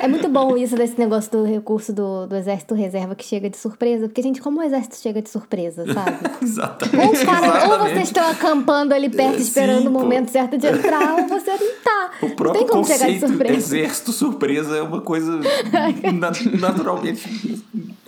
É 0.00 0.08
muito 0.08 0.28
bom 0.28 0.56
isso 0.56 0.76
desse 0.76 0.98
negócio 0.98 1.30
do 1.30 1.44
recurso 1.44 1.92
do, 1.92 2.26
do 2.26 2.36
exército 2.36 2.74
reserva 2.74 3.14
que 3.14 3.24
chega 3.24 3.48
de 3.50 3.56
surpresa, 3.56 4.06
porque, 4.08 4.22
gente, 4.22 4.40
como 4.40 4.60
o 4.60 4.62
exército 4.62 4.96
chega 4.96 5.22
de 5.22 5.30
surpresa, 5.30 5.84
sabe? 5.92 6.16
Exatamente. 6.42 7.18
Ou, 7.20 7.26
cara, 7.26 7.46
ou 7.46 7.54
exatamente. 7.56 7.92
vocês 7.94 8.08
estão 8.08 8.28
acampando 8.30 8.92
ali 8.94 9.08
perto 9.08 9.36
É, 9.38 9.40
esperando 9.40 9.82
sim, 9.82 9.88
o 9.88 9.92
pô. 9.92 9.98
momento 10.00 10.30
certo 10.30 10.58
de 10.58 10.66
entrar, 10.66 11.14
ou 11.20 11.28
você 11.28 11.50
não 11.50 11.74
tá. 11.82 12.10
O 12.22 12.26
não 12.28 12.36
próprio 12.36 12.64
tem 12.64 12.68
como 12.72 12.84
chegar 12.86 13.08
de 13.10 13.20
surpresa. 13.20 13.54
exército 13.54 14.12
surpresa 14.12 14.76
é 14.76 14.82
uma 14.82 15.00
coisa 15.00 15.40
na- 16.18 16.58
naturalmente 16.60 17.62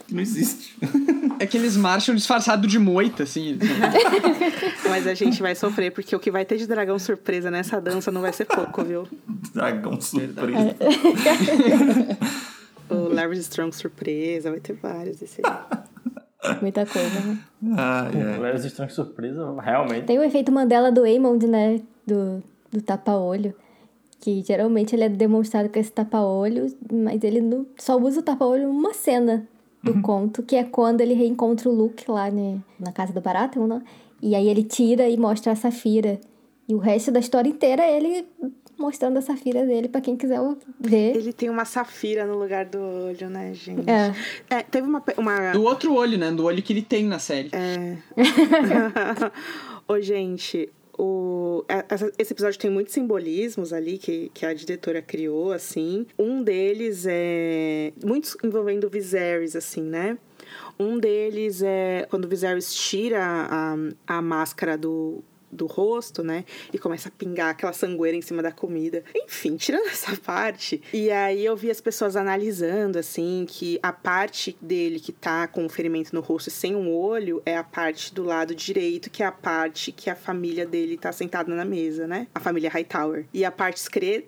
que 0.08 0.14
não 0.14 0.22
existe. 0.22 0.74
É 1.38 1.46
que 1.46 1.56
eles 1.58 1.76
marcham 1.76 2.14
disfarçado 2.14 2.66
de 2.66 2.78
moita, 2.78 3.24
assim. 3.24 3.58
Mas 4.88 5.06
a 5.06 5.12
gente 5.12 5.42
vai 5.42 5.54
sofrer, 5.54 5.92
porque 5.92 6.16
o 6.16 6.18
que 6.18 6.30
vai 6.30 6.46
ter 6.46 6.56
de 6.56 6.66
dragão 6.66 6.98
surpresa 6.98 7.50
nessa 7.50 7.78
dança 7.78 8.10
não 8.10 8.22
vai 8.22 8.32
ser 8.32 8.46
pouco, 8.46 8.82
viu? 8.82 9.06
Dragão 9.54 10.00
surpresa. 10.00 10.74
O 12.90 13.12
Larry 13.12 13.36
Strong 13.40 13.76
surpresa, 13.76 14.50
vai 14.50 14.60
ter 14.60 14.72
vários 14.72 15.18
desse 15.18 15.42
aí. 15.44 16.58
Muita 16.62 16.86
coisa, 16.86 17.20
né? 17.20 17.38
Ai. 17.76 18.12
Mulheres 18.34 18.64
estranhas 18.64 18.94
surpresa, 18.94 19.60
realmente. 19.60 20.06
Tem 20.06 20.18
o 20.18 20.22
efeito 20.22 20.50
Mandela 20.50 20.90
do 20.90 21.04
Aemond, 21.04 21.46
né? 21.46 21.82
Do, 22.06 22.42
do 22.72 22.80
tapa-olho. 22.80 23.54
Que 24.18 24.42
geralmente 24.42 24.96
ele 24.96 25.04
é 25.04 25.08
demonstrado 25.10 25.68
com 25.68 25.78
esse 25.78 25.92
tapa-olho, 25.92 26.74
mas 26.90 27.22
ele 27.22 27.42
não, 27.42 27.66
só 27.76 27.98
usa 27.98 28.20
o 28.20 28.22
tapa-olho 28.22 28.68
numa 28.68 28.94
cena 28.94 29.46
do 29.92 30.02
conto, 30.02 30.42
que 30.42 30.56
é 30.56 30.64
quando 30.64 31.00
ele 31.00 31.14
reencontra 31.14 31.68
o 31.68 31.74
Luke 31.74 32.10
lá 32.10 32.30
né, 32.30 32.58
na 32.78 32.92
casa 32.92 33.12
do 33.12 33.20
Baratheon, 33.20 33.66
né? 33.66 33.82
E 34.20 34.34
aí 34.34 34.48
ele 34.48 34.64
tira 34.64 35.08
e 35.08 35.16
mostra 35.16 35.52
a 35.52 35.56
Safira. 35.56 36.20
E 36.68 36.74
o 36.74 36.78
resto 36.78 37.10
da 37.10 37.20
história 37.20 37.48
inteira 37.48 37.82
é 37.82 37.96
ele 37.96 38.26
mostrando 38.78 39.18
a 39.18 39.22
Safira 39.22 39.64
dele 39.64 39.88
pra 39.88 40.00
quem 40.00 40.16
quiser 40.16 40.38
ver. 40.80 41.16
Ele 41.16 41.32
tem 41.32 41.50
uma 41.50 41.64
safira 41.64 42.24
no 42.26 42.38
lugar 42.38 42.64
do 42.64 42.78
olho, 42.78 43.28
né, 43.28 43.52
gente? 43.54 43.88
É. 43.88 44.14
É, 44.48 44.62
teve 44.62 44.86
uma. 44.86 45.02
uma... 45.16 45.52
Do 45.52 45.62
outro 45.62 45.94
olho, 45.94 46.16
né? 46.16 46.30
Do 46.30 46.44
olho 46.44 46.62
que 46.62 46.72
ele 46.72 46.82
tem 46.82 47.04
na 47.04 47.18
série. 47.18 47.50
É. 47.52 47.96
Ô, 49.88 50.00
gente, 50.00 50.70
O, 50.98 51.64
esse 52.18 52.32
episódio 52.32 52.58
tem 52.58 52.70
muitos 52.70 52.92
simbolismos 52.92 53.72
ali 53.72 53.98
que, 53.98 54.30
que 54.34 54.44
a 54.44 54.52
diretora 54.52 55.00
criou, 55.00 55.52
assim. 55.52 56.06
Um 56.18 56.42
deles 56.42 57.06
é. 57.08 57.92
Muitos 58.04 58.36
envolvendo 58.42 58.90
Viserys, 58.90 59.54
assim, 59.54 59.82
né? 59.82 60.18
Um 60.78 60.98
deles 60.98 61.62
é 61.62 62.06
quando 62.10 62.24
o 62.24 62.28
Viserys 62.28 62.74
tira 62.74 63.20
a, 63.22 63.76
a 64.06 64.22
máscara 64.22 64.76
do, 64.76 65.22
do 65.50 65.66
rosto, 65.66 66.22
né? 66.22 66.44
E 66.72 66.78
começa 66.78 67.08
a 67.08 67.12
pingar 67.12 67.50
aquela 67.50 67.72
sangueira 67.72 68.16
em 68.16 68.22
cima 68.22 68.42
da 68.42 68.52
comida. 68.52 69.02
Enfim, 69.14 69.56
tirando 69.56 69.86
essa 69.88 70.16
parte. 70.16 70.82
E 70.92 71.10
aí 71.10 71.44
eu 71.44 71.56
vi 71.56 71.70
as 71.70 71.80
pessoas 71.80 72.16
analisando, 72.16 72.98
assim, 72.98 73.46
que 73.48 73.78
a 73.82 73.92
parte 73.92 74.56
dele 74.60 75.00
que 75.00 75.12
tá 75.12 75.46
com 75.46 75.66
o 75.66 75.68
ferimento 75.68 76.14
no 76.14 76.20
rosto 76.20 76.50
sem 76.50 76.76
um 76.76 76.92
olho 76.92 77.42
é 77.44 77.56
a 77.56 77.64
parte 77.64 78.14
do 78.14 78.22
lado 78.22 78.54
direito, 78.54 79.10
que 79.10 79.22
é 79.22 79.26
a 79.26 79.32
parte 79.32 79.92
que 79.92 80.10
a 80.10 80.16
família 80.16 80.66
dele 80.66 80.96
tá 80.96 81.12
sentada 81.12 81.54
na 81.54 81.64
mesa, 81.64 82.06
né? 82.06 82.26
A 82.34 82.40
família 82.40 82.70
Hightower. 82.70 83.26
E 83.32 83.44
a 83.44 83.50
parte 83.50 83.82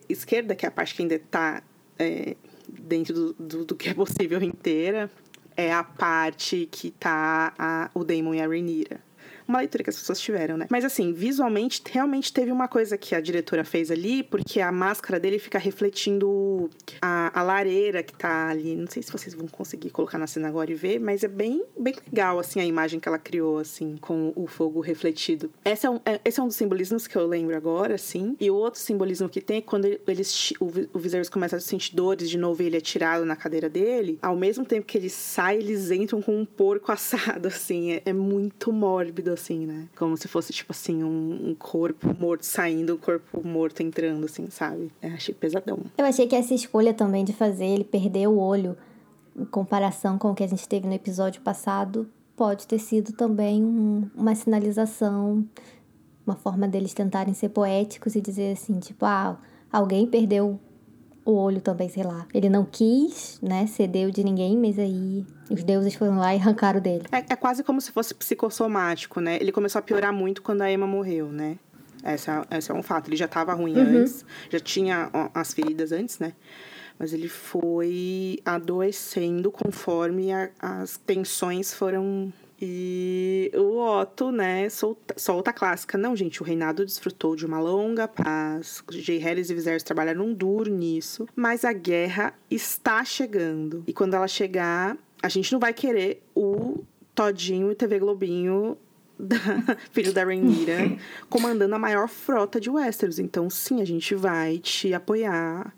esquerda, 0.09 0.55
que 0.55 0.65
é 0.65 0.69
a 0.69 0.73
parte 0.73 0.95
que 0.95 1.03
ainda 1.03 1.19
tá. 1.31 1.63
É, 1.99 2.35
dentro 2.67 3.13
do, 3.13 3.33
do, 3.35 3.65
do, 3.65 3.75
que 3.75 3.89
é 3.89 3.95
possível 3.95 4.41
inteira, 4.43 5.11
é 5.57 5.73
a 5.73 5.85
parte 5.85 6.69
que 6.71 6.91
tá 6.93 7.53
a, 7.59 7.91
o 7.93 8.05
Damon 8.05 8.35
e 8.35 8.41
a 8.41 8.47
Rhaenyra 8.47 9.10
uma 9.51 9.59
leitura 9.59 9.85
que 9.85 9.91
as 9.91 9.97
pessoas 9.97 10.21
tiveram, 10.21 10.57
né? 10.57 10.67
Mas 10.71 10.85
assim, 10.85 11.13
visualmente, 11.13 11.83
realmente 11.91 12.33
teve 12.33 12.51
uma 12.51 12.69
coisa 12.69 12.97
que 12.97 13.15
a 13.15 13.21
diretora 13.21 13.65
fez 13.65 13.91
ali, 13.91 14.23
porque 14.23 14.61
a 14.61 14.73
máscara 14.73 15.21
dele 15.21 15.39
fica 15.39 15.59
refletindo 15.59 16.71
a, 17.03 17.39
a 17.39 17.43
lareira 17.43 18.03
que 18.03 18.15
tá 18.15 18.49
ali. 18.49 18.77
Não 18.77 18.87
sei 18.87 19.03
se 19.03 19.13
vocês 19.13 19.35
vão 19.35 19.47
conseguir 19.47 19.91
colocar 19.91 20.19
na 20.19 20.27
cena 20.27 20.49
agora 20.49 20.71
e 20.71 20.75
ver, 20.75 20.99
mas 20.99 21.25
é 21.25 21.29
bem, 21.29 21.63
bem 21.79 21.95
legal, 22.07 22.39
assim, 22.39 22.61
a 22.61 22.65
imagem 22.65 23.01
que 23.01 23.09
ela 23.09 23.19
criou, 23.19 23.59
assim, 23.59 23.97
com 24.01 24.33
o 24.37 24.47
fogo 24.47 24.81
refletido. 24.81 25.51
Esse 25.65 25.87
é 25.87 25.91
um, 25.91 26.01
é, 26.05 26.21
esse 26.25 26.39
é 26.41 26.43
um 26.43 26.47
dos 26.47 26.57
simbolismos 26.57 27.07
que 27.07 27.17
eu 27.17 27.27
lembro 27.27 27.57
agora, 27.57 27.95
assim. 27.97 28.37
E 28.41 28.51
o 28.51 28.55
outro 28.55 28.81
simbolismo 28.81 29.29
que 29.29 29.41
tem 29.41 29.59
é 29.59 29.61
quando 29.61 29.87
eles, 30.07 30.53
o, 30.61 30.67
o 30.93 30.99
Viserys 30.99 31.29
começa 31.29 31.57
a 31.57 31.61
sentir 31.61 31.95
dores 31.95 32.31
de 32.31 32.39
novo 32.39 32.63
e 32.63 32.67
ele 32.67 32.77
é 32.77 32.81
tirado 32.81 33.25
na 33.25 33.35
cadeira 33.35 33.69
dele. 33.69 34.19
Ao 34.23 34.37
mesmo 34.37 34.65
tempo 34.65 34.87
que 34.87 34.97
ele 34.97 35.11
sai, 35.11 35.57
eles 35.57 35.91
entram 35.91 36.23
com 36.23 36.41
um 36.41 36.45
porco 36.45 36.93
assado, 36.93 37.49
assim. 37.49 37.93
É, 37.93 38.03
é 38.07 38.13
muito 38.13 38.73
mórbido, 38.73 39.33
assim, 39.41 39.67
né? 39.67 39.89
Como 39.97 40.17
se 40.17 40.29
fosse, 40.29 40.53
tipo 40.53 40.73
assim, 40.73 41.03
um, 41.03 41.51
um 41.51 41.55
corpo 41.55 42.15
morto 42.19 42.45
saindo, 42.45 42.95
um 42.95 42.99
corpo 42.99 43.47
morto 43.47 43.83
entrando, 43.83 44.25
assim, 44.25 44.49
sabe? 44.51 44.91
Eu 45.03 45.15
achei 45.15 45.35
pesadão. 45.35 45.79
Eu 45.97 46.05
achei 46.05 46.27
que 46.27 46.37
essa 46.37 46.55
escolha 46.55 46.93
também 46.93 47.25
de 47.25 47.33
fazer 47.33 47.67
ele 47.67 47.85
perder 47.85 48.29
o 48.29 48.39
olho, 48.39 48.77
em 49.37 49.45
comparação 49.45 50.19
com 50.19 50.31
o 50.31 50.35
que 50.35 50.45
a 50.45 50.49
gente 50.49 50.69
teve 50.69 50.87
no 50.87 50.93
episódio 50.93 51.41
passado, 51.41 52.09
pode 52.37 52.67
ter 52.67 52.79
sido 52.79 53.13
também 53.13 53.63
um, 53.63 54.09
uma 54.15 54.35
sinalização, 54.35 55.45
uma 56.27 56.37
forma 56.37 56.69
deles 56.69 56.95
tentarem 56.95 57.35
ser 57.35 57.51
poéticos 57.51 58.15
e 58.15 58.21
dizer 58.21 58.53
assim, 58.53 58.79
tipo, 58.79 59.05
ah, 59.05 59.39
alguém 59.73 60.07
perdeu 60.07 60.59
o 61.25 61.33
olho 61.33 61.61
também, 61.61 61.89
sei 61.89 62.03
lá. 62.03 62.27
Ele 62.33 62.49
não 62.49 62.65
quis, 62.65 63.39
né, 63.43 63.67
cedeu 63.67 64.11
de 64.11 64.25
ninguém, 64.25 64.57
mas 64.57 64.79
aí 64.79 65.25
os 65.51 65.63
deuses 65.63 65.95
foram 65.95 66.19
lá 66.19 66.35
e 66.35 66.39
arrancaram 66.39 66.81
dele. 66.81 67.05
É, 67.13 67.19
é 67.19 67.37
quase 67.37 67.63
como 67.63 67.81
se 67.81 67.91
fosse 67.93 68.15
psicossomático, 68.15 69.21
né? 69.21 69.37
Ele 69.41 69.53
começou 69.53 69.79
a 69.79 69.83
piorar 69.83 70.13
muito 70.13 70.43
quando 70.43 70.63
a 70.63 70.71
Emma 70.71 70.87
morreu, 70.87 71.29
né? 71.29 71.59
Essa, 72.03 72.47
esse 72.51 72.71
é 72.71 72.75
um 72.75 72.83
fato. 72.83 73.09
Ele 73.09 73.17
já 73.17 73.27
estava 73.27 73.53
ruim 73.53 73.77
uhum. 73.77 74.01
antes, 74.01 74.25
já 74.49 74.59
tinha 74.59 75.11
as 75.35 75.53
feridas 75.53 75.93
antes, 75.93 76.19
né? 76.19 76.33
Mas 76.99 77.13
ele 77.13 77.29
foi 77.29 78.39
adoecendo 78.45 79.51
conforme 79.51 80.33
a, 80.33 80.51
as 80.61 80.97
tensões 80.99 81.73
foram 81.73 82.33
e 82.61 83.51
o 83.55 83.79
Otto, 83.79 84.31
né, 84.31 84.69
solta, 84.69 85.15
solta 85.17 85.51
a 85.51 85.53
clássica. 85.53 85.97
Não, 85.97 86.15
gente, 86.15 86.43
o 86.43 86.45
reinado 86.45 86.85
desfrutou 86.85 87.35
de 87.35 87.47
uma 87.47 87.59
longa 87.59 88.07
paz. 88.07 88.85
J. 88.91 89.17
Harris 89.19 89.49
e 89.49 89.55
Viserys 89.55 89.83
trabalharam 89.83 90.35
duro 90.35 90.71
nisso. 90.71 91.27
Mas 91.35 91.65
a 91.65 91.73
guerra 91.73 92.35
está 92.51 93.03
chegando. 93.03 93.83
E 93.87 93.95
quando 93.95 94.15
ela 94.15 94.29
chegar, 94.29 94.99
a 95.23 95.29
gente 95.29 95.51
não 95.53 95.59
vai 95.59 95.73
querer 95.73 96.23
o 96.35 96.85
Todinho 97.15 97.73
e 97.73 97.75
TV 97.75 97.99
Globinho 97.99 98.77
da, 99.19 99.39
filho 99.91 100.13
da 100.13 100.23
Rhaenyra, 100.23 100.99
comandando 101.31 101.75
a 101.75 101.79
maior 101.79 102.09
frota 102.09 102.61
de 102.61 102.69
Westeros. 102.69 103.19
Então, 103.19 103.49
sim, 103.49 103.81
a 103.81 103.87
gente 103.87 104.15
vai 104.15 104.59
te 104.59 104.93
apoiar. 104.93 105.75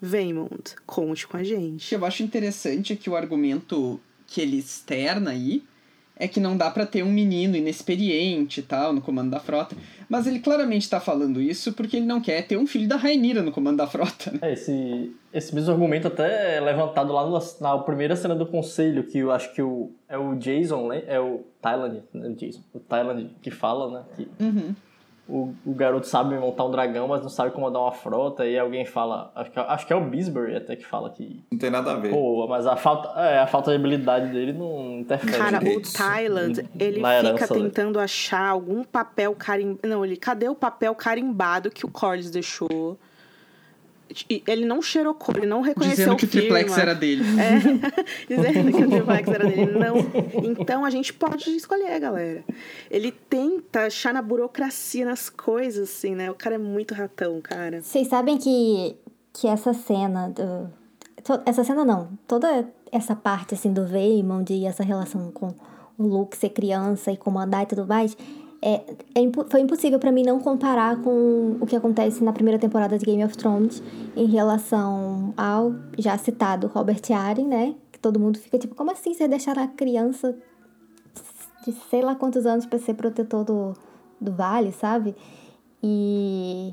Vaymond, 0.00 0.74
conte 0.84 1.26
com 1.26 1.36
a 1.36 1.44
gente. 1.44 1.94
Eu 1.94 2.04
acho 2.04 2.24
interessante 2.24 2.96
que 2.96 3.08
o 3.08 3.14
argumento 3.14 4.00
que 4.26 4.40
ele 4.40 4.58
externa 4.58 5.30
aí 5.30 5.62
é 6.22 6.28
que 6.28 6.38
não 6.38 6.56
dá 6.56 6.70
para 6.70 6.86
ter 6.86 7.02
um 7.02 7.10
menino 7.10 7.56
inexperiente 7.56 8.60
e 8.60 8.62
tal 8.62 8.92
no 8.92 9.02
comando 9.02 9.30
da 9.30 9.40
frota. 9.40 9.74
Mas 10.08 10.24
ele 10.24 10.38
claramente 10.38 10.88
tá 10.88 11.00
falando 11.00 11.40
isso 11.40 11.72
porque 11.72 11.96
ele 11.96 12.06
não 12.06 12.20
quer 12.20 12.46
ter 12.46 12.56
um 12.56 12.64
filho 12.64 12.86
da 12.86 12.94
Rainira 12.94 13.42
no 13.42 13.50
comando 13.50 13.78
da 13.78 13.88
frota. 13.88 14.30
Né? 14.30 14.38
É, 14.42 14.52
esse, 14.52 15.12
esse 15.34 15.52
mesmo 15.52 15.72
argumento 15.72 16.06
até 16.06 16.58
é 16.58 16.60
levantado 16.60 17.12
lá 17.12 17.26
no, 17.26 17.36
na 17.60 17.78
primeira 17.78 18.14
cena 18.14 18.36
do 18.36 18.46
conselho, 18.46 19.02
que 19.02 19.18
eu 19.18 19.32
acho 19.32 19.52
que 19.52 19.60
o, 19.60 19.90
é 20.08 20.16
o 20.16 20.36
Jason, 20.36 20.86
né? 20.86 21.02
É 21.08 21.18
o 21.18 21.44
Thailand, 21.60 22.04
né? 22.14 22.28
Jason, 22.36 22.60
o 22.72 22.78
Thailand 22.78 23.28
que 23.42 23.50
fala, 23.50 23.90
né? 23.90 24.04
Que, 24.14 24.28
uhum 24.44 24.74
o, 25.28 25.54
o 25.64 25.72
garoto 25.72 26.06
sabe 26.06 26.34
montar 26.36 26.64
um 26.64 26.70
dragão, 26.70 27.06
mas 27.06 27.22
não 27.22 27.28
sabe 27.28 27.52
comandar 27.52 27.80
uma 27.82 27.92
frota, 27.92 28.44
e 28.44 28.58
alguém 28.58 28.84
fala. 28.84 29.30
Acho 29.34 29.50
que, 29.50 29.60
acho 29.60 29.86
que 29.86 29.92
é 29.92 29.96
o 29.96 30.04
Bisbury 30.04 30.56
até 30.56 30.76
que 30.76 30.84
fala 30.84 31.10
que. 31.10 31.44
Não 31.50 31.58
tem 31.58 31.70
nada 31.70 31.92
a 31.92 31.96
ver. 31.96 32.10
Pô, 32.10 32.46
mas 32.48 32.66
a 32.66 32.76
falta, 32.76 33.08
é, 33.20 33.38
a 33.38 33.46
falta 33.46 33.70
de 33.70 33.76
habilidade 33.76 34.32
dele 34.32 34.52
não 34.52 34.98
interfere. 35.00 35.38
Cara, 35.38 35.58
o 35.58 35.80
Thailand, 35.80 36.68
ele 36.78 37.00
fica 37.32 37.48
tentando 37.48 37.98
achar 38.00 38.48
algum 38.48 38.82
papel 38.82 39.34
carimbado. 39.34 39.88
Não, 39.88 40.04
ele. 40.04 40.16
Cadê 40.16 40.48
o 40.48 40.54
papel 40.54 40.94
carimbado 40.94 41.70
que 41.70 41.86
o 41.86 41.88
Corlys 41.88 42.30
deixou? 42.30 42.98
Ele 44.46 44.64
não 44.64 44.82
cheirou 44.82 45.14
cor, 45.14 45.36
ele 45.36 45.46
não 45.46 45.60
reconheceu 45.60 46.14
Dizendo 46.14 46.16
que 46.16 46.24
o, 46.24 46.28
o 46.28 46.30
triplex 46.30 46.78
era 46.78 46.94
dele. 46.94 47.24
É, 47.40 47.58
dizendo 48.28 48.72
que 48.72 48.84
o 48.84 48.88
triplex 48.88 49.28
era 49.28 49.46
dele. 49.46 49.78
Não. 49.78 49.96
Então 50.58 50.84
a 50.84 50.90
gente 50.90 51.12
pode 51.12 51.50
escolher, 51.50 51.98
galera. 52.00 52.44
Ele 52.90 53.12
tenta 53.12 53.86
achar 53.86 54.12
na 54.12 54.22
burocracia, 54.22 55.04
nas 55.04 55.28
coisas, 55.28 55.88
assim, 55.88 56.14
né? 56.14 56.30
O 56.30 56.34
cara 56.34 56.56
é 56.56 56.58
muito 56.58 56.94
ratão, 56.94 57.40
cara. 57.40 57.82
Vocês 57.82 58.08
sabem 58.08 58.38
que, 58.38 58.96
que 59.32 59.46
essa 59.46 59.72
cena 59.72 60.28
do... 60.28 60.70
Essa 61.46 61.62
cena 61.64 61.84
não. 61.84 62.10
Toda 62.26 62.68
essa 62.90 63.14
parte, 63.14 63.54
assim, 63.54 63.72
do 63.72 63.86
Vaymond 63.86 64.52
e 64.52 64.66
essa 64.66 64.82
relação 64.82 65.30
com 65.30 65.54
o 65.96 66.06
Luke 66.06 66.36
ser 66.36 66.50
criança 66.50 67.12
e 67.12 67.16
comandar 67.16 67.62
e 67.62 67.66
tudo 67.66 67.86
mais 67.86 68.16
é, 68.64 68.74
é, 69.16 69.32
foi 69.50 69.60
impossível 69.60 69.98
para 69.98 70.12
mim 70.12 70.22
não 70.22 70.38
comparar 70.38 71.02
com 71.02 71.56
o 71.60 71.66
que 71.66 71.74
acontece 71.74 72.22
na 72.22 72.32
primeira 72.32 72.60
temporada 72.60 72.96
de 72.96 73.04
Game 73.04 73.24
of 73.24 73.36
Thrones 73.36 73.82
em 74.16 74.26
relação 74.26 75.34
ao 75.36 75.74
já 75.98 76.16
citado 76.16 76.68
Robert 76.68 77.02
Arryn, 77.10 77.48
né? 77.48 77.74
Que 77.90 77.98
todo 77.98 78.20
mundo 78.20 78.38
fica 78.38 78.56
tipo, 78.58 78.76
como 78.76 78.92
assim 78.92 79.12
você 79.12 79.26
deixar 79.26 79.58
a 79.58 79.66
criança 79.66 80.36
de 81.66 81.72
sei 81.90 82.02
lá 82.02 82.14
quantos 82.14 82.46
anos 82.46 82.64
para 82.64 82.78
ser 82.78 82.94
protetor 82.94 83.44
do, 83.44 83.74
do 84.20 84.30
vale, 84.30 84.70
sabe? 84.70 85.16
E, 85.82 86.72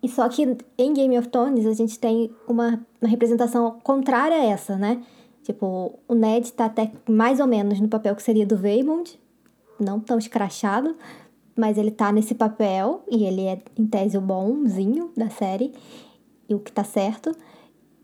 e 0.00 0.08
só 0.08 0.28
que 0.28 0.56
em 0.78 0.92
Game 0.92 1.18
of 1.18 1.26
Thrones 1.26 1.66
a 1.66 1.72
gente 1.72 1.98
tem 1.98 2.30
uma, 2.46 2.80
uma 3.02 3.10
representação 3.10 3.78
contrária 3.82 4.36
a 4.36 4.44
essa, 4.44 4.76
né? 4.76 5.02
Tipo, 5.42 5.98
o 6.06 6.14
Ned 6.14 6.52
tá 6.52 6.66
até 6.66 6.92
mais 7.08 7.40
ou 7.40 7.48
menos 7.48 7.80
no 7.80 7.88
papel 7.88 8.14
que 8.14 8.22
seria 8.22 8.46
do 8.46 8.56
Vaymond, 8.56 9.18
não 9.82 10.00
tão 10.00 10.18
escrachado, 10.18 10.96
mas 11.56 11.76
ele 11.76 11.90
tá 11.90 12.12
nesse 12.12 12.34
papel 12.34 13.02
e 13.10 13.24
ele 13.24 13.46
é, 13.46 13.58
em 13.78 13.86
tese, 13.86 14.16
o 14.16 14.20
bonzinho 14.20 15.10
da 15.16 15.28
série, 15.28 15.72
e 16.48 16.54
o 16.54 16.58
que 16.58 16.72
tá 16.72 16.82
certo. 16.82 17.32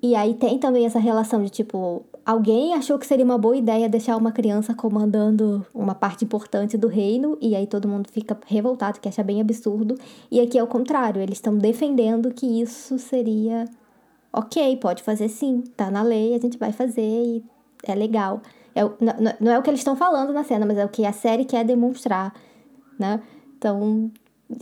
E 0.02 0.14
aí 0.14 0.34
tem 0.34 0.58
também 0.58 0.84
essa 0.84 0.98
relação 0.98 1.42
de 1.42 1.48
tipo, 1.48 2.04
alguém 2.24 2.74
achou 2.74 2.98
que 2.98 3.06
seria 3.06 3.24
uma 3.24 3.38
boa 3.38 3.56
ideia 3.56 3.88
deixar 3.88 4.16
uma 4.16 4.30
criança 4.30 4.74
comandando 4.74 5.66
uma 5.74 5.94
parte 5.94 6.24
importante 6.24 6.76
do 6.76 6.86
reino, 6.86 7.38
e 7.40 7.56
aí 7.56 7.66
todo 7.66 7.88
mundo 7.88 8.08
fica 8.10 8.38
revoltado, 8.46 9.00
que 9.00 9.08
acha 9.08 9.22
bem 9.22 9.40
absurdo. 9.40 9.96
E 10.30 10.40
aqui 10.40 10.58
é 10.58 10.62
o 10.62 10.66
contrário, 10.66 11.20
eles 11.20 11.38
estão 11.38 11.56
defendendo 11.56 12.32
que 12.32 12.46
isso 12.60 12.98
seria 12.98 13.64
ok, 14.32 14.76
pode 14.76 15.02
fazer 15.02 15.28
sim, 15.28 15.64
tá 15.76 15.90
na 15.90 16.02
lei, 16.02 16.34
a 16.34 16.38
gente 16.38 16.58
vai 16.58 16.72
fazer 16.72 17.00
e 17.00 17.44
é 17.84 17.94
legal. 17.94 18.42
É, 18.76 18.82
não, 18.82 19.34
não 19.40 19.52
é 19.52 19.58
o 19.58 19.62
que 19.62 19.70
eles 19.70 19.80
estão 19.80 19.96
falando 19.96 20.34
na 20.34 20.44
cena, 20.44 20.66
mas 20.66 20.76
é 20.76 20.84
o 20.84 20.88
que 20.90 21.06
a 21.06 21.12
série 21.12 21.46
quer 21.46 21.64
demonstrar, 21.64 22.34
né? 22.98 23.22
Então, 23.56 24.12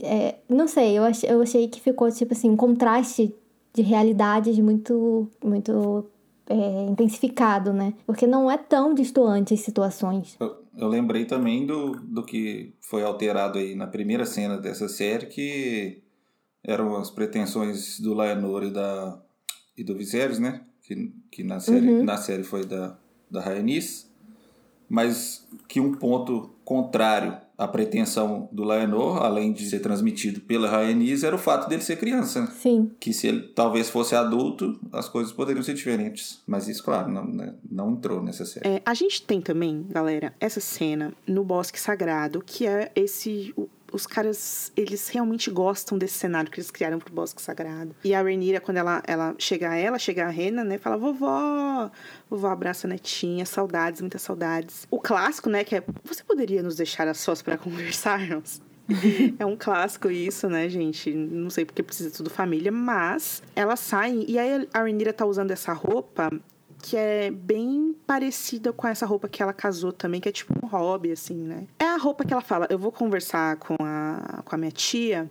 é, 0.01 0.35
não 0.47 0.69
sei, 0.69 0.97
eu 0.97 1.03
achei, 1.03 1.29
eu 1.29 1.41
achei 1.41 1.67
que 1.67 1.81
ficou, 1.81 2.09
tipo 2.09 2.33
assim, 2.33 2.49
um 2.49 2.55
contraste 2.55 3.35
de 3.73 3.81
realidades 3.81 4.57
muito, 4.57 5.29
muito 5.43 6.05
é, 6.47 6.85
intensificado, 6.85 7.73
né? 7.73 7.93
Porque 8.07 8.25
não 8.25 8.49
é 8.49 8.57
tão 8.57 8.93
distoante 8.93 9.53
as 9.53 9.59
situações. 9.59 10.37
Eu, 10.39 10.63
eu, 10.77 10.87
lembrei 10.87 11.25
também 11.25 11.65
do, 11.65 11.91
do 11.91 12.23
que 12.23 12.73
foi 12.79 13.03
alterado 13.03 13.59
aí 13.59 13.75
na 13.75 13.85
primeira 13.85 14.25
cena 14.25 14.57
dessa 14.57 14.87
série, 14.87 15.25
que 15.25 16.01
eram 16.63 16.95
as 16.95 17.11
pretensões 17.11 17.99
do 17.99 18.13
Laenor 18.13 18.63
e, 18.63 18.71
da, 18.71 19.21
e 19.77 19.83
do 19.83 19.93
Viserys, 19.93 20.39
né? 20.39 20.61
Que, 20.81 21.13
que 21.29 21.43
na, 21.43 21.59
série, 21.59 21.89
uhum. 21.89 22.03
na 22.05 22.15
série 22.15 22.43
foi 22.43 22.65
da, 22.65 22.97
da 23.35 23.41
Rhaenys, 23.41 24.09
mas 24.89 25.47
que 25.67 25.79
um 25.79 25.93
ponto 25.93 26.51
contrário 26.63 27.37
a 27.57 27.67
pretensão 27.67 28.49
do 28.51 28.63
Laenor, 28.63 29.23
além 29.23 29.53
de 29.53 29.65
ser 29.69 29.79
transmitido 29.79 30.41
pela 30.41 30.69
Rhaenys, 30.69 31.23
era 31.23 31.35
o 31.35 31.39
fato 31.39 31.69
dele 31.69 31.81
ser 31.81 31.97
criança. 31.97 32.41
né? 32.41 32.47
Sim. 32.59 32.91
Que 32.99 33.13
se 33.13 33.27
ele 33.27 33.41
talvez 33.55 33.89
fosse 33.89 34.13
adulto, 34.13 34.77
as 34.91 35.07
coisas 35.07 35.31
poderiam 35.31 35.63
ser 35.63 35.73
diferentes. 35.73 36.41
Mas 36.45 36.67
isso, 36.67 36.83
claro, 36.83 37.09
não, 37.09 37.25
né, 37.25 37.55
não 37.69 37.91
entrou 37.91 38.21
nessa 38.21 38.45
série. 38.45 38.67
É, 38.67 38.81
a 38.85 38.93
gente 38.93 39.21
tem 39.21 39.39
também, 39.39 39.85
galera, 39.89 40.33
essa 40.39 40.59
cena 40.59 41.13
no 41.25 41.45
Bosque 41.45 41.79
Sagrado, 41.79 42.43
que 42.45 42.67
é 42.67 42.91
esse. 42.95 43.53
Os 43.95 44.05
caras, 44.05 44.73
eles 44.75 45.07
realmente 45.07 45.49
gostam 45.49 45.97
desse 45.97 46.15
cenário 46.15 46.51
que 46.51 46.59
eles 46.59 46.69
criaram 46.69 46.99
pro 46.99 47.13
Bosque 47.13 47.41
Sagrado. 47.41 47.95
E 48.03 48.13
a 48.13 48.21
Rhaenyra, 48.21 48.59
quando 48.59 48.75
ela, 48.75 49.01
ela 49.07 49.33
chega 49.39 49.69
a 49.69 49.75
ela, 49.75 49.97
chega 49.97 50.25
a 50.25 50.29
Rena, 50.29 50.65
né? 50.65 50.77
Fala, 50.77 50.97
vovó, 50.97 51.89
vovó 52.29 52.49
abraça 52.49 52.87
a 52.87 52.89
netinha, 52.89 53.45
saudades, 53.45 54.01
muitas 54.01 54.21
saudades. 54.21 54.85
O 54.91 54.99
clássico, 54.99 55.49
né? 55.49 55.63
Que 55.63 55.77
é, 55.77 55.83
você 56.03 56.21
poderia 56.25 56.61
nos 56.61 56.75
deixar 56.75 57.07
a 57.07 57.13
sós 57.13 57.41
para 57.41 57.57
conversarmos? 57.57 58.61
é 59.39 59.45
um 59.45 59.55
clássico 59.55 60.11
isso, 60.11 60.49
né, 60.49 60.67
gente? 60.67 61.13
Não 61.13 61.49
sei 61.49 61.63
porque 61.63 61.81
precisa 61.81 62.11
tudo 62.11 62.29
família, 62.29 62.73
mas 62.73 63.41
elas 63.55 63.79
saem 63.79 64.25
e 64.27 64.37
aí 64.37 64.67
a 64.73 64.79
Rhaenyra 64.79 65.13
tá 65.13 65.25
usando 65.25 65.51
essa 65.51 65.71
roupa 65.71 66.29
que 66.85 66.95
é 66.95 67.31
bem 67.31 67.95
parecida 68.05 68.71
com 68.71 68.87
essa 68.87 69.07
roupa 69.07 69.27
que 69.27 69.41
ela 69.41 69.51
casou 69.51 69.91
também, 69.91 70.21
que 70.21 70.29
é 70.29 70.31
tipo 70.31 70.53
um 70.63 70.67
hobby, 70.67 71.11
assim, 71.11 71.33
né? 71.33 71.65
É 71.79 71.85
a 71.85 71.97
roupa 71.97 72.23
que 72.23 72.31
ela 72.31 72.43
fala, 72.43 72.67
eu 72.69 72.77
vou 72.77 72.91
conversar 72.91 73.55
com 73.55 73.75
a, 73.79 74.43
com 74.45 74.53
a 74.53 74.57
minha 74.57 74.71
tia, 74.71 75.27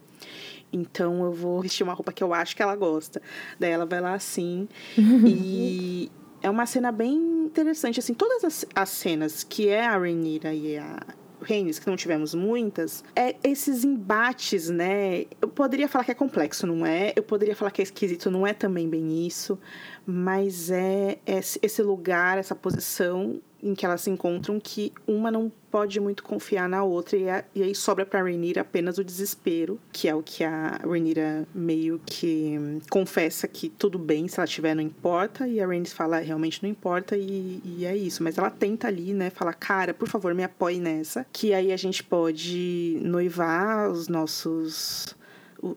então 0.73 1.25
eu 1.25 1.33
vou 1.33 1.61
vestir 1.61 1.85
uma 1.85 1.93
roupa 1.93 2.13
que 2.13 2.25
eu 2.25 2.35
acho 2.35 2.57
que 2.57 2.63
ela 2.63 2.75
gosta. 2.75 3.23
Daí 3.57 3.71
ela 3.71 3.87
vai 3.87 4.01
lá 4.01 4.15
assim, 4.15 4.69
e 4.99 6.11
é 6.43 6.51
uma 6.51 6.67
cena 6.67 6.91
bem 6.91 7.15
interessante, 7.45 8.01
assim, 8.01 8.15
todas 8.15 8.43
as, 8.43 8.67
as 8.75 8.89
cenas 8.89 9.45
que 9.45 9.69
é 9.69 9.87
a 9.87 9.97
Rhaenyra 9.97 10.53
e 10.53 10.77
a 10.77 10.99
Rhaenys, 11.45 11.79
que 11.79 11.87
não 11.87 11.97
tivemos 11.97 12.35
muitas, 12.35 13.05
é 13.15 13.37
esses 13.45 13.85
embates, 13.85 14.69
né? 14.71 15.25
Eu 15.41 15.49
poderia 15.49 15.89
falar 15.89 16.05
que 16.05 16.11
é 16.11 16.15
complexo, 16.15 16.67
não 16.67 16.85
é? 16.85 17.13
Eu 17.15 17.23
poderia 17.23 17.55
falar 17.55 17.71
que 17.71 17.83
é 17.83 17.85
esquisito, 17.85 18.31
não 18.31 18.47
é 18.47 18.53
também 18.53 18.89
bem 18.89 19.27
isso, 19.27 19.59
mas 20.07 20.71
é 20.71 21.19
esse 21.27 21.83
lugar, 21.83 22.39
essa 22.39 22.55
posição 22.55 23.41
em 23.65 23.75
que 23.75 23.87
elas 23.87 24.03
se 24.03 24.11
encontram 24.11 24.61
que 24.61 24.93
uma 25.09 25.31
não 25.31 25.51
pode 25.71 25.99
muito 25.99 26.23
confiar 26.23 26.69
na 26.69 26.85
outra 26.85 27.17
e, 27.17 27.29
a- 27.29 27.45
e 27.55 27.63
aí 27.63 27.75
sobra 27.75 28.05
pra 28.07 28.23
Rhaenyra 28.23 28.61
apenas 28.61 28.99
o 28.99 29.03
desespero, 29.03 29.81
que 29.93 30.07
é 30.07 30.15
o 30.15 30.23
que 30.23 30.45
a 30.45 30.79
Rhaenyra 30.85 31.49
meio 31.55 31.99
que 32.05 32.57
hum, 32.59 32.79
confessa 32.91 33.49
que 33.49 33.69
tudo 33.71 33.99
bem, 33.99 34.29
se 34.29 34.39
ela 34.39 34.47
tiver 34.47 34.75
não 34.75 34.83
importa, 34.83 35.49
e 35.49 35.61
a 35.61 35.67
Rhaenys 35.67 35.93
fala 35.93 36.19
realmente 36.21 36.63
não 36.63 36.69
importa 36.71 37.17
e, 37.17 37.61
e 37.65 37.85
é 37.87 37.97
isso, 37.97 38.23
mas 38.23 38.37
ela 38.39 38.51
tenta 38.51 38.87
ali, 38.87 39.13
né, 39.15 39.31
falar, 39.31 39.55
cara, 39.55 39.93
por 39.95 40.07
favor, 40.09 40.33
me 40.35 40.45
apoie 40.45 40.79
nessa, 40.79 41.27
que 41.33 41.53
aí 41.55 41.73
a 41.73 41.77
gente 41.77 42.05
pode 42.05 43.01
noivar 43.03 43.91
os 43.91 44.07
nossos 44.09 45.17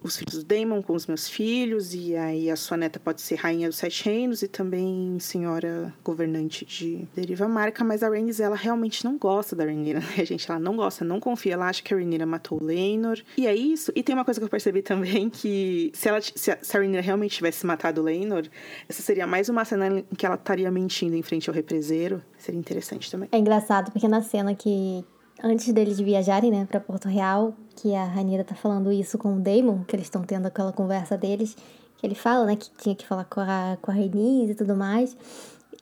os 0.04 0.18
filhos 0.18 0.44
do 0.44 0.44
Daemon 0.44 0.82
com 0.82 0.94
os 0.94 1.08
meus 1.08 1.30
filhos, 1.30 1.94
e 1.94 2.16
aí 2.16 2.50
a 2.50 2.56
sua 2.56 2.76
neta 2.76 3.00
pode 3.00 3.22
ser 3.22 3.36
rainha 3.36 3.70
dos 3.70 3.78
sete 3.78 4.04
reinos 4.06 4.42
e 4.42 4.48
também 4.48 5.18
senhora 5.20 5.94
governante 6.04 6.66
de 6.66 7.08
Deriva 7.16 7.48
Marca, 7.48 7.84
mas 7.84 8.04
a 8.04 8.10
Rhaenys, 8.10 8.40
ela 8.40 8.56
realmente 8.56 9.06
não 9.06 9.18
gosta 9.18 9.56
da 9.56 9.64
Rhaenyra, 9.64 10.00
né, 10.00 10.26
gente? 10.26 10.50
Ela 10.50 10.60
não 10.60 10.76
gosta, 10.76 11.06
não 11.06 11.20
confia, 11.20 11.54
ela 11.54 11.68
acha 11.68 11.82
que 11.82 11.94
a 11.94 11.98
Rhaenyra 11.98 12.26
matou 12.26 12.60
o 12.62 12.64
Laenor, 12.64 13.22
e 13.38 13.48
é 13.48 13.56
isso. 13.56 13.92
E 13.96 14.04
tem 14.04 14.14
uma 14.14 14.26
coisa 14.26 14.40
que 14.40 14.44
eu 14.44 14.50
percebi 14.50 14.82
também, 14.82 15.30
que 15.32 15.92
se, 15.94 16.10
ela, 16.10 16.20
se 16.22 16.52
a, 16.52 16.58
se 16.62 16.76
a 16.76 16.80
Rhaenyra 16.80 17.02
realmente 17.02 17.36
tivesse 17.36 17.66
matado 17.66 18.02
o 18.02 18.04
Laenor, 18.04 18.48
essa 18.90 19.02
seria 19.02 19.26
mais 19.26 19.48
uma 19.48 19.64
cena 19.64 19.88
em 19.88 20.16
que 20.16 20.26
ela 20.26 20.36
estaria 20.36 20.70
mentindo 20.70 21.16
em 21.16 21.22
frente 21.22 21.50
ao 21.50 21.56
represeiro, 21.56 22.22
seria 22.38 22.60
interessante 22.60 23.10
também. 23.10 23.30
É 23.32 23.38
engraçado 23.38 23.92
porque 23.92 24.08
na 24.08 24.22
cena 24.22 24.54
que 24.54 25.06
antes 25.44 25.72
deles 25.74 26.00
viajarem, 26.00 26.52
né, 26.52 26.66
para 26.66 26.80
Porto 26.80 27.08
Real, 27.08 27.54
que 27.76 27.94
a 27.94 28.06
Ranira 28.06 28.44
tá 28.44 28.56
falando 28.56 28.92
isso 28.92 29.18
com 29.18 29.36
o 29.36 29.40
Damon, 29.40 29.84
que 29.88 29.96
eles 29.96 30.08
estão 30.08 30.24
tendo 30.24 30.46
aquela 30.48 30.72
conversa 30.72 31.18
deles, 31.18 31.56
que 31.98 32.06
ele 32.06 32.16
fala, 32.16 32.46
né, 32.46 32.56
que 32.56 32.70
tinha 32.78 32.96
que 32.96 33.06
falar 33.06 33.26
com 33.26 33.40
a, 33.42 33.78
com 33.82 33.92
a 33.92 33.94
Rhaenys 33.94 34.52
e 34.52 34.56
tudo 34.56 34.76
mais. 34.76 35.16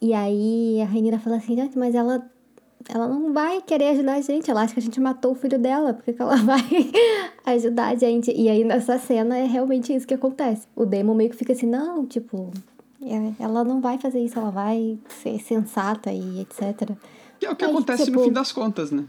E 0.02 0.14
aí 0.14 0.82
a 0.82 0.86
Rainira 0.86 1.20
fala 1.20 1.38
assim, 1.38 1.56
gente, 1.56 1.78
mas 1.78 1.96
ela 1.96 2.26
ela 2.88 3.08
não 3.08 3.34
vai 3.34 3.62
querer 3.62 3.90
ajudar 3.90 4.14
a 4.14 4.22
gente. 4.22 4.50
Ela 4.50 4.62
acha 4.62 4.74
que 4.74 4.80
a 4.80 4.84
gente 4.84 5.00
matou 5.00 5.32
o 5.32 5.36
filho 5.36 5.58
dela. 5.58 5.94
Por 5.94 6.04
que 6.04 6.14
que 6.14 6.22
ela 6.22 6.36
vai 6.38 6.62
ajudar 7.46 7.88
a 7.88 7.96
gente? 7.96 8.32
E 8.32 8.48
aí, 8.48 8.64
nessa 8.64 9.00
cena, 9.00 9.38
é 9.38 9.46
realmente 9.46 9.94
isso 9.94 10.06
que 10.06 10.14
acontece. 10.14 10.68
O 10.76 10.86
Demon 10.86 11.16
meio 11.16 11.30
que 11.30 11.36
fica 11.36 11.54
assim, 11.54 11.66
não, 11.66 12.06
tipo... 12.06 12.52
é, 13.02 13.44
Ela 13.44 13.64
não 13.64 13.82
vai 13.82 13.98
fazer 13.98 14.20
isso, 14.20 14.38
ela 14.38 14.52
vai 14.52 15.00
ser 15.24 15.40
sensata 15.40 16.12
e 16.12 16.42
etc. 16.42 16.92
Que 17.40 17.48
é 17.48 17.52
o 17.52 17.56
que 17.56 17.66
Aí, 17.66 17.72
acontece 17.72 18.06
tipo, 18.06 18.20
no 18.20 18.26
fim 18.26 18.32
das 18.32 18.52
contas, 18.52 18.92
né? 18.92 19.04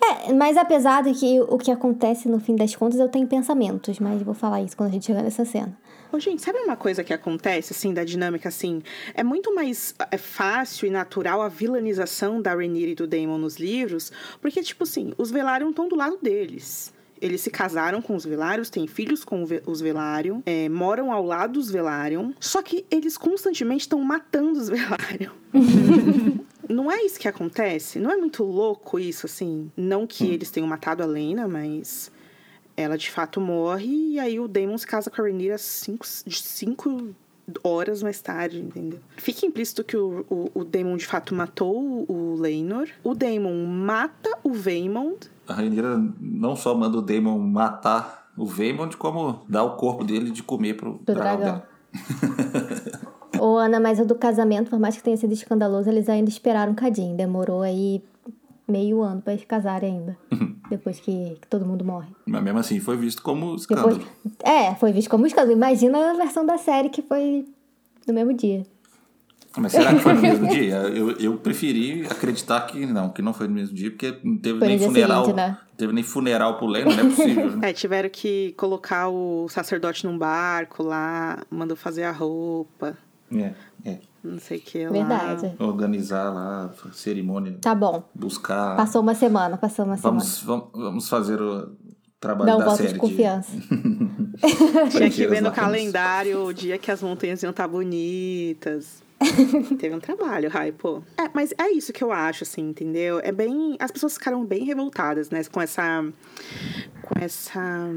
É, 0.00 0.32
mas 0.32 0.56
apesar 0.56 1.02
de 1.02 1.12
que 1.12 1.40
o 1.40 1.58
que 1.58 1.70
acontece 1.70 2.28
no 2.28 2.38
fim 2.38 2.54
das 2.54 2.74
contas, 2.74 3.00
eu 3.00 3.08
tenho 3.08 3.26
pensamentos. 3.26 3.98
Mas 3.98 4.22
vou 4.22 4.34
falar 4.34 4.62
isso 4.62 4.76
quando 4.76 4.90
a 4.90 4.92
gente 4.92 5.06
chegar 5.06 5.22
nessa 5.22 5.44
cena. 5.44 5.76
Ô, 6.10 6.18
gente, 6.18 6.40
sabe 6.40 6.58
uma 6.60 6.76
coisa 6.76 7.04
que 7.04 7.12
acontece, 7.12 7.74
assim, 7.74 7.92
da 7.92 8.02
dinâmica, 8.02 8.48
assim? 8.48 8.82
É 9.12 9.22
muito 9.22 9.54
mais 9.54 9.94
é 10.10 10.16
fácil 10.16 10.86
e 10.86 10.90
natural 10.90 11.42
a 11.42 11.48
vilanização 11.48 12.40
da 12.40 12.54
Rhaenyra 12.54 12.92
e 12.92 12.94
do 12.94 13.06
Daemon 13.06 13.36
nos 13.36 13.56
livros, 13.56 14.10
porque, 14.40 14.62
tipo 14.62 14.84
assim, 14.84 15.12
os 15.18 15.30
Velaryon 15.30 15.70
estão 15.70 15.86
do 15.86 15.96
lado 15.96 16.18
deles. 16.22 16.94
Eles 17.20 17.40
se 17.40 17.50
casaram 17.50 18.00
com 18.00 18.14
os 18.14 18.24
Velários, 18.24 18.70
têm 18.70 18.86
filhos 18.86 19.24
com 19.24 19.44
os 19.66 19.80
Velaryon, 19.80 20.40
é, 20.46 20.68
moram 20.68 21.12
ao 21.12 21.24
lado 21.24 21.54
dos 21.54 21.70
Velaryon, 21.70 22.32
só 22.40 22.62
que 22.62 22.84
eles 22.90 23.16
constantemente 23.16 23.82
estão 23.82 24.00
matando 24.02 24.58
os 24.58 24.68
Velaryon. 24.70 25.32
Não 26.68 26.92
é 26.92 27.02
isso 27.02 27.18
que 27.18 27.26
acontece? 27.26 27.98
Não 27.98 28.10
é 28.10 28.16
muito 28.16 28.44
louco 28.44 28.98
isso, 28.98 29.24
assim? 29.24 29.70
Não 29.76 30.06
que 30.06 30.26
eles 30.26 30.50
tenham 30.50 30.68
matado 30.68 31.02
a 31.02 31.06
Lena, 31.06 31.48
mas 31.48 32.12
ela 32.76 32.96
de 32.96 33.10
fato 33.10 33.40
morre 33.40 34.12
e 34.12 34.20
aí 34.20 34.38
o 34.38 34.46
Daemon 34.46 34.76
se 34.76 34.86
casa 34.86 35.10
com 35.10 35.20
a 35.20 35.24
Rhaenyra 35.24 35.58
cinco, 35.58 36.06
cinco 36.06 37.14
horas 37.62 38.02
mais 38.02 38.20
tarde, 38.20 38.60
entendeu? 38.60 39.00
Fica 39.16 39.46
implícito 39.46 39.82
que 39.82 39.96
o, 39.96 40.24
o, 40.28 40.50
o 40.54 40.64
Daemon 40.64 40.96
de 40.96 41.06
fato 41.06 41.34
matou 41.34 42.04
o, 42.08 42.36
Laenor. 42.38 42.88
O 43.02 43.14
Daemon 43.14 43.64
mata 43.64 44.30
o 44.42 44.52
Vaemond. 44.52 45.28
A 45.48 45.54
Rainira 45.54 45.96
não 46.20 46.54
só 46.54 46.74
manda 46.74 46.98
o 46.98 47.02
Daemon 47.02 47.38
matar 47.38 48.30
o 48.36 48.44
Vaemond, 48.44 48.96
como 48.96 49.40
dá 49.48 49.64
o 49.64 49.76
corpo 49.76 50.04
dele 50.04 50.30
de 50.30 50.42
comer 50.42 50.74
pro 50.74 51.00
Do 51.04 51.14
dragão. 51.14 51.38
dragão. 51.38 51.62
Ô, 53.40 53.56
Ana, 53.56 53.78
mas 53.80 53.98
o 53.98 54.04
do 54.04 54.14
casamento, 54.14 54.70
por 54.70 54.78
mais 54.78 54.96
que 54.96 55.02
tenha 55.02 55.16
sido 55.16 55.32
escandaloso, 55.32 55.88
eles 55.88 56.08
ainda 56.08 56.28
esperaram 56.28 56.72
um 56.72 56.74
cadinho. 56.74 57.16
Demorou 57.16 57.62
aí 57.62 58.02
meio 58.66 59.02
ano 59.02 59.22
pra 59.22 59.32
eles 59.32 59.44
casarem 59.44 59.98
ainda. 59.98 60.18
depois 60.68 61.00
que, 61.00 61.36
que 61.40 61.48
todo 61.48 61.64
mundo 61.64 61.84
morre. 61.84 62.08
Mas 62.26 62.42
mesmo 62.42 62.58
assim 62.58 62.78
foi 62.78 62.96
visto 62.96 63.22
como 63.22 63.54
escândalo. 63.54 63.98
Depois, 63.98 64.36
é, 64.44 64.74
foi 64.74 64.92
visto 64.92 65.08
como 65.08 65.26
escândalo. 65.26 65.52
Imagina 65.52 66.10
a 66.10 66.14
versão 66.14 66.44
da 66.44 66.58
série 66.58 66.88
que 66.88 67.02
foi 67.02 67.46
no 68.06 68.14
mesmo 68.14 68.32
dia. 68.32 68.64
Mas 69.60 69.72
será 69.72 69.94
que 69.94 70.00
foi 70.00 70.14
no 70.14 70.22
mesmo 70.22 70.46
dia? 70.48 70.76
Eu, 70.76 71.10
eu 71.18 71.36
preferi 71.36 72.06
acreditar 72.06 72.60
que 72.62 72.86
não, 72.86 73.08
que 73.10 73.20
não 73.22 73.32
foi 73.34 73.48
no 73.48 73.54
mesmo 73.54 73.74
dia, 73.74 73.90
porque 73.90 74.18
não 74.22 74.36
teve 74.36 74.58
Foi 74.58 74.68
nem 74.68 74.78
funeral. 74.78 75.24
seguinte, 75.24 75.36
né? 75.36 75.58
Não 75.70 75.76
teve 75.76 75.92
nem 75.92 76.04
funeral 76.04 76.56
pro 76.58 76.66
Leno, 76.66 76.90
não 76.94 76.98
é 77.00 77.04
possível. 77.04 77.50
né? 77.56 77.58
É, 77.70 77.72
tiveram 77.72 78.08
que 78.08 78.52
colocar 78.56 79.08
o 79.08 79.48
sacerdote 79.48 80.04
num 80.06 80.16
barco 80.18 80.82
lá, 80.82 81.38
mandou 81.50 81.76
fazer 81.76 82.04
a 82.04 82.12
roupa, 82.12 82.96
É, 83.32 83.52
é. 83.84 83.98
não 84.24 84.38
sei 84.38 84.58
o 84.58 84.60
que 84.60 84.84
lá. 84.86 84.90
Verdade. 84.92 85.54
Organizar 85.58 86.30
lá 86.32 86.70
cerimônia, 86.92 87.58
Tá 87.60 87.74
bom. 87.74 88.02
buscar. 88.14 88.76
Passou 88.76 89.02
uma 89.02 89.14
semana, 89.14 89.56
passou 89.56 89.84
uma 89.84 89.96
semana. 89.96 90.20
Vamos, 90.20 90.70
vamos, 90.72 91.08
fazer 91.08 91.40
o 91.40 91.70
trabalho 92.20 92.46
Dá 92.50 92.56
um 92.56 92.58
da 92.60 92.64
voto 92.64 92.76
série. 92.78 92.92
de 92.94 92.98
confiança. 92.98 93.52
Tinha 94.90 95.10
que 95.10 95.26
ver 95.26 95.42
no 95.42 95.50
calendário 95.52 96.44
o 96.44 96.52
dia 96.52 96.78
que 96.78 96.90
as 96.90 97.02
montanhas 97.02 97.42
iam 97.42 97.50
estar 97.50 97.66
bonitas. 97.68 99.02
Teve 99.78 99.94
um 99.94 100.00
trabalho, 100.00 100.48
Rai, 100.48 100.72
pô. 100.72 101.02
É, 101.16 101.28
mas 101.34 101.52
é 101.58 101.70
isso 101.70 101.92
que 101.92 102.02
eu 102.04 102.12
acho, 102.12 102.44
assim, 102.44 102.62
entendeu? 102.70 103.20
É 103.22 103.32
bem. 103.32 103.76
As 103.78 103.90
pessoas 103.90 104.14
ficaram 104.14 104.44
bem 104.44 104.64
revoltadas, 104.64 105.30
né? 105.30 105.42
Com 105.50 105.60
essa. 105.60 106.04
Com 107.02 107.14
essa. 107.20 107.88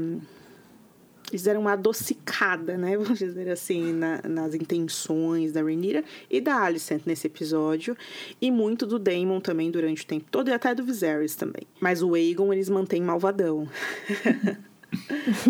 Eles 1.30 1.44
deram 1.44 1.62
uma 1.62 1.72
adocicada, 1.72 2.76
né? 2.76 2.96
Vamos 2.98 3.18
dizer 3.18 3.48
assim, 3.48 3.92
na- 3.92 4.20
nas 4.28 4.54
intenções 4.54 5.52
da 5.52 5.62
Rhaenyra 5.62 6.04
e 6.30 6.40
da 6.40 6.56
Alicent 6.60 7.02
nesse 7.06 7.26
episódio. 7.26 7.96
E 8.40 8.50
muito 8.50 8.84
do 8.84 8.98
Daemon 8.98 9.40
também 9.40 9.70
durante 9.70 10.02
o 10.02 10.06
tempo 10.06 10.26
todo, 10.30 10.48
e 10.48 10.52
até 10.52 10.74
do 10.74 10.84
Viserys 10.84 11.34
também. 11.36 11.62
Mas 11.80 12.02
o 12.02 12.14
Aegon 12.14 12.52
eles 12.52 12.68
mantêm 12.68 13.00
malvadão. 13.00 13.66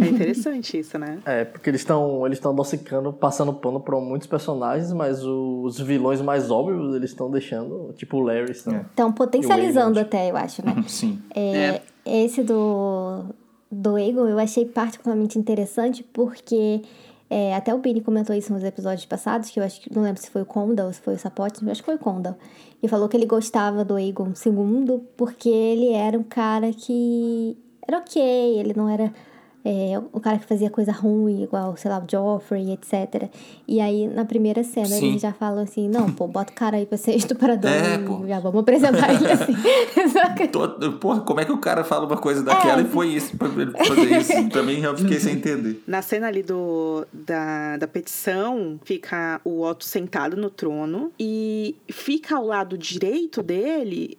é 0.01 0.07
interessante 0.09 0.79
isso, 0.79 0.99
né? 0.99 1.19
É, 1.25 1.45
porque 1.45 1.69
eles 1.71 1.81
estão 1.81 2.25
eles 2.27 2.39
estão 2.39 2.53
adocicando, 2.53 3.13
passando 3.13 3.53
pano 3.53 3.81
pra 3.81 3.99
muitos 4.01 4.27
personagens, 4.27 4.93
mas 4.93 5.25
os 5.25 5.79
vilões 5.81 6.21
mais 6.21 6.51
óbvios 6.51 6.95
eles 6.95 7.11
estão 7.11 7.31
deixando, 7.31 7.93
tipo 7.95 8.19
o 8.19 8.21
Larry. 8.21 8.53
Estão. 8.53 8.85
Então, 8.93 9.13
potencializando 9.13 9.99
até, 9.99 10.31
eu 10.31 10.37
acho, 10.37 10.65
né? 10.65 10.75
Sim. 10.87 11.21
É, 11.35 11.81
Esse 12.05 12.43
do, 12.43 13.25
do 13.71 13.99
Egon 13.99 14.27
eu 14.27 14.39
achei 14.39 14.65
particularmente 14.65 15.39
interessante 15.39 16.03
porque 16.13 16.83
É, 17.35 17.55
até 17.55 17.73
o 17.75 17.79
Bini 17.79 18.03
comentou 18.03 18.37
isso 18.37 18.53
nos 18.53 18.63
episódios 18.63 19.07
passados, 19.07 19.49
que 19.49 19.59
eu 19.59 19.65
acho 19.65 19.81
que 19.81 19.95
não 19.95 20.03
lembro 20.03 20.21
se 20.21 20.29
foi 20.29 20.43
o 20.43 20.45
Condal 20.45 20.89
ou 20.89 20.93
se 20.93 21.01
foi 21.01 21.15
o 21.15 21.19
Sapote, 21.19 21.67
acho 21.71 21.81
que 21.81 21.87
foi 21.87 21.95
o 21.95 21.99
Condal. 21.99 22.37
E 22.83 22.87
falou 22.89 23.09
que 23.09 23.17
ele 23.17 23.25
gostava 23.25 23.83
do 23.87 23.95
Aegon 23.95 24.35
II 24.45 25.01
porque 25.17 25.49
ele 25.49 25.95
era 25.95 26.19
um 26.19 26.23
cara 26.23 26.71
que 26.75 27.57
era 27.89 27.97
ok, 27.97 28.23
ele 28.59 28.75
não 28.77 28.87
era 28.87 29.11
é, 29.65 30.01
o 30.13 30.19
cara 30.19 30.39
que 30.39 30.45
fazia 30.45 30.69
coisa 30.69 30.91
ruim, 30.91 31.45
igual, 31.45 31.77
sei 31.77 31.91
lá, 31.91 31.99
o 31.99 32.11
Joffrey, 32.11 32.73
etc. 32.73 33.31
E 33.67 33.81
aí, 33.81 34.09
na 34.09 34.25
primeira 34.25 34.65
cena, 34.65 34.89
Sim. 34.89 35.11
ele 35.11 35.19
já 35.19 35.33
fala 35.33 35.63
assim, 35.63 35.89
não, 35.89 36.11
pô, 36.11 36.27
bota 36.27 36.53
o 36.53 36.55
cara 36.55 36.77
aí 36.77 36.87
pra 36.87 36.99
ser 36.99 37.15
estuprador 37.17 37.71
é, 37.71 37.99
pô. 37.99 38.27
já 38.27 38.41
vamos 38.41 38.61
apresentar 38.61 39.15
ele 39.15 39.31
assim. 39.31 39.55
Porra, 41.01 41.21
como 41.21 41.41
é 41.41 41.45
que 41.45 41.53
o 41.53 41.59
cara 41.59 41.85
fala 41.85 42.07
uma 42.07 42.17
coisa 42.17 42.43
daquela 42.43 42.81
é. 42.81 42.85
e 42.85 42.89
foi 42.89 43.09
isso 43.09 43.37
pra 43.37 43.49
ele 43.49 43.71
fazer 43.71 44.19
isso? 44.19 44.49
Também 44.51 44.83
eu 44.83 44.97
fiquei 44.97 45.21
sem 45.21 45.35
entender. 45.35 45.83
Na 45.87 46.03
cena 46.03 46.27
ali 46.27 46.43
do, 46.43 47.07
da, 47.13 47.77
da 47.77 47.87
petição, 47.87 48.81
fica 48.85 49.41
o 49.45 49.63
Otto 49.63 49.85
sentado 49.85 50.37
no 50.37 50.51
trono 50.51 51.13
e 51.19 51.77
fica 51.89 52.37
ao 52.37 52.45
lado 52.45 52.77
direito 52.77 53.43
dele 53.43 54.19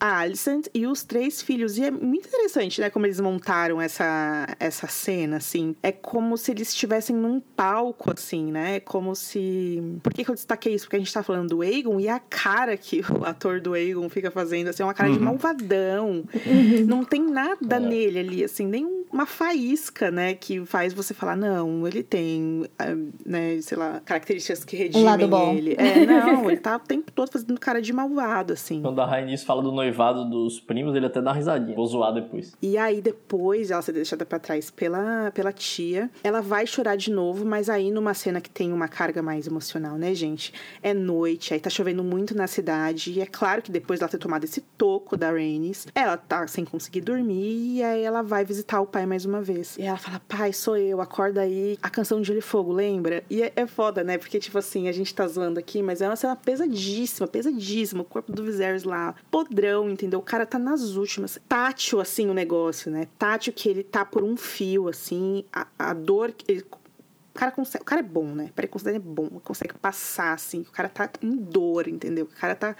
a 0.00 0.20
Alicent 0.20 0.66
e 0.72 0.86
os 0.86 1.04
três 1.04 1.42
filhos. 1.42 1.76
E 1.76 1.84
é 1.84 1.90
muito 1.90 2.26
interessante, 2.26 2.80
né, 2.80 2.88
como 2.88 3.06
eles 3.06 3.20
montaram 3.20 3.80
essa, 3.80 4.48
essa 4.58 4.86
cena, 4.86 5.36
assim. 5.36 5.76
É 5.82 5.92
como 5.92 6.36
se 6.38 6.50
eles 6.50 6.70
estivessem 6.70 7.14
num 7.14 7.38
palco, 7.40 8.12
assim, 8.12 8.50
né? 8.50 8.76
É 8.76 8.80
como 8.80 9.14
se... 9.14 9.82
Por 10.02 10.14
que, 10.14 10.24
que 10.24 10.30
eu 10.30 10.34
destaquei 10.34 10.74
isso? 10.74 10.86
Porque 10.86 10.96
a 10.96 10.98
gente 10.98 11.12
tá 11.12 11.22
falando 11.22 11.50
do 11.50 11.62
Aegon 11.62 12.00
e 12.00 12.08
a 12.08 12.18
cara 12.18 12.76
que 12.76 13.00
o 13.00 13.24
ator 13.24 13.60
do 13.60 13.74
Aegon 13.74 14.08
fica 14.08 14.30
fazendo, 14.30 14.68
assim, 14.68 14.82
é 14.82 14.86
uma 14.86 14.94
cara 14.94 15.10
uhum. 15.10 15.18
de 15.18 15.22
malvadão. 15.22 16.24
Uhum. 16.46 16.86
Não 16.86 17.04
tem 17.04 17.22
nada 17.22 17.76
é. 17.76 17.80
nele 17.80 18.18
ali, 18.18 18.44
assim, 18.44 18.66
nem 18.66 19.04
uma 19.12 19.26
faísca, 19.26 20.10
né, 20.10 20.34
que 20.34 20.64
faz 20.64 20.94
você 20.94 21.12
falar, 21.12 21.36
não, 21.36 21.86
ele 21.86 22.02
tem, 22.02 22.64
ah, 22.78 22.94
né, 23.26 23.60
sei 23.60 23.76
lá, 23.76 24.00
características 24.04 24.64
que 24.64 24.76
redimem 24.76 25.56
ele. 25.58 25.74
É, 25.76 26.06
não, 26.06 26.48
ele 26.48 26.60
tá 26.60 26.76
o 26.76 26.78
tempo 26.78 27.10
todo 27.10 27.30
fazendo 27.30 27.58
cara 27.58 27.82
de 27.82 27.92
malvado, 27.92 28.52
assim. 28.52 28.80
Quando 28.80 29.00
a 29.00 29.06
Rainis 29.06 29.42
fala 29.42 29.62
do 29.62 29.72
noivo 29.72 29.89
noivado 29.90 30.24
dos 30.24 30.60
primos, 30.60 30.94
ele 30.94 31.06
até 31.06 31.20
dá 31.20 31.30
uma 31.30 31.36
risadinha. 31.36 31.74
Vou 31.74 31.86
zoar 31.86 32.14
depois. 32.14 32.54
E 32.62 32.78
aí, 32.78 33.00
depois, 33.00 33.70
ela 33.70 33.82
ser 33.82 33.92
deixada 33.92 34.24
pra 34.24 34.38
trás 34.38 34.70
pela, 34.70 35.30
pela 35.32 35.52
tia. 35.52 36.08
Ela 36.22 36.40
vai 36.40 36.66
chorar 36.66 36.96
de 36.96 37.10
novo, 37.10 37.44
mas 37.44 37.68
aí 37.68 37.90
numa 37.90 38.14
cena 38.14 38.40
que 38.40 38.48
tem 38.48 38.72
uma 38.72 38.88
carga 38.88 39.20
mais 39.22 39.46
emocional, 39.46 39.96
né, 39.96 40.14
gente? 40.14 40.54
É 40.82 40.94
noite, 40.94 41.52
aí 41.52 41.60
tá 41.60 41.68
chovendo 41.68 42.04
muito 42.04 42.36
na 42.36 42.46
cidade. 42.46 43.12
E 43.12 43.20
é 43.20 43.26
claro 43.26 43.62
que 43.62 43.70
depois 43.70 43.98
dela 43.98 44.10
ter 44.10 44.18
tomado 44.18 44.44
esse 44.44 44.60
toco 44.78 45.16
da 45.16 45.30
Rhaenys, 45.30 45.88
ela 45.94 46.16
tá 46.16 46.46
sem 46.46 46.64
conseguir 46.64 47.00
dormir. 47.00 47.76
E 47.76 47.82
aí 47.82 48.02
ela 48.02 48.22
vai 48.22 48.44
visitar 48.44 48.80
o 48.80 48.86
pai 48.86 49.06
mais 49.06 49.24
uma 49.24 49.42
vez. 49.42 49.76
E 49.76 49.82
ela 49.82 49.98
fala: 49.98 50.20
pai, 50.28 50.52
sou 50.52 50.76
eu, 50.76 51.00
acorda 51.00 51.40
aí. 51.40 51.78
A 51.82 51.90
canção 51.90 52.20
de 52.20 52.28
Gelo 52.28 52.38
e 52.38 52.42
Fogo, 52.42 52.72
lembra? 52.72 53.24
E 53.28 53.42
é, 53.42 53.52
é 53.56 53.66
foda, 53.66 54.04
né? 54.04 54.18
Porque, 54.18 54.38
tipo 54.38 54.58
assim, 54.58 54.88
a 54.88 54.92
gente 54.92 55.14
tá 55.14 55.26
zoando 55.26 55.58
aqui, 55.58 55.82
mas 55.82 56.00
é 56.00 56.08
uma 56.08 56.16
cena 56.16 56.36
pesadíssima, 56.36 57.26
pesadíssima. 57.26 58.02
O 58.02 58.04
corpo 58.04 58.32
do 58.32 58.44
Viserys 58.44 58.84
lá, 58.84 59.14
podrão 59.30 59.79
entendeu? 59.88 60.18
O 60.18 60.22
cara 60.22 60.44
tá 60.44 60.58
nas 60.58 60.96
últimas. 60.96 61.38
Tátil, 61.48 62.00
assim, 62.00 62.28
o 62.28 62.34
negócio, 62.34 62.90
né? 62.90 63.06
Tátil 63.18 63.52
que 63.52 63.68
ele 63.68 63.82
tá 63.82 64.04
por 64.04 64.22
um 64.22 64.36
fio, 64.36 64.88
assim. 64.88 65.44
A, 65.52 65.66
a 65.78 65.94
dor. 65.94 66.34
Ele, 66.48 66.62
o 66.62 67.38
cara 67.38 67.52
consegue. 67.52 67.82
O 67.82 67.86
cara 67.86 68.00
é 68.00 68.04
bom, 68.04 68.26
né? 68.26 68.50
Preconceito 68.54 68.96
é 68.96 68.98
bom. 68.98 69.28
Consegue 69.44 69.74
passar, 69.74 70.32
assim. 70.32 70.62
O 70.62 70.72
cara 70.72 70.88
tá 70.88 71.08
em 71.22 71.36
dor, 71.36 71.86
entendeu? 71.88 72.24
O 72.24 72.40
cara 72.40 72.54
tá 72.54 72.76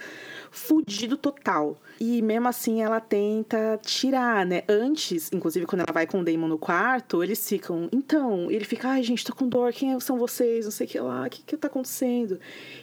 fudido 0.51 1.15
total. 1.17 1.79
E 2.03 2.19
mesmo 2.19 2.47
assim 2.47 2.81
ela 2.81 2.99
tenta 2.99 3.79
tirar, 3.85 4.43
né? 4.43 4.63
Antes, 4.67 5.29
inclusive 5.31 5.67
quando 5.67 5.81
ela 5.81 5.93
vai 5.93 6.07
com 6.07 6.21
o 6.21 6.23
Damon 6.23 6.47
no 6.47 6.57
quarto, 6.57 7.23
eles 7.23 7.47
ficam. 7.47 7.87
Então, 7.91 8.49
ele 8.49 8.65
fica, 8.65 8.89
ai 8.89 9.03
gente, 9.03 9.23
tô 9.23 9.35
com 9.35 9.47
dor, 9.47 9.71
quem 9.71 9.99
são 9.99 10.17
vocês? 10.17 10.65
Não 10.65 10.71
sei 10.71 10.87
o 10.87 10.89
que 10.89 10.99
lá, 10.99 11.27
o 11.27 11.29
que 11.29 11.43
que 11.43 11.55
tá 11.55 11.67
acontecendo? 11.67 12.39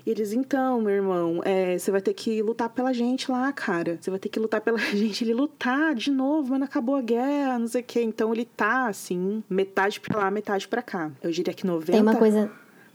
E 0.07 0.11
eles, 0.13 0.33
então, 0.33 0.81
meu 0.81 0.95
irmão, 0.95 1.41
é, 1.45 1.77
você 1.77 1.91
vai 1.91 2.01
ter 2.01 2.15
que 2.15 2.41
lutar 2.43 2.69
pela 2.69 2.93
gente 2.93 3.29
lá, 3.29 3.53
cara. 3.53 3.99
Você 4.01 4.09
vai 4.09 4.21
ter 4.21 4.29
que 4.29 4.39
lutar 4.39 4.61
pela 4.61 4.79
gente. 4.95 5.25
Ele 5.25 5.35
lutar 5.35 5.97
de 5.97 6.13
novo, 6.13 6.51
mas 6.51 6.61
não 6.61 6.67
acabou 6.69 6.95
a 6.95 7.03
guerra, 7.03 7.59
não 7.59 7.67
sei 7.67 7.81
o 7.81 7.85
que. 7.85 8.01
Então 8.01 8.33
ele 8.33 8.45
tá, 8.45 8.87
assim, 8.87 9.43
metade 9.51 9.99
pra 9.99 10.17
lá, 10.17 10.31
metade 10.31 10.69
pra 10.69 10.81
cá. 10.81 11.11
Eu 11.21 11.33
diria 11.33 11.53
que 11.53 11.67
90. 11.67 11.91
Tem 11.91 12.01
uma 12.01 12.15
coisa 12.15 12.49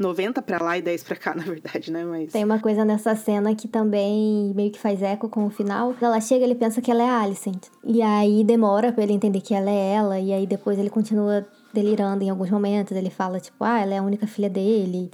90 0.04 0.42
para 0.42 0.62
lá 0.62 0.78
e 0.78 0.82
10 0.82 1.04
para 1.04 1.16
cá, 1.16 1.34
na 1.36 1.44
verdade, 1.44 1.92
né? 1.92 2.04
Mas 2.04 2.32
Tem 2.32 2.44
uma 2.44 2.60
coisa 2.60 2.86
nessa 2.86 3.16
cena 3.16 3.56
que 3.56 3.68
também 3.68 4.54
meio 4.54 4.72
que 4.72 4.80
faz 4.80 5.02
eco 5.02 5.28
com 5.30 5.46
o 5.46 5.50
final. 5.50 5.96
Ela 6.00 6.22
chega, 6.22 6.44
ele 6.44 6.56
pensa 6.56 6.82
que 6.82 6.92
ela 6.92 7.02
é 7.02 7.10
a 7.10 7.22
Alicent. 7.22 7.68
E 7.84 8.02
aí 8.02 8.44
demora 8.44 8.92
para 8.92 9.04
ele 9.04 9.14
entender 9.14 9.42
que 9.42 9.54
ela 9.54 9.70
é 9.70 9.94
ela 9.94 10.20
e 10.20 10.32
aí 10.32 10.46
depois 10.46 10.78
ele 10.78 10.90
continua 10.90 11.48
delirando 11.74 12.24
em 12.24 12.30
alguns 12.30 12.52
momentos. 12.52 12.96
Ele 12.96 13.10
fala 13.10 13.40
tipo, 13.40 13.64
ah, 13.64 13.80
ela 13.80 13.96
é 13.96 13.98
a 13.98 14.04
única 14.04 14.28
filha 14.28 14.50
dele. 14.50 15.10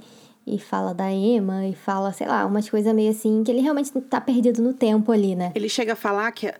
E 0.46 0.58
fala 0.58 0.92
da 0.92 1.08
Emma, 1.08 1.66
e 1.66 1.74
fala, 1.74 2.12
sei 2.12 2.26
lá, 2.26 2.44
umas 2.44 2.68
coisas 2.68 2.92
meio 2.92 3.10
assim, 3.10 3.44
que 3.44 3.52
ele 3.52 3.60
realmente 3.60 3.92
tá 4.00 4.20
perdido 4.20 4.60
no 4.60 4.72
tempo 4.72 5.12
ali, 5.12 5.36
né? 5.36 5.52
Ele 5.54 5.68
chega 5.68 5.92
a 5.92 5.96
falar 5.96 6.32
que. 6.32 6.52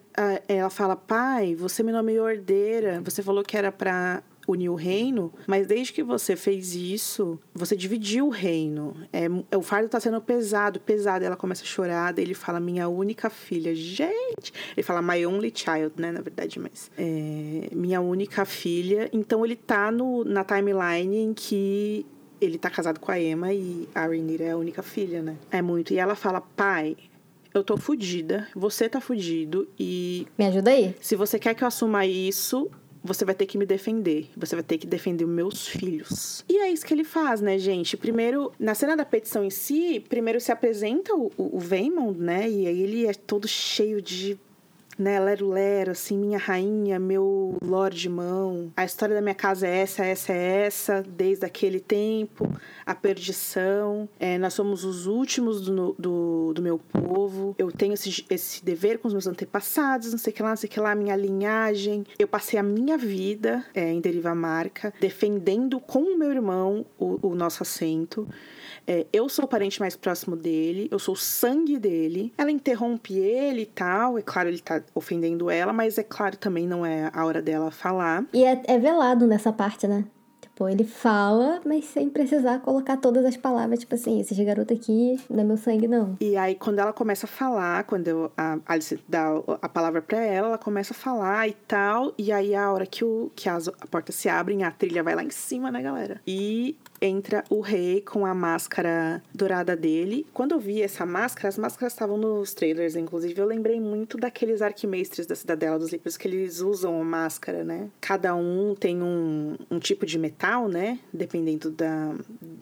ela 0.46 0.70
fala, 0.70 0.94
pai, 0.94 1.56
você 1.56 1.82
me 1.82 1.90
nomeou 1.90 2.30
herdeira. 2.30 3.00
Você 3.04 3.22
falou 3.22 3.42
que 3.42 3.56
era 3.56 3.72
pra 3.72 4.22
unir 4.50 4.68
o 4.68 4.74
reino, 4.74 5.32
mas 5.46 5.66
desde 5.66 5.92
que 5.92 6.02
você 6.02 6.36
fez 6.36 6.74
isso, 6.74 7.38
você 7.54 7.76
dividiu 7.76 8.26
o 8.26 8.30
reino. 8.30 8.94
É, 9.12 9.26
é 9.50 9.56
o 9.56 9.62
fardo 9.62 9.88
tá 9.88 10.00
sendo 10.00 10.20
pesado, 10.20 10.80
pesado. 10.80 11.24
Ela 11.24 11.36
começa 11.36 11.62
a 11.62 11.66
chorar, 11.66 12.12
daí 12.12 12.24
ele 12.24 12.34
fala, 12.34 12.60
minha 12.60 12.88
única 12.88 13.30
filha. 13.30 13.74
Gente! 13.74 14.52
Ele 14.76 14.82
fala, 14.82 15.02
my 15.02 15.24
only 15.26 15.52
child, 15.54 15.92
né, 15.96 16.12
na 16.12 16.20
verdade, 16.20 16.58
mas. 16.58 16.90
É, 16.96 17.68
minha 17.72 18.00
única 18.00 18.44
filha. 18.44 19.08
Então 19.12 19.44
ele 19.44 19.56
tá 19.56 19.90
no, 19.90 20.24
na 20.24 20.44
timeline 20.44 21.16
em 21.16 21.34
que 21.34 22.06
ele 22.40 22.58
tá 22.58 22.70
casado 22.70 22.98
com 22.98 23.12
a 23.12 23.20
Emma 23.20 23.52
e 23.52 23.88
a 23.94 24.06
Rhaenyra 24.06 24.44
é 24.44 24.50
a 24.52 24.56
única 24.56 24.82
filha, 24.82 25.22
né? 25.22 25.36
É 25.50 25.60
muito. 25.60 25.92
E 25.92 25.98
ela 25.98 26.14
fala, 26.14 26.40
pai, 26.40 26.96
eu 27.52 27.62
tô 27.62 27.76
fudida, 27.76 28.48
você 28.54 28.88
tá 28.88 29.00
fudido 29.00 29.68
e. 29.78 30.26
Me 30.38 30.46
ajuda 30.46 30.70
aí. 30.70 30.94
Se 31.00 31.16
você 31.16 31.38
quer 31.38 31.54
que 31.54 31.62
eu 31.62 31.68
assuma 31.68 32.06
isso, 32.06 32.70
você 33.02 33.24
vai 33.24 33.34
ter 33.34 33.46
que 33.46 33.58
me 33.58 33.66
defender. 33.66 34.28
Você 34.36 34.54
vai 34.54 34.62
ter 34.62 34.78
que 34.78 34.86
defender 34.86 35.26
meus 35.26 35.66
filhos. 35.66 36.44
E 36.48 36.58
é 36.58 36.70
isso 36.70 36.84
que 36.84 36.94
ele 36.94 37.04
faz, 37.04 37.40
né, 37.40 37.58
gente? 37.58 37.96
Primeiro, 37.96 38.52
na 38.58 38.74
cena 38.74 38.96
da 38.96 39.04
petição 39.04 39.44
em 39.44 39.50
si, 39.50 40.04
primeiro 40.08 40.40
se 40.40 40.52
apresenta 40.52 41.14
o, 41.14 41.30
o, 41.36 41.58
o 41.58 42.12
né? 42.12 42.48
E 42.48 42.66
aí 42.66 42.80
ele 42.80 43.06
é 43.06 43.14
todo 43.14 43.48
cheio 43.48 44.00
de 44.02 44.38
né? 45.00 45.18
Lero 45.18 45.48
Lero, 45.48 45.92
assim, 45.92 46.16
minha 46.18 46.38
rainha, 46.38 46.98
meu 46.98 47.56
lord 47.62 48.08
mão. 48.08 48.70
A 48.76 48.84
história 48.84 49.14
da 49.14 49.22
minha 49.22 49.34
casa 49.34 49.66
é 49.66 49.78
essa, 49.78 50.04
essa, 50.04 50.32
é 50.32 50.66
essa, 50.66 51.02
desde 51.02 51.46
aquele 51.46 51.80
tempo, 51.80 52.52
a 52.84 52.94
perdição. 52.94 54.08
É, 54.18 54.36
nós 54.38 54.52
somos 54.54 54.84
os 54.84 55.06
últimos 55.06 55.62
do, 55.62 55.94
do, 55.98 56.52
do 56.54 56.62
meu 56.62 56.78
povo. 56.78 57.54
Eu 57.58 57.72
tenho 57.72 57.94
esse, 57.94 58.24
esse 58.28 58.64
dever 58.64 58.98
com 58.98 59.08
os 59.08 59.14
meus 59.14 59.26
antepassados, 59.26 60.12
não 60.12 60.18
sei 60.18 60.32
o 60.32 60.36
que 60.36 60.42
lá, 60.42 60.50
não 60.50 60.56
sei 60.56 60.68
o 60.68 60.72
que 60.72 60.80
lá, 60.80 60.94
minha 60.94 61.16
linhagem. 61.16 62.04
Eu 62.18 62.28
passei 62.28 62.58
a 62.58 62.62
minha 62.62 62.98
vida 62.98 63.64
é, 63.74 63.90
em 63.90 64.00
Deriva 64.00 64.34
Marca, 64.34 64.92
defendendo 65.00 65.80
com 65.80 66.00
o 66.00 66.18
meu 66.18 66.30
irmão 66.30 66.84
o, 66.98 67.28
o 67.28 67.34
nosso 67.34 67.62
assento. 67.62 68.28
É, 68.86 69.06
eu 69.12 69.28
sou 69.28 69.44
o 69.44 69.48
parente 69.48 69.80
mais 69.80 69.96
próximo 69.96 70.36
dele, 70.36 70.88
eu 70.90 70.98
sou 70.98 71.14
o 71.14 71.16
sangue 71.16 71.78
dele. 71.78 72.32
Ela 72.36 72.50
interrompe 72.50 73.14
ele 73.14 73.62
e 73.62 73.66
tal. 73.66 74.18
É 74.18 74.22
claro, 74.22 74.48
ele 74.48 74.60
tá 74.60 74.82
ofendendo 74.94 75.50
ela, 75.50 75.72
mas 75.72 75.98
é 75.98 76.02
claro 76.02 76.36
também 76.36 76.66
não 76.66 76.84
é 76.84 77.10
a 77.12 77.24
hora 77.24 77.42
dela 77.42 77.70
falar. 77.70 78.24
E 78.32 78.44
é, 78.44 78.62
é 78.66 78.78
velado 78.78 79.26
nessa 79.26 79.52
parte, 79.52 79.86
né? 79.86 80.04
Tipo, 80.60 80.68
ele 80.68 80.84
fala, 80.84 81.58
mas 81.64 81.86
sem 81.86 82.10
precisar 82.10 82.60
colocar 82.60 82.98
todas 82.98 83.24
as 83.24 83.34
palavras, 83.34 83.78
tipo 83.78 83.94
assim, 83.94 84.20
esse 84.20 84.44
garoto 84.44 84.74
aqui 84.74 85.18
não 85.30 85.40
é 85.40 85.44
meu 85.44 85.56
sangue, 85.56 85.88
não. 85.88 86.18
E 86.20 86.36
aí, 86.36 86.54
quando 86.54 86.78
ela 86.78 86.92
começa 86.92 87.24
a 87.24 87.28
falar, 87.28 87.84
quando 87.84 88.08
eu, 88.08 88.32
a 88.36 88.58
Alice 88.66 88.98
dá 89.08 89.28
a 89.62 89.68
palavra 89.70 90.02
pra 90.02 90.18
ela, 90.18 90.48
ela 90.48 90.58
começa 90.58 90.92
a 90.92 90.96
falar 90.96 91.48
e 91.48 91.54
tal. 91.66 92.12
E 92.18 92.30
aí, 92.30 92.54
a 92.54 92.70
hora 92.70 92.84
que, 92.84 93.02
o, 93.02 93.32
que 93.34 93.48
as, 93.48 93.68
a 93.68 93.86
porta 93.90 94.12
se 94.12 94.28
abre, 94.28 94.62
a 94.62 94.70
trilha 94.70 95.02
vai 95.02 95.14
lá 95.14 95.24
em 95.24 95.30
cima, 95.30 95.70
né, 95.70 95.80
galera? 95.80 96.20
E 96.26 96.76
entra 97.00 97.42
o 97.48 97.60
rei 97.60 98.00
com 98.00 98.26
a 98.26 98.34
máscara 98.34 99.22
dourada 99.34 99.74
dele. 99.74 100.26
Quando 100.32 100.52
eu 100.52 100.60
vi 100.60 100.82
essa 100.82 101.06
máscara, 101.06 101.48
as 101.48 101.58
máscaras 101.58 101.92
estavam 101.92 102.16
nos 102.16 102.52
trailers, 102.52 102.96
inclusive, 102.96 103.40
eu 103.40 103.46
lembrei 103.46 103.80
muito 103.80 104.18
daqueles 104.18 104.60
arquimestres 104.60 105.26
da 105.26 105.34
Cidadela 105.34 105.78
dos 105.78 105.90
Livros 105.90 106.16
que 106.16 106.28
eles 106.28 106.60
usam 106.60 107.00
a 107.00 107.04
máscara, 107.04 107.64
né? 107.64 107.88
Cada 108.00 108.34
um 108.34 108.74
tem 108.74 109.02
um, 109.02 109.56
um 109.70 109.78
tipo 109.78 110.04
de 110.04 110.18
metal, 110.18 110.68
né? 110.68 110.98
Dependendo 111.12 111.70
da, 111.70 112.14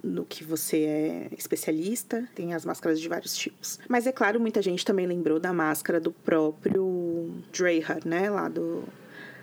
no 0.02 0.24
que 0.24 0.44
você 0.44 0.84
é 0.84 1.28
especialista. 1.36 2.28
Tem 2.34 2.54
as 2.54 2.64
máscaras 2.64 3.00
de 3.00 3.08
vários 3.08 3.36
tipos. 3.36 3.78
Mas 3.88 4.06
é 4.06 4.12
claro, 4.12 4.38
muita 4.38 4.62
gente 4.62 4.84
também 4.84 5.06
lembrou 5.06 5.40
da 5.40 5.52
máscara 5.52 5.98
do 5.98 6.12
próprio 6.12 7.32
Dreyhard, 7.52 8.06
né? 8.06 8.30
Lá 8.30 8.48
do 8.48 8.84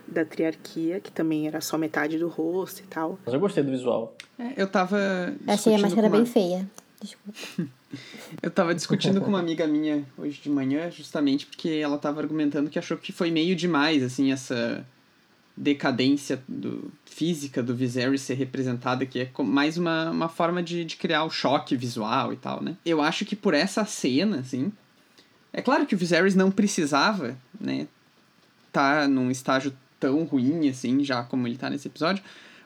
da 0.06 0.24
triarquia, 0.24 1.00
que 1.00 1.10
também 1.10 1.46
era 1.46 1.60
só 1.60 1.76
metade 1.76 2.18
do 2.18 2.28
rosto 2.28 2.80
e 2.80 2.86
tal. 2.86 3.18
Mas 3.24 3.34
eu 3.34 3.40
gostei 3.40 3.62
do 3.62 3.70
visual. 3.70 4.14
É, 4.38 4.52
eu 4.56 4.66
tava. 4.66 4.98
Achei 5.46 5.74
a 5.74 5.78
máscara 5.78 6.06
uma... 6.08 6.16
bem 6.16 6.26
feia. 6.26 6.68
Desculpa. 7.00 7.68
eu 8.42 8.50
tava 8.50 8.74
discutindo 8.74 9.20
com 9.20 9.28
uma 9.28 9.38
amiga 9.38 9.66
minha 9.66 10.04
hoje 10.16 10.40
de 10.42 10.50
manhã, 10.50 10.90
justamente 10.90 11.46
porque 11.46 11.68
ela 11.68 11.98
tava 11.98 12.20
argumentando 12.20 12.70
que 12.70 12.78
achou 12.78 12.96
que 12.96 13.12
foi 13.12 13.30
meio 13.30 13.54
demais, 13.54 14.02
assim, 14.02 14.32
essa 14.32 14.84
decadência 15.56 16.42
do, 16.46 16.92
física 17.06 17.62
do 17.62 17.74
Viserys 17.74 18.20
ser 18.20 18.34
representada, 18.34 19.06
que 19.06 19.20
é 19.20 19.30
mais 19.42 19.78
uma, 19.78 20.10
uma 20.10 20.28
forma 20.28 20.62
de, 20.62 20.84
de 20.84 20.96
criar 20.96 21.24
o 21.24 21.30
choque 21.30 21.74
visual 21.74 22.32
e 22.32 22.36
tal, 22.36 22.62
né? 22.62 22.76
Eu 22.84 23.00
acho 23.00 23.24
que 23.24 23.34
por 23.34 23.54
essa 23.54 23.84
cena, 23.84 24.40
assim. 24.40 24.70
É 25.52 25.62
claro 25.62 25.86
que 25.86 25.94
o 25.94 25.98
Viserys 25.98 26.34
não 26.34 26.50
precisava, 26.50 27.36
né? 27.58 27.88
Tá 28.70 29.08
num 29.08 29.30
estágio 29.30 29.72
tão 29.98 30.24
ruim, 30.24 30.68
assim, 30.68 31.02
já 31.04 31.22
como 31.22 31.46
ele 31.46 31.56
tá 31.56 31.70
nesse 31.70 31.88
episódio. 31.88 32.22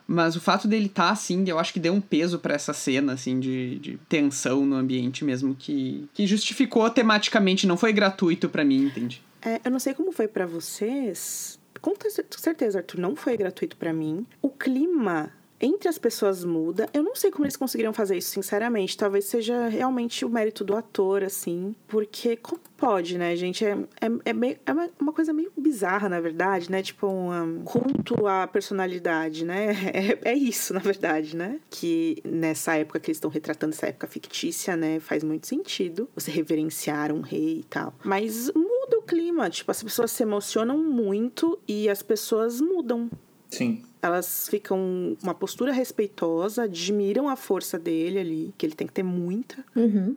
Mas 0.07 0.35
o 0.35 0.41
fato 0.41 0.67
dele 0.67 0.89
tá, 0.89 1.11
assim, 1.11 1.45
eu 1.47 1.59
acho 1.59 1.73
que 1.73 1.79
deu 1.79 1.93
um 1.93 2.01
peso 2.01 2.39
para 2.41 2.55
essa 2.55 2.73
cena, 2.73 3.13
assim, 3.13 3.39
de, 3.39 3.79
de 3.79 3.99
tensão 4.09 4.67
no 4.67 4.75
ambiente 4.75 5.25
mesmo, 5.25 5.55
que, 5.55 6.09
que 6.13 6.27
justificou 6.27 6.91
tematicamente, 6.91 7.67
não 7.67 7.77
foi 7.77 7.93
gratuito 7.93 8.49
para 8.49 8.65
mim, 8.65 8.87
entende? 8.87 9.23
É, 9.41 9.61
eu 9.65 9.71
não 9.71 9.79
sei 9.79 9.95
como 9.95 10.11
foi 10.11 10.27
para 10.27 10.47
vocês, 10.47 11.61
com 11.81 11.95
certeza, 12.37 12.79
Arthur, 12.79 12.99
não 12.99 13.15
foi 13.15 13.37
gratuito 13.37 13.77
para 13.77 13.93
mim. 13.93 14.27
O 14.43 14.51
clima 14.51 15.33
entre 15.61 15.89
as 15.89 15.99
pessoas 15.99 16.45
muda. 16.45 16.89
Eu 16.93 17.03
não 17.03 17.15
sei 17.15 17.31
como 17.31 17.45
eles 17.45 17.57
conseguiriam 17.57 17.93
fazer 17.93 18.17
isso, 18.17 18.31
sinceramente. 18.31 18.97
Talvez 18.97 19.27
seja 19.27 19.69
realmente 19.69 20.25
o 20.25 20.29
mérito 20.29 20.65
do 20.65 20.75
ator, 20.75 21.23
assim. 21.23 21.75
Porque 21.87 22.37
como 22.37 22.61
pode, 22.77 23.19
né, 23.19 23.37
gente? 23.37 23.65
É, 23.65 23.73
é, 24.01 24.11
é, 24.25 24.33
meio, 24.33 24.59
é 24.65 24.73
uma, 24.73 25.13
coisa 25.13 25.33
meio 25.33 25.53
bizarra, 25.57 26.09
na 26.09 26.19
verdade, 26.21 26.71
né? 26.71 26.83
Tipo 26.83 27.07
um 27.07 27.63
culto 27.63 28.27
à 28.27 28.47
personalidade, 28.47 29.45
né? 29.45 29.77
É, 30.01 30.31
é 30.31 30.35
isso, 30.35 30.73
na 30.73 30.81
verdade, 30.81 31.37
né? 31.37 31.61
Que 31.69 32.23
nessa 32.25 32.77
época 32.77 33.01
que 33.01 33.11
eles 33.11 33.17
estão 33.17 33.31
retratando, 33.31 33.75
essa 33.75 33.89
época 33.89 34.07
fictícia, 34.07 34.77
né? 34.77 35.01
Faz 35.01 35.23
muito 35.25 35.47
sentido 35.47 36.09
você 36.15 36.31
reverenciar 36.31 37.13
um 37.13 37.21
rei 37.21 37.59
e 37.61 37.65
tal. 37.65 37.93
Mas 38.05 38.51
muda 38.55 38.99
o 38.99 39.03
clima. 39.03 39.51
Tipo, 39.51 39.71
as 39.71 39.83
pessoas 39.83 40.13
se 40.13 40.23
emocionam 40.23 40.79
muito 40.79 41.59
e 41.67 41.89
as 41.89 42.03
pessoas 42.03 42.61
mudam. 42.61 43.11
Sim. 43.51 43.83
Elas 44.03 44.49
ficam 44.49 45.17
uma 45.23 45.35
postura 45.35 45.73
respeitosa, 45.73 46.63
admiram 46.63 47.29
a 47.29 47.37
força 47.37 47.79
dele 47.79 48.19
ali, 48.19 48.55
que 48.57 48.65
ele 48.65 48.75
tem 48.75 48.87
que 48.87 48.93
ter 48.93 49.03
muita. 49.03 49.65
Uhum. 49.77 50.17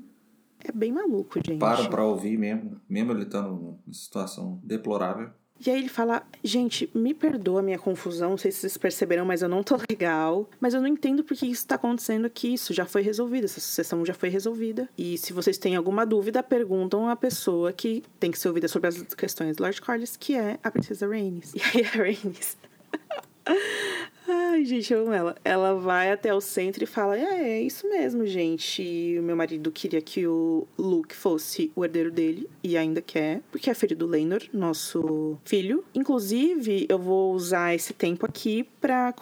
É 0.64 0.72
bem 0.72 0.92
maluco, 0.92 1.40
gente. 1.46 1.60
Para 1.60 1.90
pra 1.90 2.06
ouvir 2.06 2.38
mesmo, 2.38 2.80
mesmo 2.88 3.12
ele 3.12 3.24
estando 3.24 3.50
numa 3.50 3.78
situação 3.92 4.60
deplorável. 4.64 5.30
E 5.66 5.70
aí 5.70 5.78
ele 5.78 5.90
fala: 5.90 6.26
Gente, 6.44 6.90
me 6.94 7.14
perdoa 7.14 7.60
a 7.60 7.64
minha 7.64 7.78
confusão, 7.78 8.32
não 8.32 8.38
sei 8.38 8.52
se 8.52 8.60
vocês 8.60 8.78
perceberam, 8.78 9.26
mas 9.26 9.42
eu 9.42 9.50
não 9.50 9.62
tô 9.62 9.78
legal. 9.90 10.50
Mas 10.60 10.74
eu 10.74 10.82
não 10.82 10.88
entendo 10.88 11.24
por 11.24 11.36
que 11.36 11.46
isso 11.46 11.68
tá 11.68 11.76
acontecendo 11.76 12.26
aqui. 12.26 12.54
Isso 12.54 12.74
já 12.74 12.86
foi 12.86 13.02
resolvido, 13.02 13.44
essa 13.44 13.60
sucessão 13.60 14.06
já 14.06 14.14
foi 14.14 14.30
resolvida. 14.30 14.90
E 14.98 15.18
se 15.18 15.34
vocês 15.34 15.58
têm 15.58 15.76
alguma 15.76 16.06
dúvida, 16.06 16.42
perguntam 16.42 17.10
a 17.10 17.16
pessoa 17.16 17.74
que 17.74 18.04
tem 18.20 18.32
que 18.32 18.40
ser 18.40 18.48
ouvida 18.48 18.68
sobre 18.68 18.88
as 18.88 19.02
questões 19.14 19.58
do 19.58 19.64
Lord 19.64 19.82
Corlys, 19.82 20.16
que 20.18 20.36
é 20.36 20.58
a 20.64 20.72
Princesa 20.72 21.08
Rhaenys. 21.08 21.54
E 21.56 21.62
aí 21.62 21.86
a 21.86 21.90
Rhaenys 21.90 22.58
Ai, 24.28 24.64
gente, 24.66 24.94
eu 24.94 25.02
amo 25.02 25.14
ela. 25.14 25.36
Ela 25.44 25.76
vai 25.76 26.12
até 26.12 26.34
o 26.34 26.40
centro 26.40 26.84
e 26.84 26.88
fala: 26.88 27.18
É, 27.18 27.58
é 27.58 27.62
isso 27.62 27.88
mesmo, 27.90 28.26
gente. 28.26 29.18
O 29.20 29.24
meu 29.24 29.36
marido 29.36 29.72
queria 29.72 30.02
que 30.02 30.26
o 30.26 30.66
Luke 30.78 31.16
fosse 31.16 31.72
o 31.76 31.84
herdeiro 31.84 32.12
dele, 32.12 32.50
e 32.64 32.78
ainda 32.78 33.02
quer, 33.02 33.42
porque 33.52 33.70
é 33.70 33.74
filho 33.74 33.96
do 33.96 34.08
Lenor, 34.08 34.42
nosso 34.54 35.38
filho. 35.44 35.84
Inclusive, 35.94 36.86
eu 36.88 36.98
vou 36.98 37.34
usar 37.34 37.76
esse 37.76 37.94
tempo 37.94 38.26
aqui 38.26 38.68
pra 38.80 39.14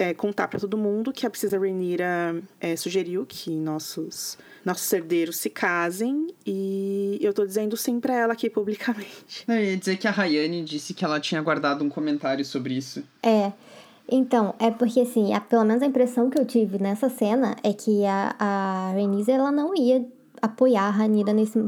é, 0.00 0.14
contar 0.14 0.48
para 0.48 0.58
todo 0.58 0.78
mundo 0.78 1.12
que 1.12 1.26
a 1.26 1.30
princesa 1.30 1.58
Rhaenyra 1.58 2.42
é, 2.58 2.74
sugeriu 2.74 3.26
que 3.26 3.50
nossos 3.50 4.38
nossos 4.64 4.90
herdeiros 4.92 5.36
se 5.36 5.48
casem 5.50 6.28
e 6.44 7.18
eu 7.20 7.32
tô 7.32 7.46
dizendo 7.46 7.76
sim 7.76 8.00
para 8.00 8.14
ela 8.14 8.32
aqui 8.32 8.48
publicamente. 8.48 9.44
Eu 9.46 9.62
ia 9.62 9.76
dizer 9.76 9.96
que 9.96 10.08
a 10.08 10.10
Rayane 10.10 10.62
disse 10.62 10.94
que 10.94 11.04
ela 11.04 11.20
tinha 11.20 11.40
guardado 11.40 11.84
um 11.84 11.88
comentário 11.88 12.44
sobre 12.44 12.74
isso. 12.74 13.02
É. 13.22 13.52
Então, 14.10 14.54
é 14.58 14.70
porque 14.70 15.00
assim, 15.00 15.32
a, 15.34 15.40
pelo 15.40 15.64
menos 15.64 15.82
a 15.82 15.86
impressão 15.86 16.30
que 16.30 16.38
eu 16.38 16.44
tive 16.44 16.82
nessa 16.82 17.08
cena 17.08 17.56
é 17.62 17.72
que 17.72 18.04
a, 18.04 18.34
a 18.38 18.92
Renise, 18.94 19.30
ela 19.30 19.52
não 19.52 19.74
ia 19.74 20.04
apoiar 20.42 20.84
a 20.84 20.90
Ranira 20.90 21.32
nesse, 21.32 21.62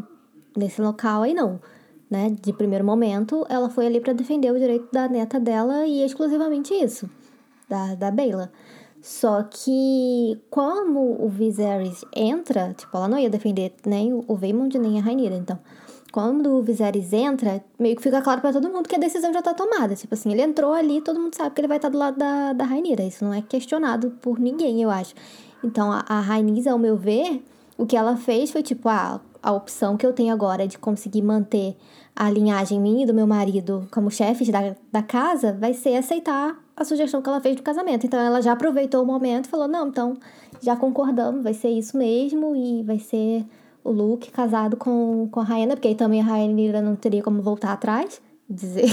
nesse 0.56 0.80
local 0.80 1.22
aí, 1.22 1.34
não. 1.34 1.60
Né? 2.10 2.34
De 2.42 2.52
primeiro 2.52 2.84
momento, 2.84 3.46
ela 3.48 3.70
foi 3.70 3.86
ali 3.86 4.00
para 4.00 4.12
defender 4.12 4.50
o 4.50 4.58
direito 4.58 4.88
da 4.92 5.08
neta 5.08 5.38
dela 5.38 5.86
e 5.86 6.04
exclusivamente 6.04 6.74
isso, 6.74 7.08
da, 7.72 7.94
da 7.94 8.10
Bela. 8.10 8.52
Só 9.00 9.42
que 9.42 10.38
como 10.48 11.24
o 11.24 11.28
Viserys 11.28 12.04
entra, 12.14 12.72
tipo, 12.74 12.96
ela 12.96 13.08
não 13.08 13.18
ia 13.18 13.28
defender 13.28 13.72
nem 13.84 14.12
o 14.12 14.36
Vaemond 14.36 14.78
nem 14.78 15.00
a 15.00 15.02
Rainira, 15.02 15.34
então 15.34 15.58
quando 16.12 16.58
o 16.58 16.62
Viserys 16.62 17.10
entra, 17.14 17.64
meio 17.78 17.96
que 17.96 18.02
fica 18.02 18.20
claro 18.20 18.42
para 18.42 18.52
todo 18.52 18.68
mundo 18.68 18.86
que 18.86 18.94
a 18.94 18.98
decisão 18.98 19.32
já 19.32 19.40
tá 19.40 19.54
tomada. 19.54 19.96
Tipo 19.96 20.12
assim, 20.12 20.30
ele 20.30 20.42
entrou 20.42 20.74
ali, 20.74 21.00
todo 21.00 21.18
mundo 21.18 21.34
sabe 21.34 21.54
que 21.54 21.60
ele 21.62 21.68
vai 21.68 21.78
estar 21.78 21.88
tá 21.88 21.92
do 21.92 21.98
lado 21.98 22.18
da, 22.18 22.52
da 22.52 22.64
Rainira. 22.64 23.02
Isso 23.02 23.24
não 23.24 23.32
é 23.32 23.40
questionado 23.40 24.10
por 24.20 24.38
ninguém, 24.38 24.82
eu 24.82 24.90
acho. 24.90 25.14
Então, 25.64 25.90
a, 25.90 26.04
a 26.06 26.20
Rainira, 26.20 26.72
ao 26.72 26.78
meu 26.78 26.98
ver, 26.98 27.42
o 27.78 27.86
que 27.86 27.96
ela 27.96 28.14
fez 28.14 28.50
foi 28.50 28.62
tipo, 28.62 28.90
ah, 28.90 29.22
a 29.42 29.52
opção 29.52 29.96
que 29.96 30.04
eu 30.04 30.12
tenho 30.12 30.34
agora 30.34 30.68
de 30.68 30.78
conseguir 30.78 31.22
manter 31.22 31.76
a 32.14 32.30
linhagem 32.30 32.78
minha 32.78 33.04
e 33.04 33.06
do 33.06 33.14
meu 33.14 33.26
marido 33.26 33.88
como 33.90 34.10
chefes 34.10 34.48
da, 34.50 34.76
da 34.92 35.02
casa 35.02 35.56
vai 35.58 35.72
ser 35.72 35.96
aceitar 35.96 36.56
a 36.82 36.84
sugestão 36.84 37.22
que 37.22 37.28
ela 37.28 37.40
fez 37.40 37.56
do 37.56 37.62
casamento. 37.62 38.06
Então, 38.06 38.20
ela 38.20 38.40
já 38.40 38.52
aproveitou 38.52 39.02
o 39.02 39.06
momento 39.06 39.46
e 39.46 39.48
falou: 39.48 39.66
não, 39.66 39.88
então 39.88 40.16
já 40.60 40.76
concordamos, 40.76 41.42
vai 41.42 41.54
ser 41.54 41.70
isso 41.70 41.96
mesmo 41.96 42.54
e 42.54 42.82
vai 42.82 42.98
ser 42.98 43.44
o 43.84 43.90
Luke 43.90 44.30
casado 44.30 44.76
com, 44.76 45.28
com 45.30 45.40
a 45.40 45.44
Rainha, 45.44 45.68
porque 45.68 45.88
aí 45.88 45.94
também 45.94 46.20
a 46.20 46.24
Rainha 46.24 46.80
não 46.80 46.94
teria 46.94 47.22
como 47.22 47.42
voltar 47.42 47.72
atrás, 47.72 48.20
dizer 48.48 48.86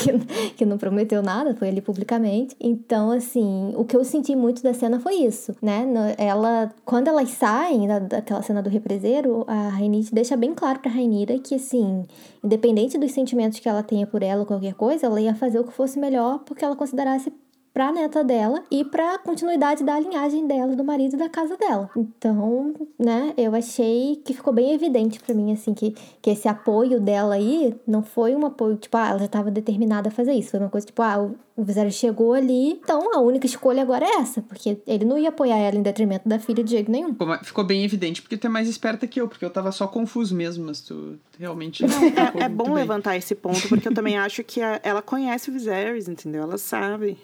que 0.56 0.66
não 0.66 0.78
prometeu 0.78 1.22
nada, 1.22 1.54
foi 1.54 1.68
ali 1.68 1.82
publicamente. 1.82 2.56
Então, 2.60 3.12
assim, 3.12 3.74
o 3.76 3.84
que 3.84 3.96
eu 3.96 4.06
senti 4.06 4.36
muito 4.36 4.64
da 4.64 4.74
cena 4.74 5.00
foi 5.00 5.16
isso, 5.16 5.56
né? 5.62 5.86
Ela, 6.18 6.74
quando 6.86 7.10
elas 7.10 7.30
saem 7.32 7.88
da, 7.88 8.00
daquela 8.00 8.42
cena 8.42 8.64
do 8.64 8.70
represeiro, 8.70 9.44
a 9.48 9.70
Rainite 9.70 10.16
deixa 10.16 10.38
bem 10.38 10.54
claro 10.56 10.80
pra 10.80 10.90
Rainira 10.90 11.38
que, 11.38 11.56
assim, 11.56 12.06
independente 12.44 12.98
dos 12.98 13.12
sentimentos 13.12 13.60
que 13.60 13.68
ela 13.68 13.84
tenha 13.84 14.08
por 14.08 14.24
ela 14.24 14.42
ou 14.42 14.46
qualquer 14.46 14.74
coisa, 14.74 15.06
ela 15.06 15.20
ia 15.20 15.36
fazer 15.36 15.60
o 15.60 15.66
que 15.66 15.74
fosse 15.74 16.00
melhor 16.00 16.40
porque 16.46 16.64
ela 16.64 16.76
considerasse 16.76 17.32
pra 17.74 17.92
neta 17.92 18.24
dela 18.24 18.64
e 18.72 18.84
pra 18.84 19.18
continuidade 19.20 19.84
da 19.84 20.00
linhagem 20.00 20.48
dela, 20.48 20.76
do 20.76 20.84
marido 20.84 21.14
e 21.16 21.18
da 21.18 21.30
casa 21.30 21.56
dela. 21.58 21.90
Então, 21.96 22.74
né, 22.98 23.34
eu 23.38 23.56
achei 23.56 24.22
que 24.24 24.34
ficou 24.34 24.54
bem 24.54 24.74
evidente 24.74 25.20
para 25.20 25.36
mim, 25.36 25.52
assim, 25.52 25.74
que, 25.74 25.96
que 26.22 26.30
esse 26.30 26.48
apoio 26.48 27.00
dela 27.00 27.36
aí 27.36 27.76
não 27.88 28.04
foi 28.04 28.36
um 28.36 28.46
apoio, 28.46 28.76
tipo, 28.76 28.98
ah, 28.98 29.10
ela 29.10 29.20
já 29.20 29.28
tava 29.28 29.52
determinada 29.52 30.10
a 30.10 30.12
fazer 30.12 30.34
isso. 30.34 30.52
Foi 30.52 30.60
uma 30.60 30.70
coisa 30.70 30.88
tipo, 30.88 31.02
ah, 31.02 31.30
o 31.56 31.64
Viserys 31.64 31.96
chegou 31.96 32.34
ali, 32.34 32.72
então 32.72 33.14
a 33.14 33.20
única 33.20 33.46
escolha 33.46 33.82
agora 33.82 34.06
é 34.06 34.22
essa, 34.22 34.42
porque 34.42 34.78
ele 34.88 35.04
não 35.04 35.18
ia 35.18 35.28
apoiar 35.28 35.58
ela 35.58 35.76
em 35.76 35.82
detrimento 35.82 36.28
da 36.28 36.40
filha 36.40 36.64
de 36.64 36.72
jeito 36.72 36.90
nenhum. 36.90 37.16
Ficou 37.44 37.66
bem 37.66 37.84
evidente, 37.84 38.22
porque 38.22 38.38
tu 38.38 38.48
é 38.48 38.50
mais 38.50 38.70
esperta 38.70 39.06
que 39.06 39.20
eu, 39.20 39.28
porque 39.28 39.44
eu 39.44 39.50
tava 39.50 39.72
só 39.72 39.86
confuso 39.86 40.34
mesmo, 40.34 40.66
mas 40.66 40.80
tu 40.80 41.20
realmente. 41.38 41.86
Não, 41.86 42.04
é, 42.42 42.46
é 42.46 42.50
bom 42.50 42.66
bem. 42.66 42.76
levantar 42.76 43.18
esse 43.18 43.36
ponto, 43.36 43.68
porque 43.68 43.90
eu 43.90 43.94
também 43.94 44.16
acho 44.20 44.42
que 44.44 44.62
a, 44.62 44.80
ela 44.84 45.02
conhece 45.02 45.50
o 45.50 45.54
Viserys, 45.54 46.08
entendeu? 46.08 46.44
Ela 46.44 46.58
sabe 46.58 47.18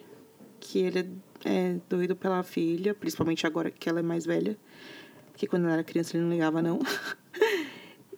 que 0.75 0.79
ele 0.79 1.09
é 1.45 1.77
doido 1.87 2.17
pela 2.17 2.43
filha, 2.43 2.93
principalmente 2.93 3.47
agora 3.47 3.71
que 3.71 3.87
ela 3.87 3.99
é 3.99 4.03
mais 4.03 4.25
velha. 4.25 4.57
Porque 5.31 5.47
quando 5.47 5.63
ela 5.63 5.75
era 5.75 5.83
criança 5.85 6.17
ele 6.17 6.23
não 6.23 6.31
ligava, 6.31 6.61
não. 6.61 6.79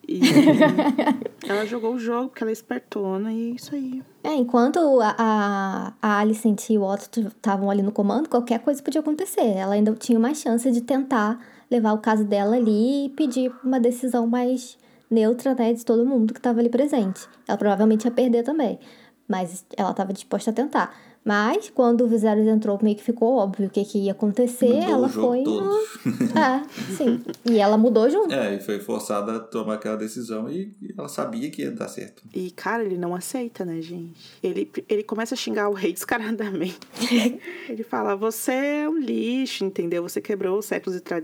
E 0.10 0.22
ela 1.46 1.66
jogou 1.66 1.96
o 1.96 2.00
jogo 2.00 2.30
porque 2.30 2.42
ela 2.42 2.50
é 2.50 2.54
espertona 2.54 3.34
e 3.34 3.52
é 3.52 3.56
isso 3.56 3.76
aí. 3.76 4.02
É, 4.24 4.34
enquanto 4.34 4.80
a, 5.02 5.94
a, 6.02 6.20
Alicent 6.20 6.70
e 6.70 6.78
o 6.78 6.82
Otto 6.82 7.28
estavam 7.28 7.70
ali 7.70 7.82
no 7.82 7.92
comando, 7.92 8.30
qualquer 8.30 8.60
coisa 8.60 8.82
podia 8.82 9.02
acontecer. 9.02 9.46
Ela 9.46 9.74
ainda 9.74 9.94
tinha 9.96 10.18
mais 10.18 10.38
chance 10.38 10.72
de 10.72 10.80
tentar 10.80 11.46
levar 11.70 11.92
o 11.92 11.98
caso 11.98 12.24
dela 12.24 12.56
ali 12.56 13.08
e 13.08 13.10
pedir 13.10 13.52
uma 13.62 13.82
decisão 13.82 14.26
mais 14.26 14.78
neutra, 15.12 15.54
né, 15.54 15.74
de 15.74 15.84
todo 15.84 16.06
mundo 16.06 16.34
que 16.34 16.40
estava 16.40 16.62
ali 16.62 16.70
presente. 16.70 17.28
Ela 17.46 17.58
provavelmente 17.58 18.06
ia 18.06 18.12
perder 18.12 18.44
também, 18.44 18.80
mas 19.28 19.66
ela 19.76 19.92
estava 19.92 20.14
disposta 20.14 20.52
a 20.52 20.54
tentar. 20.54 20.96
Mas 21.28 21.70
quando 21.70 22.06
o 22.06 22.08
Viserys 22.08 22.48
entrou, 22.48 22.80
meio 22.82 22.96
que 22.96 23.04
ficou 23.04 23.36
óbvio 23.36 23.68
o 23.68 23.70
que, 23.70 23.84
que 23.84 23.98
ia 23.98 24.14
acontecer. 24.14 24.74
Mudou 24.74 24.90
ela 24.90 25.10
foi. 25.10 25.42
No... 25.42 25.74
é, 26.40 26.64
sim. 26.96 27.22
E 27.44 27.60
ela 27.60 27.78
mudou 27.78 28.10
junto. 28.10 28.34
É, 28.34 28.56
e 28.56 28.62
foi 28.62 28.80
forçada 28.80 29.36
a 29.36 29.40
tomar 29.40 29.74
aquela 29.74 29.98
decisão 29.98 30.50
e 30.50 30.74
ela 30.98 31.10
sabia 31.10 31.52
que 31.52 31.64
ia 31.64 31.72
dar 31.72 31.90
certo. 31.90 32.24
E, 32.34 32.50
cara, 32.52 32.82
ele 32.82 32.98
não 32.98 33.14
aceita, 33.14 33.66
né, 33.66 33.82
gente? 33.82 34.40
Ele, 34.42 34.72
ele 34.88 35.04
começa 35.04 35.36
a 35.36 35.38
xingar 35.38 35.68
o 35.68 35.74
rei 35.74 35.92
descaradamente. 35.94 36.80
ele 37.68 37.84
fala: 37.84 38.16
Você 38.16 38.54
é 38.54 38.90
um 38.90 38.98
lixo, 38.98 39.66
entendeu? 39.66 40.04
Você 40.04 40.22
quebrou 40.22 40.62
séculos 40.62 40.96
de, 40.96 41.04
tra... 41.04 41.22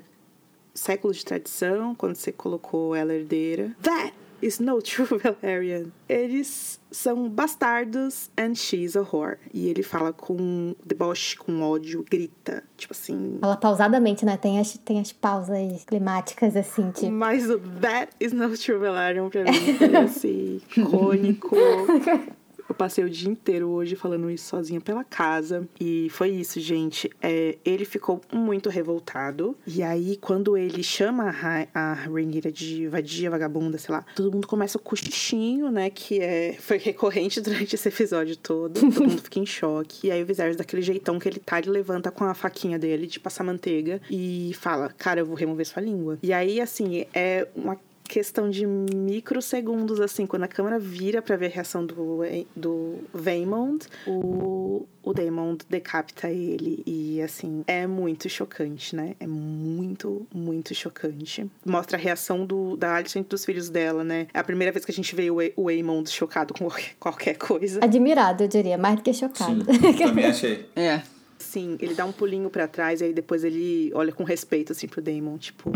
séculos 0.73 1.15
de 1.15 1.23
tradição 1.23 1.95
quando 1.95 2.15
você 2.15 2.33
colocou 2.33 2.93
ela 2.93 3.13
herdeira. 3.13 3.73
That 3.81 4.13
is 4.43 4.59
no 4.59 4.81
true 4.81 5.05
Valerian. 5.17 5.91
Eles 6.07 6.79
são 6.91 7.29
bastardos 7.29 8.29
and 8.37 8.55
she's 8.55 8.95
a 8.95 9.01
whore. 9.01 9.37
E 9.53 9.67
ele 9.67 9.81
fala 9.81 10.11
com 10.13 10.75
deboche, 10.85 11.37
com 11.37 11.61
ódio, 11.61 12.05
grita, 12.09 12.63
tipo 12.77 12.93
assim. 12.93 13.37
Fala 13.39 13.57
pausadamente, 13.57 14.25
né? 14.25 14.37
Tem 14.37 14.59
as, 14.59 14.77
tem 14.77 14.99
as 14.99 15.11
pausas 15.11 15.83
climáticas, 15.85 16.55
assim, 16.55 16.91
tipo. 16.91 17.11
Mas 17.11 17.49
o 17.49 17.57
that 17.81 18.11
is 18.19 18.33
no 18.33 18.55
true 18.57 18.77
Valerian 18.77 19.29
pra 19.29 19.43
mim 19.43 19.73
foi 19.77 19.95
assim, 19.95 20.61
icônico. 20.77 21.55
Eu 22.67 22.75
passei 22.75 23.03
o 23.03 23.09
dia 23.09 23.29
inteiro 23.29 23.69
hoje 23.69 23.95
falando 23.95 24.29
isso 24.29 24.47
sozinha 24.47 24.79
pela 24.79 25.03
casa. 25.03 25.67
E 25.79 26.07
foi 26.11 26.29
isso, 26.29 26.59
gente. 26.59 27.09
É, 27.21 27.57
ele 27.63 27.85
ficou 27.85 28.21
muito 28.31 28.69
revoltado. 28.69 29.55
E 29.67 29.83
aí, 29.83 30.17
quando 30.17 30.57
ele 30.57 30.83
chama 30.83 31.29
a, 31.29 31.67
a 31.73 31.93
Rhaenyra 31.93 32.51
de 32.51 32.87
vadia, 32.87 33.29
vagabunda, 33.29 33.77
sei 33.77 33.93
lá, 33.93 34.05
todo 34.15 34.31
mundo 34.31 34.47
começa 34.47 34.77
o 34.77 34.81
cochichinho, 34.81 35.71
né? 35.71 35.89
Que 35.89 36.19
é, 36.19 36.53
foi 36.53 36.77
recorrente 36.77 37.39
durante 37.41 37.75
esse 37.75 37.87
episódio 37.87 38.35
todo. 38.37 38.79
Todo 38.79 39.01
mundo 39.01 39.21
fica 39.21 39.39
em 39.39 39.45
choque. 39.45 40.07
E 40.07 40.11
aí 40.11 40.23
o 40.23 40.25
Viserys, 40.25 40.55
daquele 40.55 40.81
jeitão 40.81 41.19
que 41.19 41.27
ele 41.27 41.39
tá, 41.39 41.59
ele 41.59 41.69
levanta 41.69 42.11
com 42.11 42.23
a 42.23 42.33
faquinha 42.33 42.79
dele 42.79 43.07
de 43.07 43.19
passar 43.19 43.43
manteiga 43.43 44.01
e 44.09 44.51
fala: 44.59 44.89
Cara, 44.97 45.19
eu 45.19 45.25
vou 45.25 45.35
remover 45.35 45.65
sua 45.65 45.81
língua. 45.81 46.17
E 46.23 46.31
aí, 46.31 46.61
assim, 46.61 47.05
é 47.13 47.47
uma 47.55 47.77
questão 48.13 48.47
de 48.47 48.63
microsegundos, 48.67 49.99
assim, 49.99 50.27
quando 50.27 50.43
a 50.43 50.47
câmera 50.47 50.77
vira 50.77 51.19
para 51.19 51.35
ver 51.35 51.47
a 51.47 51.49
reação 51.49 51.83
do, 51.83 52.19
do 52.55 52.99
Vaymond, 53.11 53.87
o, 54.05 54.85
o 55.01 55.13
Daemon 55.15 55.57
decapita 55.67 56.29
ele. 56.29 56.83
E, 56.85 57.19
assim, 57.23 57.63
é 57.65 57.87
muito 57.87 58.29
chocante, 58.29 58.95
né? 58.95 59.15
É 59.19 59.25
muito, 59.25 60.27
muito 60.31 60.75
chocante. 60.75 61.49
Mostra 61.65 61.97
a 61.97 61.99
reação 61.99 62.45
do, 62.45 62.77
da 62.77 62.97
Alicent 62.97 63.27
dos 63.27 63.43
filhos 63.43 63.67
dela, 63.67 64.03
né? 64.03 64.27
É 64.31 64.37
a 64.37 64.43
primeira 64.43 64.71
vez 64.71 64.85
que 64.85 64.91
a 64.91 64.93
gente 64.93 65.15
vê 65.15 65.31
o, 65.31 65.37
o 65.55 65.63
Waymond 65.63 66.07
chocado 66.11 66.53
com 66.53 66.69
qualquer 66.99 67.33
coisa. 67.33 67.83
Admirado, 67.83 68.43
eu 68.43 68.47
diria, 68.47 68.77
mais 68.77 68.97
do 68.97 69.01
que 69.01 69.11
chocado. 69.11 69.65
Sim, 69.65 69.93
também 69.97 70.25
achei. 70.25 70.69
É. 70.75 71.01
Sim, 71.39 71.77
ele 71.79 71.95
dá 71.95 72.05
um 72.05 72.11
pulinho 72.11 72.49
para 72.49 72.67
trás 72.67 73.01
e 73.01 73.05
aí 73.05 73.13
depois 73.13 73.43
ele 73.43 73.91
olha 73.95 74.11
com 74.11 74.23
respeito, 74.23 74.71
assim, 74.71 74.87
pro 74.87 75.01
Daemon, 75.01 75.39
tipo... 75.39 75.71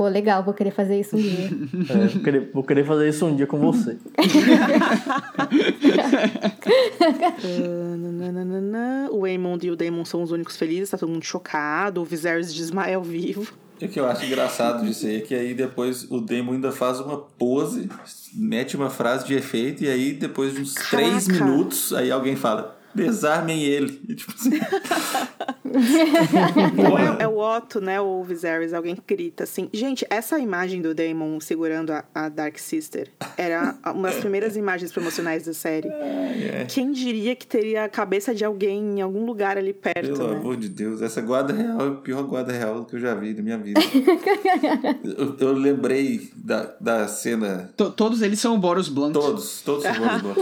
Pô, 0.00 0.08
legal, 0.08 0.42
vou 0.42 0.54
querer 0.54 0.70
fazer 0.70 0.98
isso 0.98 1.14
um 1.14 1.20
dia. 1.20 1.50
É, 1.90 2.06
vou, 2.06 2.22
querer, 2.22 2.50
vou 2.54 2.64
querer 2.64 2.86
fazer 2.86 3.10
isso 3.10 3.26
um 3.26 3.36
dia 3.36 3.46
com 3.46 3.58
você. 3.58 3.98
o 9.10 9.20
Waymond 9.20 9.66
e 9.66 9.70
o 9.70 9.76
Daemon 9.76 10.06
são 10.06 10.22
os 10.22 10.30
únicos 10.30 10.56
felizes, 10.56 10.88
tá 10.88 10.96
todo 10.96 11.10
mundo 11.10 11.22
chocado, 11.22 12.00
o 12.00 12.04
Viserys 12.06 12.54
desmaia 12.54 12.96
ao 12.96 13.02
vivo. 13.02 13.46
O 13.74 13.88
que 13.88 14.00
eu 14.00 14.06
acho 14.06 14.24
engraçado 14.24 14.86
disso 14.86 15.04
aí 15.04 15.18
é 15.18 15.20
que 15.20 15.34
aí 15.34 15.52
depois 15.52 16.10
o 16.10 16.22
Daemon 16.22 16.52
ainda 16.52 16.72
faz 16.72 16.98
uma 16.98 17.18
pose, 17.18 17.90
mete 18.34 18.76
uma 18.76 18.88
frase 18.88 19.26
de 19.26 19.34
efeito, 19.34 19.84
e 19.84 19.88
aí 19.90 20.14
depois 20.14 20.54
de 20.54 20.62
uns 20.62 20.72
Caraca. 20.72 20.96
três 20.96 21.28
minutos, 21.28 21.92
aí 21.92 22.10
alguém 22.10 22.36
fala 22.36 22.79
desarmem 22.94 23.62
ele. 23.62 24.00
E, 24.08 24.14
tipo 24.14 24.32
assim... 24.34 24.50
é, 27.20 27.24
é, 27.24 27.28
o 27.28 27.38
Otto, 27.38 27.80
né? 27.80 28.00
O 28.00 28.22
Viserys, 28.22 28.72
alguém 28.72 28.96
grita 29.06 29.44
assim. 29.44 29.68
Gente, 29.72 30.06
essa 30.10 30.38
imagem 30.38 30.82
do 30.82 30.94
Daemon 30.94 31.40
segurando 31.40 31.90
a, 31.90 32.04
a 32.14 32.28
Dark 32.28 32.58
Sister 32.58 33.08
era 33.36 33.76
uma 33.94 34.08
das 34.08 34.20
primeiras 34.20 34.56
imagens 34.56 34.92
promocionais 34.92 35.44
da 35.44 35.54
série. 35.54 35.88
É, 35.88 36.62
é. 36.62 36.66
Quem 36.68 36.92
diria 36.92 37.36
que 37.36 37.46
teria 37.46 37.84
a 37.84 37.88
cabeça 37.88 38.34
de 38.34 38.44
alguém 38.44 38.98
em 38.98 39.00
algum 39.00 39.24
lugar 39.24 39.56
ali 39.56 39.72
perto? 39.72 40.12
Pelo 40.12 40.28
né? 40.28 40.36
amor 40.36 40.56
de 40.56 40.68
Deus, 40.68 41.02
essa 41.02 41.20
guarda 41.20 41.52
real 41.52 41.80
é 41.80 41.88
a 41.88 41.94
pior 41.94 42.22
guarda 42.24 42.52
real 42.52 42.84
que 42.84 42.96
eu 42.96 43.00
já 43.00 43.14
vi 43.14 43.34
na 43.34 43.42
minha 43.42 43.58
vida. 43.58 43.80
eu, 45.04 45.36
eu, 45.38 45.52
lembrei 45.52 46.30
da, 46.36 46.74
da 46.80 47.08
cena. 47.08 47.70
T 47.76 47.90
todos 47.96 48.22
eles 48.22 48.40
são 48.40 48.54
o 48.54 48.58
Boros 48.58 48.88
Blunt. 48.88 49.12
Todos, 49.12 49.62
todos 49.62 49.82
são 49.82 49.92
o 49.92 49.98
Boros 49.98 50.22
Blunt. 50.22 50.38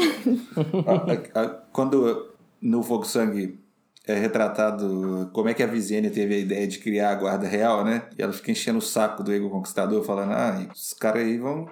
a, 1.35 1.41
a, 1.41 1.45
a, 1.45 1.68
quando 1.79 2.35
no 2.61 3.05
Sangue 3.05 3.57
é 4.05 4.15
retratado 4.15 5.31
como 5.33 5.49
é 5.49 5.55
que 5.55 5.63
a 5.63 5.67
Visênia 5.67 6.11
teve 6.11 6.35
a 6.35 6.39
ideia 6.39 6.67
de 6.67 6.81
criar 6.81 7.13
a 7.13 7.15
guarda 7.15 7.47
real, 7.47 7.85
né? 7.85 8.09
E 8.19 8.23
ela 8.23 8.33
fica 8.33 8.51
enchendo 8.51 8.81
o 8.81 8.83
saco 8.83 9.23
do 9.23 9.33
Ego 9.33 9.49
Conquistador, 9.49 10.03
falando: 10.03 10.33
ah, 10.33 10.67
os 10.75 10.93
caras 10.93 11.23
aí 11.23 11.39
vão 11.39 11.71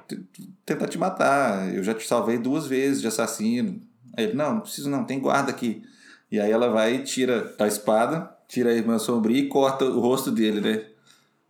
tentar 0.64 0.86
te 0.86 0.96
matar. 0.96 1.74
Eu 1.74 1.82
já 1.82 1.92
te 1.92 2.06
salvei 2.06 2.38
duas 2.38 2.68
vezes 2.68 3.00
de 3.00 3.08
assassino. 3.08 3.80
Aí 4.16 4.26
ele: 4.26 4.34
não, 4.34 4.54
não 4.54 4.60
preciso 4.60 4.88
não, 4.88 5.02
tem 5.02 5.18
guarda 5.18 5.50
aqui. 5.50 5.82
E 6.30 6.38
aí 6.38 6.52
ela 6.52 6.68
vai 6.68 6.94
e 6.94 7.02
tira 7.02 7.52
a 7.58 7.66
espada, 7.66 8.30
tira 8.46 8.70
a 8.70 8.74
irmã 8.74 9.00
sombria 9.00 9.40
e 9.40 9.48
corta 9.48 9.86
o 9.86 9.98
rosto 9.98 10.30
dele, 10.30 10.60
né? 10.60 10.84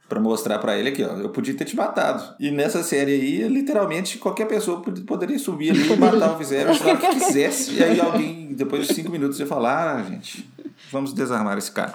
Para 0.09 0.21
mostrar 0.21 0.59
para 0.59 0.79
ele 0.79 0.91
aqui, 0.91 1.03
ó, 1.03 1.17
eu 1.17 1.31
podia 1.31 1.55
ter 1.55 1.65
te 1.65 1.75
matado. 1.75 2.35
E 2.39 2.51
nessa 2.51 2.83
série 2.83 3.13
aí, 3.13 3.49
literalmente, 3.49 4.19
qualquer 4.19 4.47
pessoa 4.47 4.81
poderia 5.07 5.39
subir 5.39 5.71
ali 5.71 5.93
e 5.93 5.97
matar 5.99 6.33
o 6.33 6.39
Viserys 6.39 6.81
hora 6.81 6.97
que 6.97 7.09
quisesse. 7.09 7.75
E 7.75 7.83
aí 7.83 8.01
alguém, 8.01 8.55
depois 8.55 8.87
de 8.87 8.95
cinco 8.95 9.11
minutos, 9.11 9.41
ia 9.41 9.47
falar, 9.47 9.97
ah, 9.97 10.03
gente, 10.03 10.49
vamos 10.93 11.13
desarmar 11.13 11.59
esse 11.59 11.71
cara. 11.71 11.95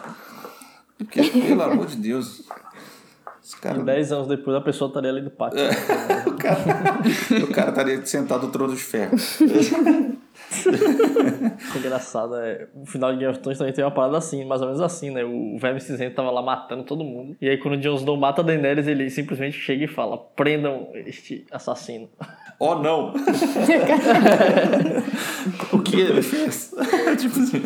Porque, 0.97 1.23
pelo 1.23 1.63
amor 1.63 1.87
de 1.87 1.95
Deus... 1.95 2.43
Esse 3.43 3.57
cara... 3.59 3.79
E 3.79 3.83
dez 3.83 4.11
anos 4.11 4.27
depois, 4.27 4.55
a 4.55 4.61
pessoa 4.61 4.89
estaria 4.89 5.09
ali 5.09 5.21
no 5.21 5.31
pátio. 5.31 5.59
É, 5.59 5.69
o, 6.27 6.33
cara, 6.33 7.43
o 7.43 7.47
cara 7.47 7.69
estaria 7.69 8.05
sentado 8.05 8.45
no 8.45 8.51
trono 8.51 8.75
de 8.75 8.81
ferro. 8.81 9.17
engraçado 11.75 12.35
é. 12.35 12.67
O 12.75 12.85
final 12.85 13.11
de 13.11 13.19
Game 13.19 13.31
of 13.31 13.39
Thrones 13.39 13.57
também 13.57 13.73
tem 13.73 13.83
uma 13.83 13.91
parada 13.91 14.17
assim, 14.17 14.45
mais 14.45 14.61
ou 14.61 14.67
menos 14.67 14.81
assim, 14.81 15.11
né? 15.11 15.23
O 15.23 15.57
Verme 15.57 15.79
Cinzento 15.79 16.15
tava 16.15 16.31
lá 16.31 16.41
matando 16.41 16.83
todo 16.83 17.03
mundo. 17.03 17.35
E 17.41 17.49
aí, 17.49 17.57
quando 17.57 17.75
o 17.75 17.77
Jon 17.77 17.95
Snow 17.95 18.17
mata 18.17 18.41
a 18.41 18.43
Daenerys, 18.43 18.87
ele 18.87 19.09
simplesmente 19.09 19.57
chega 19.57 19.85
e 19.85 19.87
fala: 19.87 20.17
prendam 20.17 20.89
este 20.93 21.45
assassino. 21.51 22.09
Oh, 22.63 22.75
não! 22.75 23.09
o 25.73 25.79
que 25.79 25.99
ele 25.99 26.21
fez? 26.21 26.71
tipo 27.19 27.39
assim. 27.39 27.59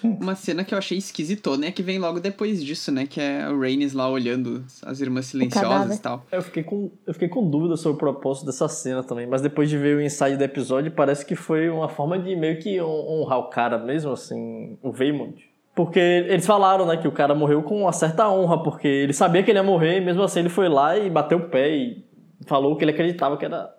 Uma 0.00 0.36
cena 0.36 0.62
que 0.62 0.72
eu 0.72 0.78
achei 0.78 0.96
esquisitona 0.96 1.66
é 1.66 1.72
que 1.72 1.82
vem 1.82 1.98
logo 1.98 2.20
depois 2.20 2.64
disso, 2.64 2.92
né? 2.92 3.04
Que 3.04 3.20
é 3.20 3.48
o 3.48 3.58
Rhaenys 3.58 3.94
lá 3.94 4.08
olhando 4.08 4.64
as 4.84 5.00
irmãs 5.00 5.26
silenciosas 5.26 5.96
e 5.96 6.00
tal. 6.00 6.24
Eu 6.30 6.40
fiquei, 6.40 6.62
com, 6.62 6.88
eu 7.04 7.14
fiquei 7.14 7.28
com 7.28 7.50
dúvida 7.50 7.76
sobre 7.76 7.96
o 7.96 7.98
propósito 7.98 8.46
dessa 8.46 8.68
cena 8.68 9.02
também, 9.02 9.26
mas 9.26 9.42
depois 9.42 9.68
de 9.68 9.76
ver 9.76 9.96
o 9.96 10.00
ensaio 10.00 10.38
do 10.38 10.44
episódio, 10.44 10.92
parece 10.92 11.26
que 11.26 11.34
foi 11.34 11.68
uma 11.68 11.88
forma 11.88 12.16
de 12.16 12.36
meio 12.36 12.60
que 12.60 12.80
honrar 12.80 13.40
o 13.40 13.50
cara 13.50 13.76
mesmo, 13.76 14.12
assim, 14.12 14.78
o 14.84 14.92
Veymond. 14.92 15.34
Porque 15.74 15.98
eles 15.98 16.46
falaram, 16.46 16.86
né, 16.86 16.96
que 16.96 17.08
o 17.08 17.12
cara 17.12 17.34
morreu 17.34 17.60
com 17.64 17.82
uma 17.82 17.92
certa 17.92 18.30
honra, 18.30 18.62
porque 18.62 18.86
ele 18.86 19.12
sabia 19.12 19.42
que 19.42 19.50
ele 19.50 19.58
ia 19.58 19.64
morrer, 19.64 19.96
e 19.96 20.00
mesmo 20.00 20.22
assim 20.22 20.38
ele 20.38 20.48
foi 20.48 20.68
lá 20.68 20.96
e 20.96 21.10
bateu 21.10 21.38
o 21.38 21.48
pé 21.48 21.70
e 21.70 22.06
falou 22.46 22.76
que 22.76 22.84
ele 22.84 22.92
acreditava 22.92 23.36
que 23.36 23.44
era, 23.44 23.75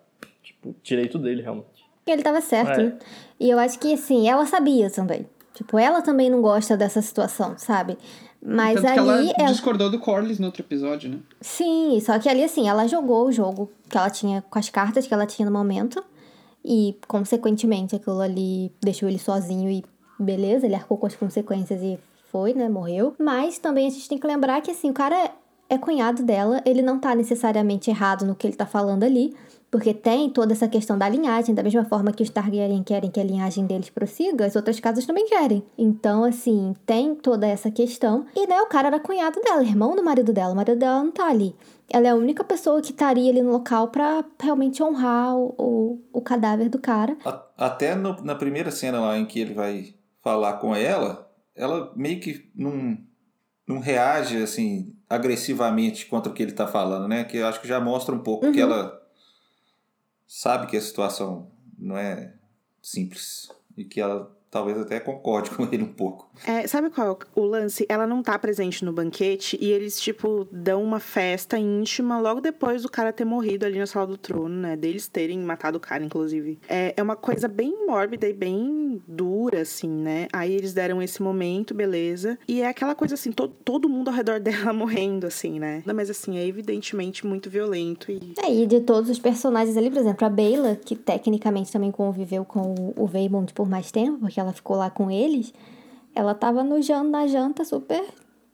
direito 0.82 1.18
dele, 1.18 1.42
realmente. 1.42 1.88
Ele 2.06 2.22
tava 2.22 2.40
certo, 2.40 2.80
é. 2.80 2.84
né? 2.84 2.98
E 3.38 3.50
eu 3.50 3.58
acho 3.58 3.78
que, 3.78 3.92
assim, 3.92 4.28
ela 4.28 4.46
sabia 4.46 4.90
também. 4.90 5.26
Tipo, 5.54 5.78
ela 5.78 6.00
também 6.00 6.30
não 6.30 6.40
gosta 6.40 6.76
dessa 6.76 7.02
situação, 7.02 7.54
sabe? 7.58 7.98
Mas 8.40 8.80
Tanto 8.80 9.10
ali. 9.10 9.32
ela 9.36 9.50
discordou 9.50 9.90
do 9.90 9.98
Corlys 9.98 10.38
no 10.38 10.46
outro 10.46 10.62
episódio, 10.62 11.10
né? 11.10 11.18
Sim, 11.40 11.98
só 12.00 12.18
que 12.18 12.28
ali, 12.28 12.44
assim, 12.44 12.68
ela 12.68 12.86
jogou 12.86 13.26
o 13.26 13.32
jogo 13.32 13.70
que 13.88 13.98
ela 13.98 14.08
tinha 14.08 14.42
com 14.48 14.58
as 14.58 14.70
cartas 14.70 15.06
que 15.06 15.12
ela 15.12 15.26
tinha 15.26 15.44
no 15.44 15.52
momento. 15.52 16.02
E, 16.64 16.96
consequentemente, 17.06 17.96
aquilo 17.96 18.20
ali 18.20 18.72
deixou 18.80 19.08
ele 19.08 19.18
sozinho 19.18 19.70
e 19.70 19.84
beleza, 20.18 20.66
ele 20.66 20.74
arcou 20.74 20.96
com 20.96 21.06
as 21.06 21.16
consequências 21.16 21.82
e 21.82 21.98
foi, 22.30 22.54
né? 22.54 22.68
Morreu. 22.68 23.14
Mas 23.18 23.58
também 23.58 23.86
a 23.86 23.90
gente 23.90 24.08
tem 24.08 24.18
que 24.18 24.26
lembrar 24.26 24.60
que, 24.60 24.70
assim, 24.70 24.90
o 24.90 24.94
cara 24.94 25.32
é 25.68 25.76
cunhado 25.76 26.22
dela, 26.22 26.62
ele 26.64 26.82
não 26.82 26.98
tá 26.98 27.14
necessariamente 27.14 27.90
errado 27.90 28.24
no 28.24 28.34
que 28.34 28.46
ele 28.46 28.56
tá 28.56 28.66
falando 28.66 29.04
ali. 29.04 29.34
Porque 29.70 29.92
tem 29.92 30.30
toda 30.30 30.52
essa 30.52 30.66
questão 30.66 30.96
da 30.96 31.08
linhagem, 31.08 31.54
da 31.54 31.62
mesma 31.62 31.84
forma 31.84 32.12
que 32.12 32.22
os 32.22 32.30
Targaryen 32.30 32.82
querem 32.82 33.10
que 33.10 33.20
a 33.20 33.24
linhagem 33.24 33.66
deles 33.66 33.90
prossiga, 33.90 34.46
as 34.46 34.56
outras 34.56 34.80
casas 34.80 35.04
também 35.04 35.26
querem. 35.26 35.62
Então, 35.76 36.24
assim, 36.24 36.74
tem 36.86 37.14
toda 37.14 37.46
essa 37.46 37.70
questão. 37.70 38.24
E, 38.34 38.46
né, 38.46 38.60
o 38.62 38.66
cara 38.66 38.88
era 38.88 39.00
cunhado 39.00 39.40
dela, 39.42 39.62
irmão 39.62 39.94
do 39.94 40.02
marido 40.02 40.32
dela. 40.32 40.52
O 40.52 40.56
marido 40.56 40.78
dela 40.78 41.04
não 41.04 41.10
tá 41.10 41.28
ali. 41.28 41.54
Ela 41.90 42.08
é 42.08 42.10
a 42.10 42.14
única 42.14 42.42
pessoa 42.44 42.80
que 42.80 42.92
estaria 42.92 43.30
ali 43.30 43.42
no 43.42 43.50
local 43.50 43.88
para 43.88 44.24
realmente 44.40 44.82
honrar 44.82 45.36
o, 45.36 45.54
o, 45.58 46.02
o, 46.12 46.20
cadáver 46.20 46.68
do 46.68 46.78
cara. 46.78 47.16
Até 47.56 47.94
no, 47.94 48.22
na 48.22 48.34
primeira 48.34 48.70
cena 48.70 49.00
lá 49.00 49.18
em 49.18 49.24
que 49.24 49.40
ele 49.40 49.54
vai 49.54 49.94
falar 50.22 50.54
com 50.54 50.74
ela, 50.74 51.30
ela 51.54 51.92
meio 51.94 52.20
que 52.20 52.50
não, 52.54 52.96
não 53.66 53.80
reage, 53.80 54.42
assim, 54.42 54.94
agressivamente 55.08 56.06
contra 56.06 56.30
o 56.30 56.34
que 56.34 56.42
ele 56.42 56.52
tá 56.52 56.66
falando, 56.66 57.08
né? 57.08 57.24
Que 57.24 57.38
eu 57.38 57.46
acho 57.46 57.60
que 57.60 57.68
já 57.68 57.80
mostra 57.80 58.14
um 58.14 58.20
pouco 58.20 58.46
uhum. 58.46 58.52
que 58.52 58.60
ela 58.60 58.97
sabe 60.28 60.66
que 60.66 60.76
a 60.76 60.80
situação 60.80 61.50
não 61.76 61.96
é 61.96 62.34
simples 62.82 63.50
e 63.76 63.84
que 63.84 64.00
ela 64.00 64.37
talvez 64.50 64.78
até 64.78 65.00
concorde 65.00 65.50
com 65.54 65.68
ele 65.70 65.82
um 65.82 65.92
pouco. 65.92 66.28
É, 66.46 66.66
sabe 66.66 66.90
qual 66.90 67.18
é 67.36 67.40
o 67.40 67.44
lance? 67.44 67.86
Ela 67.88 68.06
não 68.06 68.22
tá 68.22 68.38
presente 68.38 68.84
no 68.84 68.92
banquete 68.92 69.58
e 69.60 69.70
eles, 69.70 70.00
tipo, 70.00 70.46
dão 70.50 70.82
uma 70.82 71.00
festa 71.00 71.58
íntima 71.58 72.20
logo 72.20 72.40
depois 72.40 72.82
do 72.82 72.88
cara 72.88 73.12
ter 73.12 73.24
morrido 73.24 73.66
ali 73.66 73.78
na 73.78 73.86
sala 73.86 74.06
do 74.06 74.16
trono, 74.16 74.54
né? 74.54 74.76
Deles 74.76 75.08
terem 75.08 75.38
matado 75.40 75.78
o 75.78 75.80
cara, 75.80 76.04
inclusive. 76.04 76.58
É, 76.68 76.94
é 76.96 77.02
uma 77.02 77.16
coisa 77.16 77.48
bem 77.48 77.86
mórbida 77.86 78.28
e 78.28 78.32
bem 78.32 79.02
dura, 79.06 79.62
assim, 79.62 79.88
né? 79.88 80.28
Aí 80.32 80.54
eles 80.54 80.72
deram 80.72 81.02
esse 81.02 81.22
momento, 81.22 81.74
beleza. 81.74 82.38
E 82.46 82.62
é 82.62 82.68
aquela 82.68 82.94
coisa 82.94 83.14
assim, 83.14 83.32
to 83.32 83.48
todo 83.48 83.88
mundo 83.88 84.08
ao 84.08 84.14
redor 84.14 84.38
dela 84.40 84.72
morrendo, 84.72 85.26
assim, 85.26 85.58
né? 85.58 85.82
Mas 85.84 86.10
assim, 86.10 86.38
é 86.38 86.46
evidentemente 86.46 87.26
muito 87.26 87.50
violento 87.50 88.10
e. 88.10 88.34
É, 88.38 88.52
e 88.52 88.66
de 88.66 88.80
todos 88.80 89.10
os 89.10 89.18
personagens 89.18 89.76
ali, 89.76 89.90
por 89.90 89.98
exemplo, 89.98 90.26
a 90.26 90.30
Beyla, 90.30 90.76
que 90.76 90.94
tecnicamente 90.94 91.72
também 91.72 91.90
conviveu 91.90 92.44
com 92.44 92.92
o 92.96 93.06
Veymond 93.06 93.52
por 93.52 93.68
mais 93.68 93.90
tempo, 93.90 94.18
porque 94.18 94.37
ela 94.40 94.52
ficou 94.52 94.76
lá 94.76 94.90
com 94.90 95.10
eles 95.10 95.52
ela 96.18 96.34
tava 96.34 96.64
no 96.64 96.82
janta, 96.82 97.08
na 97.08 97.26
janta 97.28 97.64
super 97.64 98.04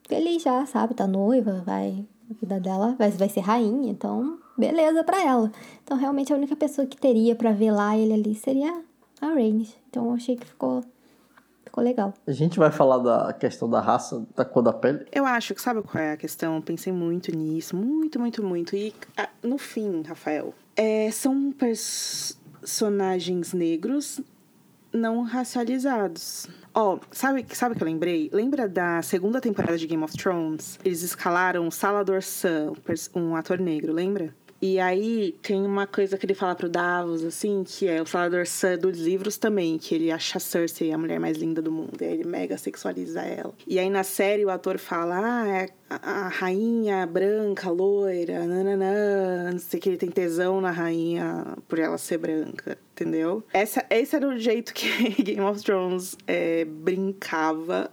feliz 0.06 0.42
já, 0.42 0.66
sabe? 0.66 0.92
Tá 0.92 1.06
noiva, 1.06 1.62
vai. 1.64 2.04
A 2.30 2.34
vida 2.34 2.60
dela 2.60 2.94
vai, 2.98 3.10
vai 3.10 3.28
ser 3.28 3.40
rainha, 3.40 3.90
então 3.90 4.38
beleza 4.56 5.02
para 5.02 5.22
ela. 5.24 5.50
Então 5.82 5.96
realmente 5.96 6.30
a 6.32 6.36
única 6.36 6.54
pessoa 6.54 6.86
que 6.86 6.96
teria 6.96 7.34
para 7.34 7.52
ver 7.52 7.70
lá 7.70 7.96
ele 7.96 8.12
ali 8.12 8.34
seria 8.34 8.82
a 9.18 9.26
Rhaenys. 9.28 9.74
Então 9.88 10.08
eu 10.08 10.12
achei 10.12 10.36
que 10.36 10.46
ficou, 10.46 10.84
ficou 11.64 11.82
legal. 11.82 12.12
A 12.26 12.32
gente 12.32 12.58
vai 12.58 12.70
falar 12.70 12.98
da 12.98 13.32
questão 13.32 13.68
da 13.68 13.80
raça, 13.80 14.26
da 14.36 14.44
cor 14.44 14.62
da 14.62 14.72
pele. 14.72 15.06
Eu 15.10 15.24
acho 15.24 15.54
que 15.54 15.62
sabe 15.62 15.82
qual 15.82 16.02
é 16.04 16.12
a 16.12 16.16
questão? 16.18 16.56
Eu 16.56 16.62
pensei 16.62 16.92
muito 16.92 17.34
nisso, 17.34 17.74
muito, 17.74 18.20
muito, 18.20 18.42
muito. 18.44 18.76
E 18.76 18.94
ah, 19.16 19.30
no 19.42 19.56
fim, 19.56 20.02
Rafael, 20.02 20.52
é, 20.76 21.10
são 21.10 21.50
personagens 22.62 23.54
negros 23.54 24.20
não 24.94 25.22
racializados. 25.22 26.46
Ó, 26.72 26.94
oh, 26.94 27.00
sabe, 27.10 27.44
sabe 27.52 27.74
o 27.74 27.76
que 27.76 27.82
eu 27.82 27.86
lembrei? 27.86 28.30
Lembra 28.32 28.68
da 28.68 29.02
segunda 29.02 29.40
temporada 29.40 29.76
de 29.76 29.86
Game 29.86 30.02
of 30.02 30.16
Thrones? 30.16 30.78
Eles 30.84 31.02
escalaram 31.02 31.70
Salador 31.70 32.22
Sam, 32.22 32.72
um 33.14 33.36
ator 33.36 33.58
negro, 33.58 33.92
lembra? 33.92 34.34
E 34.66 34.80
aí 34.80 35.36
tem 35.42 35.60
uma 35.60 35.86
coisa 35.86 36.16
que 36.16 36.24
ele 36.24 36.32
fala 36.32 36.54
pro 36.54 36.70
Davos, 36.70 37.22
assim, 37.22 37.62
que 37.64 37.86
é 37.86 38.00
o 38.00 38.06
Salador 38.06 38.46
Sam 38.46 38.78
dos 38.78 38.98
livros 38.98 39.36
também, 39.36 39.76
que 39.76 39.94
ele 39.94 40.10
acha 40.10 40.40
Cersei 40.40 40.90
a 40.90 40.96
mulher 40.96 41.20
mais 41.20 41.36
linda 41.36 41.60
do 41.60 41.70
mundo. 41.70 42.00
E 42.00 42.04
aí 42.06 42.14
ele 42.14 42.24
mega 42.24 42.56
sexualiza 42.56 43.20
ela. 43.20 43.52
E 43.66 43.78
aí 43.78 43.90
na 43.90 44.02
série 44.02 44.42
o 44.42 44.48
ator 44.48 44.78
fala, 44.78 45.20
ah, 45.22 45.46
é 45.46 45.68
a, 45.90 45.96
a 45.96 46.28
rainha 46.28 47.04
branca, 47.04 47.68
loira, 47.68 48.46
nananã, 48.46 49.52
não 49.52 49.58
sei 49.58 49.78
que 49.78 49.90
ele 49.90 49.98
tem 49.98 50.10
tesão 50.10 50.62
na 50.62 50.70
rainha 50.70 51.44
por 51.68 51.78
ela 51.78 51.98
ser 51.98 52.16
branca, 52.16 52.78
entendeu? 52.94 53.44
Essa, 53.52 53.84
esse 53.90 54.16
era 54.16 54.26
o 54.26 54.38
jeito 54.38 54.72
que 54.72 54.88
Game 55.22 55.42
of 55.42 55.62
Thrones 55.62 56.16
é, 56.26 56.64
brincava 56.64 57.92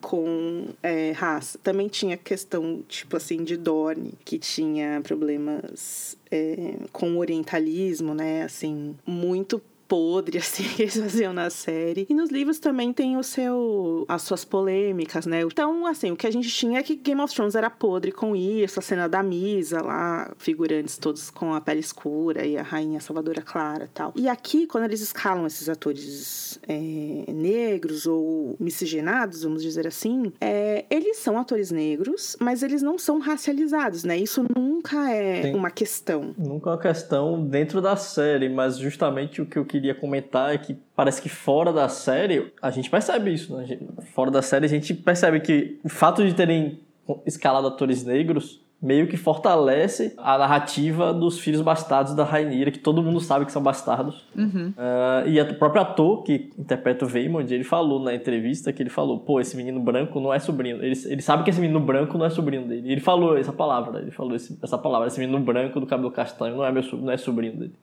com 0.00 0.66
é, 0.82 1.12
raça. 1.12 1.58
Também 1.62 1.88
tinha 1.88 2.16
questão, 2.16 2.82
tipo 2.88 3.16
assim, 3.16 3.44
de 3.44 3.56
Dorne, 3.56 4.14
que 4.24 4.38
tinha 4.38 5.00
problemas 5.02 6.16
é, 6.30 6.74
com 6.92 7.12
o 7.12 7.18
orientalismo, 7.18 8.14
né? 8.14 8.42
Assim, 8.42 8.96
muito 9.06 9.60
podre, 9.88 10.38
assim, 10.38 10.62
que 10.64 10.82
eles 10.82 10.96
faziam 10.96 11.32
na 11.32 11.50
série. 11.50 12.06
E 12.08 12.14
nos 12.14 12.30
livros 12.30 12.58
também 12.58 12.92
tem 12.92 13.16
o 13.16 13.22
seu, 13.22 14.04
as 14.06 14.22
suas 14.22 14.44
polêmicas, 14.44 15.26
né? 15.26 15.40
Então, 15.42 15.86
assim, 15.86 16.12
o 16.12 16.16
que 16.16 16.26
a 16.26 16.30
gente 16.30 16.48
tinha 16.48 16.78
é 16.78 16.82
que 16.82 16.94
Game 16.94 17.20
of 17.20 17.34
Thrones 17.34 17.54
era 17.54 17.70
podre 17.70 18.12
com 18.12 18.36
isso, 18.36 18.78
a 18.78 18.82
cena 18.82 19.08
da 19.08 19.22
Misa 19.22 19.82
lá, 19.82 20.32
figurantes 20.38 20.98
todos 20.98 21.30
com 21.30 21.54
a 21.54 21.60
pele 21.60 21.80
escura 21.80 22.44
e 22.44 22.56
a 22.56 22.62
rainha 22.62 23.00
Salvadora 23.00 23.40
Clara 23.40 23.84
e 23.84 23.88
tal. 23.88 24.12
E 24.14 24.28
aqui, 24.28 24.66
quando 24.66 24.84
eles 24.84 25.00
escalam 25.00 25.46
esses 25.46 25.68
atores 25.68 26.58
é, 26.68 27.32
negros 27.32 28.06
ou 28.06 28.56
miscigenados, 28.60 29.42
vamos 29.42 29.62
dizer 29.62 29.86
assim, 29.86 30.32
é, 30.40 30.84
eles 30.90 31.16
são 31.18 31.38
atores 31.38 31.70
negros, 31.70 32.36
mas 32.40 32.62
eles 32.62 32.82
não 32.82 32.98
são 32.98 33.18
racializados, 33.18 34.04
né? 34.04 34.16
Isso 34.16 34.44
nunca 34.54 35.10
é 35.10 35.42
Tem, 35.42 35.54
uma 35.54 35.70
questão. 35.70 36.34
Nunca 36.36 36.70
é 36.70 36.72
uma 36.74 36.80
questão 36.80 37.44
dentro 37.44 37.80
da 37.80 37.96
série, 37.96 38.48
mas 38.48 38.76
justamente 38.76 39.40
o 39.40 39.46
que 39.46 39.58
eu 39.58 39.64
queria 39.78 39.94
comentar 39.94 40.52
é 40.52 40.58
que 40.58 40.76
parece 40.96 41.22
que 41.22 41.28
fora 41.28 41.72
da 41.72 41.88
série 41.88 42.52
a 42.60 42.70
gente 42.70 42.90
percebe 42.90 43.32
isso, 43.32 43.56
né? 43.56 43.78
Fora 44.12 44.30
da 44.30 44.42
série 44.42 44.66
a 44.66 44.68
gente 44.68 44.92
percebe 44.92 45.40
que 45.40 45.78
o 45.84 45.88
fato 45.88 46.26
de 46.26 46.34
terem 46.34 46.80
escalado 47.24 47.66
atores 47.66 48.04
negros 48.04 48.60
meio 48.80 49.08
que 49.08 49.16
fortalece 49.16 50.14
a 50.16 50.38
narrativa 50.38 51.12
dos 51.12 51.40
filhos 51.40 51.60
bastardos 51.60 52.14
da 52.14 52.22
Rainira, 52.22 52.70
que 52.70 52.78
todo 52.78 53.02
mundo 53.02 53.18
sabe 53.18 53.44
que 53.44 53.50
são 53.50 53.60
bastardos. 53.60 54.24
Uhum. 54.36 54.72
Uh, 54.76 55.28
e 55.28 55.40
o 55.40 55.54
próprio 55.58 55.82
ator 55.82 56.22
que 56.22 56.50
interpreta 56.56 57.04
o 57.04 57.08
Veymond, 57.08 57.52
ele 57.52 57.64
falou 57.64 57.98
na 57.98 58.14
entrevista 58.14 58.72
que 58.72 58.80
ele 58.80 58.90
falou, 58.90 59.18
pô, 59.18 59.40
esse 59.40 59.56
menino 59.56 59.80
branco 59.80 60.20
não 60.20 60.32
é 60.32 60.38
sobrinho. 60.38 60.76
Ele, 60.76 60.96
ele 61.06 61.22
sabe 61.22 61.42
que 61.42 61.50
esse 61.50 61.60
menino 61.60 61.80
branco 61.80 62.16
não 62.16 62.24
é 62.24 62.30
sobrinho 62.30 62.68
dele. 62.68 62.88
E 62.88 62.92
ele 62.92 63.00
falou 63.00 63.36
essa 63.36 63.52
palavra, 63.52 64.00
ele 64.00 64.12
falou 64.12 64.36
esse, 64.36 64.56
essa 64.62 64.78
palavra, 64.78 65.08
esse 65.08 65.18
menino 65.18 65.40
branco 65.40 65.80
do 65.80 65.86
cabelo 65.86 66.12
castanho 66.12 66.56
não 66.56 66.64
é, 66.64 66.70
meu, 66.70 66.82
não 66.92 67.10
é 67.10 67.16
sobrinho 67.16 67.56
dele 67.56 67.74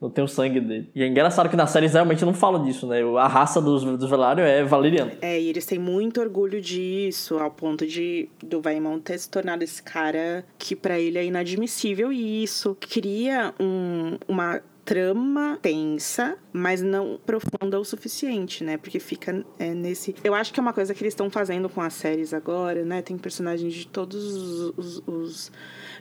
não 0.00 0.08
tem 0.08 0.22
o 0.22 0.28
sangue 0.28 0.60
dele. 0.60 0.90
E 0.94 1.02
é 1.02 1.06
engraçado 1.06 1.48
que 1.48 1.56
na 1.56 1.66
série 1.66 1.86
realmente 1.88 2.24
não 2.24 2.32
fala 2.32 2.60
disso, 2.60 2.86
né? 2.86 3.00
A 3.18 3.26
raça 3.26 3.60
dos, 3.60 3.84
dos 3.84 4.08
Velário 4.08 4.44
é 4.44 4.64
valeriana. 4.64 5.12
É, 5.20 5.40
e 5.40 5.48
eles 5.48 5.66
têm 5.66 5.78
muito 5.78 6.20
orgulho 6.20 6.60
disso, 6.60 7.38
ao 7.38 7.50
ponto 7.50 7.86
de 7.86 8.28
do 8.42 8.60
Vaimon 8.60 9.00
ter 9.00 9.18
se 9.18 9.28
tornado 9.28 9.62
esse 9.64 9.82
cara 9.82 10.44
que 10.56 10.76
para 10.76 10.98
ele 10.98 11.18
é 11.18 11.24
inadmissível 11.24 12.12
e 12.12 12.44
isso 12.44 12.76
cria 12.80 13.52
um, 13.58 14.16
uma 14.28 14.60
trama 14.84 15.58
tensa, 15.60 16.38
mas 16.50 16.80
não 16.80 17.20
profunda 17.26 17.78
o 17.78 17.84
suficiente, 17.84 18.64
né? 18.64 18.78
Porque 18.78 18.98
fica 18.98 19.44
é, 19.58 19.74
nesse. 19.74 20.14
Eu 20.24 20.32
acho 20.32 20.50
que 20.50 20.58
é 20.58 20.62
uma 20.62 20.72
coisa 20.72 20.94
que 20.94 21.02
eles 21.02 21.12
estão 21.12 21.28
fazendo 21.28 21.68
com 21.68 21.82
as 21.82 21.92
séries 21.92 22.32
agora, 22.32 22.84
né? 22.84 23.02
Tem 23.02 23.18
personagens 23.18 23.74
de 23.74 23.86
todos 23.86 24.24
os, 24.24 24.72
os, 24.78 25.02
os 25.06 25.52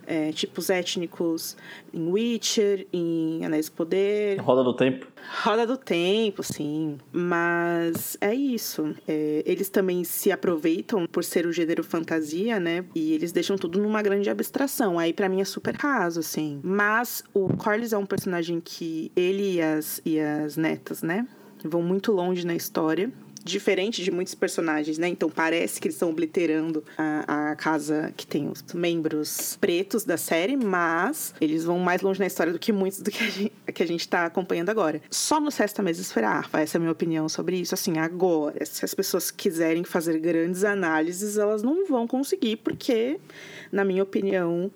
é, 0.07 0.31
tipos 0.31 0.69
étnicos 0.69 1.57
em 1.93 2.09
Witcher, 2.09 2.87
em 2.93 3.43
Anéis 3.45 3.67
do 3.67 3.73
Poder. 3.73 4.39
Roda 4.39 4.63
do 4.63 4.73
Tempo. 4.73 5.05
Roda 5.43 5.67
do 5.67 5.75
Tempo, 5.75 6.41
sim. 6.41 6.97
Mas 7.11 8.17
é 8.21 8.33
isso. 8.33 8.95
É, 9.05 9.43
eles 9.45 9.69
também 9.69 10.05
se 10.05 10.31
aproveitam 10.31 11.05
por 11.05 11.25
ser 11.25 11.45
o 11.45 11.51
gênero 11.51 11.83
fantasia, 11.83 12.57
né? 12.59 12.85
E 12.95 13.13
eles 13.13 13.33
deixam 13.33 13.57
tudo 13.57 13.79
numa 13.79 14.01
grande 14.01 14.29
abstração. 14.29 14.97
Aí 14.97 15.11
para 15.11 15.27
mim 15.27 15.41
é 15.41 15.45
super 15.45 15.75
raso, 15.75 16.21
assim. 16.21 16.61
Mas 16.63 17.23
o 17.33 17.49
Corlys 17.57 17.91
é 17.91 17.97
um 17.97 18.05
personagem 18.05 18.61
que 18.61 19.11
ele 19.15 19.55
e 19.55 19.61
as, 19.61 20.01
e 20.05 20.19
as 20.19 20.55
netas, 20.55 21.03
né? 21.03 21.27
Vão 21.63 21.81
muito 21.81 22.13
longe 22.13 22.45
na 22.45 22.55
história 22.55 23.11
diferente 23.47 24.03
de 24.03 24.11
muitos 24.11 24.35
personagens, 24.35 24.97
né? 24.97 25.07
Então 25.07 25.29
parece 25.29 25.79
que 25.79 25.87
eles 25.87 25.95
estão 25.95 26.09
obliterando 26.09 26.83
a, 26.97 27.51
a 27.51 27.55
casa 27.55 28.13
que 28.15 28.27
tem 28.27 28.49
os 28.49 28.63
membros 28.73 29.57
pretos 29.59 30.03
da 30.03 30.17
série, 30.17 30.57
mas 30.57 31.33
eles 31.39 31.63
vão 31.63 31.79
mais 31.79 32.01
longe 32.01 32.19
na 32.19 32.27
história 32.27 32.53
do 32.53 32.59
que 32.59 32.71
muitos 32.71 33.01
do 33.01 33.09
que 33.09 33.23
a 33.23 33.29
gente, 33.29 33.53
que 33.73 33.83
a 33.83 33.87
gente 33.87 34.07
tá 34.07 34.25
acompanhando 34.25 34.69
agora. 34.69 35.01
Só 35.09 35.39
no 35.39 35.49
Sexta 35.49 35.81
Mesa 35.81 36.01
Esferar, 36.01 36.49
essa 36.53 36.77
é 36.77 36.79
a 36.79 36.81
minha 36.81 36.91
opinião 36.91 37.27
sobre 37.29 37.57
isso. 37.57 37.73
Assim, 37.73 37.97
agora, 37.97 38.65
se 38.65 38.83
as 38.83 38.93
pessoas 38.93 39.31
quiserem 39.31 39.83
fazer 39.83 40.19
grandes 40.19 40.63
análises, 40.63 41.37
elas 41.37 41.63
não 41.63 41.87
vão 41.87 42.07
conseguir, 42.07 42.57
porque, 42.57 43.19
na 43.71 43.83
minha 43.83 44.03
opinião, 44.03 44.71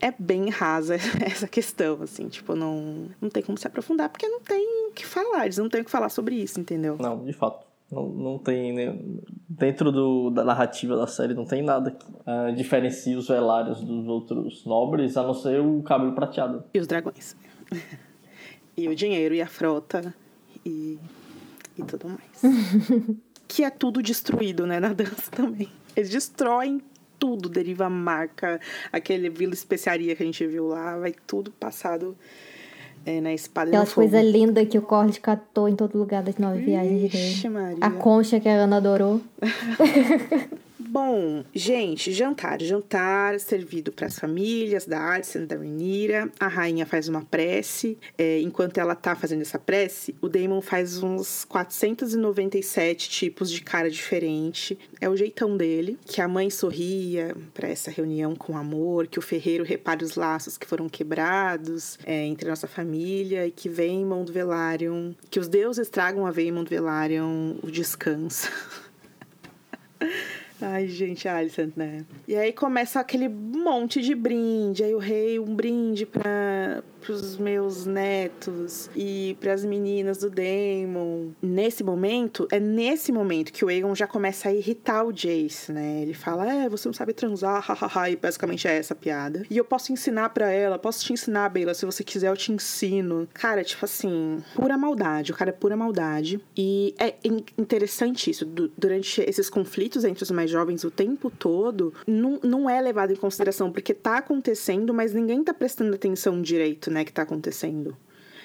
é 0.00 0.12
bem 0.18 0.50
rasa 0.50 0.96
essa 1.24 1.48
questão, 1.48 2.02
assim, 2.02 2.28
tipo, 2.28 2.54
não, 2.54 3.08
não 3.20 3.30
tem 3.30 3.42
como 3.42 3.56
se 3.56 3.66
aprofundar, 3.66 4.08
porque 4.08 4.28
não 4.28 4.40
tem 4.40 4.88
o 4.88 4.92
que 4.92 5.06
falar, 5.06 5.44
eles 5.44 5.58
não 5.58 5.68
têm 5.68 5.80
o 5.80 5.84
que 5.84 5.90
falar 5.90 6.08
sobre 6.08 6.34
isso, 6.36 6.60
entendeu? 6.60 6.96
Não, 7.00 7.24
de 7.24 7.32
fato. 7.32 7.73
Não, 7.94 8.08
não 8.08 8.38
tem. 8.38 8.72
Né, 8.72 8.98
dentro 9.48 9.92
do, 9.92 10.30
da 10.30 10.44
narrativa 10.44 10.96
da 10.96 11.06
série, 11.06 11.32
não 11.32 11.44
tem 11.44 11.62
nada 11.62 11.92
que 11.92 12.04
uh, 12.04 12.54
diferencie 12.54 13.14
os 13.14 13.28
velários 13.28 13.80
dos 13.80 14.06
outros 14.08 14.64
nobres, 14.64 15.16
a 15.16 15.22
não 15.22 15.34
ser 15.34 15.60
o 15.60 15.82
cabelo 15.82 16.12
prateado. 16.12 16.64
E 16.74 16.80
os 16.80 16.86
dragões. 16.86 17.36
e 18.76 18.88
o 18.88 18.96
dinheiro, 18.96 19.34
e 19.34 19.40
a 19.40 19.46
frota, 19.46 20.12
e, 20.66 20.98
e 21.78 21.82
tudo 21.84 22.08
mais. 22.08 22.42
que 23.46 23.62
é 23.62 23.70
tudo 23.70 24.02
destruído, 24.02 24.66
né, 24.66 24.80
na 24.80 24.92
dança 24.92 25.30
também. 25.30 25.68
Eles 25.94 26.10
destroem 26.10 26.82
tudo, 27.18 27.48
deriva 27.48 27.86
a 27.86 27.90
marca, 27.90 28.60
aquele 28.92 29.30
vila 29.30 29.54
especiaria 29.54 30.16
que 30.16 30.22
a 30.22 30.26
gente 30.26 30.44
viu 30.46 30.66
lá, 30.66 30.98
vai 30.98 31.14
tudo 31.26 31.52
passado 31.52 32.16
é, 33.06 33.20
na 33.20 33.32
espada 33.32 33.70
Aquela 33.70 33.86
coisa 33.86 34.22
linda 34.22 34.64
que 34.64 34.78
o 34.78 34.82
Corlys 34.82 35.18
catou 35.18 35.68
em 35.68 35.76
todo 35.76 35.98
lugar 35.98 36.22
das 36.22 36.36
nove 36.36 36.62
viagens 36.62 37.10
dele. 37.10 37.48
Maria. 37.48 37.78
A 37.80 37.90
concha 37.90 38.40
que 38.40 38.48
a 38.48 38.52
Ana 38.52 38.76
adorou. 38.78 39.20
Bom, 40.76 41.44
gente, 41.54 42.12
jantar. 42.12 42.60
Jantar 42.60 43.38
servido 43.38 43.92
para 43.92 44.08
as 44.08 44.18
famílias 44.18 44.84
da 44.84 45.12
Alicent 45.12 45.44
e 45.44 45.46
da 45.46 45.56
Renira. 45.56 46.28
A 46.40 46.48
rainha 46.48 46.84
faz 46.84 47.08
uma 47.08 47.22
prece. 47.22 47.96
É, 48.18 48.40
enquanto 48.40 48.78
ela 48.78 48.96
tá 48.96 49.14
fazendo 49.14 49.42
essa 49.42 49.58
prece, 49.58 50.16
o 50.20 50.28
Damon 50.28 50.60
faz 50.60 51.00
uns 51.00 51.44
497 51.44 53.08
tipos 53.08 53.52
de 53.52 53.60
cara 53.60 53.88
diferente. 53.88 54.76
É 55.00 55.08
o 55.08 55.16
jeitão 55.16 55.56
dele. 55.56 55.96
Que 56.04 56.20
a 56.20 56.26
mãe 56.26 56.50
sorria 56.50 57.36
para 57.52 57.68
essa 57.68 57.92
reunião 57.92 58.34
com 58.34 58.56
amor. 58.56 59.06
Que 59.06 59.20
o 59.20 59.22
ferreiro 59.22 59.62
repare 59.62 60.04
os 60.04 60.16
laços 60.16 60.58
que 60.58 60.66
foram 60.66 60.88
quebrados 60.88 62.00
é, 62.04 62.26
entre 62.26 62.48
nossa 62.48 62.66
família. 62.66 63.46
E 63.46 63.52
que 63.52 63.68
Vaemond 63.68 64.32
Velaryon... 64.32 65.12
Que 65.30 65.38
os 65.38 65.46
deuses 65.46 65.88
tragam 65.88 66.26
a 66.26 66.32
Vaemond 66.32 66.68
Velaryon 66.68 67.58
o 67.62 67.70
descanso. 67.70 68.50
Ai, 70.60 70.86
gente, 70.86 71.28
Alicent, 71.28 71.72
né? 71.76 72.04
E 72.26 72.36
aí 72.36 72.52
começa 72.52 73.00
aquele 73.00 73.28
monte 73.28 74.00
de 74.00 74.14
brinde. 74.14 74.84
Aí 74.84 74.94
o 74.94 74.98
rei, 74.98 75.38
um 75.38 75.54
brinde 75.54 76.06
para 76.06 76.82
pros 77.04 77.36
meus 77.36 77.84
netos 77.84 78.88
e 78.96 79.36
para 79.38 79.52
as 79.52 79.62
meninas 79.64 80.18
do 80.18 80.30
Damon. 80.30 81.32
Nesse 81.42 81.84
momento, 81.84 82.48
é 82.50 82.58
nesse 82.58 83.12
momento 83.12 83.52
que 83.52 83.64
o 83.64 83.68
Aegon 83.68 83.94
já 83.94 84.06
começa 84.06 84.48
a 84.48 84.54
irritar 84.54 85.04
o 85.04 85.12
Jace, 85.12 85.70
né? 85.70 86.00
Ele 86.00 86.14
fala: 86.14 86.50
"É, 86.50 86.68
você 86.68 86.88
não 86.88 86.94
sabe 86.94 87.12
transar", 87.12 87.60
hahaha, 87.68 88.10
e 88.10 88.16
basicamente 88.16 88.66
é 88.66 88.76
essa 88.76 88.94
piada. 88.94 89.44
E 89.50 89.56
eu 89.56 89.64
posso 89.64 89.92
ensinar 89.92 90.30
para 90.30 90.50
ela, 90.50 90.78
posso 90.78 91.04
te 91.04 91.12
ensinar, 91.12 91.50
Bela, 91.50 91.74
se 91.74 91.84
você 91.84 92.02
quiser 92.02 92.30
eu 92.30 92.36
te 92.36 92.52
ensino. 92.52 93.28
Cara, 93.34 93.62
tipo 93.62 93.84
assim, 93.84 94.42
pura 94.54 94.78
maldade, 94.78 95.30
o 95.30 95.34
cara 95.34 95.50
é 95.50 95.52
pura 95.52 95.76
maldade. 95.76 96.40
E 96.56 96.94
é 96.98 97.14
interessante 97.58 98.30
isso, 98.30 98.46
durante 98.46 99.20
esses 99.20 99.50
conflitos 99.50 100.04
entre 100.04 100.22
os 100.22 100.30
mais 100.30 100.43
jovens 100.50 100.84
o 100.84 100.90
tempo 100.90 101.30
todo, 101.30 101.92
não, 102.06 102.38
não 102.42 102.70
é 102.70 102.80
levado 102.80 103.12
em 103.12 103.16
consideração 103.16 103.70
porque 103.72 103.92
tá 103.94 104.18
acontecendo, 104.18 104.92
mas 104.94 105.12
ninguém 105.14 105.42
tá 105.42 105.52
prestando 105.54 105.94
atenção 105.94 106.40
direito, 106.42 106.90
né, 106.90 107.04
que 107.04 107.12
tá 107.12 107.22
acontecendo. 107.22 107.96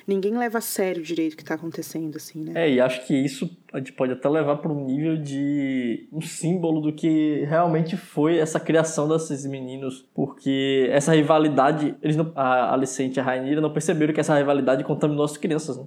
ninguém 0.08 0.36
leva 0.36 0.58
a 0.58 0.62
sério 0.62 1.04
direito 1.04 1.34
o 1.34 1.38
que 1.38 1.44
tá 1.44 1.54
acontecendo, 1.54 2.16
assim, 2.16 2.42
né? 2.44 2.66
É, 2.66 2.72
e 2.72 2.82
acho 2.82 3.06
que 3.06 3.14
isso 3.14 3.48
a 3.72 3.78
gente 3.78 3.94
pode 3.94 4.12
até 4.12 4.28
levar 4.28 4.58
para 4.58 4.72
um 4.72 4.84
nível 4.84 5.16
de 5.18 6.08
um 6.12 6.20
símbolo 6.20 6.82
do 6.82 6.92
que 6.92 7.46
realmente 7.46 7.96
foi 7.96 8.40
essa 8.40 8.60
criação 8.60 9.08
desses 9.08 9.46
meninos, 9.46 10.08
porque 10.16 10.90
essa 10.92 11.14
rivalidade, 11.14 11.96
eles 12.02 12.16
não, 12.16 12.32
a 12.36 12.74
Alicente 12.74 13.18
e 13.18 13.20
a 13.20 13.24
Rainira 13.24 13.62
não 13.62 13.72
perceberam 13.72 14.12
que 14.12 14.20
essa 14.20 14.36
rivalidade 14.36 14.84
contaminou 14.84 15.24
as 15.24 15.38
crianças, 15.38 15.78
né? 15.78 15.86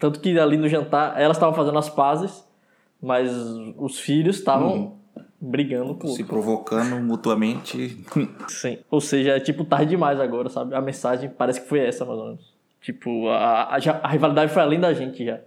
Tanto 0.00 0.18
que 0.18 0.36
ali 0.36 0.56
no 0.56 0.68
jantar, 0.68 1.20
elas 1.20 1.36
estavam 1.36 1.54
fazendo 1.54 1.78
as 1.78 1.88
pazes, 1.88 2.44
mas 3.00 3.30
os 3.76 4.00
filhos 4.00 4.38
estavam 4.38 4.72
Uhum. 4.74 5.03
Brigando 5.40 5.94
por 5.94 6.10
Se 6.10 6.24
provocando 6.24 6.96
mutuamente. 7.00 8.04
Sim. 8.48 8.78
Ou 8.90 9.00
seja, 9.00 9.32
é 9.32 9.40
tipo 9.40 9.64
tarde 9.64 9.90
demais 9.90 10.18
agora, 10.20 10.48
sabe? 10.48 10.74
A 10.74 10.80
mensagem 10.80 11.30
parece 11.30 11.60
que 11.60 11.68
foi 11.68 11.80
essa, 11.80 12.04
mais 12.04 12.18
ou 12.18 12.26
menos. 12.26 12.54
Tipo, 12.80 13.28
a, 13.28 13.76
a, 13.76 13.78
a 14.02 14.08
rivalidade 14.08 14.52
foi 14.52 14.62
além 14.62 14.80
da 14.80 14.92
gente 14.92 15.24
já. 15.24 15.40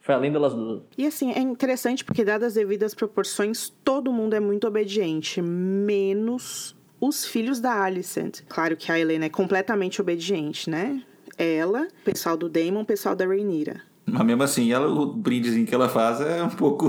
Foi 0.00 0.14
além 0.14 0.30
delas 0.30 0.54
duas. 0.54 0.82
E 0.98 1.06
assim, 1.06 1.32
é 1.32 1.40
interessante 1.40 2.04
porque, 2.04 2.24
dadas 2.24 2.48
as 2.48 2.54
devidas 2.54 2.94
proporções, 2.94 3.72
todo 3.82 4.12
mundo 4.12 4.34
é 4.34 4.40
muito 4.40 4.66
obediente, 4.66 5.40
menos 5.40 6.76
os 7.00 7.24
filhos 7.24 7.58
da 7.58 7.82
Alicent. 7.82 8.42
Claro 8.48 8.76
que 8.76 8.92
a 8.92 8.98
Helena 8.98 9.24
é 9.24 9.30
completamente 9.30 10.00
obediente, 10.00 10.68
né? 10.68 11.02
Ela, 11.38 11.88
o 12.02 12.04
pessoal 12.04 12.36
do 12.36 12.48
Damon, 12.48 12.82
o 12.82 12.84
pessoal 12.84 13.16
da 13.16 13.24
Rhaenyra. 13.24 13.80
Mas 14.06 14.26
mesmo 14.26 14.42
assim, 14.42 14.70
ela, 14.70 14.86
o 14.86 15.06
brindezinho 15.06 15.66
que 15.66 15.74
ela 15.74 15.88
faz 15.88 16.20
é 16.20 16.42
um 16.42 16.50
pouco 16.50 16.86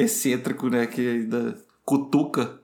excêntrico, 0.00 0.68
né? 0.68 0.86
Que 0.86 1.06
ainda 1.08 1.56
cutuca 1.84 2.60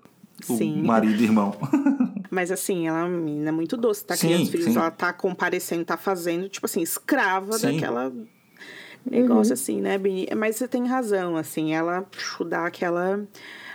o 0.48 0.56
Sim. 0.56 0.82
marido 0.82 1.20
e 1.20 1.24
irmão. 1.24 1.54
Mas 2.30 2.50
assim, 2.50 2.88
ela 2.88 3.00
é 3.00 3.04
uma 3.04 3.18
menina 3.18 3.52
muito 3.52 3.76
doce, 3.76 4.04
tá 4.04 4.16
Sim, 4.16 4.26
criando 4.26 4.42
os 4.42 4.48
filhos, 4.48 4.66
sim. 4.66 4.76
ela 4.76 4.90
tá 4.90 5.12
comparecendo, 5.12 5.84
tá 5.84 5.96
fazendo, 5.96 6.48
tipo 6.48 6.66
assim, 6.66 6.82
escrava 6.82 7.52
Sim. 7.52 7.72
daquela 7.74 8.12
negócio 9.08 9.52
assim, 9.52 9.80
né, 9.80 9.98
Bini? 9.98 10.26
Mas 10.36 10.56
você 10.56 10.66
tem 10.66 10.86
razão, 10.86 11.36
assim, 11.36 11.74
ela 11.74 12.06
dá 12.46 12.66
aquela 12.66 13.20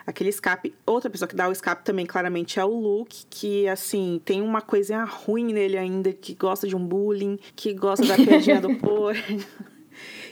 aquele 0.05 0.29
escape. 0.29 0.75
Outra 0.85 1.09
pessoa 1.09 1.27
que 1.27 1.35
dá 1.35 1.47
o 1.47 1.51
escape 1.51 1.85
também 1.85 2.05
claramente 2.05 2.59
é 2.59 2.65
o 2.65 2.69
Luke, 2.69 3.25
que 3.29 3.67
assim, 3.67 4.19
tem 4.25 4.41
uma 4.41 4.61
coisinha 4.61 5.03
ruim 5.03 5.53
nele 5.53 5.77
ainda, 5.77 6.11
que 6.11 6.33
gosta 6.33 6.67
de 6.67 6.75
um 6.75 6.85
bullying, 6.85 7.37
que 7.55 7.73
gosta 7.73 8.05
da 8.05 8.15
piadinha 8.15 8.59
do 8.59 8.75
por. 8.77 9.15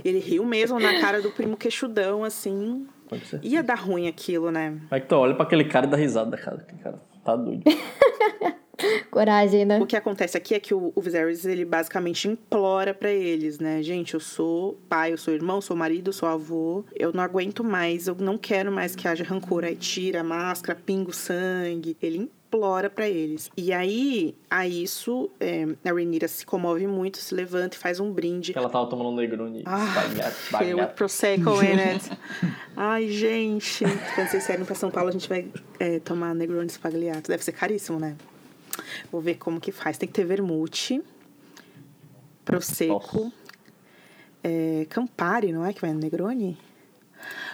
Ele 0.04 0.20
riu 0.20 0.46
mesmo 0.46 0.80
na 0.80 1.00
cara 1.00 1.22
do 1.22 1.32
primo 1.32 1.56
queixudão, 1.58 2.24
assim. 2.24 2.88
Pode 3.08 3.26
ser. 3.26 3.40
Ia 3.44 3.64
dar 3.64 3.76
ruim 3.76 4.08
aquilo, 4.08 4.52
né? 4.52 4.72
Como 4.72 4.88
é 4.92 5.00
que 5.00 5.08
tu 5.08 5.16
olha 5.16 5.34
pra 5.34 5.44
aquele 5.44 5.66
cara 5.66 5.86
e 5.86 5.90
dá 5.90 5.98
risada, 5.98 6.38
cara? 6.38 6.58
Aquele 6.58 6.82
cara 6.82 7.02
tá 7.24 7.36
doido. 7.36 7.64
Coragem, 9.10 9.66
né? 9.66 9.80
O 9.80 9.88
que 9.88 9.96
acontece 9.96 10.38
aqui 10.38 10.54
é 10.54 10.60
que 10.60 10.74
o, 10.74 10.92
o 10.96 11.02
Viserys, 11.02 11.46
ele 11.46 11.66
basicamente 11.66 12.28
implora 12.28 12.94
pra 12.94 13.10
eles, 13.10 13.60
né? 13.60 13.82
Gente, 13.82 14.14
eu 14.14 14.20
sou 14.20 14.80
pai, 14.88 15.14
eu 15.14 15.18
sou 15.18 15.34
irmão, 15.34 15.60
sou 15.60 15.76
marido, 15.76 16.14
sou 16.14 16.30
avô. 16.30 16.86
Eu 16.96 17.12
não 17.12 17.24
aguento 17.24 17.64
mais, 17.64 18.08
eu 18.08 18.16
não 18.16 18.38
quero 18.38 18.72
mais 18.72 18.96
que 18.96 19.08
haja 19.08 19.24
rancor. 19.24 19.64
Aí 19.64 19.76
tira 19.76 20.22
a 20.22 20.24
máscara, 20.24 20.80
pinga 20.86 21.10
o 21.10 21.14
sangue. 21.14 21.98
Ele 22.02 22.30
implora 22.48 22.90
pra 22.90 23.08
eles. 23.08 23.50
E 23.58 23.74
aí, 23.74 24.34
a 24.50 24.66
isso, 24.68 25.30
é, 25.40 25.66
a 25.86 25.92
Rhaenyra 25.92 26.28
se 26.28 26.46
comove 26.46 26.88
muito, 26.88 27.18
se 27.18 27.36
levanta 27.36 27.76
e 27.76 27.80
faz 27.80 28.00
um 28.00 28.12
brinde. 28.12 28.54
Ela 28.56 28.70
tava 28.70 28.88
tomando 28.90 29.10
um 29.10 29.16
Negroni. 29.16 29.64
Ah, 29.66 29.86
bagnato. 30.52 30.94
Prosecco 30.96 31.62
in 31.62 31.80
it. 31.80 32.10
Ai, 32.76 33.10
gente. 33.10 33.84
Quando 34.16 34.30
vocês 34.30 34.44
saírem 34.44 34.66
pra 34.66 34.76
São 34.76 34.90
Paulo, 34.90 35.10
a 35.10 35.12
gente 35.12 35.28
vai 35.28 35.52
é, 35.80 36.00
tomar 36.00 36.34
Negroni 36.34 36.70
Spagliato. 36.70 37.30
Deve 37.30 37.44
ser 37.44 37.52
caríssimo, 37.52 38.00
né? 38.00 38.16
Vou 39.12 39.20
ver 39.22 39.36
como 39.36 39.60
que 39.60 39.72
faz. 39.72 39.98
Tem 39.98 40.08
que 40.08 40.14
ter 40.14 40.24
vermute, 40.26 41.02
Prosecco, 42.46 43.32
é, 44.44 44.86
Campari, 44.90 45.52
não 45.52 45.66
é 45.66 45.74
que 45.74 45.82
vai 45.82 45.92
no 45.92 46.00
Negroni? 46.00 46.58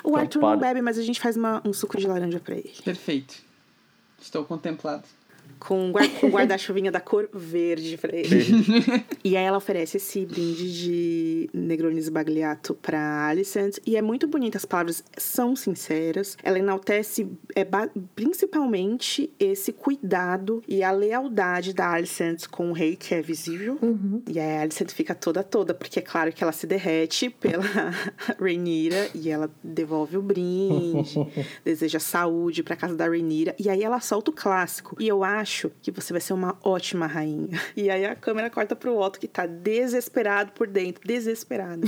O 0.03 0.15
Arthur 0.15 0.39
não 0.41 0.49
Campari. 0.51 0.73
bebe, 0.75 0.81
mas 0.81 0.99
a 0.99 1.01
gente 1.01 1.19
faz 1.19 1.35
uma- 1.35 1.61
um 1.65 1.73
suco 1.73 1.97
de 1.97 2.05
laranja 2.05 2.39
pra 2.39 2.55
ele. 2.55 2.71
Perfeito. 2.83 3.41
Estou 4.23 4.45
contemplado. 4.45 5.03
Com 5.63 5.79
um 5.79 5.93
um 6.23 6.29
guarda-chuvinha 6.29 6.91
da 6.91 6.99
cor 6.99 7.29
verde 7.33 7.97
pra 7.97 8.13
ele. 8.13 8.43
E 9.23 9.37
aí 9.37 9.45
ela 9.45 9.57
oferece 9.57 9.95
esse 9.95 10.25
brinde 10.25 10.73
de 10.73 11.49
Negroni 11.53 12.01
Sbagliato 12.01 12.73
pra 12.73 13.27
Alicent. 13.27 13.77
E 13.85 13.95
é 13.95 14.01
muito 14.01 14.27
bonita, 14.27 14.57
as 14.57 14.65
palavras 14.65 15.01
são 15.17 15.55
sinceras. 15.55 16.37
Ela 16.43 16.59
enaltece 16.59 17.25
é, 17.55 17.65
principalmente 18.13 19.31
esse 19.39 19.71
cuidado 19.71 20.61
e 20.67 20.83
a 20.83 20.91
lealdade 20.91 21.73
da 21.73 21.93
Alicent 21.93 22.47
com 22.47 22.69
o 22.69 22.73
rei, 22.73 22.97
que 22.97 23.15
é 23.15 23.21
visível. 23.21 23.79
E 24.27 24.39
aí 24.39 24.57
a 24.57 24.61
Alicent 24.63 24.91
fica 24.91 25.15
toda 25.15 25.41
toda, 25.43 25.73
porque 25.73 25.99
é 25.99 26.01
claro 26.01 26.33
que 26.33 26.43
ela 26.43 26.51
se 26.51 26.67
derrete 26.67 27.29
pela 27.29 27.63
Rhaenyra 28.37 29.09
e 29.15 29.29
ela 29.29 29.49
devolve 29.63 30.17
o 30.17 30.21
brinde, 30.21 31.15
deseja 31.63 31.99
saúde 31.99 32.63
pra 32.63 32.75
casa 32.75 32.95
da 32.95 33.07
Rhaenyra. 33.07 33.55
E 33.57 33.69
aí 33.69 33.81
ela 33.81 34.01
solta 34.01 34.29
o 34.29 34.33
clássico. 34.33 34.97
E 34.99 35.07
eu 35.07 35.23
acho 35.23 35.42
que 35.81 35.91
você 35.91 36.13
vai 36.13 36.21
ser 36.21 36.33
uma 36.33 36.57
ótima 36.63 37.07
rainha. 37.07 37.59
E 37.75 37.89
aí 37.89 38.05
a 38.05 38.15
câmera 38.15 38.49
corta 38.49 38.75
pro 38.75 38.97
Otto, 38.97 39.19
que 39.19 39.27
tá 39.27 39.45
desesperado 39.45 40.51
por 40.53 40.67
dentro. 40.67 41.05
Desesperado. 41.05 41.81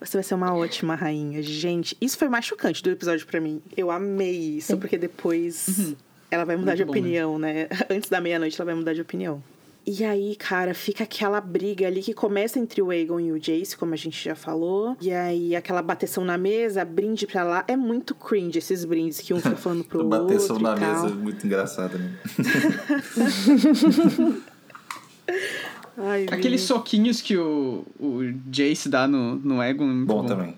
Você 0.00 0.16
vai 0.16 0.24
ser 0.24 0.34
uma 0.34 0.54
ótima 0.54 0.94
rainha. 0.94 1.42
Gente, 1.42 1.94
isso 2.00 2.16
foi 2.16 2.28
mais 2.28 2.46
chocante 2.46 2.82
do 2.82 2.90
episódio 2.90 3.26
pra 3.26 3.38
mim. 3.38 3.60
Eu 3.76 3.90
amei 3.90 4.56
isso, 4.56 4.76
porque 4.78 4.96
depois 4.96 5.94
ela 6.30 6.44
vai 6.44 6.56
mudar 6.56 6.72
Muito 6.72 6.78
de 6.78 6.84
bom, 6.86 6.92
né? 6.92 6.98
opinião, 6.98 7.38
né? 7.38 7.68
Antes 7.90 8.08
da 8.08 8.20
meia-noite 8.20 8.58
ela 8.58 8.64
vai 8.64 8.74
mudar 8.74 8.94
de 8.94 9.02
opinião. 9.02 9.42
E 9.86 10.04
aí, 10.04 10.36
cara, 10.36 10.74
fica 10.74 11.04
aquela 11.04 11.40
briga 11.40 11.86
ali 11.86 12.02
que 12.02 12.12
começa 12.12 12.58
entre 12.58 12.82
o 12.82 12.90
Aegon 12.90 13.18
e 13.18 13.32
o 13.32 13.40
Jace, 13.40 13.76
como 13.76 13.94
a 13.94 13.96
gente 13.96 14.22
já 14.22 14.34
falou. 14.34 14.96
E 15.00 15.10
aí, 15.10 15.56
aquela 15.56 15.82
bateção 15.82 16.24
na 16.24 16.36
mesa, 16.36 16.84
brinde 16.84 17.26
pra 17.26 17.42
lá. 17.42 17.64
É 17.66 17.76
muito 17.76 18.14
cringe 18.14 18.58
esses 18.58 18.84
brindes 18.84 19.20
que 19.20 19.32
um 19.32 19.40
fica 19.40 19.56
falando 19.56 19.84
pro 19.84 20.00
outro. 20.04 20.26
Bateção 20.26 20.58
e 20.58 20.62
na 20.62 20.76
tal. 20.76 21.02
mesa, 21.02 21.14
muito 21.14 21.46
engraçada, 21.46 21.98
né? 21.98 22.18
Ai, 25.96 26.26
Aqueles 26.30 26.62
soquinhos 26.62 27.20
que 27.20 27.36
o, 27.36 27.84
o 27.98 28.20
Jace 28.50 28.88
dá 28.88 29.06
no, 29.06 29.36
no 29.36 29.62
Egon. 29.62 29.84
é 29.84 29.92
muito 29.92 30.06
Bom 30.06 30.24
também. 30.24 30.56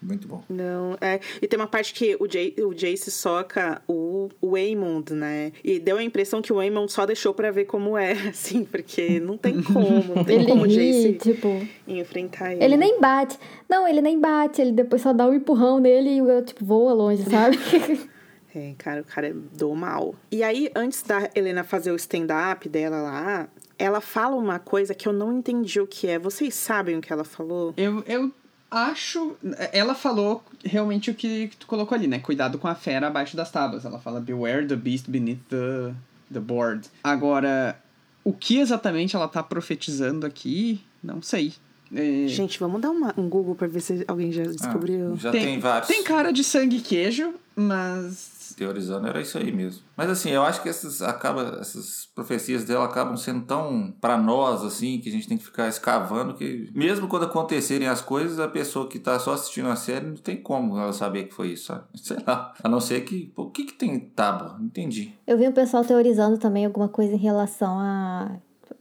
Muito 0.00 0.28
bom. 0.28 0.42
Não, 0.48 0.96
é. 1.00 1.18
E 1.42 1.48
tem 1.48 1.58
uma 1.58 1.66
parte 1.66 1.92
que 1.92 2.16
o, 2.20 2.30
Jay, 2.30 2.54
o 2.58 2.72
Jace 2.72 3.10
soca 3.10 3.82
o, 3.88 4.28
o 4.40 4.54
Aemond, 4.54 5.12
né? 5.12 5.52
E 5.64 5.80
deu 5.80 5.96
a 5.96 6.02
impressão 6.02 6.40
que 6.40 6.52
o 6.52 6.60
Aemond 6.60 6.90
só 6.92 7.04
deixou 7.04 7.34
pra 7.34 7.50
ver 7.50 7.64
como 7.64 7.98
é, 7.98 8.12
assim, 8.30 8.64
porque 8.64 9.18
não 9.18 9.36
tem 9.36 9.62
como, 9.62 10.14
não 10.14 10.24
tem 10.24 10.36
Ele 10.36 10.46
como 10.46 10.62
o 10.62 10.68
Jace 10.68 11.14
tipo. 11.14 11.66
enfrentar 11.86 12.52
ele. 12.52 12.64
Ele 12.64 12.76
nem 12.76 13.00
bate. 13.00 13.38
Não, 13.68 13.86
ele 13.86 14.00
nem 14.00 14.18
bate. 14.18 14.60
Ele 14.60 14.72
depois 14.72 15.02
só 15.02 15.12
dá 15.12 15.26
um 15.26 15.34
empurrão 15.34 15.80
nele 15.80 16.16
e 16.16 16.22
o 16.22 16.42
tipo, 16.42 16.64
voa 16.64 16.92
longe, 16.92 17.24
sabe? 17.24 17.58
É, 18.54 18.74
cara, 18.78 19.02
o 19.02 19.04
cara 19.04 19.28
é 19.28 19.32
do 19.32 19.74
mal. 19.74 20.14
E 20.32 20.42
aí, 20.42 20.70
antes 20.74 21.02
da 21.02 21.30
Helena 21.34 21.62
fazer 21.62 21.92
o 21.92 21.96
stand-up 21.96 22.66
dela 22.66 23.02
lá, 23.02 23.48
ela 23.78 24.00
fala 24.00 24.34
uma 24.34 24.58
coisa 24.58 24.94
que 24.94 25.06
eu 25.06 25.12
não 25.12 25.32
entendi 25.32 25.78
o 25.78 25.86
que 25.86 26.08
é. 26.08 26.18
Vocês 26.18 26.54
sabem 26.54 26.96
o 26.96 27.00
que 27.00 27.12
ela 27.12 27.24
falou? 27.24 27.74
Eu, 27.76 28.02
eu 28.06 28.32
acho. 28.70 29.36
Ela 29.72 29.94
falou 29.94 30.42
realmente 30.64 31.10
o 31.10 31.14
que, 31.14 31.48
que 31.48 31.56
tu 31.56 31.66
colocou 31.66 31.96
ali, 31.96 32.06
né? 32.06 32.18
Cuidado 32.18 32.58
com 32.58 32.68
a 32.68 32.74
fera 32.74 33.06
abaixo 33.08 33.36
das 33.36 33.50
tábuas. 33.50 33.84
Ela 33.84 33.98
fala 33.98 34.20
Beware 34.20 34.66
the 34.66 34.76
beast 34.76 35.08
beneath 35.10 35.40
the, 35.48 35.92
the 36.32 36.40
board. 36.40 36.88
Agora, 37.02 37.78
o 38.24 38.32
que 38.32 38.58
exatamente 38.58 39.16
ela 39.16 39.28
tá 39.28 39.42
profetizando 39.42 40.26
aqui, 40.26 40.80
não 41.02 41.22
sei. 41.22 41.54
É, 41.94 42.26
Gente, 42.28 42.58
vamos 42.60 42.82
dar 42.82 42.90
uma- 42.90 43.14
um 43.16 43.28
Google 43.30 43.54
pra 43.54 43.66
ver 43.66 43.80
se 43.80 44.04
alguém 44.06 44.30
já 44.30 44.42
descobriu. 44.42 45.14
Ah, 45.14 45.16
já 45.16 45.30
tem, 45.30 45.58
vários. 45.58 45.88
Tem 45.88 46.04
cara 46.04 46.30
de 46.30 46.44
sangue 46.44 46.76
e 46.76 46.80
queijo, 46.82 47.32
mas. 47.56 48.37
Teorizando 48.58 49.06
era 49.06 49.20
isso 49.20 49.38
aí 49.38 49.52
mesmo. 49.52 49.84
Mas 49.96 50.10
assim, 50.10 50.30
eu 50.30 50.42
acho 50.42 50.60
que 50.60 50.68
essas, 50.68 51.00
acaba, 51.00 51.58
essas 51.60 52.08
profecias 52.12 52.64
dela 52.64 52.86
acabam 52.86 53.16
sendo 53.16 53.46
tão 53.46 53.94
pra 54.00 54.18
nós, 54.18 54.64
assim, 54.64 54.98
que 54.98 55.08
a 55.08 55.12
gente 55.12 55.28
tem 55.28 55.38
que 55.38 55.44
ficar 55.44 55.68
escavando, 55.68 56.34
que 56.34 56.68
mesmo 56.74 57.06
quando 57.06 57.26
acontecerem 57.26 57.86
as 57.86 58.00
coisas, 58.00 58.40
a 58.40 58.48
pessoa 58.48 58.88
que 58.88 58.98
tá 58.98 59.16
só 59.20 59.34
assistindo 59.34 59.68
a 59.68 59.76
série 59.76 60.06
não 60.06 60.16
tem 60.16 60.42
como 60.42 60.76
ela 60.76 60.92
saber 60.92 61.24
que 61.28 61.34
foi 61.34 61.52
isso, 61.52 61.66
sabe? 61.66 61.84
Sei 61.94 62.16
lá. 62.26 62.52
A 62.60 62.68
não 62.68 62.80
ser 62.80 63.02
que. 63.02 63.26
Pô, 63.34 63.44
o 63.44 63.50
que 63.50 63.64
que 63.64 63.74
tem 63.74 63.98
tábua? 64.00 64.56
Não 64.58 64.66
entendi. 64.66 65.14
Eu 65.24 65.38
vi 65.38 65.46
o 65.46 65.52
pessoal 65.52 65.84
teorizando 65.84 66.36
também 66.36 66.66
alguma 66.66 66.88
coisa 66.88 67.14
em 67.14 67.18
relação 67.18 67.78
à 67.78 68.40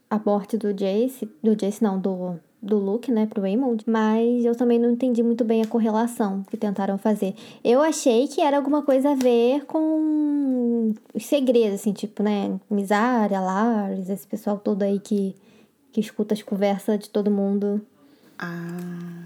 a 0.09 0.19
morte 0.25 0.57
do 0.57 0.73
Jace. 0.73 1.29
Do 1.43 1.55
Jace, 1.55 1.83
não, 1.83 1.99
do, 1.99 2.39
do 2.61 2.77
Luke, 2.77 3.11
né, 3.11 3.25
pro 3.25 3.41
Raymond. 3.41 3.83
Mas 3.87 4.45
eu 4.45 4.55
também 4.55 4.79
não 4.79 4.91
entendi 4.91 5.21
muito 5.23 5.43
bem 5.43 5.61
a 5.61 5.67
correlação 5.67 6.43
que 6.49 6.57
tentaram 6.57 6.97
fazer. 6.97 7.35
Eu 7.63 7.81
achei 7.81 8.27
que 8.27 8.41
era 8.41 8.57
alguma 8.57 8.81
coisa 8.81 9.11
a 9.11 9.15
ver 9.15 9.65
com 9.65 10.93
os 11.13 11.25
segredos, 11.25 11.81
assim, 11.81 11.93
tipo, 11.93 12.23
né, 12.23 12.59
Misária, 12.69 13.39
Lars, 13.39 14.09
esse 14.09 14.25
pessoal 14.25 14.57
todo 14.57 14.83
aí 14.83 14.99
que, 14.99 15.35
que 15.91 15.99
escuta 15.99 16.33
as 16.33 16.41
conversas 16.41 16.99
de 16.99 17.09
todo 17.09 17.31
mundo. 17.31 17.81
Ah. 18.37 19.25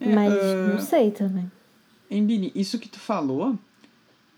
Mas 0.00 0.32
ah, 0.32 0.72
não 0.72 0.80
sei 0.80 1.10
também. 1.10 1.50
Embini, 2.10 2.50
isso 2.54 2.78
que 2.78 2.88
tu 2.88 2.98
falou, 2.98 3.56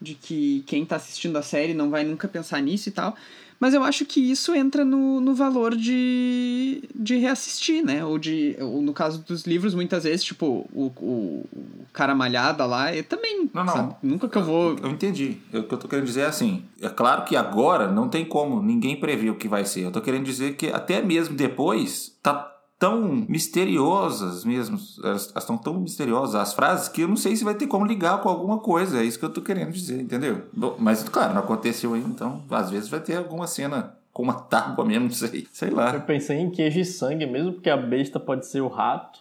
de 0.00 0.14
que 0.14 0.64
quem 0.66 0.84
tá 0.84 0.96
assistindo 0.96 1.36
a 1.36 1.42
série 1.42 1.72
não 1.72 1.88
vai 1.88 2.04
nunca 2.04 2.26
pensar 2.26 2.60
nisso 2.60 2.88
e 2.88 2.92
tal, 2.92 3.16
Mas 3.62 3.74
eu 3.74 3.84
acho 3.84 4.04
que 4.04 4.18
isso 4.18 4.52
entra 4.56 4.84
no, 4.84 5.20
no 5.20 5.36
valor 5.36 5.76
de, 5.76 6.82
de 6.92 7.14
reassistir, 7.18 7.80
né? 7.80 8.04
Ou 8.04 8.18
de. 8.18 8.56
Ou 8.58 8.82
no 8.82 8.92
caso 8.92 9.24
dos 9.24 9.46
livros, 9.46 9.72
muitas 9.72 10.02
vezes, 10.02 10.24
tipo, 10.24 10.68
o, 10.74 10.86
o, 10.96 11.46
o 11.46 11.86
cara 11.92 12.12
malhada 12.12 12.66
lá, 12.66 12.92
eu 12.92 13.04
também. 13.04 13.48
Não, 13.54 13.62
não. 13.62 13.72
sabe? 13.72 13.94
Nunca 14.02 14.28
que 14.28 14.36
eu 14.36 14.42
vou. 14.42 14.76
Eu 14.82 14.90
entendi. 14.90 15.36
O 15.54 15.62
que 15.62 15.74
eu 15.74 15.78
tô 15.78 15.86
querendo 15.86 16.06
dizer 16.06 16.22
é 16.22 16.26
assim: 16.26 16.64
é 16.80 16.88
claro 16.88 17.22
que 17.22 17.36
agora 17.36 17.86
não 17.86 18.08
tem 18.08 18.24
como 18.24 18.60
ninguém 18.60 18.98
prever 18.98 19.30
o 19.30 19.36
que 19.36 19.46
vai 19.46 19.64
ser. 19.64 19.82
Eu 19.82 19.92
tô 19.92 20.00
querendo 20.00 20.24
dizer 20.24 20.56
que 20.56 20.66
até 20.66 21.00
mesmo 21.00 21.36
depois 21.36 22.16
tá 22.20 22.51
tão 22.82 23.24
misteriosas 23.28 24.44
mesmo. 24.44 24.76
Elas 25.04 25.30
elas 25.30 25.36
estão 25.36 25.56
tão 25.56 25.74
misteriosas, 25.74 26.34
as 26.34 26.52
frases, 26.52 26.88
que 26.88 27.02
eu 27.02 27.08
não 27.08 27.16
sei 27.16 27.36
se 27.36 27.44
vai 27.44 27.54
ter 27.54 27.66
como 27.68 27.86
ligar 27.86 28.20
com 28.20 28.28
alguma 28.28 28.58
coisa. 28.58 29.00
É 29.00 29.04
isso 29.04 29.18
que 29.18 29.24
eu 29.24 29.30
tô 29.32 29.40
querendo 29.40 29.70
dizer, 29.72 30.00
entendeu? 30.00 30.42
Bom, 30.52 30.74
Mas, 30.78 31.02
claro, 31.04 31.32
não 31.34 31.40
aconteceu 31.42 31.94
ainda, 31.94 32.08
então 32.08 32.42
às 32.50 32.70
vezes 32.70 32.88
vai 32.88 33.00
ter 33.00 33.16
alguma 33.16 33.46
cena 33.46 33.94
com 34.12 34.22
uma 34.24 34.34
tábua 34.34 34.84
mesmo, 34.84 35.04
não 35.06 35.12
sei. 35.12 35.46
Sei 35.52 35.70
Eu 35.70 35.76
lá. 35.76 35.92
pensei 36.00 36.38
em 36.38 36.50
queijo 36.50 36.80
e 36.80 36.84
sangue 36.84 37.24
mesmo, 37.26 37.52
porque 37.52 37.70
a 37.70 37.76
besta 37.76 38.18
pode 38.18 38.46
ser 38.46 38.60
o 38.60 38.68
rato 38.68 39.20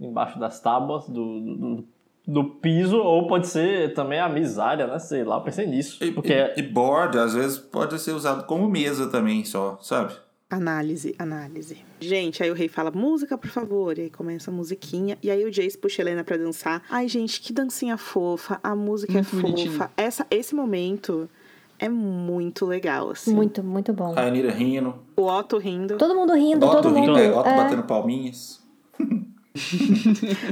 embaixo 0.00 0.38
das 0.38 0.60
tábuas 0.60 1.06
do, 1.08 1.40
do, 1.40 1.56
do- 1.56 1.84
do 2.28 2.44
piso, 2.44 2.96
ou 2.98 3.26
pode 3.26 3.48
ser 3.48 3.92
também 3.92 4.20
a 4.20 4.28
misária, 4.28 4.86
né? 4.86 4.98
Sei 5.00 5.24
lá, 5.24 5.36
eu 5.36 5.40
pensei 5.40 5.66
nisso. 5.66 6.02
E, 6.04 6.12
Porque 6.12 6.32
e, 6.32 6.60
e 6.60 6.62
board, 6.62 7.18
às 7.18 7.34
vezes, 7.34 7.58
pode 7.58 7.98
ser 7.98 8.12
usado 8.12 8.44
como 8.44 8.68
mesa 8.68 9.08
também, 9.08 9.44
só, 9.44 9.78
sabe? 9.82 10.12
Análise, 10.50 11.14
análise. 11.16 11.78
Gente, 12.00 12.42
aí 12.42 12.50
o 12.50 12.54
rei 12.54 12.66
fala, 12.66 12.90
música, 12.90 13.38
por 13.38 13.48
favor. 13.50 13.96
E 13.96 14.02
aí 14.02 14.10
começa 14.10 14.50
a 14.50 14.54
musiquinha. 14.54 15.16
E 15.22 15.30
aí 15.30 15.44
o 15.44 15.50
Jace 15.50 15.78
puxa 15.78 16.00
a 16.00 16.04
Helena 16.04 16.24
pra 16.24 16.36
dançar. 16.36 16.82
Ai, 16.90 17.06
gente, 17.06 17.40
que 17.40 17.52
dancinha 17.52 17.96
fofa. 17.96 18.58
A 18.62 18.74
música 18.74 19.12
Muito 19.12 19.26
é 19.26 19.30
fofa. 19.30 19.42
bonitinho. 19.42 19.90
Essa, 19.96 20.26
esse 20.28 20.52
momento 20.52 21.30
é 21.78 21.88
muito 21.88 22.66
legal, 22.66 23.10
assim. 23.10 23.32
Muito, 23.32 23.62
muito 23.62 23.92
bom. 23.92 24.12
Rainira 24.12 24.50
rindo, 24.50 24.96
O 25.16 25.22
Otto 25.22 25.56
rindo. 25.56 25.96
Todo 25.96 26.16
mundo 26.16 26.34
rindo, 26.34 26.66
Otto 26.66 26.82
todo 26.82 26.90
mundo. 26.90 27.14
rindo, 27.14 27.18
é, 27.18 27.30
Otto 27.32 27.48
é, 27.48 27.56
batendo 27.56 27.82
palminhas. 27.84 28.60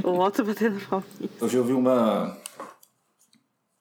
O 0.03 0.11
Otto 0.19 0.43
batendo 0.43 0.79
palminha. 0.89 1.29
Hoje 1.41 1.57
eu 1.57 1.63
vi 1.63 1.73
uma. 1.73 2.37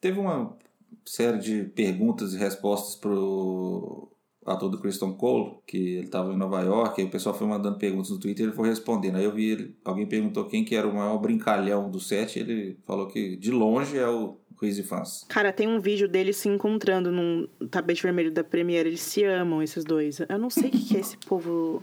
Teve 0.01 0.19
uma 0.21 0.57
série 1.05 1.39
de 1.39 1.65
perguntas 1.65 2.35
e 2.35 2.39
respostas 2.39 2.95
pro 2.97 4.09
ator 4.51 4.69
do 4.69 4.79
Christian 4.79 5.13
Cole, 5.13 5.57
que 5.67 5.77
ele 5.97 6.07
estava 6.07 6.33
em 6.33 6.37
Nova 6.37 6.61
York, 6.61 7.01
aí 7.01 7.07
o 7.07 7.11
pessoal 7.11 7.35
foi 7.35 7.47
mandando 7.47 7.79
perguntas 7.79 8.11
no 8.11 8.19
Twitter 8.19 8.47
ele 8.47 8.55
foi 8.55 8.69
respondendo. 8.69 9.17
Aí 9.17 9.25
eu 9.25 9.33
vi 9.33 9.51
ele, 9.51 9.77
alguém 9.85 10.07
perguntou 10.07 10.45
quem 10.47 10.65
que 10.65 10.75
era 10.75 10.87
o 10.89 10.95
maior 10.95 11.19
brincalhão 11.19 11.91
do 11.91 12.01
set, 12.01 12.39
ele 12.39 12.77
falou 12.87 13.07
que 13.07 13.37
de 13.37 13.51
longe 13.51 13.97
é 13.99 14.09
o 14.09 14.37
Crazy 14.59 14.83
Fans. 14.83 15.25
Cara, 15.29 15.53
tem 15.53 15.69
um 15.69 15.79
vídeo 15.81 16.09
deles 16.09 16.37
se 16.37 16.49
encontrando 16.49 17.13
num 17.13 17.47
tapete 17.71 18.03
vermelho 18.03 18.33
da 18.33 18.43
Premiere. 18.43 18.89
Eles 18.89 19.01
se 19.01 19.23
amam, 19.23 19.63
esses 19.63 19.85
dois. 19.85 20.19
Eu 20.29 20.39
não 20.39 20.51
sei 20.51 20.69
o 20.69 20.71
que, 20.73 20.85
que 20.85 20.97
é 20.97 21.01
esse 21.01 21.17
povo. 21.17 21.83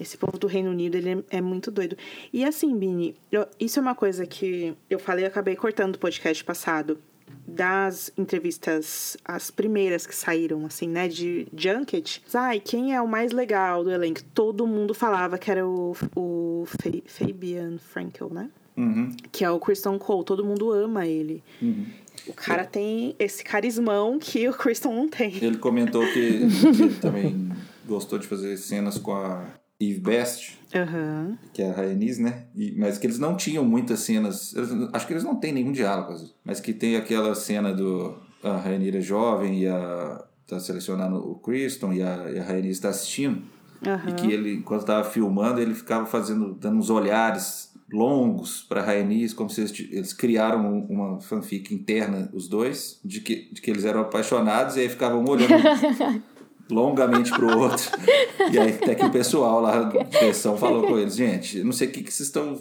Esse 0.00 0.16
povo 0.18 0.36
do 0.36 0.48
Reino 0.48 0.70
Unido, 0.70 0.96
ele 0.96 1.24
é, 1.30 1.40
muito 1.40 1.70
doido. 1.70 1.96
E 2.32 2.44
assim, 2.44 2.76
Bini, 2.76 3.14
eu- 3.30 3.46
isso 3.60 3.78
é 3.78 3.82
uma 3.82 3.94
coisa 3.94 4.26
que 4.26 4.74
eu 4.90 4.98
falei 4.98 5.24
e 5.24 5.28
acabei 5.28 5.54
cortando 5.54 5.92
do 5.92 5.98
podcast 6.00 6.42
passado. 6.42 6.98
Das 7.46 8.10
entrevistas, 8.16 9.16
as 9.24 9.50
primeiras 9.50 10.06
que 10.06 10.14
saíram, 10.14 10.64
assim, 10.64 10.88
né, 10.88 11.06
de 11.08 11.46
Junket. 11.54 12.22
Ai, 12.32 12.60
quem 12.60 12.94
é 12.94 13.00
o 13.02 13.06
mais 13.08 13.30
legal 13.32 13.84
do 13.84 13.90
elenco? 13.90 14.22
Todo 14.32 14.66
mundo 14.66 14.94
falava 14.94 15.36
que 15.36 15.50
era 15.50 15.66
o, 15.66 15.94
o 16.16 16.64
Fa- 16.66 16.90
Fabian 17.06 17.78
Frankel, 17.78 18.30
né? 18.30 18.48
Uhum. 18.76 19.14
Que 19.30 19.44
é 19.44 19.50
o 19.50 19.60
Kristen 19.60 19.98
Cole. 19.98 20.24
Todo 20.24 20.44
mundo 20.44 20.72
ama 20.72 21.06
ele. 21.06 21.42
O 22.26 22.32
cara 22.32 22.64
tem 22.64 23.14
esse 23.18 23.44
carismão 23.44 24.18
que 24.18 24.48
o 24.48 24.54
Kristen 24.54 24.94
não 24.94 25.08
tem. 25.08 25.36
Ele 25.42 25.58
comentou 25.58 26.06
que 26.10 26.18
ele 26.18 26.94
também 27.00 27.50
gostou 27.84 28.18
de 28.18 28.26
fazer 28.26 28.56
cenas 28.56 28.96
com 28.96 29.12
a 29.12 29.44
Eve 29.90 30.00
Best, 30.00 30.58
Aham. 30.74 31.36
que 31.52 31.62
é 31.62 31.70
a 31.70 31.72
Rhaenys, 31.74 32.18
né? 32.18 32.44
E- 32.54 32.74
mas 32.78 32.98
que 32.98 33.06
eles 33.06 33.18
não 33.18 33.36
tinham 33.36 33.64
muitas 33.64 34.00
cenas. 34.00 34.54
acho 34.92 35.06
que 35.06 35.12
eles 35.12 35.24
não 35.24 35.36
têm 35.36 35.52
nenhum 35.52 35.72
diálogo, 35.72 36.14
mas 36.44 36.60
que 36.60 36.72
tem 36.72 36.96
aquela 36.96 37.34
cena 37.34 37.72
do 37.72 38.16
a 38.42 38.56
Rhaenyra 38.58 39.00
jovem 39.00 39.60
e 39.60 39.68
a 39.68 40.24
tá 40.46 40.58
selecionando 40.60 41.16
o 41.16 41.36
Criston 41.36 41.92
e 41.92 42.02
a, 42.02 42.30
e 42.30 42.38
a 42.38 42.42
Rhaenys 42.42 42.72
está 42.76 42.88
assistindo 42.90 43.42
Aham. 43.86 44.10
e 44.10 44.12
que 44.14 44.32
ele 44.32 44.60
quando 44.62 44.80
estava 44.80 45.04
filmando 45.08 45.60
ele 45.60 45.74
ficava 45.74 46.04
fazendo 46.06 46.52
dando 46.54 46.76
uns 46.78 46.90
olhares 46.90 47.72
longos 47.92 48.62
para 48.68 48.82
Rhaenys 48.82 49.32
como 49.32 49.48
se 49.50 49.60
eles, 49.60 49.80
eles 49.92 50.12
criaram 50.12 50.66
um- 50.66 50.86
uma 50.90 51.20
fanfic 51.20 51.72
interna 51.74 52.28
os 52.32 52.48
dois 52.48 52.98
de 53.04 53.20
que, 53.20 53.48
de 53.52 53.60
que 53.60 53.70
eles 53.70 53.84
eram 53.84 54.00
apaixonados 54.00 54.76
e 54.76 54.80
aí 54.80 54.88
ficavam 54.88 55.24
olhando 55.24 55.52
longamente 56.72 57.30
pro 57.30 57.58
outro. 57.58 57.90
E 58.50 58.58
aí 58.58 58.70
até 58.70 58.94
que 58.94 59.04
o 59.04 59.10
pessoal 59.10 59.60
lá 59.60 59.82
da 59.82 60.02
direção 60.02 60.56
falou 60.56 60.82
com 60.86 60.98
eles, 60.98 61.14
gente, 61.14 61.62
não 61.62 61.72
sei 61.72 61.88
o 61.88 61.90
que, 61.90 62.02
que 62.02 62.12
vocês 62.12 62.28
estão 62.28 62.58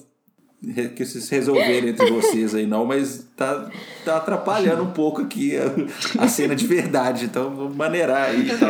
que 0.95 1.03
vocês 1.03 1.27
resolveram 1.29 1.87
entre 1.87 2.11
vocês 2.11 2.53
aí 2.53 2.67
não, 2.67 2.85
mas 2.85 3.25
tá, 3.35 3.67
tá 4.05 4.17
atrapalhando 4.17 4.83
um 4.83 4.91
pouco 4.91 5.21
aqui 5.23 5.57
a, 5.57 6.23
a 6.23 6.27
cena 6.27 6.55
de 6.55 6.67
verdade, 6.67 7.25
então 7.25 7.55
vamos 7.55 7.75
maneirar 7.75 8.29
aí 8.29 8.47
e 8.47 8.57
tal. 8.57 8.69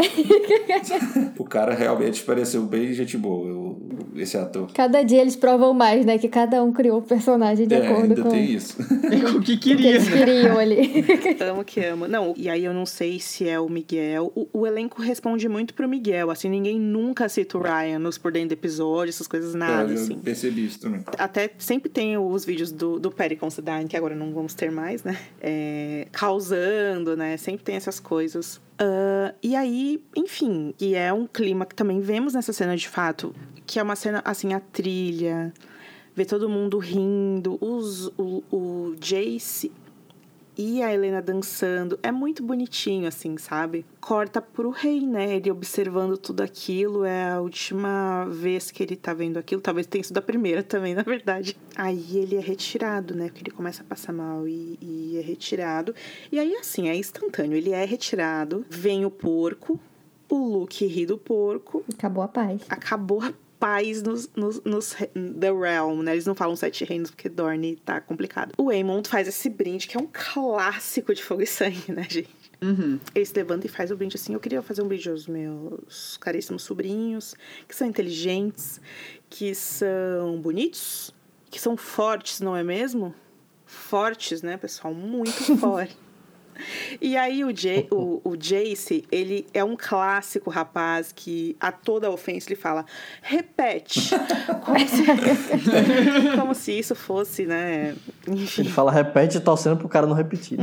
o 1.38 1.44
cara 1.44 1.74
realmente 1.74 2.22
pareceu 2.22 2.62
bem 2.62 2.92
gente 2.92 3.16
boa, 3.16 3.46
o- 3.52 3.80
esse 4.16 4.36
ator. 4.36 4.70
Cada 4.72 5.02
dia 5.02 5.20
eles 5.20 5.36
provam 5.36 5.72
mais, 5.72 6.04
né? 6.04 6.18
Que 6.18 6.28
cada 6.28 6.62
um 6.62 6.72
criou 6.72 6.98
o 6.98 7.02
personagem 7.02 7.66
de 7.66 7.74
É, 7.74 7.86
acordo 7.86 8.02
ainda 8.12 8.22
com 8.22 8.28
tem 8.30 8.52
isso. 8.52 8.76
É 9.10 9.16
o 9.30 9.32
que 9.32 9.36
o 9.38 9.42
que 9.42 9.56
queria, 9.58 9.90
eles 9.90 10.08
né? 10.08 10.18
queriam 10.18 10.58
ali. 10.58 11.04
Amo 11.48 11.64
que 11.64 11.80
amo. 11.84 12.06
Não, 12.08 12.34
e 12.36 12.48
aí 12.48 12.64
eu 12.64 12.74
não 12.74 12.84
sei 12.86 13.18
se 13.20 13.48
é 13.48 13.58
o 13.58 13.68
Miguel. 13.68 14.32
O, 14.34 14.48
o 14.52 14.66
elenco 14.66 15.00
responde 15.00 15.48
muito 15.48 15.74
pro 15.74 15.88
Miguel. 15.88 16.30
Assim, 16.30 16.48
ninguém 16.48 16.78
nunca 16.78 17.28
cita 17.28 17.56
o 17.58 17.62
Ryan 17.62 17.98
nos 17.98 18.18
por 18.18 18.32
dentro 18.32 18.48
do 18.50 18.52
episódio, 18.54 19.10
essas 19.10 19.26
coisas, 19.26 19.54
nada, 19.54 19.90
É, 19.92 19.96
eu 19.96 20.00
assim. 20.02 20.18
percebi 20.18 20.64
isso 20.66 20.80
também. 20.80 21.02
Até 21.18 21.50
sempre 21.58 21.88
tem 21.88 22.16
os 22.18 22.44
vídeos 22.44 22.70
do, 22.72 22.98
do 22.98 23.10
Perry 23.10 23.36
Considine, 23.36 23.86
que 23.88 23.96
agora 23.96 24.14
não 24.14 24.32
vamos 24.32 24.54
ter 24.54 24.70
mais, 24.70 25.02
né? 25.04 25.16
É, 25.40 26.06
causando, 26.12 27.16
né? 27.16 27.36
Sempre 27.36 27.64
tem 27.64 27.76
essas 27.76 27.98
coisas. 28.00 28.60
Ah, 28.80 29.34
e 29.42 29.54
aí, 29.54 30.02
enfim, 30.16 30.74
e 30.80 30.94
é 30.94 31.12
um 31.12 31.26
clima 31.26 31.66
que 31.66 31.74
também 31.74 32.00
vemos 32.00 32.32
nessa 32.32 32.50
cena 32.50 32.74
de 32.74 32.88
fato, 32.88 33.34
que 33.66 33.78
é 33.78 33.82
uma 33.82 33.94
cena, 33.94 34.22
assim, 34.24 34.54
a 34.54 34.60
trilha, 34.60 35.52
ver 36.16 36.24
todo 36.24 36.48
mundo 36.48 36.78
rindo, 36.78 37.58
os, 37.60 38.06
o, 38.16 38.42
o 38.50 38.96
Jace 38.98 39.70
e 40.60 40.82
a 40.82 40.92
Helena 40.92 41.22
dançando. 41.22 41.98
É 42.02 42.12
muito 42.12 42.42
bonitinho, 42.42 43.08
assim, 43.08 43.38
sabe? 43.38 43.86
Corta 43.98 44.42
pro 44.42 44.68
rei, 44.68 45.00
né? 45.00 45.36
Ele 45.36 45.50
observando 45.50 46.18
tudo 46.18 46.42
aquilo. 46.42 47.02
É 47.02 47.30
a 47.32 47.40
última 47.40 48.26
vez 48.26 48.70
que 48.70 48.82
ele 48.82 48.94
tá 48.94 49.14
vendo 49.14 49.38
aquilo. 49.38 49.62
Talvez 49.62 49.86
tenha 49.86 50.04
sido 50.04 50.18
a 50.18 50.22
primeira 50.22 50.62
também, 50.62 50.92
na 50.94 51.02
verdade. 51.02 51.56
Aí 51.74 52.18
ele 52.18 52.36
é 52.36 52.40
retirado, 52.40 53.14
né? 53.14 53.28
Porque 53.28 53.42
ele 53.42 53.50
começa 53.50 53.80
a 53.80 53.86
passar 53.86 54.12
mal 54.12 54.46
e, 54.46 54.78
e 54.82 55.16
é 55.16 55.22
retirado. 55.22 55.94
E 56.30 56.38
aí, 56.38 56.54
assim, 56.56 56.90
é 56.90 56.94
instantâneo. 56.94 57.56
Ele 57.56 57.70
é 57.70 57.86
retirado. 57.86 58.66
Vem 58.68 59.06
o 59.06 59.10
porco. 59.10 59.80
O 60.28 60.36
Luke 60.36 60.86
ri 60.86 61.06
do 61.06 61.16
porco 61.16 61.82
Acabou 61.92 62.22
a 62.22 62.28
paz. 62.28 62.60
acabou 62.68 63.22
a 63.22 63.32
paz 63.60 64.02
nos, 64.02 64.28
nos, 64.34 64.60
nos 64.64 64.96
The 65.14 65.52
Realm, 65.52 66.02
né? 66.02 66.12
Eles 66.12 66.24
não 66.24 66.34
falam 66.34 66.56
sete 66.56 66.84
reinos 66.84 67.10
porque 67.10 67.28
Dorne 67.28 67.76
tá 67.76 68.00
complicado. 68.00 68.54
O 68.56 68.70
Aemon 68.70 69.02
faz 69.04 69.28
esse 69.28 69.50
brinde, 69.50 69.86
que 69.86 69.96
é 69.96 70.00
um 70.00 70.08
clássico 70.10 71.14
de 71.14 71.22
fogo 71.22 71.42
e 71.42 71.46
sangue, 71.46 71.92
né, 71.92 72.06
gente? 72.08 72.40
Uhum. 72.62 72.98
Ele 73.14 73.24
se 73.24 73.34
levanta 73.34 73.66
e 73.66 73.70
faz 73.70 73.90
o 73.90 73.96
brinde 73.96 74.16
assim. 74.16 74.32
Eu 74.32 74.40
queria 74.40 74.62
fazer 74.62 74.82
um 74.82 74.88
brinde 74.88 75.08
aos 75.08 75.26
meus 75.26 76.16
caríssimos 76.16 76.62
sobrinhos, 76.62 77.34
que 77.68 77.76
são 77.76 77.86
inteligentes, 77.86 78.80
que 79.28 79.54
são 79.54 80.40
bonitos, 80.40 81.14
que 81.50 81.60
são 81.60 81.76
fortes, 81.76 82.40
não 82.40 82.56
é 82.56 82.64
mesmo? 82.64 83.14
Fortes, 83.66 84.42
né, 84.42 84.56
pessoal? 84.56 84.94
Muito 84.94 85.32
forte. 85.58 85.96
E 87.00 87.16
aí 87.16 87.44
o, 87.44 87.56
Jay, 87.56 87.86
o, 87.90 88.20
o 88.24 88.36
Jace, 88.36 89.04
ele 89.10 89.46
é 89.52 89.64
um 89.64 89.76
clássico 89.76 90.50
rapaz 90.50 91.12
que 91.14 91.56
a 91.60 91.72
toda 91.72 92.10
ofensa 92.10 92.48
ele 92.48 92.56
fala, 92.56 92.84
repete. 93.22 94.10
Como 94.64 94.78
se, 94.88 96.36
como 96.36 96.54
se 96.54 96.78
isso 96.78 96.94
fosse, 96.94 97.46
né? 97.46 97.94
Enfim. 98.26 98.62
Ele 98.62 98.70
fala, 98.70 98.92
repete, 98.92 99.40
torcendo 99.40 99.76
pro 99.76 99.88
cara 99.88 100.06
não 100.06 100.14
repetir. 100.14 100.58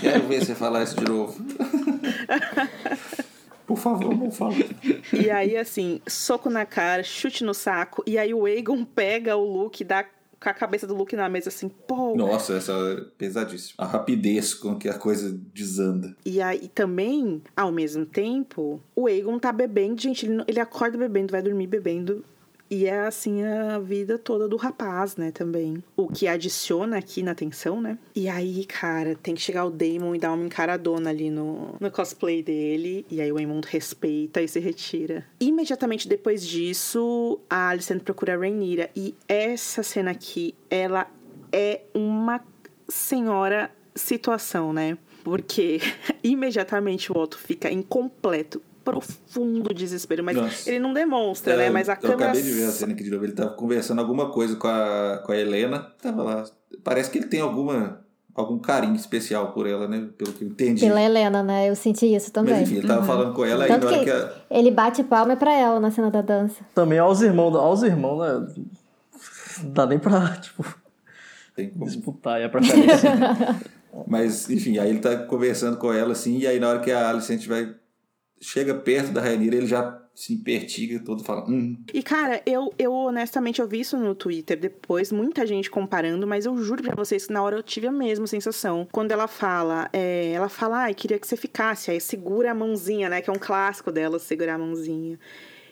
Quero 0.00 0.26
ver 0.26 0.44
você 0.44 0.54
falar 0.54 0.82
isso 0.82 0.96
de 0.96 1.04
novo. 1.04 1.34
Por 3.66 3.78
favor, 3.78 4.14
não 4.14 4.30
fala. 4.30 4.54
E 5.12 5.30
aí, 5.30 5.56
assim, 5.56 6.00
soco 6.06 6.50
na 6.50 6.66
cara, 6.66 7.02
chute 7.02 7.42
no 7.42 7.54
saco. 7.54 8.02
E 8.06 8.18
aí 8.18 8.34
o 8.34 8.44
Aegon 8.44 8.84
pega 8.84 9.36
o 9.36 9.44
Luke, 9.44 9.82
dá 9.82 10.04
com 10.44 10.50
a 10.50 10.54
cabeça 10.54 10.86
do 10.86 10.94
Luke 10.94 11.16
na 11.16 11.28
mesa, 11.28 11.48
assim, 11.48 11.68
pô. 11.68 12.14
Nossa, 12.14 12.54
essa 12.54 12.72
é 12.72 13.00
pesadíssima. 13.16 13.74
A 13.78 13.86
rapidez 13.86 14.52
com 14.52 14.76
que 14.76 14.88
a 14.88 14.94
coisa 14.94 15.32
desanda. 15.52 16.14
E 16.24 16.40
aí 16.40 16.68
também, 16.68 17.42
ao 17.56 17.72
mesmo 17.72 18.04
tempo, 18.04 18.80
o 18.94 19.06
Aegon 19.06 19.38
tá 19.38 19.50
bebendo. 19.50 20.00
Gente, 20.00 20.26
ele, 20.26 20.44
ele 20.46 20.60
acorda 20.60 20.98
bebendo, 20.98 21.32
vai 21.32 21.42
dormir 21.42 21.66
bebendo. 21.66 22.22
E 22.70 22.86
é 22.86 23.00
assim 23.00 23.44
a 23.44 23.78
vida 23.78 24.18
toda 24.18 24.48
do 24.48 24.56
rapaz, 24.56 25.16
né, 25.16 25.30
também. 25.30 25.82
O 25.96 26.08
que 26.08 26.26
adiciona 26.26 26.98
aqui 26.98 27.22
na 27.22 27.34
tensão, 27.34 27.80
né? 27.80 27.98
E 28.14 28.28
aí, 28.28 28.64
cara, 28.64 29.14
tem 29.14 29.34
que 29.34 29.40
chegar 29.40 29.64
o 29.64 29.70
Damon 29.70 30.14
e 30.14 30.18
dar 30.18 30.32
uma 30.32 30.44
encaradona 30.44 31.10
ali 31.10 31.30
no, 31.30 31.76
no 31.78 31.90
cosplay 31.90 32.42
dele. 32.42 33.06
E 33.10 33.20
aí 33.20 33.30
o 33.30 33.38
Eamon 33.38 33.60
respeita 33.66 34.40
e 34.40 34.48
se 34.48 34.60
retira. 34.60 35.24
Imediatamente 35.38 36.08
depois 36.08 36.46
disso, 36.46 37.38
a 37.48 37.68
Alicent 37.68 38.02
procura 38.02 38.34
a 38.34 38.38
Rhaenyra. 38.38 38.90
E 38.96 39.14
essa 39.28 39.82
cena 39.82 40.10
aqui, 40.10 40.54
ela 40.70 41.06
é 41.52 41.82
uma 41.94 42.40
senhora 42.88 43.70
situação, 43.94 44.72
né? 44.72 44.98
Porque 45.22 45.80
imediatamente 46.24 47.12
o 47.12 47.16
Otto 47.16 47.38
fica 47.38 47.70
incompleto 47.70 48.60
profundo 48.84 49.72
desespero, 49.72 50.22
mas 50.22 50.36
Nossa. 50.36 50.68
ele 50.68 50.78
não 50.78 50.92
demonstra, 50.92 51.54
é, 51.54 51.56
né? 51.56 51.70
Mas 51.70 51.88
a 51.88 51.94
eu 51.94 51.96
câmera. 51.96 52.20
Eu 52.20 52.24
acabei 52.26 52.42
de 52.42 52.52
ver 52.52 52.64
a 52.66 52.70
cena 52.70 52.92
aqui 52.92 53.02
de 53.02 53.10
novo. 53.10 53.24
Ele 53.24 53.32
tava 53.32 53.50
conversando 53.50 54.00
alguma 54.00 54.30
coisa 54.30 54.54
com 54.56 54.68
a, 54.68 55.22
com 55.24 55.32
a 55.32 55.36
Helena. 55.36 55.92
Tava 56.00 56.22
lá. 56.22 56.44
Parece 56.82 57.10
que 57.10 57.18
ele 57.18 57.26
tem 57.26 57.40
alguma. 57.40 58.04
Algum 58.34 58.58
carinho 58.58 58.96
especial 58.96 59.52
por 59.52 59.64
ela, 59.64 59.86
né? 59.86 60.08
Pelo 60.18 60.32
que 60.32 60.42
eu 60.42 60.48
entendi. 60.48 60.84
Pela 60.84 61.00
Helena, 61.00 61.40
né? 61.40 61.70
Eu 61.70 61.76
senti 61.76 62.12
isso 62.12 62.32
também. 62.32 62.54
Mas 62.54 62.62
enfim, 62.64 62.78
ele 62.78 62.88
tava 62.88 63.00
uhum. 63.00 63.06
falando 63.06 63.32
com 63.32 63.44
ela 63.44 63.64
Tanto 63.64 63.86
aí 63.86 63.92
na 63.92 63.96
hora 63.96 63.98
que, 63.98 64.04
que 64.04 64.10
a... 64.10 64.58
Ele 64.58 64.70
bate 64.72 65.04
palma 65.04 65.36
pra 65.36 65.52
ela 65.52 65.78
na 65.78 65.92
cena 65.92 66.10
da 66.10 66.20
dança. 66.20 66.64
Também 66.74 66.98
aos 66.98 67.22
irmãos, 67.22 67.54
aos 67.54 67.84
irmãos, 67.84 68.18
né? 68.18 68.46
Não 69.62 69.70
dá 69.70 69.86
nem 69.86 70.00
pra, 70.00 70.30
tipo, 70.42 70.64
Tem 71.54 71.70
como... 71.70 71.84
disputar 71.84 72.38
aí 72.38 72.44
a 72.44 72.48
preferência. 72.48 73.08
Mas, 74.08 74.50
enfim, 74.50 74.78
aí 74.78 74.90
ele 74.90 74.98
tá 74.98 75.16
conversando 75.16 75.76
com 75.76 75.92
ela, 75.92 76.10
assim, 76.10 76.38
e 76.38 76.46
aí 76.48 76.58
na 76.58 76.68
hora 76.68 76.80
que 76.80 76.90
a 76.90 77.08
Alicent 77.08 77.46
vai 77.46 77.72
chega 78.40 78.74
perto 78.74 79.12
da 79.12 79.20
Rainira, 79.20 79.56
ele 79.56 79.66
já 79.66 80.00
se 80.14 80.32
impertiga 80.32 81.00
todo 81.00 81.24
fala. 81.24 81.44
Hum. 81.50 81.76
E 81.92 82.02
cara, 82.02 82.40
eu, 82.46 82.72
eu 82.78 82.92
honestamente 82.92 83.60
eu 83.60 83.66
vi 83.66 83.80
isso 83.80 83.96
no 83.96 84.14
Twitter 84.14 84.58
depois, 84.58 85.10
muita 85.10 85.44
gente 85.44 85.68
comparando, 85.68 86.26
mas 86.26 86.46
eu 86.46 86.56
juro 86.62 86.82
pra 86.82 86.94
vocês 86.94 87.26
que 87.26 87.32
na 87.32 87.42
hora 87.42 87.56
eu 87.56 87.62
tive 87.62 87.88
a 87.88 87.92
mesma 87.92 88.26
sensação. 88.26 88.86
Quando 88.92 89.10
ela 89.10 89.26
fala, 89.26 89.88
é, 89.92 90.30
ela 90.32 90.48
fala, 90.48 90.84
ai, 90.84 90.92
ah, 90.92 90.94
queria 90.94 91.18
que 91.18 91.26
você 91.26 91.36
ficasse, 91.36 91.90
aí 91.90 92.00
segura 92.00 92.52
a 92.52 92.54
mãozinha, 92.54 93.08
né? 93.08 93.20
Que 93.20 93.28
é 93.28 93.32
um 93.32 93.38
clássico 93.38 93.90
dela, 93.90 94.18
segurar 94.18 94.54
a 94.54 94.58
mãozinha. 94.58 95.18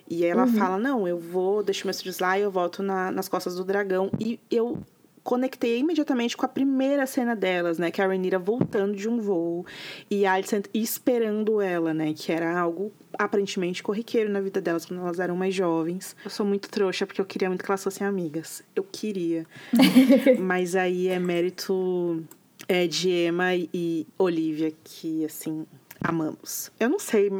E 0.08 0.24
ela 0.24 0.44
uhum. 0.44 0.54
fala, 0.58 0.76
não, 0.76 1.06
eu 1.06 1.18
vou, 1.18 1.62
deixo 1.62 1.86
meus 1.86 2.00
filhos 2.00 2.18
lá 2.18 2.38
e 2.38 2.42
eu 2.42 2.50
volto 2.50 2.82
na, 2.82 3.10
nas 3.12 3.28
costas 3.28 3.54
do 3.54 3.64
dragão. 3.64 4.10
E 4.18 4.38
eu 4.50 4.82
conectei 5.22 5.78
imediatamente 5.78 6.36
com 6.36 6.44
a 6.44 6.48
primeira 6.48 7.06
cena 7.06 7.34
delas, 7.34 7.78
né? 7.78 7.90
Que 7.90 8.00
é 8.00 8.04
a 8.04 8.08
Rhaenyra 8.08 8.38
voltando 8.38 8.94
de 8.94 9.08
um 9.08 9.20
voo 9.20 9.64
e 10.10 10.26
a 10.26 10.32
Alicent 10.32 10.66
esperando 10.74 11.60
ela, 11.60 11.94
né? 11.94 12.12
Que 12.12 12.32
era 12.32 12.58
algo 12.58 12.92
aparentemente 13.18 13.82
corriqueiro 13.82 14.30
na 14.30 14.40
vida 14.40 14.60
delas 14.60 14.84
quando 14.84 15.00
elas 15.00 15.20
eram 15.20 15.36
mais 15.36 15.54
jovens. 15.54 16.16
Eu 16.24 16.30
sou 16.30 16.44
muito 16.44 16.68
trouxa 16.68 17.06
porque 17.06 17.20
eu 17.20 17.24
queria 17.24 17.48
muito 17.48 17.64
que 17.64 17.70
elas 17.70 17.82
fossem 17.82 18.06
amigas. 18.06 18.62
Eu 18.74 18.84
queria. 18.84 19.46
Mas 20.40 20.74
aí 20.74 21.08
é 21.08 21.18
mérito 21.18 22.24
é, 22.68 22.86
de 22.86 23.10
Emma 23.10 23.54
e 23.54 24.06
Olivia 24.18 24.72
que, 24.82 25.24
assim, 25.24 25.66
amamos. 26.02 26.70
Eu 26.78 26.88
não 26.88 26.98
sei, 26.98 27.30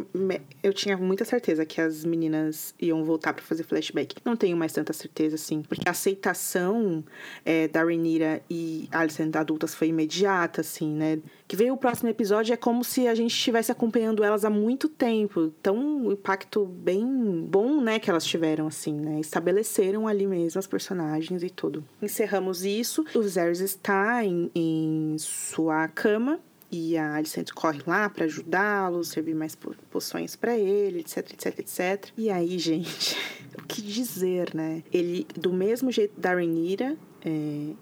eu 0.62 0.72
tinha 0.72 0.97
muita 0.97 1.24
certeza 1.24 1.64
que 1.66 1.80
as 1.80 2.05
meninas 2.05 2.74
iam 2.80 3.05
voltar 3.05 3.32
para 3.32 3.43
fazer 3.43 3.62
flashback. 3.64 4.16
Não 4.24 4.36
tenho 4.36 4.56
mais 4.56 4.72
tanta 4.72 4.93
certeza, 4.93 5.34
assim, 5.34 5.62
porque 5.62 5.89
a 5.89 5.90
aceitação 5.90 7.05
é, 7.44 7.68
da 7.68 7.84
Renira 7.84 8.43
e 8.48 8.89
Alicent 8.93 9.34
adultas 9.36 9.74
foi 9.74 9.89
imediata, 9.89 10.60
assim, 10.60 10.90
né? 10.90 11.18
Que 11.48 11.56
veio 11.56 11.74
o 11.74 11.76
próximo 11.76 12.09
episódio 12.09 12.52
é 12.52 12.56
como 12.56 12.84
se 12.84 13.06
a 13.06 13.14
gente 13.14 13.32
estivesse 13.34 13.72
acompanhando 13.72 14.24
elas 14.24 14.44
há 14.44 14.51
muito 14.51 14.89
tempo. 14.89 15.52
Então, 15.60 15.76
um 15.76 16.12
impacto 16.12 16.64
bem 16.64 17.05
bom, 17.48 17.80
né, 17.80 17.98
que 17.98 18.09
elas 18.09 18.24
tiveram, 18.24 18.66
assim, 18.66 18.94
né? 18.94 19.20
Estabeleceram 19.20 20.06
ali 20.06 20.26
mesmo 20.26 20.59
as 20.59 20.66
personagens 20.66 21.43
e 21.43 21.51
tudo. 21.51 21.84
Encerramos 22.01 22.64
isso. 22.64 23.05
O 23.14 23.22
Viserys 23.22 23.60
está 23.60 24.24
em, 24.24 24.51
em 24.55 25.16
sua 25.18 25.89
cama 25.89 26.40
e 26.73 26.97
a 26.97 27.16
Alicent 27.16 27.51
corre 27.53 27.82
lá 27.86 28.09
para 28.09 28.24
ajudá-lo, 28.24 29.05
servir 29.05 29.35
mais 29.35 29.55
poções 29.90 30.35
para 30.35 30.57
ele, 30.59 31.01
etc, 31.01 31.19
etc, 31.35 31.59
etc. 31.59 32.09
E 32.16 32.31
aí, 32.31 32.57
gente, 32.59 33.15
o 33.59 33.62
que 33.66 33.82
dizer, 33.82 34.55
né? 34.55 34.82
Ele, 34.90 35.27
do 35.39 35.53
mesmo 35.53 35.93
jeito 35.93 36.19
da 36.19 36.31
Rhaenyra, 36.31 36.97
é, 37.23 37.74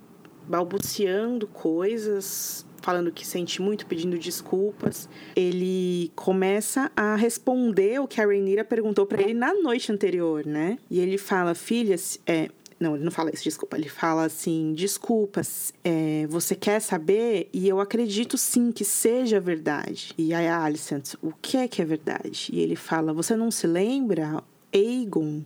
balbuciando 0.49 1.47
coisas, 1.47 2.67
falando 2.83 3.13
que 3.13 3.25
sente 3.25 3.63
muito, 3.63 3.87
pedindo 3.87 4.19
desculpas. 4.19 5.09
Ele 5.37 6.11
começa 6.17 6.91
a 6.97 7.15
responder 7.15 8.01
o 8.01 8.09
que 8.09 8.21
a 8.21 8.27
Rhaenyra 8.27 8.65
perguntou 8.65 9.07
para 9.07 9.23
ele 9.23 9.35
na 9.35 9.55
noite 9.55 9.93
anterior, 9.93 10.45
né? 10.45 10.79
E 10.91 10.99
ele 10.99 11.17
fala: 11.17 11.55
"Filha, 11.55 11.95
é, 12.27 12.51
não, 12.81 12.97
ele 12.97 13.05
não 13.05 13.13
fala 13.13 13.31
isso, 13.31 13.45
desculpa. 13.45 13.77
Ele 13.77 13.91
fala 13.91 14.25
assim: 14.25 14.73
desculpas, 14.73 15.75
é, 15.85 16.27
você 16.29 16.55
quer 16.55 16.81
saber? 16.81 17.51
E 17.53 17.69
eu 17.69 17.79
acredito 17.79 18.39
sim 18.39 18.73
que 18.73 18.85
seja 18.85 19.39
verdade. 19.39 20.15
E 20.17 20.33
aí 20.33 20.49
a 20.49 20.65
Alicent, 20.65 21.15
o 21.23 21.31
que 21.31 21.59
é 21.59 21.69
que 21.69 21.83
é 21.83 21.85
verdade? 21.85 22.49
E 22.51 22.59
ele 22.61 22.77
fala: 22.77 23.13
você 23.13 23.37
não 23.37 23.51
se 23.51 23.67
lembra? 23.67 24.43
Aegon. 24.73 25.43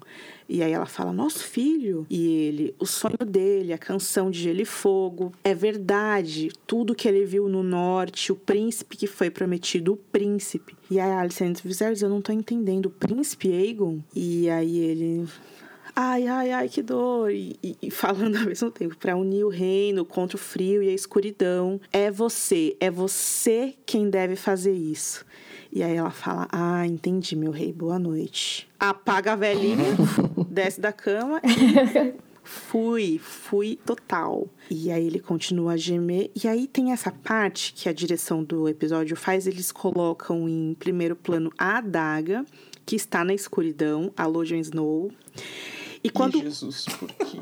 E 0.48 0.62
aí 0.62 0.72
ela 0.72 0.86
fala, 0.86 1.12
nosso 1.12 1.42
filho. 1.42 2.06
E 2.10 2.26
ele, 2.26 2.74
o 2.78 2.86
sonho 2.86 3.16
dele, 3.26 3.72
a 3.72 3.78
canção 3.78 4.30
de 4.30 4.40
Gelo 4.40 4.60
e 4.60 4.64
Fogo. 4.64 5.32
É 5.42 5.54
verdade, 5.54 6.50
tudo 6.66 6.94
que 6.94 7.08
ele 7.08 7.24
viu 7.24 7.48
no 7.48 7.62
norte, 7.62 8.30
o 8.30 8.36
príncipe 8.36 8.96
que 8.96 9.06
foi 9.06 9.30
prometido, 9.30 9.94
o 9.94 9.96
príncipe. 9.96 10.76
E 10.90 11.00
aí 11.00 11.10
a 11.10 11.20
Alicent, 11.20 11.60
eu 12.00 12.08
não 12.10 12.20
tô 12.20 12.32
entendendo, 12.32 12.86
o 12.86 12.90
príncipe 12.90 13.50
Aegon? 13.50 14.00
E 14.14 14.50
aí 14.50 14.78
ele, 14.78 15.26
ai, 15.94 16.26
ai, 16.26 16.52
ai, 16.52 16.68
que 16.68 16.82
dor. 16.82 17.30
E, 17.30 17.56
e, 17.62 17.76
e 17.82 17.90
falando 17.90 18.36
ao 18.38 18.46
mesmo 18.46 18.70
tempo, 18.70 18.96
para 18.96 19.16
unir 19.16 19.44
o 19.44 19.48
reino 19.48 20.04
contra 20.04 20.36
o 20.36 20.40
frio 20.40 20.82
e 20.82 20.88
a 20.88 20.92
escuridão. 20.92 21.80
É 21.92 22.10
você, 22.10 22.76
é 22.80 22.90
você 22.90 23.74
quem 23.86 24.10
deve 24.10 24.36
fazer 24.36 24.72
isso. 24.72 25.24
E 25.72 25.82
aí 25.82 25.96
ela 25.96 26.10
fala: 26.10 26.48
Ah, 26.52 26.86
entendi, 26.86 27.34
meu 27.34 27.50
rei, 27.50 27.72
boa 27.72 27.98
noite. 27.98 28.68
Apaga 28.78 29.32
a 29.32 29.36
velhinha, 29.36 29.96
desce 30.48 30.80
da 30.80 30.92
cama. 30.92 31.40
Fui, 32.46 33.18
fui 33.18 33.78
total. 33.86 34.46
E 34.70 34.92
aí 34.92 35.06
ele 35.06 35.18
continua 35.18 35.72
a 35.72 35.76
gemer. 35.78 36.30
E 36.40 36.46
aí 36.46 36.66
tem 36.66 36.92
essa 36.92 37.10
parte 37.10 37.72
que 37.72 37.88
a 37.88 37.92
direção 37.92 38.44
do 38.44 38.68
episódio 38.68 39.16
faz, 39.16 39.46
eles 39.46 39.72
colocam 39.72 40.46
em 40.46 40.76
primeiro 40.78 41.16
plano 41.16 41.50
a 41.56 41.78
adaga, 41.78 42.44
que 42.84 42.96
está 42.96 43.24
na 43.24 43.32
escuridão, 43.32 44.12
a 44.14 44.24
Jon 44.24 44.56
Snow. 44.56 45.10
E 46.04 46.10
quando, 46.10 46.38
Jesus, 46.38 46.84
por 46.98 47.08
quê? 47.08 47.38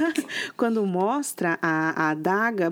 quando 0.56 0.84
mostra 0.86 1.58
a, 1.60 2.06
a 2.06 2.10
adaga, 2.12 2.70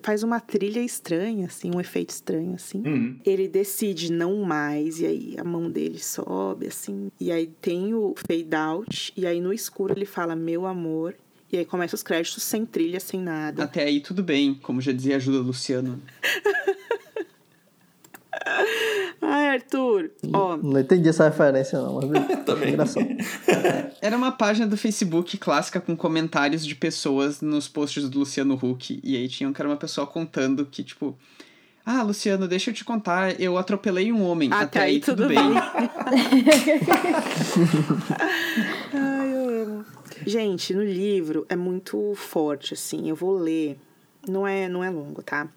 faz 0.00 0.22
uma 0.22 0.38
trilha 0.38 0.78
estranha, 0.78 1.46
assim, 1.46 1.72
um 1.74 1.80
efeito 1.80 2.10
estranho, 2.10 2.54
assim. 2.54 2.82
Uhum. 2.86 3.18
Ele 3.24 3.48
decide 3.48 4.12
não 4.12 4.42
mais, 4.44 5.00
e 5.00 5.06
aí 5.06 5.34
a 5.38 5.42
mão 5.42 5.68
dele 5.68 5.98
sobe, 5.98 6.68
assim. 6.68 7.10
E 7.18 7.32
aí 7.32 7.48
tem 7.60 7.94
o 7.94 8.14
fade 8.16 8.54
out, 8.54 9.12
e 9.16 9.26
aí 9.26 9.40
no 9.40 9.52
escuro 9.52 9.92
ele 9.92 10.06
fala, 10.06 10.36
meu 10.36 10.64
amor. 10.66 11.16
E 11.52 11.58
aí 11.58 11.64
começa 11.64 11.96
os 11.96 12.02
créditos 12.02 12.44
sem 12.44 12.64
trilha, 12.64 13.00
sem 13.00 13.20
nada. 13.20 13.64
Até 13.64 13.82
aí 13.84 14.00
tudo 14.00 14.22
bem, 14.22 14.54
como 14.54 14.80
já 14.80 14.92
dizia 14.92 15.14
a 15.14 15.16
Ajuda 15.16 15.38
Luciano. 15.38 16.00
Ai, 19.28 19.48
Arthur. 19.48 20.10
Ó. 20.32 20.56
Não 20.56 20.78
entendi 20.78 21.08
essa 21.08 21.24
referência, 21.28 21.80
não, 21.80 22.00
mas 22.00 22.10
Também. 22.46 22.68
engraçado. 22.70 23.06
Era 24.00 24.16
uma 24.16 24.30
página 24.30 24.68
do 24.68 24.76
Facebook 24.76 25.36
clássica 25.36 25.80
com 25.80 25.96
comentários 25.96 26.64
de 26.64 26.76
pessoas 26.76 27.40
nos 27.40 27.66
posts 27.66 28.08
do 28.08 28.20
Luciano 28.20 28.54
Huck. 28.54 29.00
E 29.02 29.16
aí 29.16 29.28
tinha 29.28 29.48
um 29.48 29.52
que 29.52 29.60
era 29.60 29.68
uma 29.68 29.76
pessoa 29.76 30.06
contando 30.06 30.64
que, 30.64 30.84
tipo. 30.84 31.18
Ah, 31.84 32.02
Luciano, 32.02 32.46
deixa 32.48 32.70
eu 32.70 32.74
te 32.74 32.84
contar, 32.84 33.40
eu 33.40 33.56
atropelei 33.58 34.12
um 34.12 34.22
homem. 34.22 34.48
Até, 34.52 34.64
Até 34.64 34.80
aí, 34.82 35.00
tudo, 35.00 35.22
tudo 35.24 35.28
bem. 35.28 35.36
bem. 35.38 35.54
Ai, 38.92 39.32
eu 39.32 39.62
amo. 39.62 39.84
Gente, 40.26 40.74
no 40.74 40.82
livro 40.84 41.46
é 41.48 41.56
muito 41.56 42.14
forte, 42.14 42.74
assim. 42.74 43.08
Eu 43.08 43.16
vou 43.16 43.36
ler. 43.36 43.78
Não 44.28 44.46
é, 44.46 44.68
não 44.68 44.82
é 44.82 44.90
longo, 44.90 45.22
tá? 45.22 45.48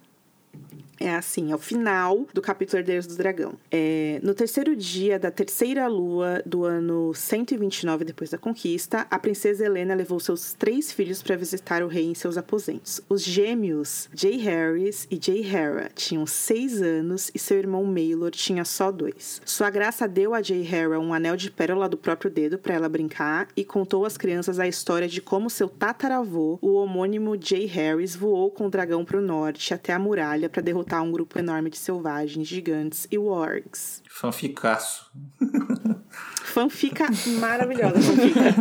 É 0.99 1.15
assim, 1.15 1.51
é 1.51 1.55
o 1.55 1.57
final 1.57 2.27
do 2.33 2.41
capítulo 2.41 2.79
Herdeiros 2.79 3.07
do 3.07 3.15
Dragão. 3.15 3.53
É, 3.71 4.19
no 4.21 4.33
terceiro 4.33 4.75
dia 4.75 5.17
da 5.17 5.31
terceira 5.31 5.87
lua 5.87 6.43
do 6.45 6.65
ano 6.65 7.13
129 7.13 8.03
depois 8.03 8.29
da 8.29 8.37
conquista, 8.37 9.07
a 9.09 9.17
princesa 9.17 9.65
Helena 9.65 9.95
levou 9.95 10.19
seus 10.19 10.53
três 10.53 10.91
filhos 10.91 11.23
para 11.23 11.37
visitar 11.37 11.81
o 11.83 11.87
rei 11.87 12.05
em 12.05 12.13
seus 12.13 12.37
aposentos. 12.37 13.01
Os 13.07 13.23
gêmeos 13.23 14.09
Jay 14.13 14.35
Harris 14.37 15.07
e 15.09 15.17
Jay 15.21 15.41
Hera 15.41 15.89
tinham 15.95 16.25
seis 16.25 16.81
anos 16.81 17.31
e 17.33 17.39
seu 17.39 17.57
irmão 17.57 17.85
Maylor 17.85 18.31
tinha 18.31 18.65
só 18.65 18.91
dois. 18.91 19.41
Sua 19.45 19.69
graça 19.69 20.05
deu 20.05 20.33
a 20.33 20.41
Jay 20.41 20.67
Hera 20.67 20.99
um 20.99 21.13
anel 21.13 21.37
de 21.37 21.49
pérola 21.49 21.87
do 21.87 21.97
próprio 21.97 22.29
dedo 22.29 22.57
para 22.57 22.75
ela 22.75 22.89
brincar 22.89 23.47
e 23.55 23.63
contou 23.63 24.05
às 24.05 24.17
crianças 24.17 24.59
a 24.59 24.67
história 24.67 25.07
de 25.07 25.21
como 25.21 25.49
seu 25.49 25.69
tataravô, 25.69 26.59
o 26.61 26.73
homônimo 26.73 27.37
Jay 27.39 27.65
Harris, 27.65 28.15
voou 28.15 28.51
com 28.51 28.65
o 28.65 28.69
dragão 28.69 29.05
para 29.05 29.17
o 29.17 29.21
norte 29.21 29.73
até 29.73 29.93
a 29.93 29.99
muralha 29.99 30.49
para 30.49 30.61
derrotar 30.61 30.88
um 31.01 31.11
grupo 31.11 31.37
enorme 31.37 31.69
de 31.69 31.77
selvagens, 31.77 32.47
gigantes 32.47 33.07
e 33.11 33.17
wargs. 33.17 34.01
Fanficaço. 34.09 35.11
Fanfica 36.43 37.05
maravilhosa, 37.39 38.01
fanfica. 38.01 38.55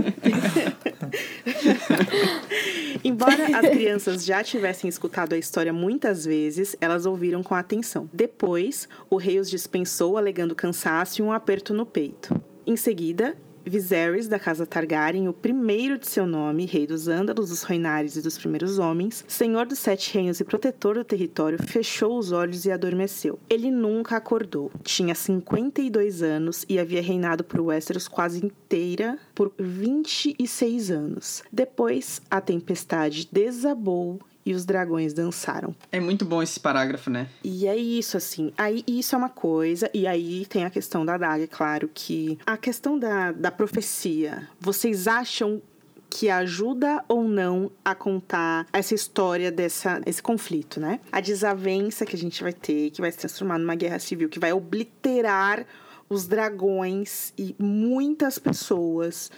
Embora 3.03 3.59
as 3.59 3.69
crianças 3.71 4.25
já 4.25 4.45
tivessem 4.45 4.89
escutado 4.89 5.33
a 5.33 5.39
história 5.39 5.73
muitas 5.73 6.25
vezes, 6.25 6.77
elas 6.81 7.07
ouviram 7.07 7.43
com 7.43 7.55
atenção. 7.55 8.09
Depois, 8.13 8.89
o 9.09 9.17
rei 9.17 9.39
os 9.39 9.49
dispensou, 9.49 10.19
alegando 10.19 10.55
cansaço 10.55 11.23
e 11.23 11.25
um 11.25 11.33
aperto 11.33 11.73
no 11.73 11.87
peito. 11.87 12.39
Em 12.67 12.77
seguida, 12.77 13.35
Viserys, 13.69 14.29
da 14.29 14.39
casa 14.39 14.67
Targaryen, 14.67 15.29
o 15.29 15.33
primeiro 15.33 15.99
de 15.99 16.09
seu 16.09 16.27
nome, 16.27 16.67
rei 16.67 16.87
dos 16.87 17.09
Ândalos, 17.09 17.51
dos 17.51 17.63
Reinares 17.63 18.17
e 18.17 18.23
dos 18.23 18.39
primeiros 18.39 18.79
homens, 18.79 19.25
senhor 19.29 19.67
dos 19.67 19.79
sete 19.79 20.15
reinos 20.15 20.41
e 20.41 20.45
protetor 20.45 20.95
do 20.95 21.05
território, 21.05 21.63
fechou 21.63 22.19
os 22.19 22.33
olhos 22.33 22.65
e 22.65 22.71
adormeceu. 22.71 23.39
Ele 23.49 23.71
nunca 23.71 24.17
acordou. 24.17 24.71
Tinha 24.83 25.15
52 25.15 26.23
anos 26.23 26.65
e 26.69 26.79
havia 26.79 27.03
reinado 27.03 27.45
por 27.45 27.61
Westeros 27.61 28.09
quase 28.09 28.45
inteira 28.45 29.19
por 29.35 29.53
26 29.59 30.91
anos. 30.91 31.43
Depois, 31.53 32.23
a 32.31 32.41
tempestade 32.41 33.29
desabou 33.31 34.19
e 34.49 34.55
os 34.55 34.65
dragões 34.65 35.13
dançaram. 35.13 35.77
É 35.93 36.01
muito 36.01 36.25
bom 36.25 36.43
esse 36.43 36.59
parágrafo, 36.59 37.11
né? 37.11 37.29
E 37.45 37.67
é 37.67 37.77
isso, 37.77 38.17
assim. 38.17 38.51
Aí 38.57 38.83
isso 38.87 39.15
é 39.15 39.19
uma 39.19 39.29
coisa, 39.29 39.91
e 39.93 40.07
aí 40.07 40.47
tem 40.47 40.65
a 40.65 40.71
questão 40.71 41.05
da 41.05 41.19
daga, 41.19 41.47
claro 41.47 41.91
que. 41.93 42.39
A 42.47 42.57
questão 42.57 42.99
da, 42.99 43.31
da 43.31 43.51
profecia. 43.51 44.49
Vocês 44.59 45.07
acham 45.07 45.61
que 46.09 46.31
ajuda 46.31 47.05
ou 47.07 47.29
não 47.29 47.71
a 47.85 47.95
contar 47.95 48.67
essa 48.73 48.95
história 48.95 49.53
dessa 49.53 50.01
esse 50.07 50.23
conflito, 50.23 50.81
né? 50.81 50.99
A 51.13 51.21
desavença 51.21 52.07
que 52.07 52.17
a 52.17 52.19
gente 52.19 52.43
vai 52.43 52.55
ter, 52.55 52.91
que 52.91 53.03
vai 53.03 53.13
se 53.13 53.19
transformar 53.19 53.59
numa 53.59 53.75
guerra 53.75 53.99
civil, 53.99 54.31
que 54.31 54.39
vai 54.39 54.55
obliterar 54.55 55.67
os 56.09 56.27
dragões 56.27 57.35
e 57.37 57.55
muitas 57.59 58.39
pessoas 58.39 59.31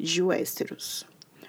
de 0.00 0.22
Westeros. 0.22 1.06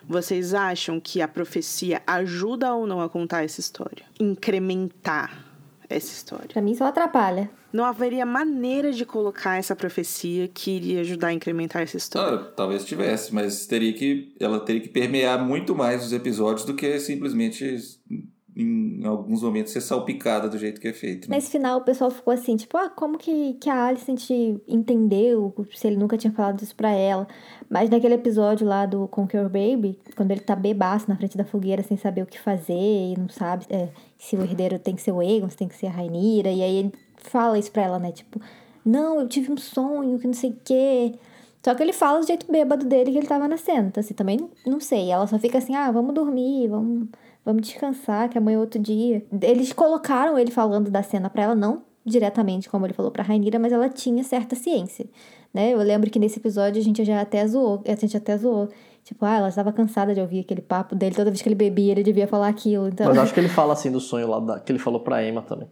Vocês 0.08 0.54
acham 0.54 1.00
que 1.00 1.22
a 1.22 1.28
profecia 1.28 2.02
ajuda 2.08 2.74
ou 2.74 2.88
não 2.88 3.02
a 3.02 3.10
contar 3.10 3.44
essa 3.44 3.60
história? 3.60 4.06
Incrementar 4.20 5.46
essa 5.90 6.08
história? 6.08 6.48
Pra 6.48 6.62
mim 6.62 6.74
só 6.76 6.86
atrapalha. 6.86 7.50
Não 7.74 7.84
haveria 7.84 8.26
maneira 8.26 8.94
de 8.94 9.06
colocar 9.06 9.58
essa 9.58 9.76
profecia 9.76 10.48
que 10.48 10.72
iria 10.72 11.02
ajudar 11.02 11.28
a 11.28 11.34
incrementar 11.34 11.82
essa 11.82 11.98
história? 11.98 12.40
Ah, 12.40 12.44
talvez 12.56 12.86
tivesse, 12.86 13.34
mas 13.36 13.66
teria 13.66 13.92
que 13.92 14.34
ela 14.40 14.60
teria 14.62 14.82
que 14.82 14.90
permear 14.90 15.46
muito 15.46 15.76
mais 15.76 16.06
os 16.06 16.14
episódios 16.14 16.66
do 16.66 16.74
que 16.74 16.98
simplesmente 17.00 17.78
em 18.60 19.06
alguns 19.06 19.44
momentos 19.44 19.72
ser 19.72 19.82
salpicada 19.82 20.50
do 20.50 20.58
jeito 20.58 20.82
que 20.82 20.88
é 20.88 20.94
feito. 20.94 21.30
Né? 21.30 21.36
Nesse 21.36 21.52
final 21.52 21.78
o 21.78 21.84
pessoal 21.84 22.10
ficou 22.10 22.34
assim, 22.34 22.56
tipo, 22.56 22.76
ah, 22.76 22.90
como 22.90 23.16
que, 23.16 23.54
que 23.54 23.70
a 23.70 23.86
Alicent 23.86 24.32
entendeu 24.68 25.54
se 25.76 25.86
ele 25.86 25.96
nunca 25.96 26.18
tinha 26.18 26.34
falado 26.34 26.64
isso 26.64 26.76
pra 26.76 26.90
ela? 26.90 27.28
Mas 27.70 27.88
naquele 27.90 28.16
episódio 28.16 28.66
lá 28.66 28.88
do 28.88 29.08
Conquer 29.10 29.44
Baby, 29.44 30.00
quando 30.16 30.32
ele 30.32 30.40
tá 30.40 30.56
bebaço 30.56 31.08
na 31.08 31.16
frente 31.16 31.38
da 31.38 31.46
fogueira 31.46 31.84
sem 31.84 31.98
saber 31.98 32.24
o 32.24 32.26
que 32.26 32.40
fazer 32.40 32.74
e 32.74 33.16
não 33.16 33.30
sabe 33.30 33.66
é, 33.70 33.90
se 34.18 34.36
o 34.36 34.42
herdeiro 34.42 34.80
tem 34.80 34.96
que 34.96 35.04
ser 35.04 35.12
o 35.12 35.22
Egon, 35.22 35.50
se 35.50 35.58
tem 35.58 35.68
que 35.68 35.76
ser 35.76 35.88
a 35.88 35.92
Rainira, 35.92 36.50
e 36.50 36.64
aí 36.64 36.78
ele 36.78 36.94
fala 37.18 37.60
isso 37.60 37.72
pra 37.72 37.84
ela, 37.84 38.00
né? 38.00 38.12
Tipo, 38.12 38.42
não, 38.84 39.20
eu 39.20 39.28
tive 39.28 39.52
um 39.52 39.58
sonho 39.58 40.18
que 40.18 40.26
não 40.26 40.34
sei 40.34 40.50
o 40.50 40.58
quê. 40.66 41.14
Só 41.64 41.76
que 41.76 41.84
ele 41.84 41.94
fala 41.94 42.22
do 42.22 42.26
jeito 42.26 42.50
bêbado 42.52 42.86
dele 42.86 43.12
que 43.12 43.18
ele 43.18 43.28
tava 43.28 43.48
na 43.48 43.58
cena. 43.58 43.90
Então, 43.90 44.00
assim, 44.00 44.14
também 44.14 44.40
não 44.66 44.80
sei. 44.80 45.12
Ela 45.12 45.28
só 45.28 45.38
fica 45.38 45.58
assim, 45.58 45.76
ah, 45.76 45.92
vamos 45.92 46.16
dormir, 46.16 46.70
vamos 46.70 47.10
vamos 47.48 47.66
descansar, 47.66 48.28
que 48.28 48.38
amanhã 48.38 48.58
é 48.58 48.60
outro 48.60 48.78
dia. 48.78 49.26
Eles 49.42 49.72
colocaram 49.72 50.38
ele 50.38 50.52
falando 50.52 50.92
da 50.92 51.02
cena 51.02 51.30
para 51.30 51.44
ela, 51.44 51.56
não 51.56 51.88
diretamente 52.06 52.70
como 52.70 52.86
ele 52.86 52.94
falou 52.94 53.12
pra 53.12 53.22
Rainira, 53.22 53.60
mas 53.60 53.74
ela 53.74 53.90
tinha 53.90 54.24
certa 54.24 54.56
ciência, 54.56 55.06
né? 55.54 55.74
Eu 55.74 55.80
lembro 55.80 56.10
que 56.10 56.18
nesse 56.18 56.40
episódio 56.40 56.80
a 56.80 56.84
gente 56.84 57.04
já 57.04 57.20
até 57.20 57.46
zoou, 57.46 57.84
a 57.86 57.96
gente 57.96 58.16
até 58.16 58.38
zoou. 58.38 58.70
Tipo, 59.04 59.26
ah, 59.26 59.38
ela 59.38 59.50
estava 59.50 59.74
cansada 59.74 60.14
de 60.14 60.22
ouvir 60.22 60.40
aquele 60.40 60.62
papo 60.62 60.96
dele, 60.96 61.16
toda 61.16 61.30
vez 61.30 61.42
que 61.42 61.48
ele 61.50 61.56
bebia, 61.56 61.92
ele 61.92 62.04
devia 62.04 62.28
falar 62.28 62.48
aquilo. 62.48 62.88
Então... 62.88 63.08
Mas 63.08 63.18
acho 63.18 63.34
que 63.34 63.40
ele 63.40 63.50
fala 63.50 63.74
assim 63.74 63.92
do 63.92 64.00
sonho 64.00 64.28
lá 64.28 64.40
da, 64.40 64.60
que 64.60 64.72
ele 64.72 64.80
falou 64.80 65.02
pra 65.02 65.26
Emma 65.26 65.42
também. 65.42 65.68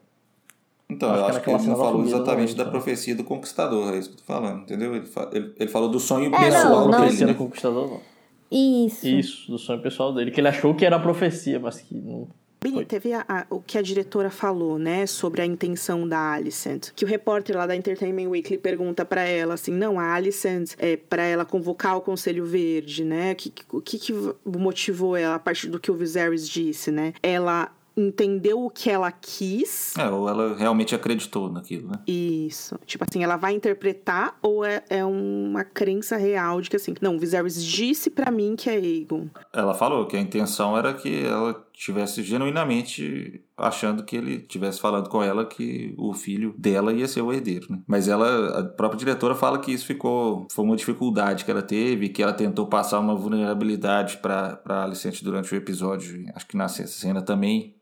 Então, 0.89 1.09
acho 1.09 1.19
eu 1.19 1.25
acho 1.25 1.41
que, 1.41 1.49
ele 1.49 1.67
não 1.67 1.77
falou 1.77 2.03
exatamente 2.03 2.55
da 2.55 2.65
profecia 2.65 3.15
do 3.15 3.23
conquistador, 3.23 3.93
é 3.93 3.97
isso 3.97 4.09
que 4.09 4.15
eu 4.15 4.19
tô 4.19 4.25
falando, 4.25 4.61
entendeu? 4.61 4.93
Ele, 4.95 5.05
fa 5.05 5.29
ele, 5.33 5.53
ele 5.57 5.69
falou 5.69 5.89
do 5.89 5.99
sonho 5.99 6.33
é, 6.35 6.37
pessoal 6.37 6.87
não, 6.87 6.99
não, 6.99 7.07
dele. 7.07 7.25
Né? 7.25 7.33
do 7.33 7.35
conquistador, 7.35 7.89
não. 7.89 8.14
Isso. 8.57 9.05
Isso, 9.05 9.51
do 9.51 9.57
sonho 9.57 9.81
pessoal 9.81 10.13
dele, 10.13 10.31
que 10.31 10.39
ele 10.39 10.47
achou 10.47 10.73
que 10.73 10.85
era 10.85 10.97
profecia, 10.97 11.59
mas 11.59 11.81
que 11.81 11.95
não. 11.95 12.27
Bem, 12.63 12.83
teve 12.83 13.13
a, 13.13 13.23
a, 13.27 13.45
o 13.49 13.61
que 13.61 13.77
a 13.77 13.81
diretora 13.81 14.31
falou, 14.31 14.79
né, 14.79 15.05
sobre 15.05 15.41
a 15.41 15.45
intenção 15.45 16.07
da 16.07 16.31
Alicent. 16.31 16.89
Que 16.95 17.05
o 17.05 17.07
repórter 17.07 17.55
lá 17.55 17.67
da 17.67 17.75
Entertainment 17.75 18.27
Weekly 18.29 18.57
pergunta 18.57 19.05
para 19.05 19.21
ela 19.21 19.53
assim: 19.53 19.71
não, 19.71 19.99
a 19.99 20.13
Alicent 20.13 20.71
é 20.79 20.97
para 20.97 21.23
ela 21.23 21.45
convocar 21.45 21.97
o 21.97 22.01
Conselho 22.01 22.45
Verde, 22.45 23.03
né? 23.03 23.33
O 23.33 23.35
que, 23.35 23.51
que, 23.51 23.99
que 23.99 24.13
motivou 24.45 25.15
ela 25.15 25.35
a 25.35 25.39
partir 25.39 25.67
do 25.67 25.79
que 25.79 25.91
o 25.91 25.95
Viserys 25.95 26.49
disse, 26.49 26.89
né? 26.89 27.13
Ela 27.21 27.71
entendeu 27.95 28.65
o 28.65 28.69
que 28.69 28.89
ela 28.89 29.11
quis. 29.11 29.95
É, 29.97 30.09
ou 30.09 30.27
ela 30.27 30.55
realmente 30.55 30.93
acreditou 30.93 31.51
naquilo, 31.51 31.89
né? 31.89 31.99
Isso. 32.07 32.77
Tipo 32.85 33.05
assim, 33.07 33.23
ela 33.23 33.37
vai 33.37 33.53
interpretar 33.53 34.37
ou 34.41 34.65
é, 34.65 34.83
é 34.89 35.05
uma 35.05 35.63
crença 35.63 36.17
real 36.17 36.61
de 36.61 36.69
que 36.69 36.75
assim, 36.75 36.93
não, 37.01 37.15
o 37.15 37.19
Viserys 37.19 37.63
disse 37.63 38.09
para 38.09 38.31
mim 38.31 38.55
que 38.55 38.69
é 38.69 38.73
Aegon. 38.73 39.29
Ela 39.53 39.73
falou 39.73 40.05
que 40.05 40.17
a 40.17 40.19
intenção 40.19 40.77
era 40.77 40.93
que 40.93 41.25
ela 41.25 41.65
tivesse 41.73 42.23
genuinamente 42.23 43.43
achando 43.57 44.03
que 44.03 44.15
ele 44.15 44.39
tivesse 44.39 44.79
falado 44.79 45.09
com 45.09 45.21
ela 45.21 45.45
que 45.45 45.93
o 45.97 46.13
filho 46.13 46.53
dela 46.57 46.93
ia 46.93 47.07
ser 47.07 47.21
o 47.21 47.31
herdeiro, 47.31 47.67
né? 47.69 47.81
Mas 47.87 48.07
ela, 48.07 48.59
a 48.59 48.63
própria 48.63 48.97
diretora 48.97 49.35
fala 49.35 49.59
que 49.59 49.71
isso 49.71 49.85
ficou 49.85 50.47
foi 50.51 50.65
uma 50.65 50.75
dificuldade 50.75 51.43
que 51.43 51.51
ela 51.51 51.61
teve, 51.61 52.09
que 52.09 52.23
ela 52.23 52.33
tentou 52.33 52.67
passar 52.67 52.99
uma 52.99 53.15
vulnerabilidade 53.15 54.17
para 54.17 54.55
para 54.55 54.83
Alicente 54.83 55.23
durante 55.23 55.53
o 55.53 55.57
episódio, 55.57 56.25
acho 56.33 56.47
que 56.47 56.57
na 56.57 56.67
cena 56.67 57.21
também 57.21 57.75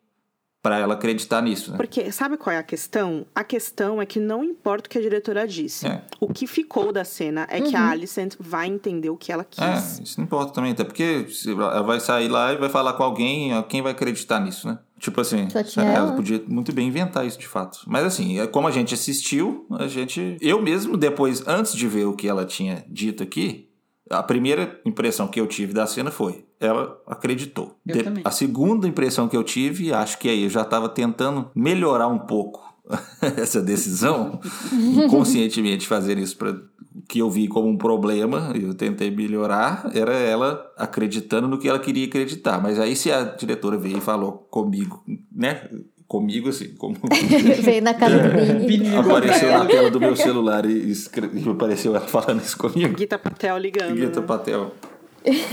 para 0.63 0.79
ela 0.79 0.93
acreditar 0.93 1.41
nisso, 1.41 1.71
né? 1.71 1.77
Porque 1.77 2.09
sabe 2.09 2.37
qual 2.37 2.55
é 2.55 2.57
a 2.57 2.63
questão? 2.63 3.25
A 3.35 3.43
questão 3.43 4.01
é 4.01 4.05
que 4.05 4.17
não 4.17 4.45
importa 4.45 4.87
o 4.87 4.89
que 4.89 4.97
a 4.97 5.01
diretora 5.01 5.45
disse. 5.45 5.85
É. 5.85 6.01
O 6.21 6.33
que 6.33 6.47
ficou 6.47 6.93
da 6.93 7.03
cena 7.03 7.45
é 7.51 7.59
uhum. 7.59 7.69
que 7.69 7.75
a 7.75 7.81
uhum. 7.81 7.89
Alicent 7.89 8.35
vai 8.39 8.67
entender 8.67 9.09
o 9.09 9.17
que 9.17 9.29
ela 9.29 9.43
quis. 9.43 9.99
É, 9.99 10.03
isso 10.03 10.17
não 10.17 10.23
importa 10.23 10.53
também, 10.53 10.71
até 10.71 10.85
porque 10.85 11.27
ela 11.45 11.83
vai 11.83 11.99
sair 11.99 12.29
lá 12.29 12.53
e 12.53 12.55
vai 12.55 12.69
falar 12.69 12.93
com 12.93 13.03
alguém, 13.03 13.51
quem 13.67 13.81
vai 13.81 13.91
acreditar 13.91 14.39
nisso, 14.39 14.65
né? 14.65 14.79
Tipo 14.97 15.19
assim, 15.19 15.49
é, 15.75 15.93
ela 15.95 16.13
podia 16.13 16.41
muito 16.47 16.71
bem 16.71 16.87
inventar 16.87 17.27
isso 17.27 17.37
de 17.37 17.47
fato. 17.47 17.79
Mas 17.85 18.05
assim, 18.05 18.39
é 18.39 18.47
como 18.47 18.65
a 18.65 18.71
gente 18.71 18.93
assistiu, 18.93 19.67
a 19.71 19.85
gente. 19.85 20.37
Eu 20.39 20.61
mesmo, 20.61 20.95
depois, 20.95 21.45
antes 21.45 21.73
de 21.73 21.85
ver 21.89 22.05
o 22.05 22.15
que 22.15 22.25
ela 22.25 22.45
tinha 22.45 22.85
dito 22.87 23.21
aqui, 23.21 23.69
a 24.09 24.23
primeira 24.23 24.79
impressão 24.85 25.27
que 25.27 25.41
eu 25.41 25.47
tive 25.47 25.73
da 25.73 25.85
cena 25.85 26.09
foi: 26.09 26.45
ela 26.65 26.97
acreditou. 27.07 27.75
Eu 27.85 27.97
de, 27.97 28.03
também. 28.03 28.23
A 28.25 28.31
segunda 28.31 28.87
impressão 28.87 29.27
que 29.27 29.37
eu 29.37 29.43
tive, 29.43 29.93
acho 29.93 30.17
que 30.17 30.29
aí 30.29 30.43
eu 30.43 30.49
já 30.49 30.61
estava 30.61 30.89
tentando 30.89 31.49
melhorar 31.55 32.07
um 32.07 32.19
pouco 32.19 32.61
essa 33.37 33.61
decisão, 33.61 34.39
inconscientemente 34.71 35.87
fazer 35.87 36.17
isso 36.17 36.37
para 36.37 36.55
que 37.07 37.19
eu 37.19 37.29
vi 37.29 37.47
como 37.47 37.67
um 37.67 37.77
problema, 37.77 38.51
eu 38.55 38.73
tentei 38.73 39.09
melhorar, 39.09 39.89
era 39.93 40.13
ela 40.13 40.71
acreditando 40.77 41.47
no 41.47 41.57
que 41.57 41.67
ela 41.67 41.79
queria 41.79 42.05
acreditar. 42.05 42.61
Mas 42.61 42.79
aí 42.79 42.95
se 42.95 43.11
a 43.11 43.23
diretora 43.23 43.77
veio 43.77 43.97
e 43.97 44.01
falou 44.01 44.47
comigo, 44.49 45.03
né? 45.31 45.67
comigo, 46.13 46.49
assim, 46.49 46.75
como. 46.75 46.95
Veio 47.63 47.81
na 47.81 47.95
casa 47.95 48.19
do 48.19 48.65
Bini. 48.67 48.95
Apareceu 48.95 49.49
na 49.49 49.65
tela 49.65 49.89
do 49.89 49.99
meu 49.99 50.15
celular 50.15 50.63
e, 50.63 50.91
e 50.91 51.49
apareceu 51.49 51.95
ela 51.95 52.05
falando 52.05 52.41
isso 52.41 52.55
comigo. 52.55 52.95
Gita 52.97 53.17
Patel 53.17 53.57
ligando. 53.57 53.97
Gita 53.97 54.21
né? 54.21 54.27
Patel 54.27 54.71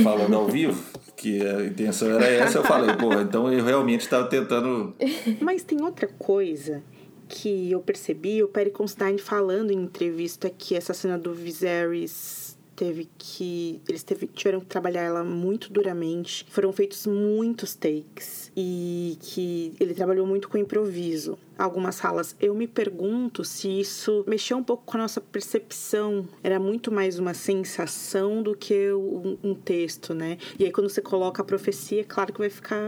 falando 0.03 0.35
ao 0.35 0.47
vivo. 0.49 0.79
Que 1.21 1.47
a 1.47 1.67
intenção 1.67 2.09
era 2.13 2.27
essa, 2.27 2.57
eu 2.57 2.65
falei, 2.65 2.97
pô, 2.97 3.13
então 3.21 3.53
eu 3.53 3.63
realmente 3.63 4.01
estava 4.01 4.27
tentando. 4.27 4.95
Mas 5.39 5.63
tem 5.63 5.83
outra 5.83 6.09
coisa 6.09 6.83
que 7.29 7.71
eu 7.71 7.81
percebi, 7.81 8.43
o 8.43 8.49
Perry 8.49 8.71
Constantine 8.71 9.19
falando 9.19 9.71
em 9.71 9.77
entrevista 9.77 10.49
que 10.49 10.75
essa 10.75 10.95
cena 10.95 11.19
do 11.19 11.35
Viserys 11.35 12.59
teve 12.75 13.07
que. 13.19 13.83
Eles 13.87 14.03
teve, 14.03 14.27
tiveram 14.29 14.61
que 14.61 14.67
trabalhar 14.67 15.03
ela 15.03 15.23
muito 15.23 15.71
duramente. 15.71 16.47
Foram 16.49 16.73
feitos 16.73 17.07
muitos 17.07 17.75
takes. 17.75 18.51
E 18.57 19.19
que 19.21 19.75
ele 19.79 19.93
trabalhou 19.93 20.27
muito 20.27 20.49
com 20.49 20.57
improviso 20.57 21.39
algumas 21.61 21.97
salas. 21.97 22.35
Eu 22.41 22.55
me 22.55 22.67
pergunto 22.67 23.45
se 23.45 23.69
isso 23.81 24.25
mexeu 24.27 24.57
um 24.57 24.63
pouco 24.63 24.85
com 24.85 24.97
a 24.97 25.01
nossa 25.01 25.21
percepção. 25.21 26.27
Era 26.43 26.59
muito 26.59 26.91
mais 26.91 27.19
uma 27.19 27.35
sensação 27.35 28.43
do 28.43 28.57
que 28.57 28.93
um, 28.93 29.39
um 29.43 29.55
texto, 29.55 30.15
né? 30.15 30.39
E 30.59 30.65
aí 30.65 30.73
quando 30.73 30.89
você 30.89 31.01
coloca 31.01 31.43
a 31.43 31.45
profecia, 31.45 32.01
é 32.01 32.05
claro 32.05 32.33
que 32.33 32.39
vai 32.39 32.51
ficar. 32.51 32.81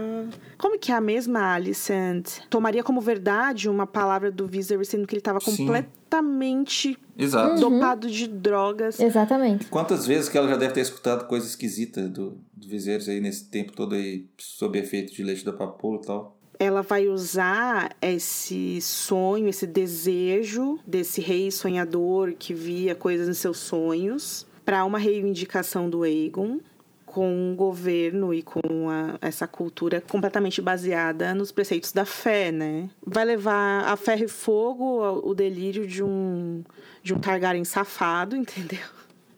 Como 0.57 0.77
que 0.79 0.91
é 0.91 0.95
a 0.95 1.01
mesma 1.01 1.53
Alicent 1.53 2.39
tomaria 2.49 2.83
como 2.83 2.99
verdade 2.99 3.69
uma 3.69 3.85
palavra 3.85 4.31
do 4.31 4.47
Viserys, 4.47 4.87
sendo 4.87 5.07
que 5.07 5.13
ele 5.13 5.21
estava 5.21 5.39
completamente 5.39 6.97
Exato. 7.17 7.59
dopado 7.59 8.09
de 8.09 8.27
drogas. 8.27 8.99
Exatamente. 8.99 9.65
Quantas 9.67 10.05
vezes 10.05 10.29
que 10.29 10.37
ela 10.37 10.47
já 10.47 10.57
deve 10.57 10.73
ter 10.73 10.81
escutado 10.81 11.27
coisa 11.27 11.45
esquisita 11.47 12.07
do, 12.07 12.37
do 12.53 12.67
Viserys 12.67 13.09
aí 13.09 13.19
nesse 13.19 13.49
tempo 13.49 13.73
todo 13.73 13.95
aí, 13.95 14.27
sob 14.37 14.77
efeito 14.77 15.13
de 15.13 15.23
leite 15.23 15.45
da 15.45 15.53
papoula 15.53 15.99
e 16.01 16.05
tal. 16.05 16.42
Ela 16.63 16.81
vai 16.81 17.07
usar 17.07 17.95
esse 18.01 18.79
sonho, 18.81 19.49
esse 19.49 19.67
desejo 19.67 20.79
desse 20.85 21.19
rei 21.21 21.51
sonhador 21.51 22.33
que 22.37 22.53
via 22.53 22.95
coisas 22.95 23.27
em 23.27 23.33
seus 23.33 23.57
sonhos 23.57 24.45
para 24.63 24.85
uma 24.85 24.97
reivindicação 24.97 25.89
do 25.89 26.03
Aegon 26.03 26.59
com 27.05 27.51
o 27.51 27.55
governo 27.55 28.33
e 28.33 28.41
com 28.41 28.89
a, 28.89 29.19
essa 29.21 29.45
cultura 29.45 30.01
completamente 30.01 30.61
baseada 30.61 31.35
nos 31.35 31.51
preceitos 31.51 31.91
da 31.91 32.05
fé, 32.05 32.51
né? 32.51 32.89
Vai 33.05 33.23
levar 33.23 33.83
a 33.85 33.95
ferro 33.95 34.23
e 34.23 34.27
fogo 34.27 35.21
o 35.23 35.35
delírio 35.35 35.85
de 35.85 36.01
um 36.01 36.63
de 37.03 37.13
um 37.13 37.19
Targaryen 37.19 37.65
safado, 37.65 38.35
entendeu? 38.37 38.79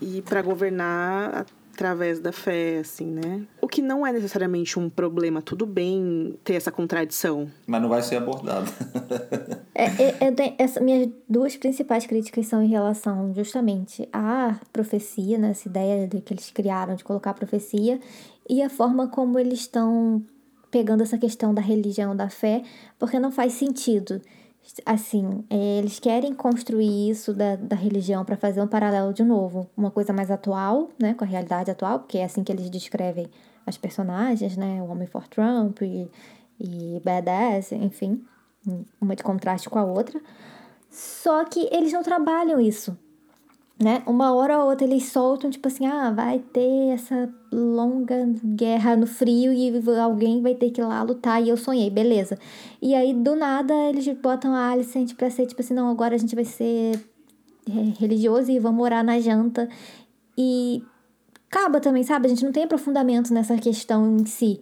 e 0.01 0.23
para 0.23 0.41
governar 0.41 1.45
através 1.81 2.21
da 2.21 2.31
fé, 2.31 2.79
assim, 2.81 3.07
né? 3.07 3.47
O 3.59 3.67
que 3.67 3.81
não 3.81 4.07
é 4.07 4.13
necessariamente 4.13 4.79
um 4.79 4.91
problema, 4.91 5.41
tudo 5.41 5.65
bem 5.65 6.39
ter 6.45 6.53
essa 6.55 6.71
contradição. 6.71 7.51
Mas 7.67 7.81
não 7.81 7.89
vai 7.89 8.03
ser 8.03 8.17
abordado. 8.17 8.71
é, 9.75 9.85
é, 9.85 10.29
é, 10.29 10.55
essa, 10.59 10.79
minhas 10.79 11.09
duas 11.27 11.57
principais 11.57 12.07
críticas 12.07 12.47
são 12.47 12.63
em 12.63 12.69
relação 12.69 13.33
justamente 13.35 14.07
à 14.13 14.61
profecia, 14.71 15.39
né? 15.39 15.53
Essa 15.53 15.69
ideia 15.69 16.07
de 16.07 16.21
que 16.21 16.35
eles 16.35 16.51
criaram 16.51 16.95
de 16.95 17.03
colocar 17.03 17.31
a 17.31 17.35
profecia 17.35 17.99
e 18.47 18.63
a 18.63 18.69
forma 18.69 19.09
como 19.09 19.39
eles 19.39 19.61
estão 19.61 20.23
pegando 20.71 21.03
essa 21.03 21.17
questão 21.17 21.55
da 21.55 21.63
religião, 21.63 22.15
da 22.15 22.29
fé, 22.29 22.63
porque 22.99 23.19
não 23.19 23.33
faz 23.33 23.55
sentido 23.55 24.21
assim, 24.85 25.45
é, 25.51 25.79
eles 25.79 25.99
querem 25.99 26.35
construir 26.35 27.11
isso 27.11 27.33
da, 27.33 27.57
da 27.57 27.77
religião 27.77 28.25
para 28.25 28.37
fazer 28.37 28.61
um 28.61 28.67
paralelo 28.67 29.13
de 29.13 29.23
novo, 29.23 29.69
uma 29.77 29.91
coisa 29.91 30.13
mais 30.13 30.31
atual, 30.31 30.91
né, 30.99 31.15
com 31.15 31.25
a 31.25 31.27
realidade 31.27 31.71
atual, 31.71 32.01
porque 32.01 32.19
é 32.19 32.25
assim 32.25 32.43
que 32.43 32.53
eles 32.53 32.71
descrevem 32.71 33.29
as 33.67 33.77
personagens, 33.77 34.57
né, 34.57 34.83
o 34.83 34.91
Homem 34.91 35.07
for 35.07 35.27
Trump 35.29 35.83
e, 35.83 36.11
e 36.59 37.01
Badass, 37.05 37.73
enfim, 37.73 38.25
uma 39.01 39.17
de 39.17 39.23
contraste 39.23 39.69
com 39.69 39.79
a 39.79 39.85
outra. 39.85 40.21
Só 40.91 41.45
que 41.45 41.69
eles 41.73 41.93
não 41.93 42.03
trabalham 42.03 42.61
isso 42.61 42.97
né? 43.81 44.03
Uma 44.07 44.35
hora 44.35 44.59
ou 44.59 44.69
outra 44.69 44.87
eles 44.87 45.07
soltam, 45.07 45.51
tipo 45.51 45.67
assim, 45.67 45.87
ah, 45.87 46.11
vai 46.11 46.39
ter 46.39 46.93
essa 46.93 47.33
longa 47.51 48.29
guerra 48.45 48.95
no 48.95 49.07
frio 49.07 49.53
e 49.53 49.73
alguém 49.99 50.43
vai 50.43 50.55
ter 50.55 50.71
que 50.71 50.83
ir 50.83 50.85
lá 50.85 51.03
lutar 51.03 51.43
e 51.43 51.49
eu 51.49 51.57
sonhei, 51.57 51.89
beleza. 51.89 52.39
E 52.83 52.95
aí, 52.95 53.15
do 53.15 53.35
nada, 53.35 53.73
eles 53.89 54.07
botam 54.19 54.55
a 54.55 54.71
Alicent 54.71 55.15
pra 55.15 55.31
ser, 55.31 55.47
tipo 55.47 55.63
assim, 55.63 55.73
não, 55.73 55.89
agora 55.89 56.15
a 56.15 56.19
gente 56.19 56.35
vai 56.35 56.45
ser 56.45 57.01
religioso 57.99 58.51
e 58.51 58.59
vamos 58.59 58.77
morar 58.77 59.03
na 59.03 59.19
janta. 59.19 59.67
E 60.37 60.83
acaba 61.51 61.81
também, 61.81 62.03
sabe? 62.03 62.27
A 62.27 62.29
gente 62.29 62.45
não 62.45 62.53
tem 62.53 62.65
aprofundamento 62.65 63.33
nessa 63.33 63.57
questão 63.57 64.19
em 64.19 64.27
si. 64.27 64.61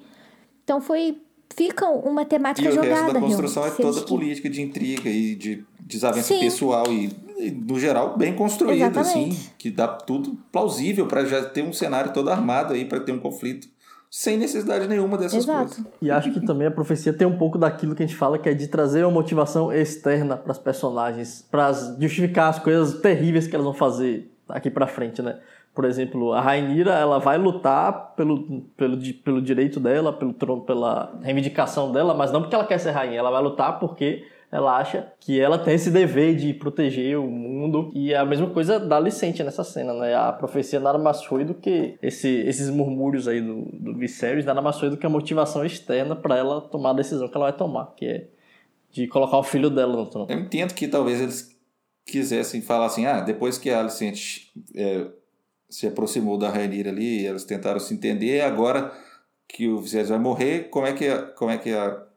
Então 0.62 0.80
foi 0.80 1.20
fica 1.56 1.88
uma 1.88 2.24
temática 2.24 2.68
e 2.68 2.72
jogada. 2.72 2.88
O 2.88 2.94
resto 2.94 3.12
da 3.14 3.20
construção 3.20 3.66
é 3.66 3.70
toda 3.70 4.00
política 4.02 4.48
de 4.48 4.62
intriga 4.62 5.10
e 5.10 5.34
de 5.34 5.64
desavença 5.80 6.34
Sim. 6.34 6.40
pessoal 6.40 6.92
e 6.92 7.27
no 7.66 7.78
geral, 7.78 8.16
bem 8.16 8.34
construído, 8.34 8.98
assim, 8.98 9.38
que 9.56 9.70
dá 9.70 9.86
tudo 9.86 10.36
plausível 10.50 11.06
para 11.06 11.24
já 11.24 11.44
ter 11.44 11.62
um 11.62 11.72
cenário 11.72 12.12
todo 12.12 12.30
armado 12.30 12.74
aí 12.74 12.84
para 12.84 13.00
ter 13.00 13.12
um 13.12 13.18
conflito 13.18 13.68
sem 14.10 14.38
necessidade 14.38 14.88
nenhuma 14.88 15.18
dessas 15.18 15.44
Exato. 15.44 15.76
coisas. 15.76 15.86
E 16.00 16.10
acho 16.10 16.32
que 16.32 16.40
também 16.40 16.66
a 16.66 16.70
profecia 16.70 17.12
tem 17.12 17.26
um 17.26 17.36
pouco 17.36 17.58
daquilo 17.58 17.94
que 17.94 18.02
a 18.02 18.06
gente 18.06 18.16
fala, 18.16 18.38
que 18.38 18.48
é 18.48 18.54
de 18.54 18.66
trazer 18.66 19.04
uma 19.04 19.10
motivação 19.10 19.72
externa 19.72 20.36
para 20.36 20.52
as 20.52 20.58
personagens, 20.58 21.46
para 21.50 21.72
justificar 22.00 22.48
as 22.48 22.58
coisas 22.58 23.00
terríveis 23.00 23.46
que 23.46 23.54
elas 23.54 23.64
vão 23.64 23.74
fazer 23.74 24.30
aqui 24.48 24.70
para 24.70 24.86
frente, 24.86 25.20
né? 25.20 25.38
Por 25.74 25.84
exemplo, 25.84 26.32
a 26.32 26.40
Rainira, 26.40 26.92
ela 26.92 27.18
vai 27.18 27.38
lutar 27.38 28.14
pelo, 28.16 28.62
pelo, 28.76 28.98
pelo 29.22 29.40
direito 29.40 29.78
dela, 29.78 30.12
pelo 30.12 30.32
trono, 30.32 30.62
pela 30.62 31.14
reivindicação 31.22 31.92
dela, 31.92 32.14
mas 32.14 32.32
não 32.32 32.40
porque 32.40 32.54
ela 32.54 32.66
quer 32.66 32.78
ser 32.78 32.90
rainha, 32.90 33.18
ela 33.18 33.30
vai 33.30 33.42
lutar 33.42 33.78
porque 33.78 34.24
ela 34.50 34.78
acha 34.78 35.12
que 35.20 35.38
ela 35.38 35.58
tem 35.58 35.74
esse 35.74 35.90
dever 35.90 36.34
de 36.34 36.54
proteger 36.54 37.18
o 37.18 37.26
mundo. 37.26 37.90
E 37.94 38.12
é 38.12 38.16
a 38.16 38.24
mesma 38.24 38.48
coisa 38.48 38.80
da 38.80 38.96
Alicente 38.96 39.42
nessa 39.42 39.62
cena, 39.62 39.92
né? 39.92 40.14
A 40.14 40.32
profecia 40.32 40.80
nada 40.80 40.98
mais 40.98 41.22
foi 41.22 41.44
do 41.44 41.54
que 41.54 41.98
esse, 42.02 42.28
esses 42.28 42.70
murmúrios 42.70 43.28
aí 43.28 43.40
do, 43.42 43.66
do 43.72 43.98
Viserys, 43.98 44.46
nada 44.46 44.62
mais 44.62 44.78
foi 44.78 44.88
do 44.88 44.96
que 44.96 45.04
a 45.04 45.10
motivação 45.10 45.64
externa 45.64 46.16
para 46.16 46.36
ela 46.36 46.62
tomar 46.62 46.90
a 46.90 46.94
decisão 46.94 47.28
que 47.28 47.36
ela 47.36 47.50
vai 47.50 47.56
tomar, 47.56 47.94
que 47.94 48.06
é 48.06 48.28
de 48.90 49.06
colocar 49.06 49.36
o 49.36 49.42
filho 49.42 49.68
dela 49.68 49.94
no 49.94 50.06
trono. 50.06 50.26
Eu 50.30 50.38
entendo 50.38 50.72
que 50.72 50.88
talvez 50.88 51.20
eles 51.20 51.54
quisessem 52.06 52.62
falar 52.62 52.86
assim, 52.86 53.04
ah, 53.04 53.20
depois 53.20 53.58
que 53.58 53.68
a 53.68 53.80
Alicente 53.80 54.50
é, 54.74 55.08
se 55.68 55.86
aproximou 55.86 56.38
da 56.38 56.48
Rainira 56.48 56.88
ali, 56.88 57.26
elas 57.26 57.44
tentaram 57.44 57.78
se 57.78 57.92
entender, 57.92 58.40
agora 58.40 58.90
que 59.46 59.68
o 59.68 59.78
Viserys 59.78 60.08
vai 60.08 60.18
morrer, 60.18 60.70
como 60.70 60.86
é 60.86 60.94
que, 60.94 61.14
como 61.36 61.50
é 61.50 61.58
que 61.58 61.70
a 61.70 62.07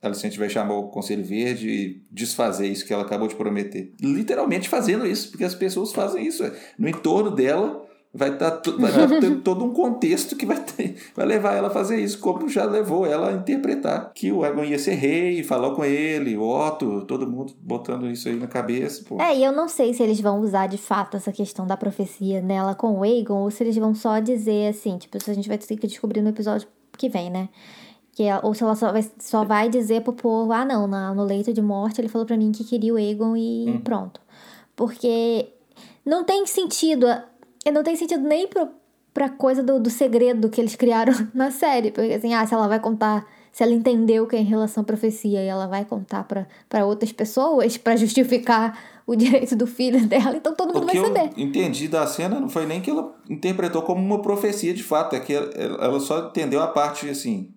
Alicente 0.00 0.38
vai 0.38 0.48
chamar 0.48 0.76
o 0.76 0.88
Conselho 0.88 1.24
Verde 1.24 1.68
e 1.68 2.02
desfazer 2.10 2.68
isso 2.68 2.86
que 2.86 2.92
ela 2.92 3.02
acabou 3.02 3.26
de 3.26 3.34
prometer. 3.34 3.92
Literalmente 4.00 4.68
fazendo 4.68 5.06
isso, 5.06 5.30
porque 5.30 5.44
as 5.44 5.54
pessoas 5.54 5.92
fazem 5.92 6.26
isso. 6.26 6.44
É. 6.44 6.52
No 6.78 6.88
entorno 6.88 7.30
dela 7.30 7.84
vai 8.14 8.32
estar 8.32 8.50
tá, 8.52 8.70
vai 8.72 8.92
tá 8.92 9.08
ter 9.20 9.40
todo 9.40 9.64
um 9.64 9.72
contexto 9.72 10.34
que 10.36 10.46
vai, 10.46 10.58
ter, 10.60 10.96
vai 11.14 11.26
levar 11.26 11.54
ela 11.54 11.68
a 11.68 11.70
fazer 11.70 12.00
isso, 12.00 12.18
como 12.20 12.48
já 12.48 12.64
levou 12.64 13.04
ela 13.04 13.30
a 13.30 13.32
interpretar 13.32 14.12
que 14.14 14.32
o 14.32 14.44
Egon 14.44 14.64
ia 14.64 14.78
ser 14.78 14.94
rei, 14.94 15.42
falou 15.42 15.74
com 15.74 15.84
ele, 15.84 16.36
o 16.36 16.42
Otto, 16.42 17.04
todo 17.04 17.30
mundo 17.30 17.54
botando 17.60 18.08
isso 18.08 18.28
aí 18.28 18.36
na 18.36 18.46
cabeça. 18.46 19.04
Pô. 19.06 19.20
É, 19.20 19.36
e 19.36 19.44
eu 19.44 19.52
não 19.52 19.68
sei 19.68 19.92
se 19.92 20.02
eles 20.02 20.20
vão 20.20 20.40
usar 20.40 20.66
de 20.68 20.78
fato 20.78 21.16
essa 21.16 21.32
questão 21.32 21.66
da 21.66 21.76
profecia 21.76 22.40
nela 22.40 22.74
com 22.74 22.98
o 22.98 23.04
Egon, 23.04 23.42
ou 23.42 23.50
se 23.50 23.62
eles 23.62 23.76
vão 23.76 23.94
só 23.94 24.20
dizer 24.20 24.68
assim, 24.68 24.96
tipo, 24.96 25.22
se 25.22 25.30
a 25.30 25.34
gente 25.34 25.48
vai 25.48 25.58
ter 25.58 25.76
que 25.76 25.86
descobrir 25.86 26.22
no 26.22 26.30
episódio 26.30 26.68
que 26.96 27.08
vem, 27.08 27.30
né? 27.30 27.48
Que, 28.18 28.24
ou 28.42 28.52
se 28.52 28.64
ela 28.64 28.74
só 28.74 28.90
vai, 28.90 29.08
só 29.20 29.44
vai 29.44 29.68
dizer 29.68 30.02
pro 30.02 30.12
povo, 30.12 30.52
ah, 30.52 30.64
não, 30.64 30.88
na, 30.88 31.14
no 31.14 31.22
leito 31.22 31.52
de 31.52 31.62
morte 31.62 32.00
ele 32.00 32.08
falou 32.08 32.26
para 32.26 32.36
mim 32.36 32.50
que 32.50 32.64
queria 32.64 32.92
o 32.92 32.98
Egon 32.98 33.36
e 33.36 33.66
hum. 33.70 33.80
pronto. 33.80 34.20
Porque 34.74 35.52
não 36.04 36.24
tem 36.24 36.44
sentido, 36.44 37.06
não 37.72 37.84
tem 37.84 37.94
sentido 37.94 38.26
nem 38.26 38.48
pro, 38.48 38.70
pra 39.14 39.28
coisa 39.28 39.62
do, 39.62 39.78
do 39.78 39.88
segredo 39.88 40.48
que 40.48 40.60
eles 40.60 40.74
criaram 40.74 41.12
na 41.32 41.52
série. 41.52 41.92
Porque 41.92 42.12
assim, 42.12 42.34
ah, 42.34 42.44
se 42.44 42.52
ela 42.52 42.66
vai 42.66 42.80
contar, 42.80 43.24
se 43.52 43.62
ela 43.62 43.72
entendeu 43.72 44.26
que 44.26 44.34
é 44.34 44.40
em 44.40 44.44
relação 44.44 44.82
à 44.82 44.84
profecia 44.84 45.40
e 45.40 45.46
ela 45.46 45.68
vai 45.68 45.84
contar 45.84 46.24
para 46.24 46.84
outras 46.84 47.12
pessoas 47.12 47.76
para 47.76 47.94
justificar 47.94 48.76
o 49.06 49.14
direito 49.14 49.54
do 49.54 49.68
filho 49.68 50.04
dela, 50.08 50.34
então 50.34 50.56
todo 50.56 50.74
mundo 50.74 50.82
o 50.82 50.86
que 50.88 50.98
vai 50.98 51.06
saber. 51.06 51.30
Eu 51.36 51.44
entendi 51.44 51.86
da 51.86 52.04
cena 52.04 52.40
não 52.40 52.48
foi 52.48 52.66
nem 52.66 52.80
que 52.80 52.90
ela 52.90 53.14
interpretou 53.30 53.82
como 53.82 54.04
uma 54.04 54.20
profecia 54.20 54.74
de 54.74 54.82
fato, 54.82 55.14
é 55.14 55.20
que 55.20 55.32
ela, 55.32 55.54
ela 55.54 56.00
só 56.00 56.30
entendeu 56.30 56.60
a 56.60 56.66
parte 56.66 57.08
assim 57.08 57.54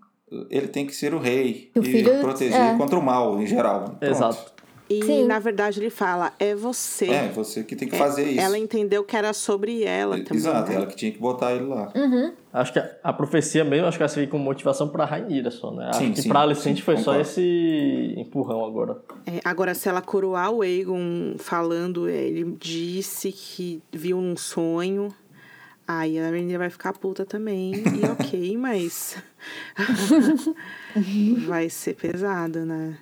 ele 0.49 0.67
tem 0.67 0.85
que 0.85 0.95
ser 0.95 1.13
o 1.13 1.19
rei 1.19 1.69
o 1.75 1.79
e 1.79 1.83
filho, 1.83 2.19
proteger 2.19 2.59
é. 2.59 2.77
contra 2.77 2.97
o 2.97 3.01
mal 3.01 3.41
em 3.41 3.45
geral. 3.45 3.83
Pronto. 3.83 4.03
Exato. 4.03 4.61
E 4.91 5.05
Sim. 5.05 5.25
na 5.25 5.39
verdade 5.39 5.79
ele 5.79 5.89
fala, 5.89 6.33
é 6.37 6.53
você. 6.53 7.09
É, 7.09 7.29
você 7.29 7.63
que 7.63 7.77
tem 7.77 7.87
que 7.87 7.95
é, 7.95 7.97
fazer 7.97 8.23
isso. 8.23 8.41
Ela 8.41 8.57
entendeu 8.57 9.05
que 9.05 9.15
era 9.15 9.31
sobre 9.31 9.85
ela 9.85 10.17
também. 10.21 10.37
Exato, 10.37 10.69
né? 10.69 10.75
ela 10.75 10.85
que 10.85 10.97
tinha 10.97 11.11
que 11.13 11.17
botar 11.17 11.53
ele 11.53 11.63
lá. 11.63 11.93
Uhum. 11.95 12.33
Acho 12.51 12.73
que 12.73 12.79
a, 12.79 12.91
a, 13.01 13.13
profecia 13.13 13.63
mesmo, 13.63 13.87
acho 13.87 13.95
que 13.95 14.03
ela 14.03 14.09
serviu 14.09 14.29
como 14.29 14.43
motivação 14.43 14.89
pra 14.89 15.05
Rainha 15.05 15.49
só, 15.49 15.71
né? 15.71 15.87
Acho 15.87 15.99
sim, 15.99 16.11
que 16.11 16.21
sim, 16.21 16.27
pra 16.27 16.41
Alicente 16.41 16.83
foi 16.83 16.97
concordo. 16.97 17.19
só 17.19 17.21
esse 17.21 18.15
empurrão 18.17 18.65
agora. 18.65 18.97
É, 19.25 19.39
agora, 19.45 19.73
se 19.73 19.87
ela 19.87 20.01
coroar 20.01 20.51
o 20.51 20.61
Aegon 20.61 21.35
falando, 21.37 22.09
ele 22.09 22.57
disse 22.59 23.31
que 23.31 23.81
viu 23.93 24.17
um 24.17 24.35
sonho 24.35 25.07
Aí 25.99 26.19
a 26.19 26.31
menina 26.31 26.57
vai 26.57 26.69
ficar 26.69 26.93
puta 26.93 27.25
também. 27.25 27.73
E 27.73 28.05
ok, 28.09 28.57
mas. 28.57 29.17
vai 31.45 31.69
ser 31.69 31.95
pesado, 31.95 32.65
né? 32.65 32.97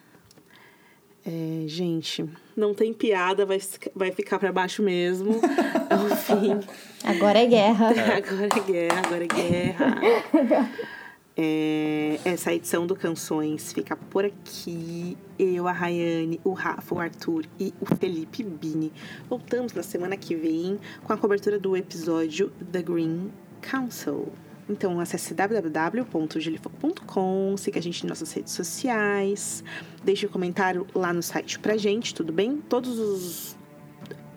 É, 1.26 1.68
gente, 1.68 2.26
não 2.56 2.74
tem 2.74 2.94
piada, 2.94 3.46
vai, 3.46 3.60
vai 3.94 4.12
ficar 4.12 4.40
para 4.40 4.52
baixo 4.52 4.82
mesmo. 4.82 5.40
Enfim. 6.12 6.60
Agora 7.04 7.40
é 7.40 7.46
guerra. 7.46 7.90
Agora 7.90 8.48
é 8.48 8.72
guerra, 8.72 9.02
agora 9.06 9.24
é 9.24 9.28
guerra. 9.28 10.72
É, 11.42 12.20
essa 12.26 12.54
edição 12.54 12.86
do 12.86 12.98
Canções 12.98 13.72
fica 13.72 13.96
por 13.96 14.26
aqui. 14.26 15.18
Eu, 15.38 15.70
a 15.70 15.72
Rayane, 15.72 16.42
o 16.44 16.52
Rafa, 16.52 16.94
o 16.94 17.00
Arthur 17.00 17.46
e 17.58 17.74
o 17.80 17.86
Felipe 17.96 18.44
Bini. 18.44 18.92
Voltamos 19.30 19.72
na 19.72 19.82
semana 19.82 20.18
que 20.18 20.36
vem 20.36 20.78
com 21.02 21.14
a 21.14 21.18
cobertura 21.18 21.58
do 21.58 21.78
episódio 21.78 22.52
The 22.70 22.82
Green 22.82 23.32
Council. 23.62 24.28
Então 24.70 25.00
acesse 25.00 25.34
www.gilifoco.com, 25.34 27.56
siga 27.58 27.80
a 27.80 27.82
gente 27.82 28.06
em 28.06 28.10
nossas 28.10 28.34
redes 28.34 28.52
sociais, 28.52 29.64
deixe 30.04 30.26
um 30.26 30.30
comentário 30.30 30.86
lá 30.94 31.14
no 31.14 31.24
site 31.24 31.58
pra 31.58 31.78
gente, 31.78 32.14
tudo 32.14 32.34
bem? 32.34 32.58
Todos 32.58 33.00
os 33.00 33.58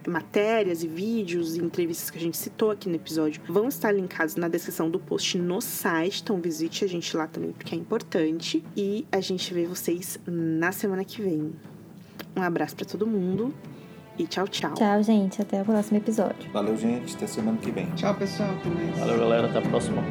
matérias 0.06 0.82
e 0.82 0.88
vídeos 0.88 1.56
e 1.56 1.60
entrevistas 1.60 2.10
que 2.10 2.18
a 2.18 2.20
gente 2.20 2.36
citou 2.36 2.70
aqui 2.70 2.88
no 2.88 2.96
episódio 2.96 3.40
vão 3.48 3.68
estar 3.68 3.92
linkados 3.92 4.36
na 4.36 4.48
descrição 4.48 4.90
do 4.90 4.98
post 4.98 5.38
no 5.38 5.60
site, 5.60 6.22
então 6.22 6.40
visite 6.40 6.84
a 6.84 6.88
gente 6.88 7.16
lá 7.16 7.26
também 7.26 7.52
porque 7.52 7.74
é 7.74 7.78
importante 7.78 8.64
e 8.76 9.06
a 9.10 9.20
gente 9.20 9.52
vê 9.52 9.66
vocês 9.66 10.18
na 10.26 10.72
semana 10.72 11.04
que 11.04 11.22
vem. 11.22 11.52
Um 12.36 12.42
abraço 12.42 12.76
para 12.76 12.86
todo 12.86 13.06
mundo 13.06 13.54
e 14.18 14.26
tchau, 14.26 14.46
tchau. 14.46 14.74
Tchau, 14.74 15.02
gente, 15.02 15.40
até 15.40 15.62
o 15.62 15.64
próximo 15.64 15.98
episódio. 15.98 16.50
Valeu, 16.52 16.76
gente, 16.76 17.14
até 17.16 17.26
semana 17.26 17.58
que 17.58 17.70
vem. 17.70 17.86
Tchau, 17.94 18.14
pessoal. 18.14 18.50
Valeu, 18.98 19.18
galera, 19.18 19.48
até 19.48 19.58
a 19.58 19.62
próxima. 19.62 20.02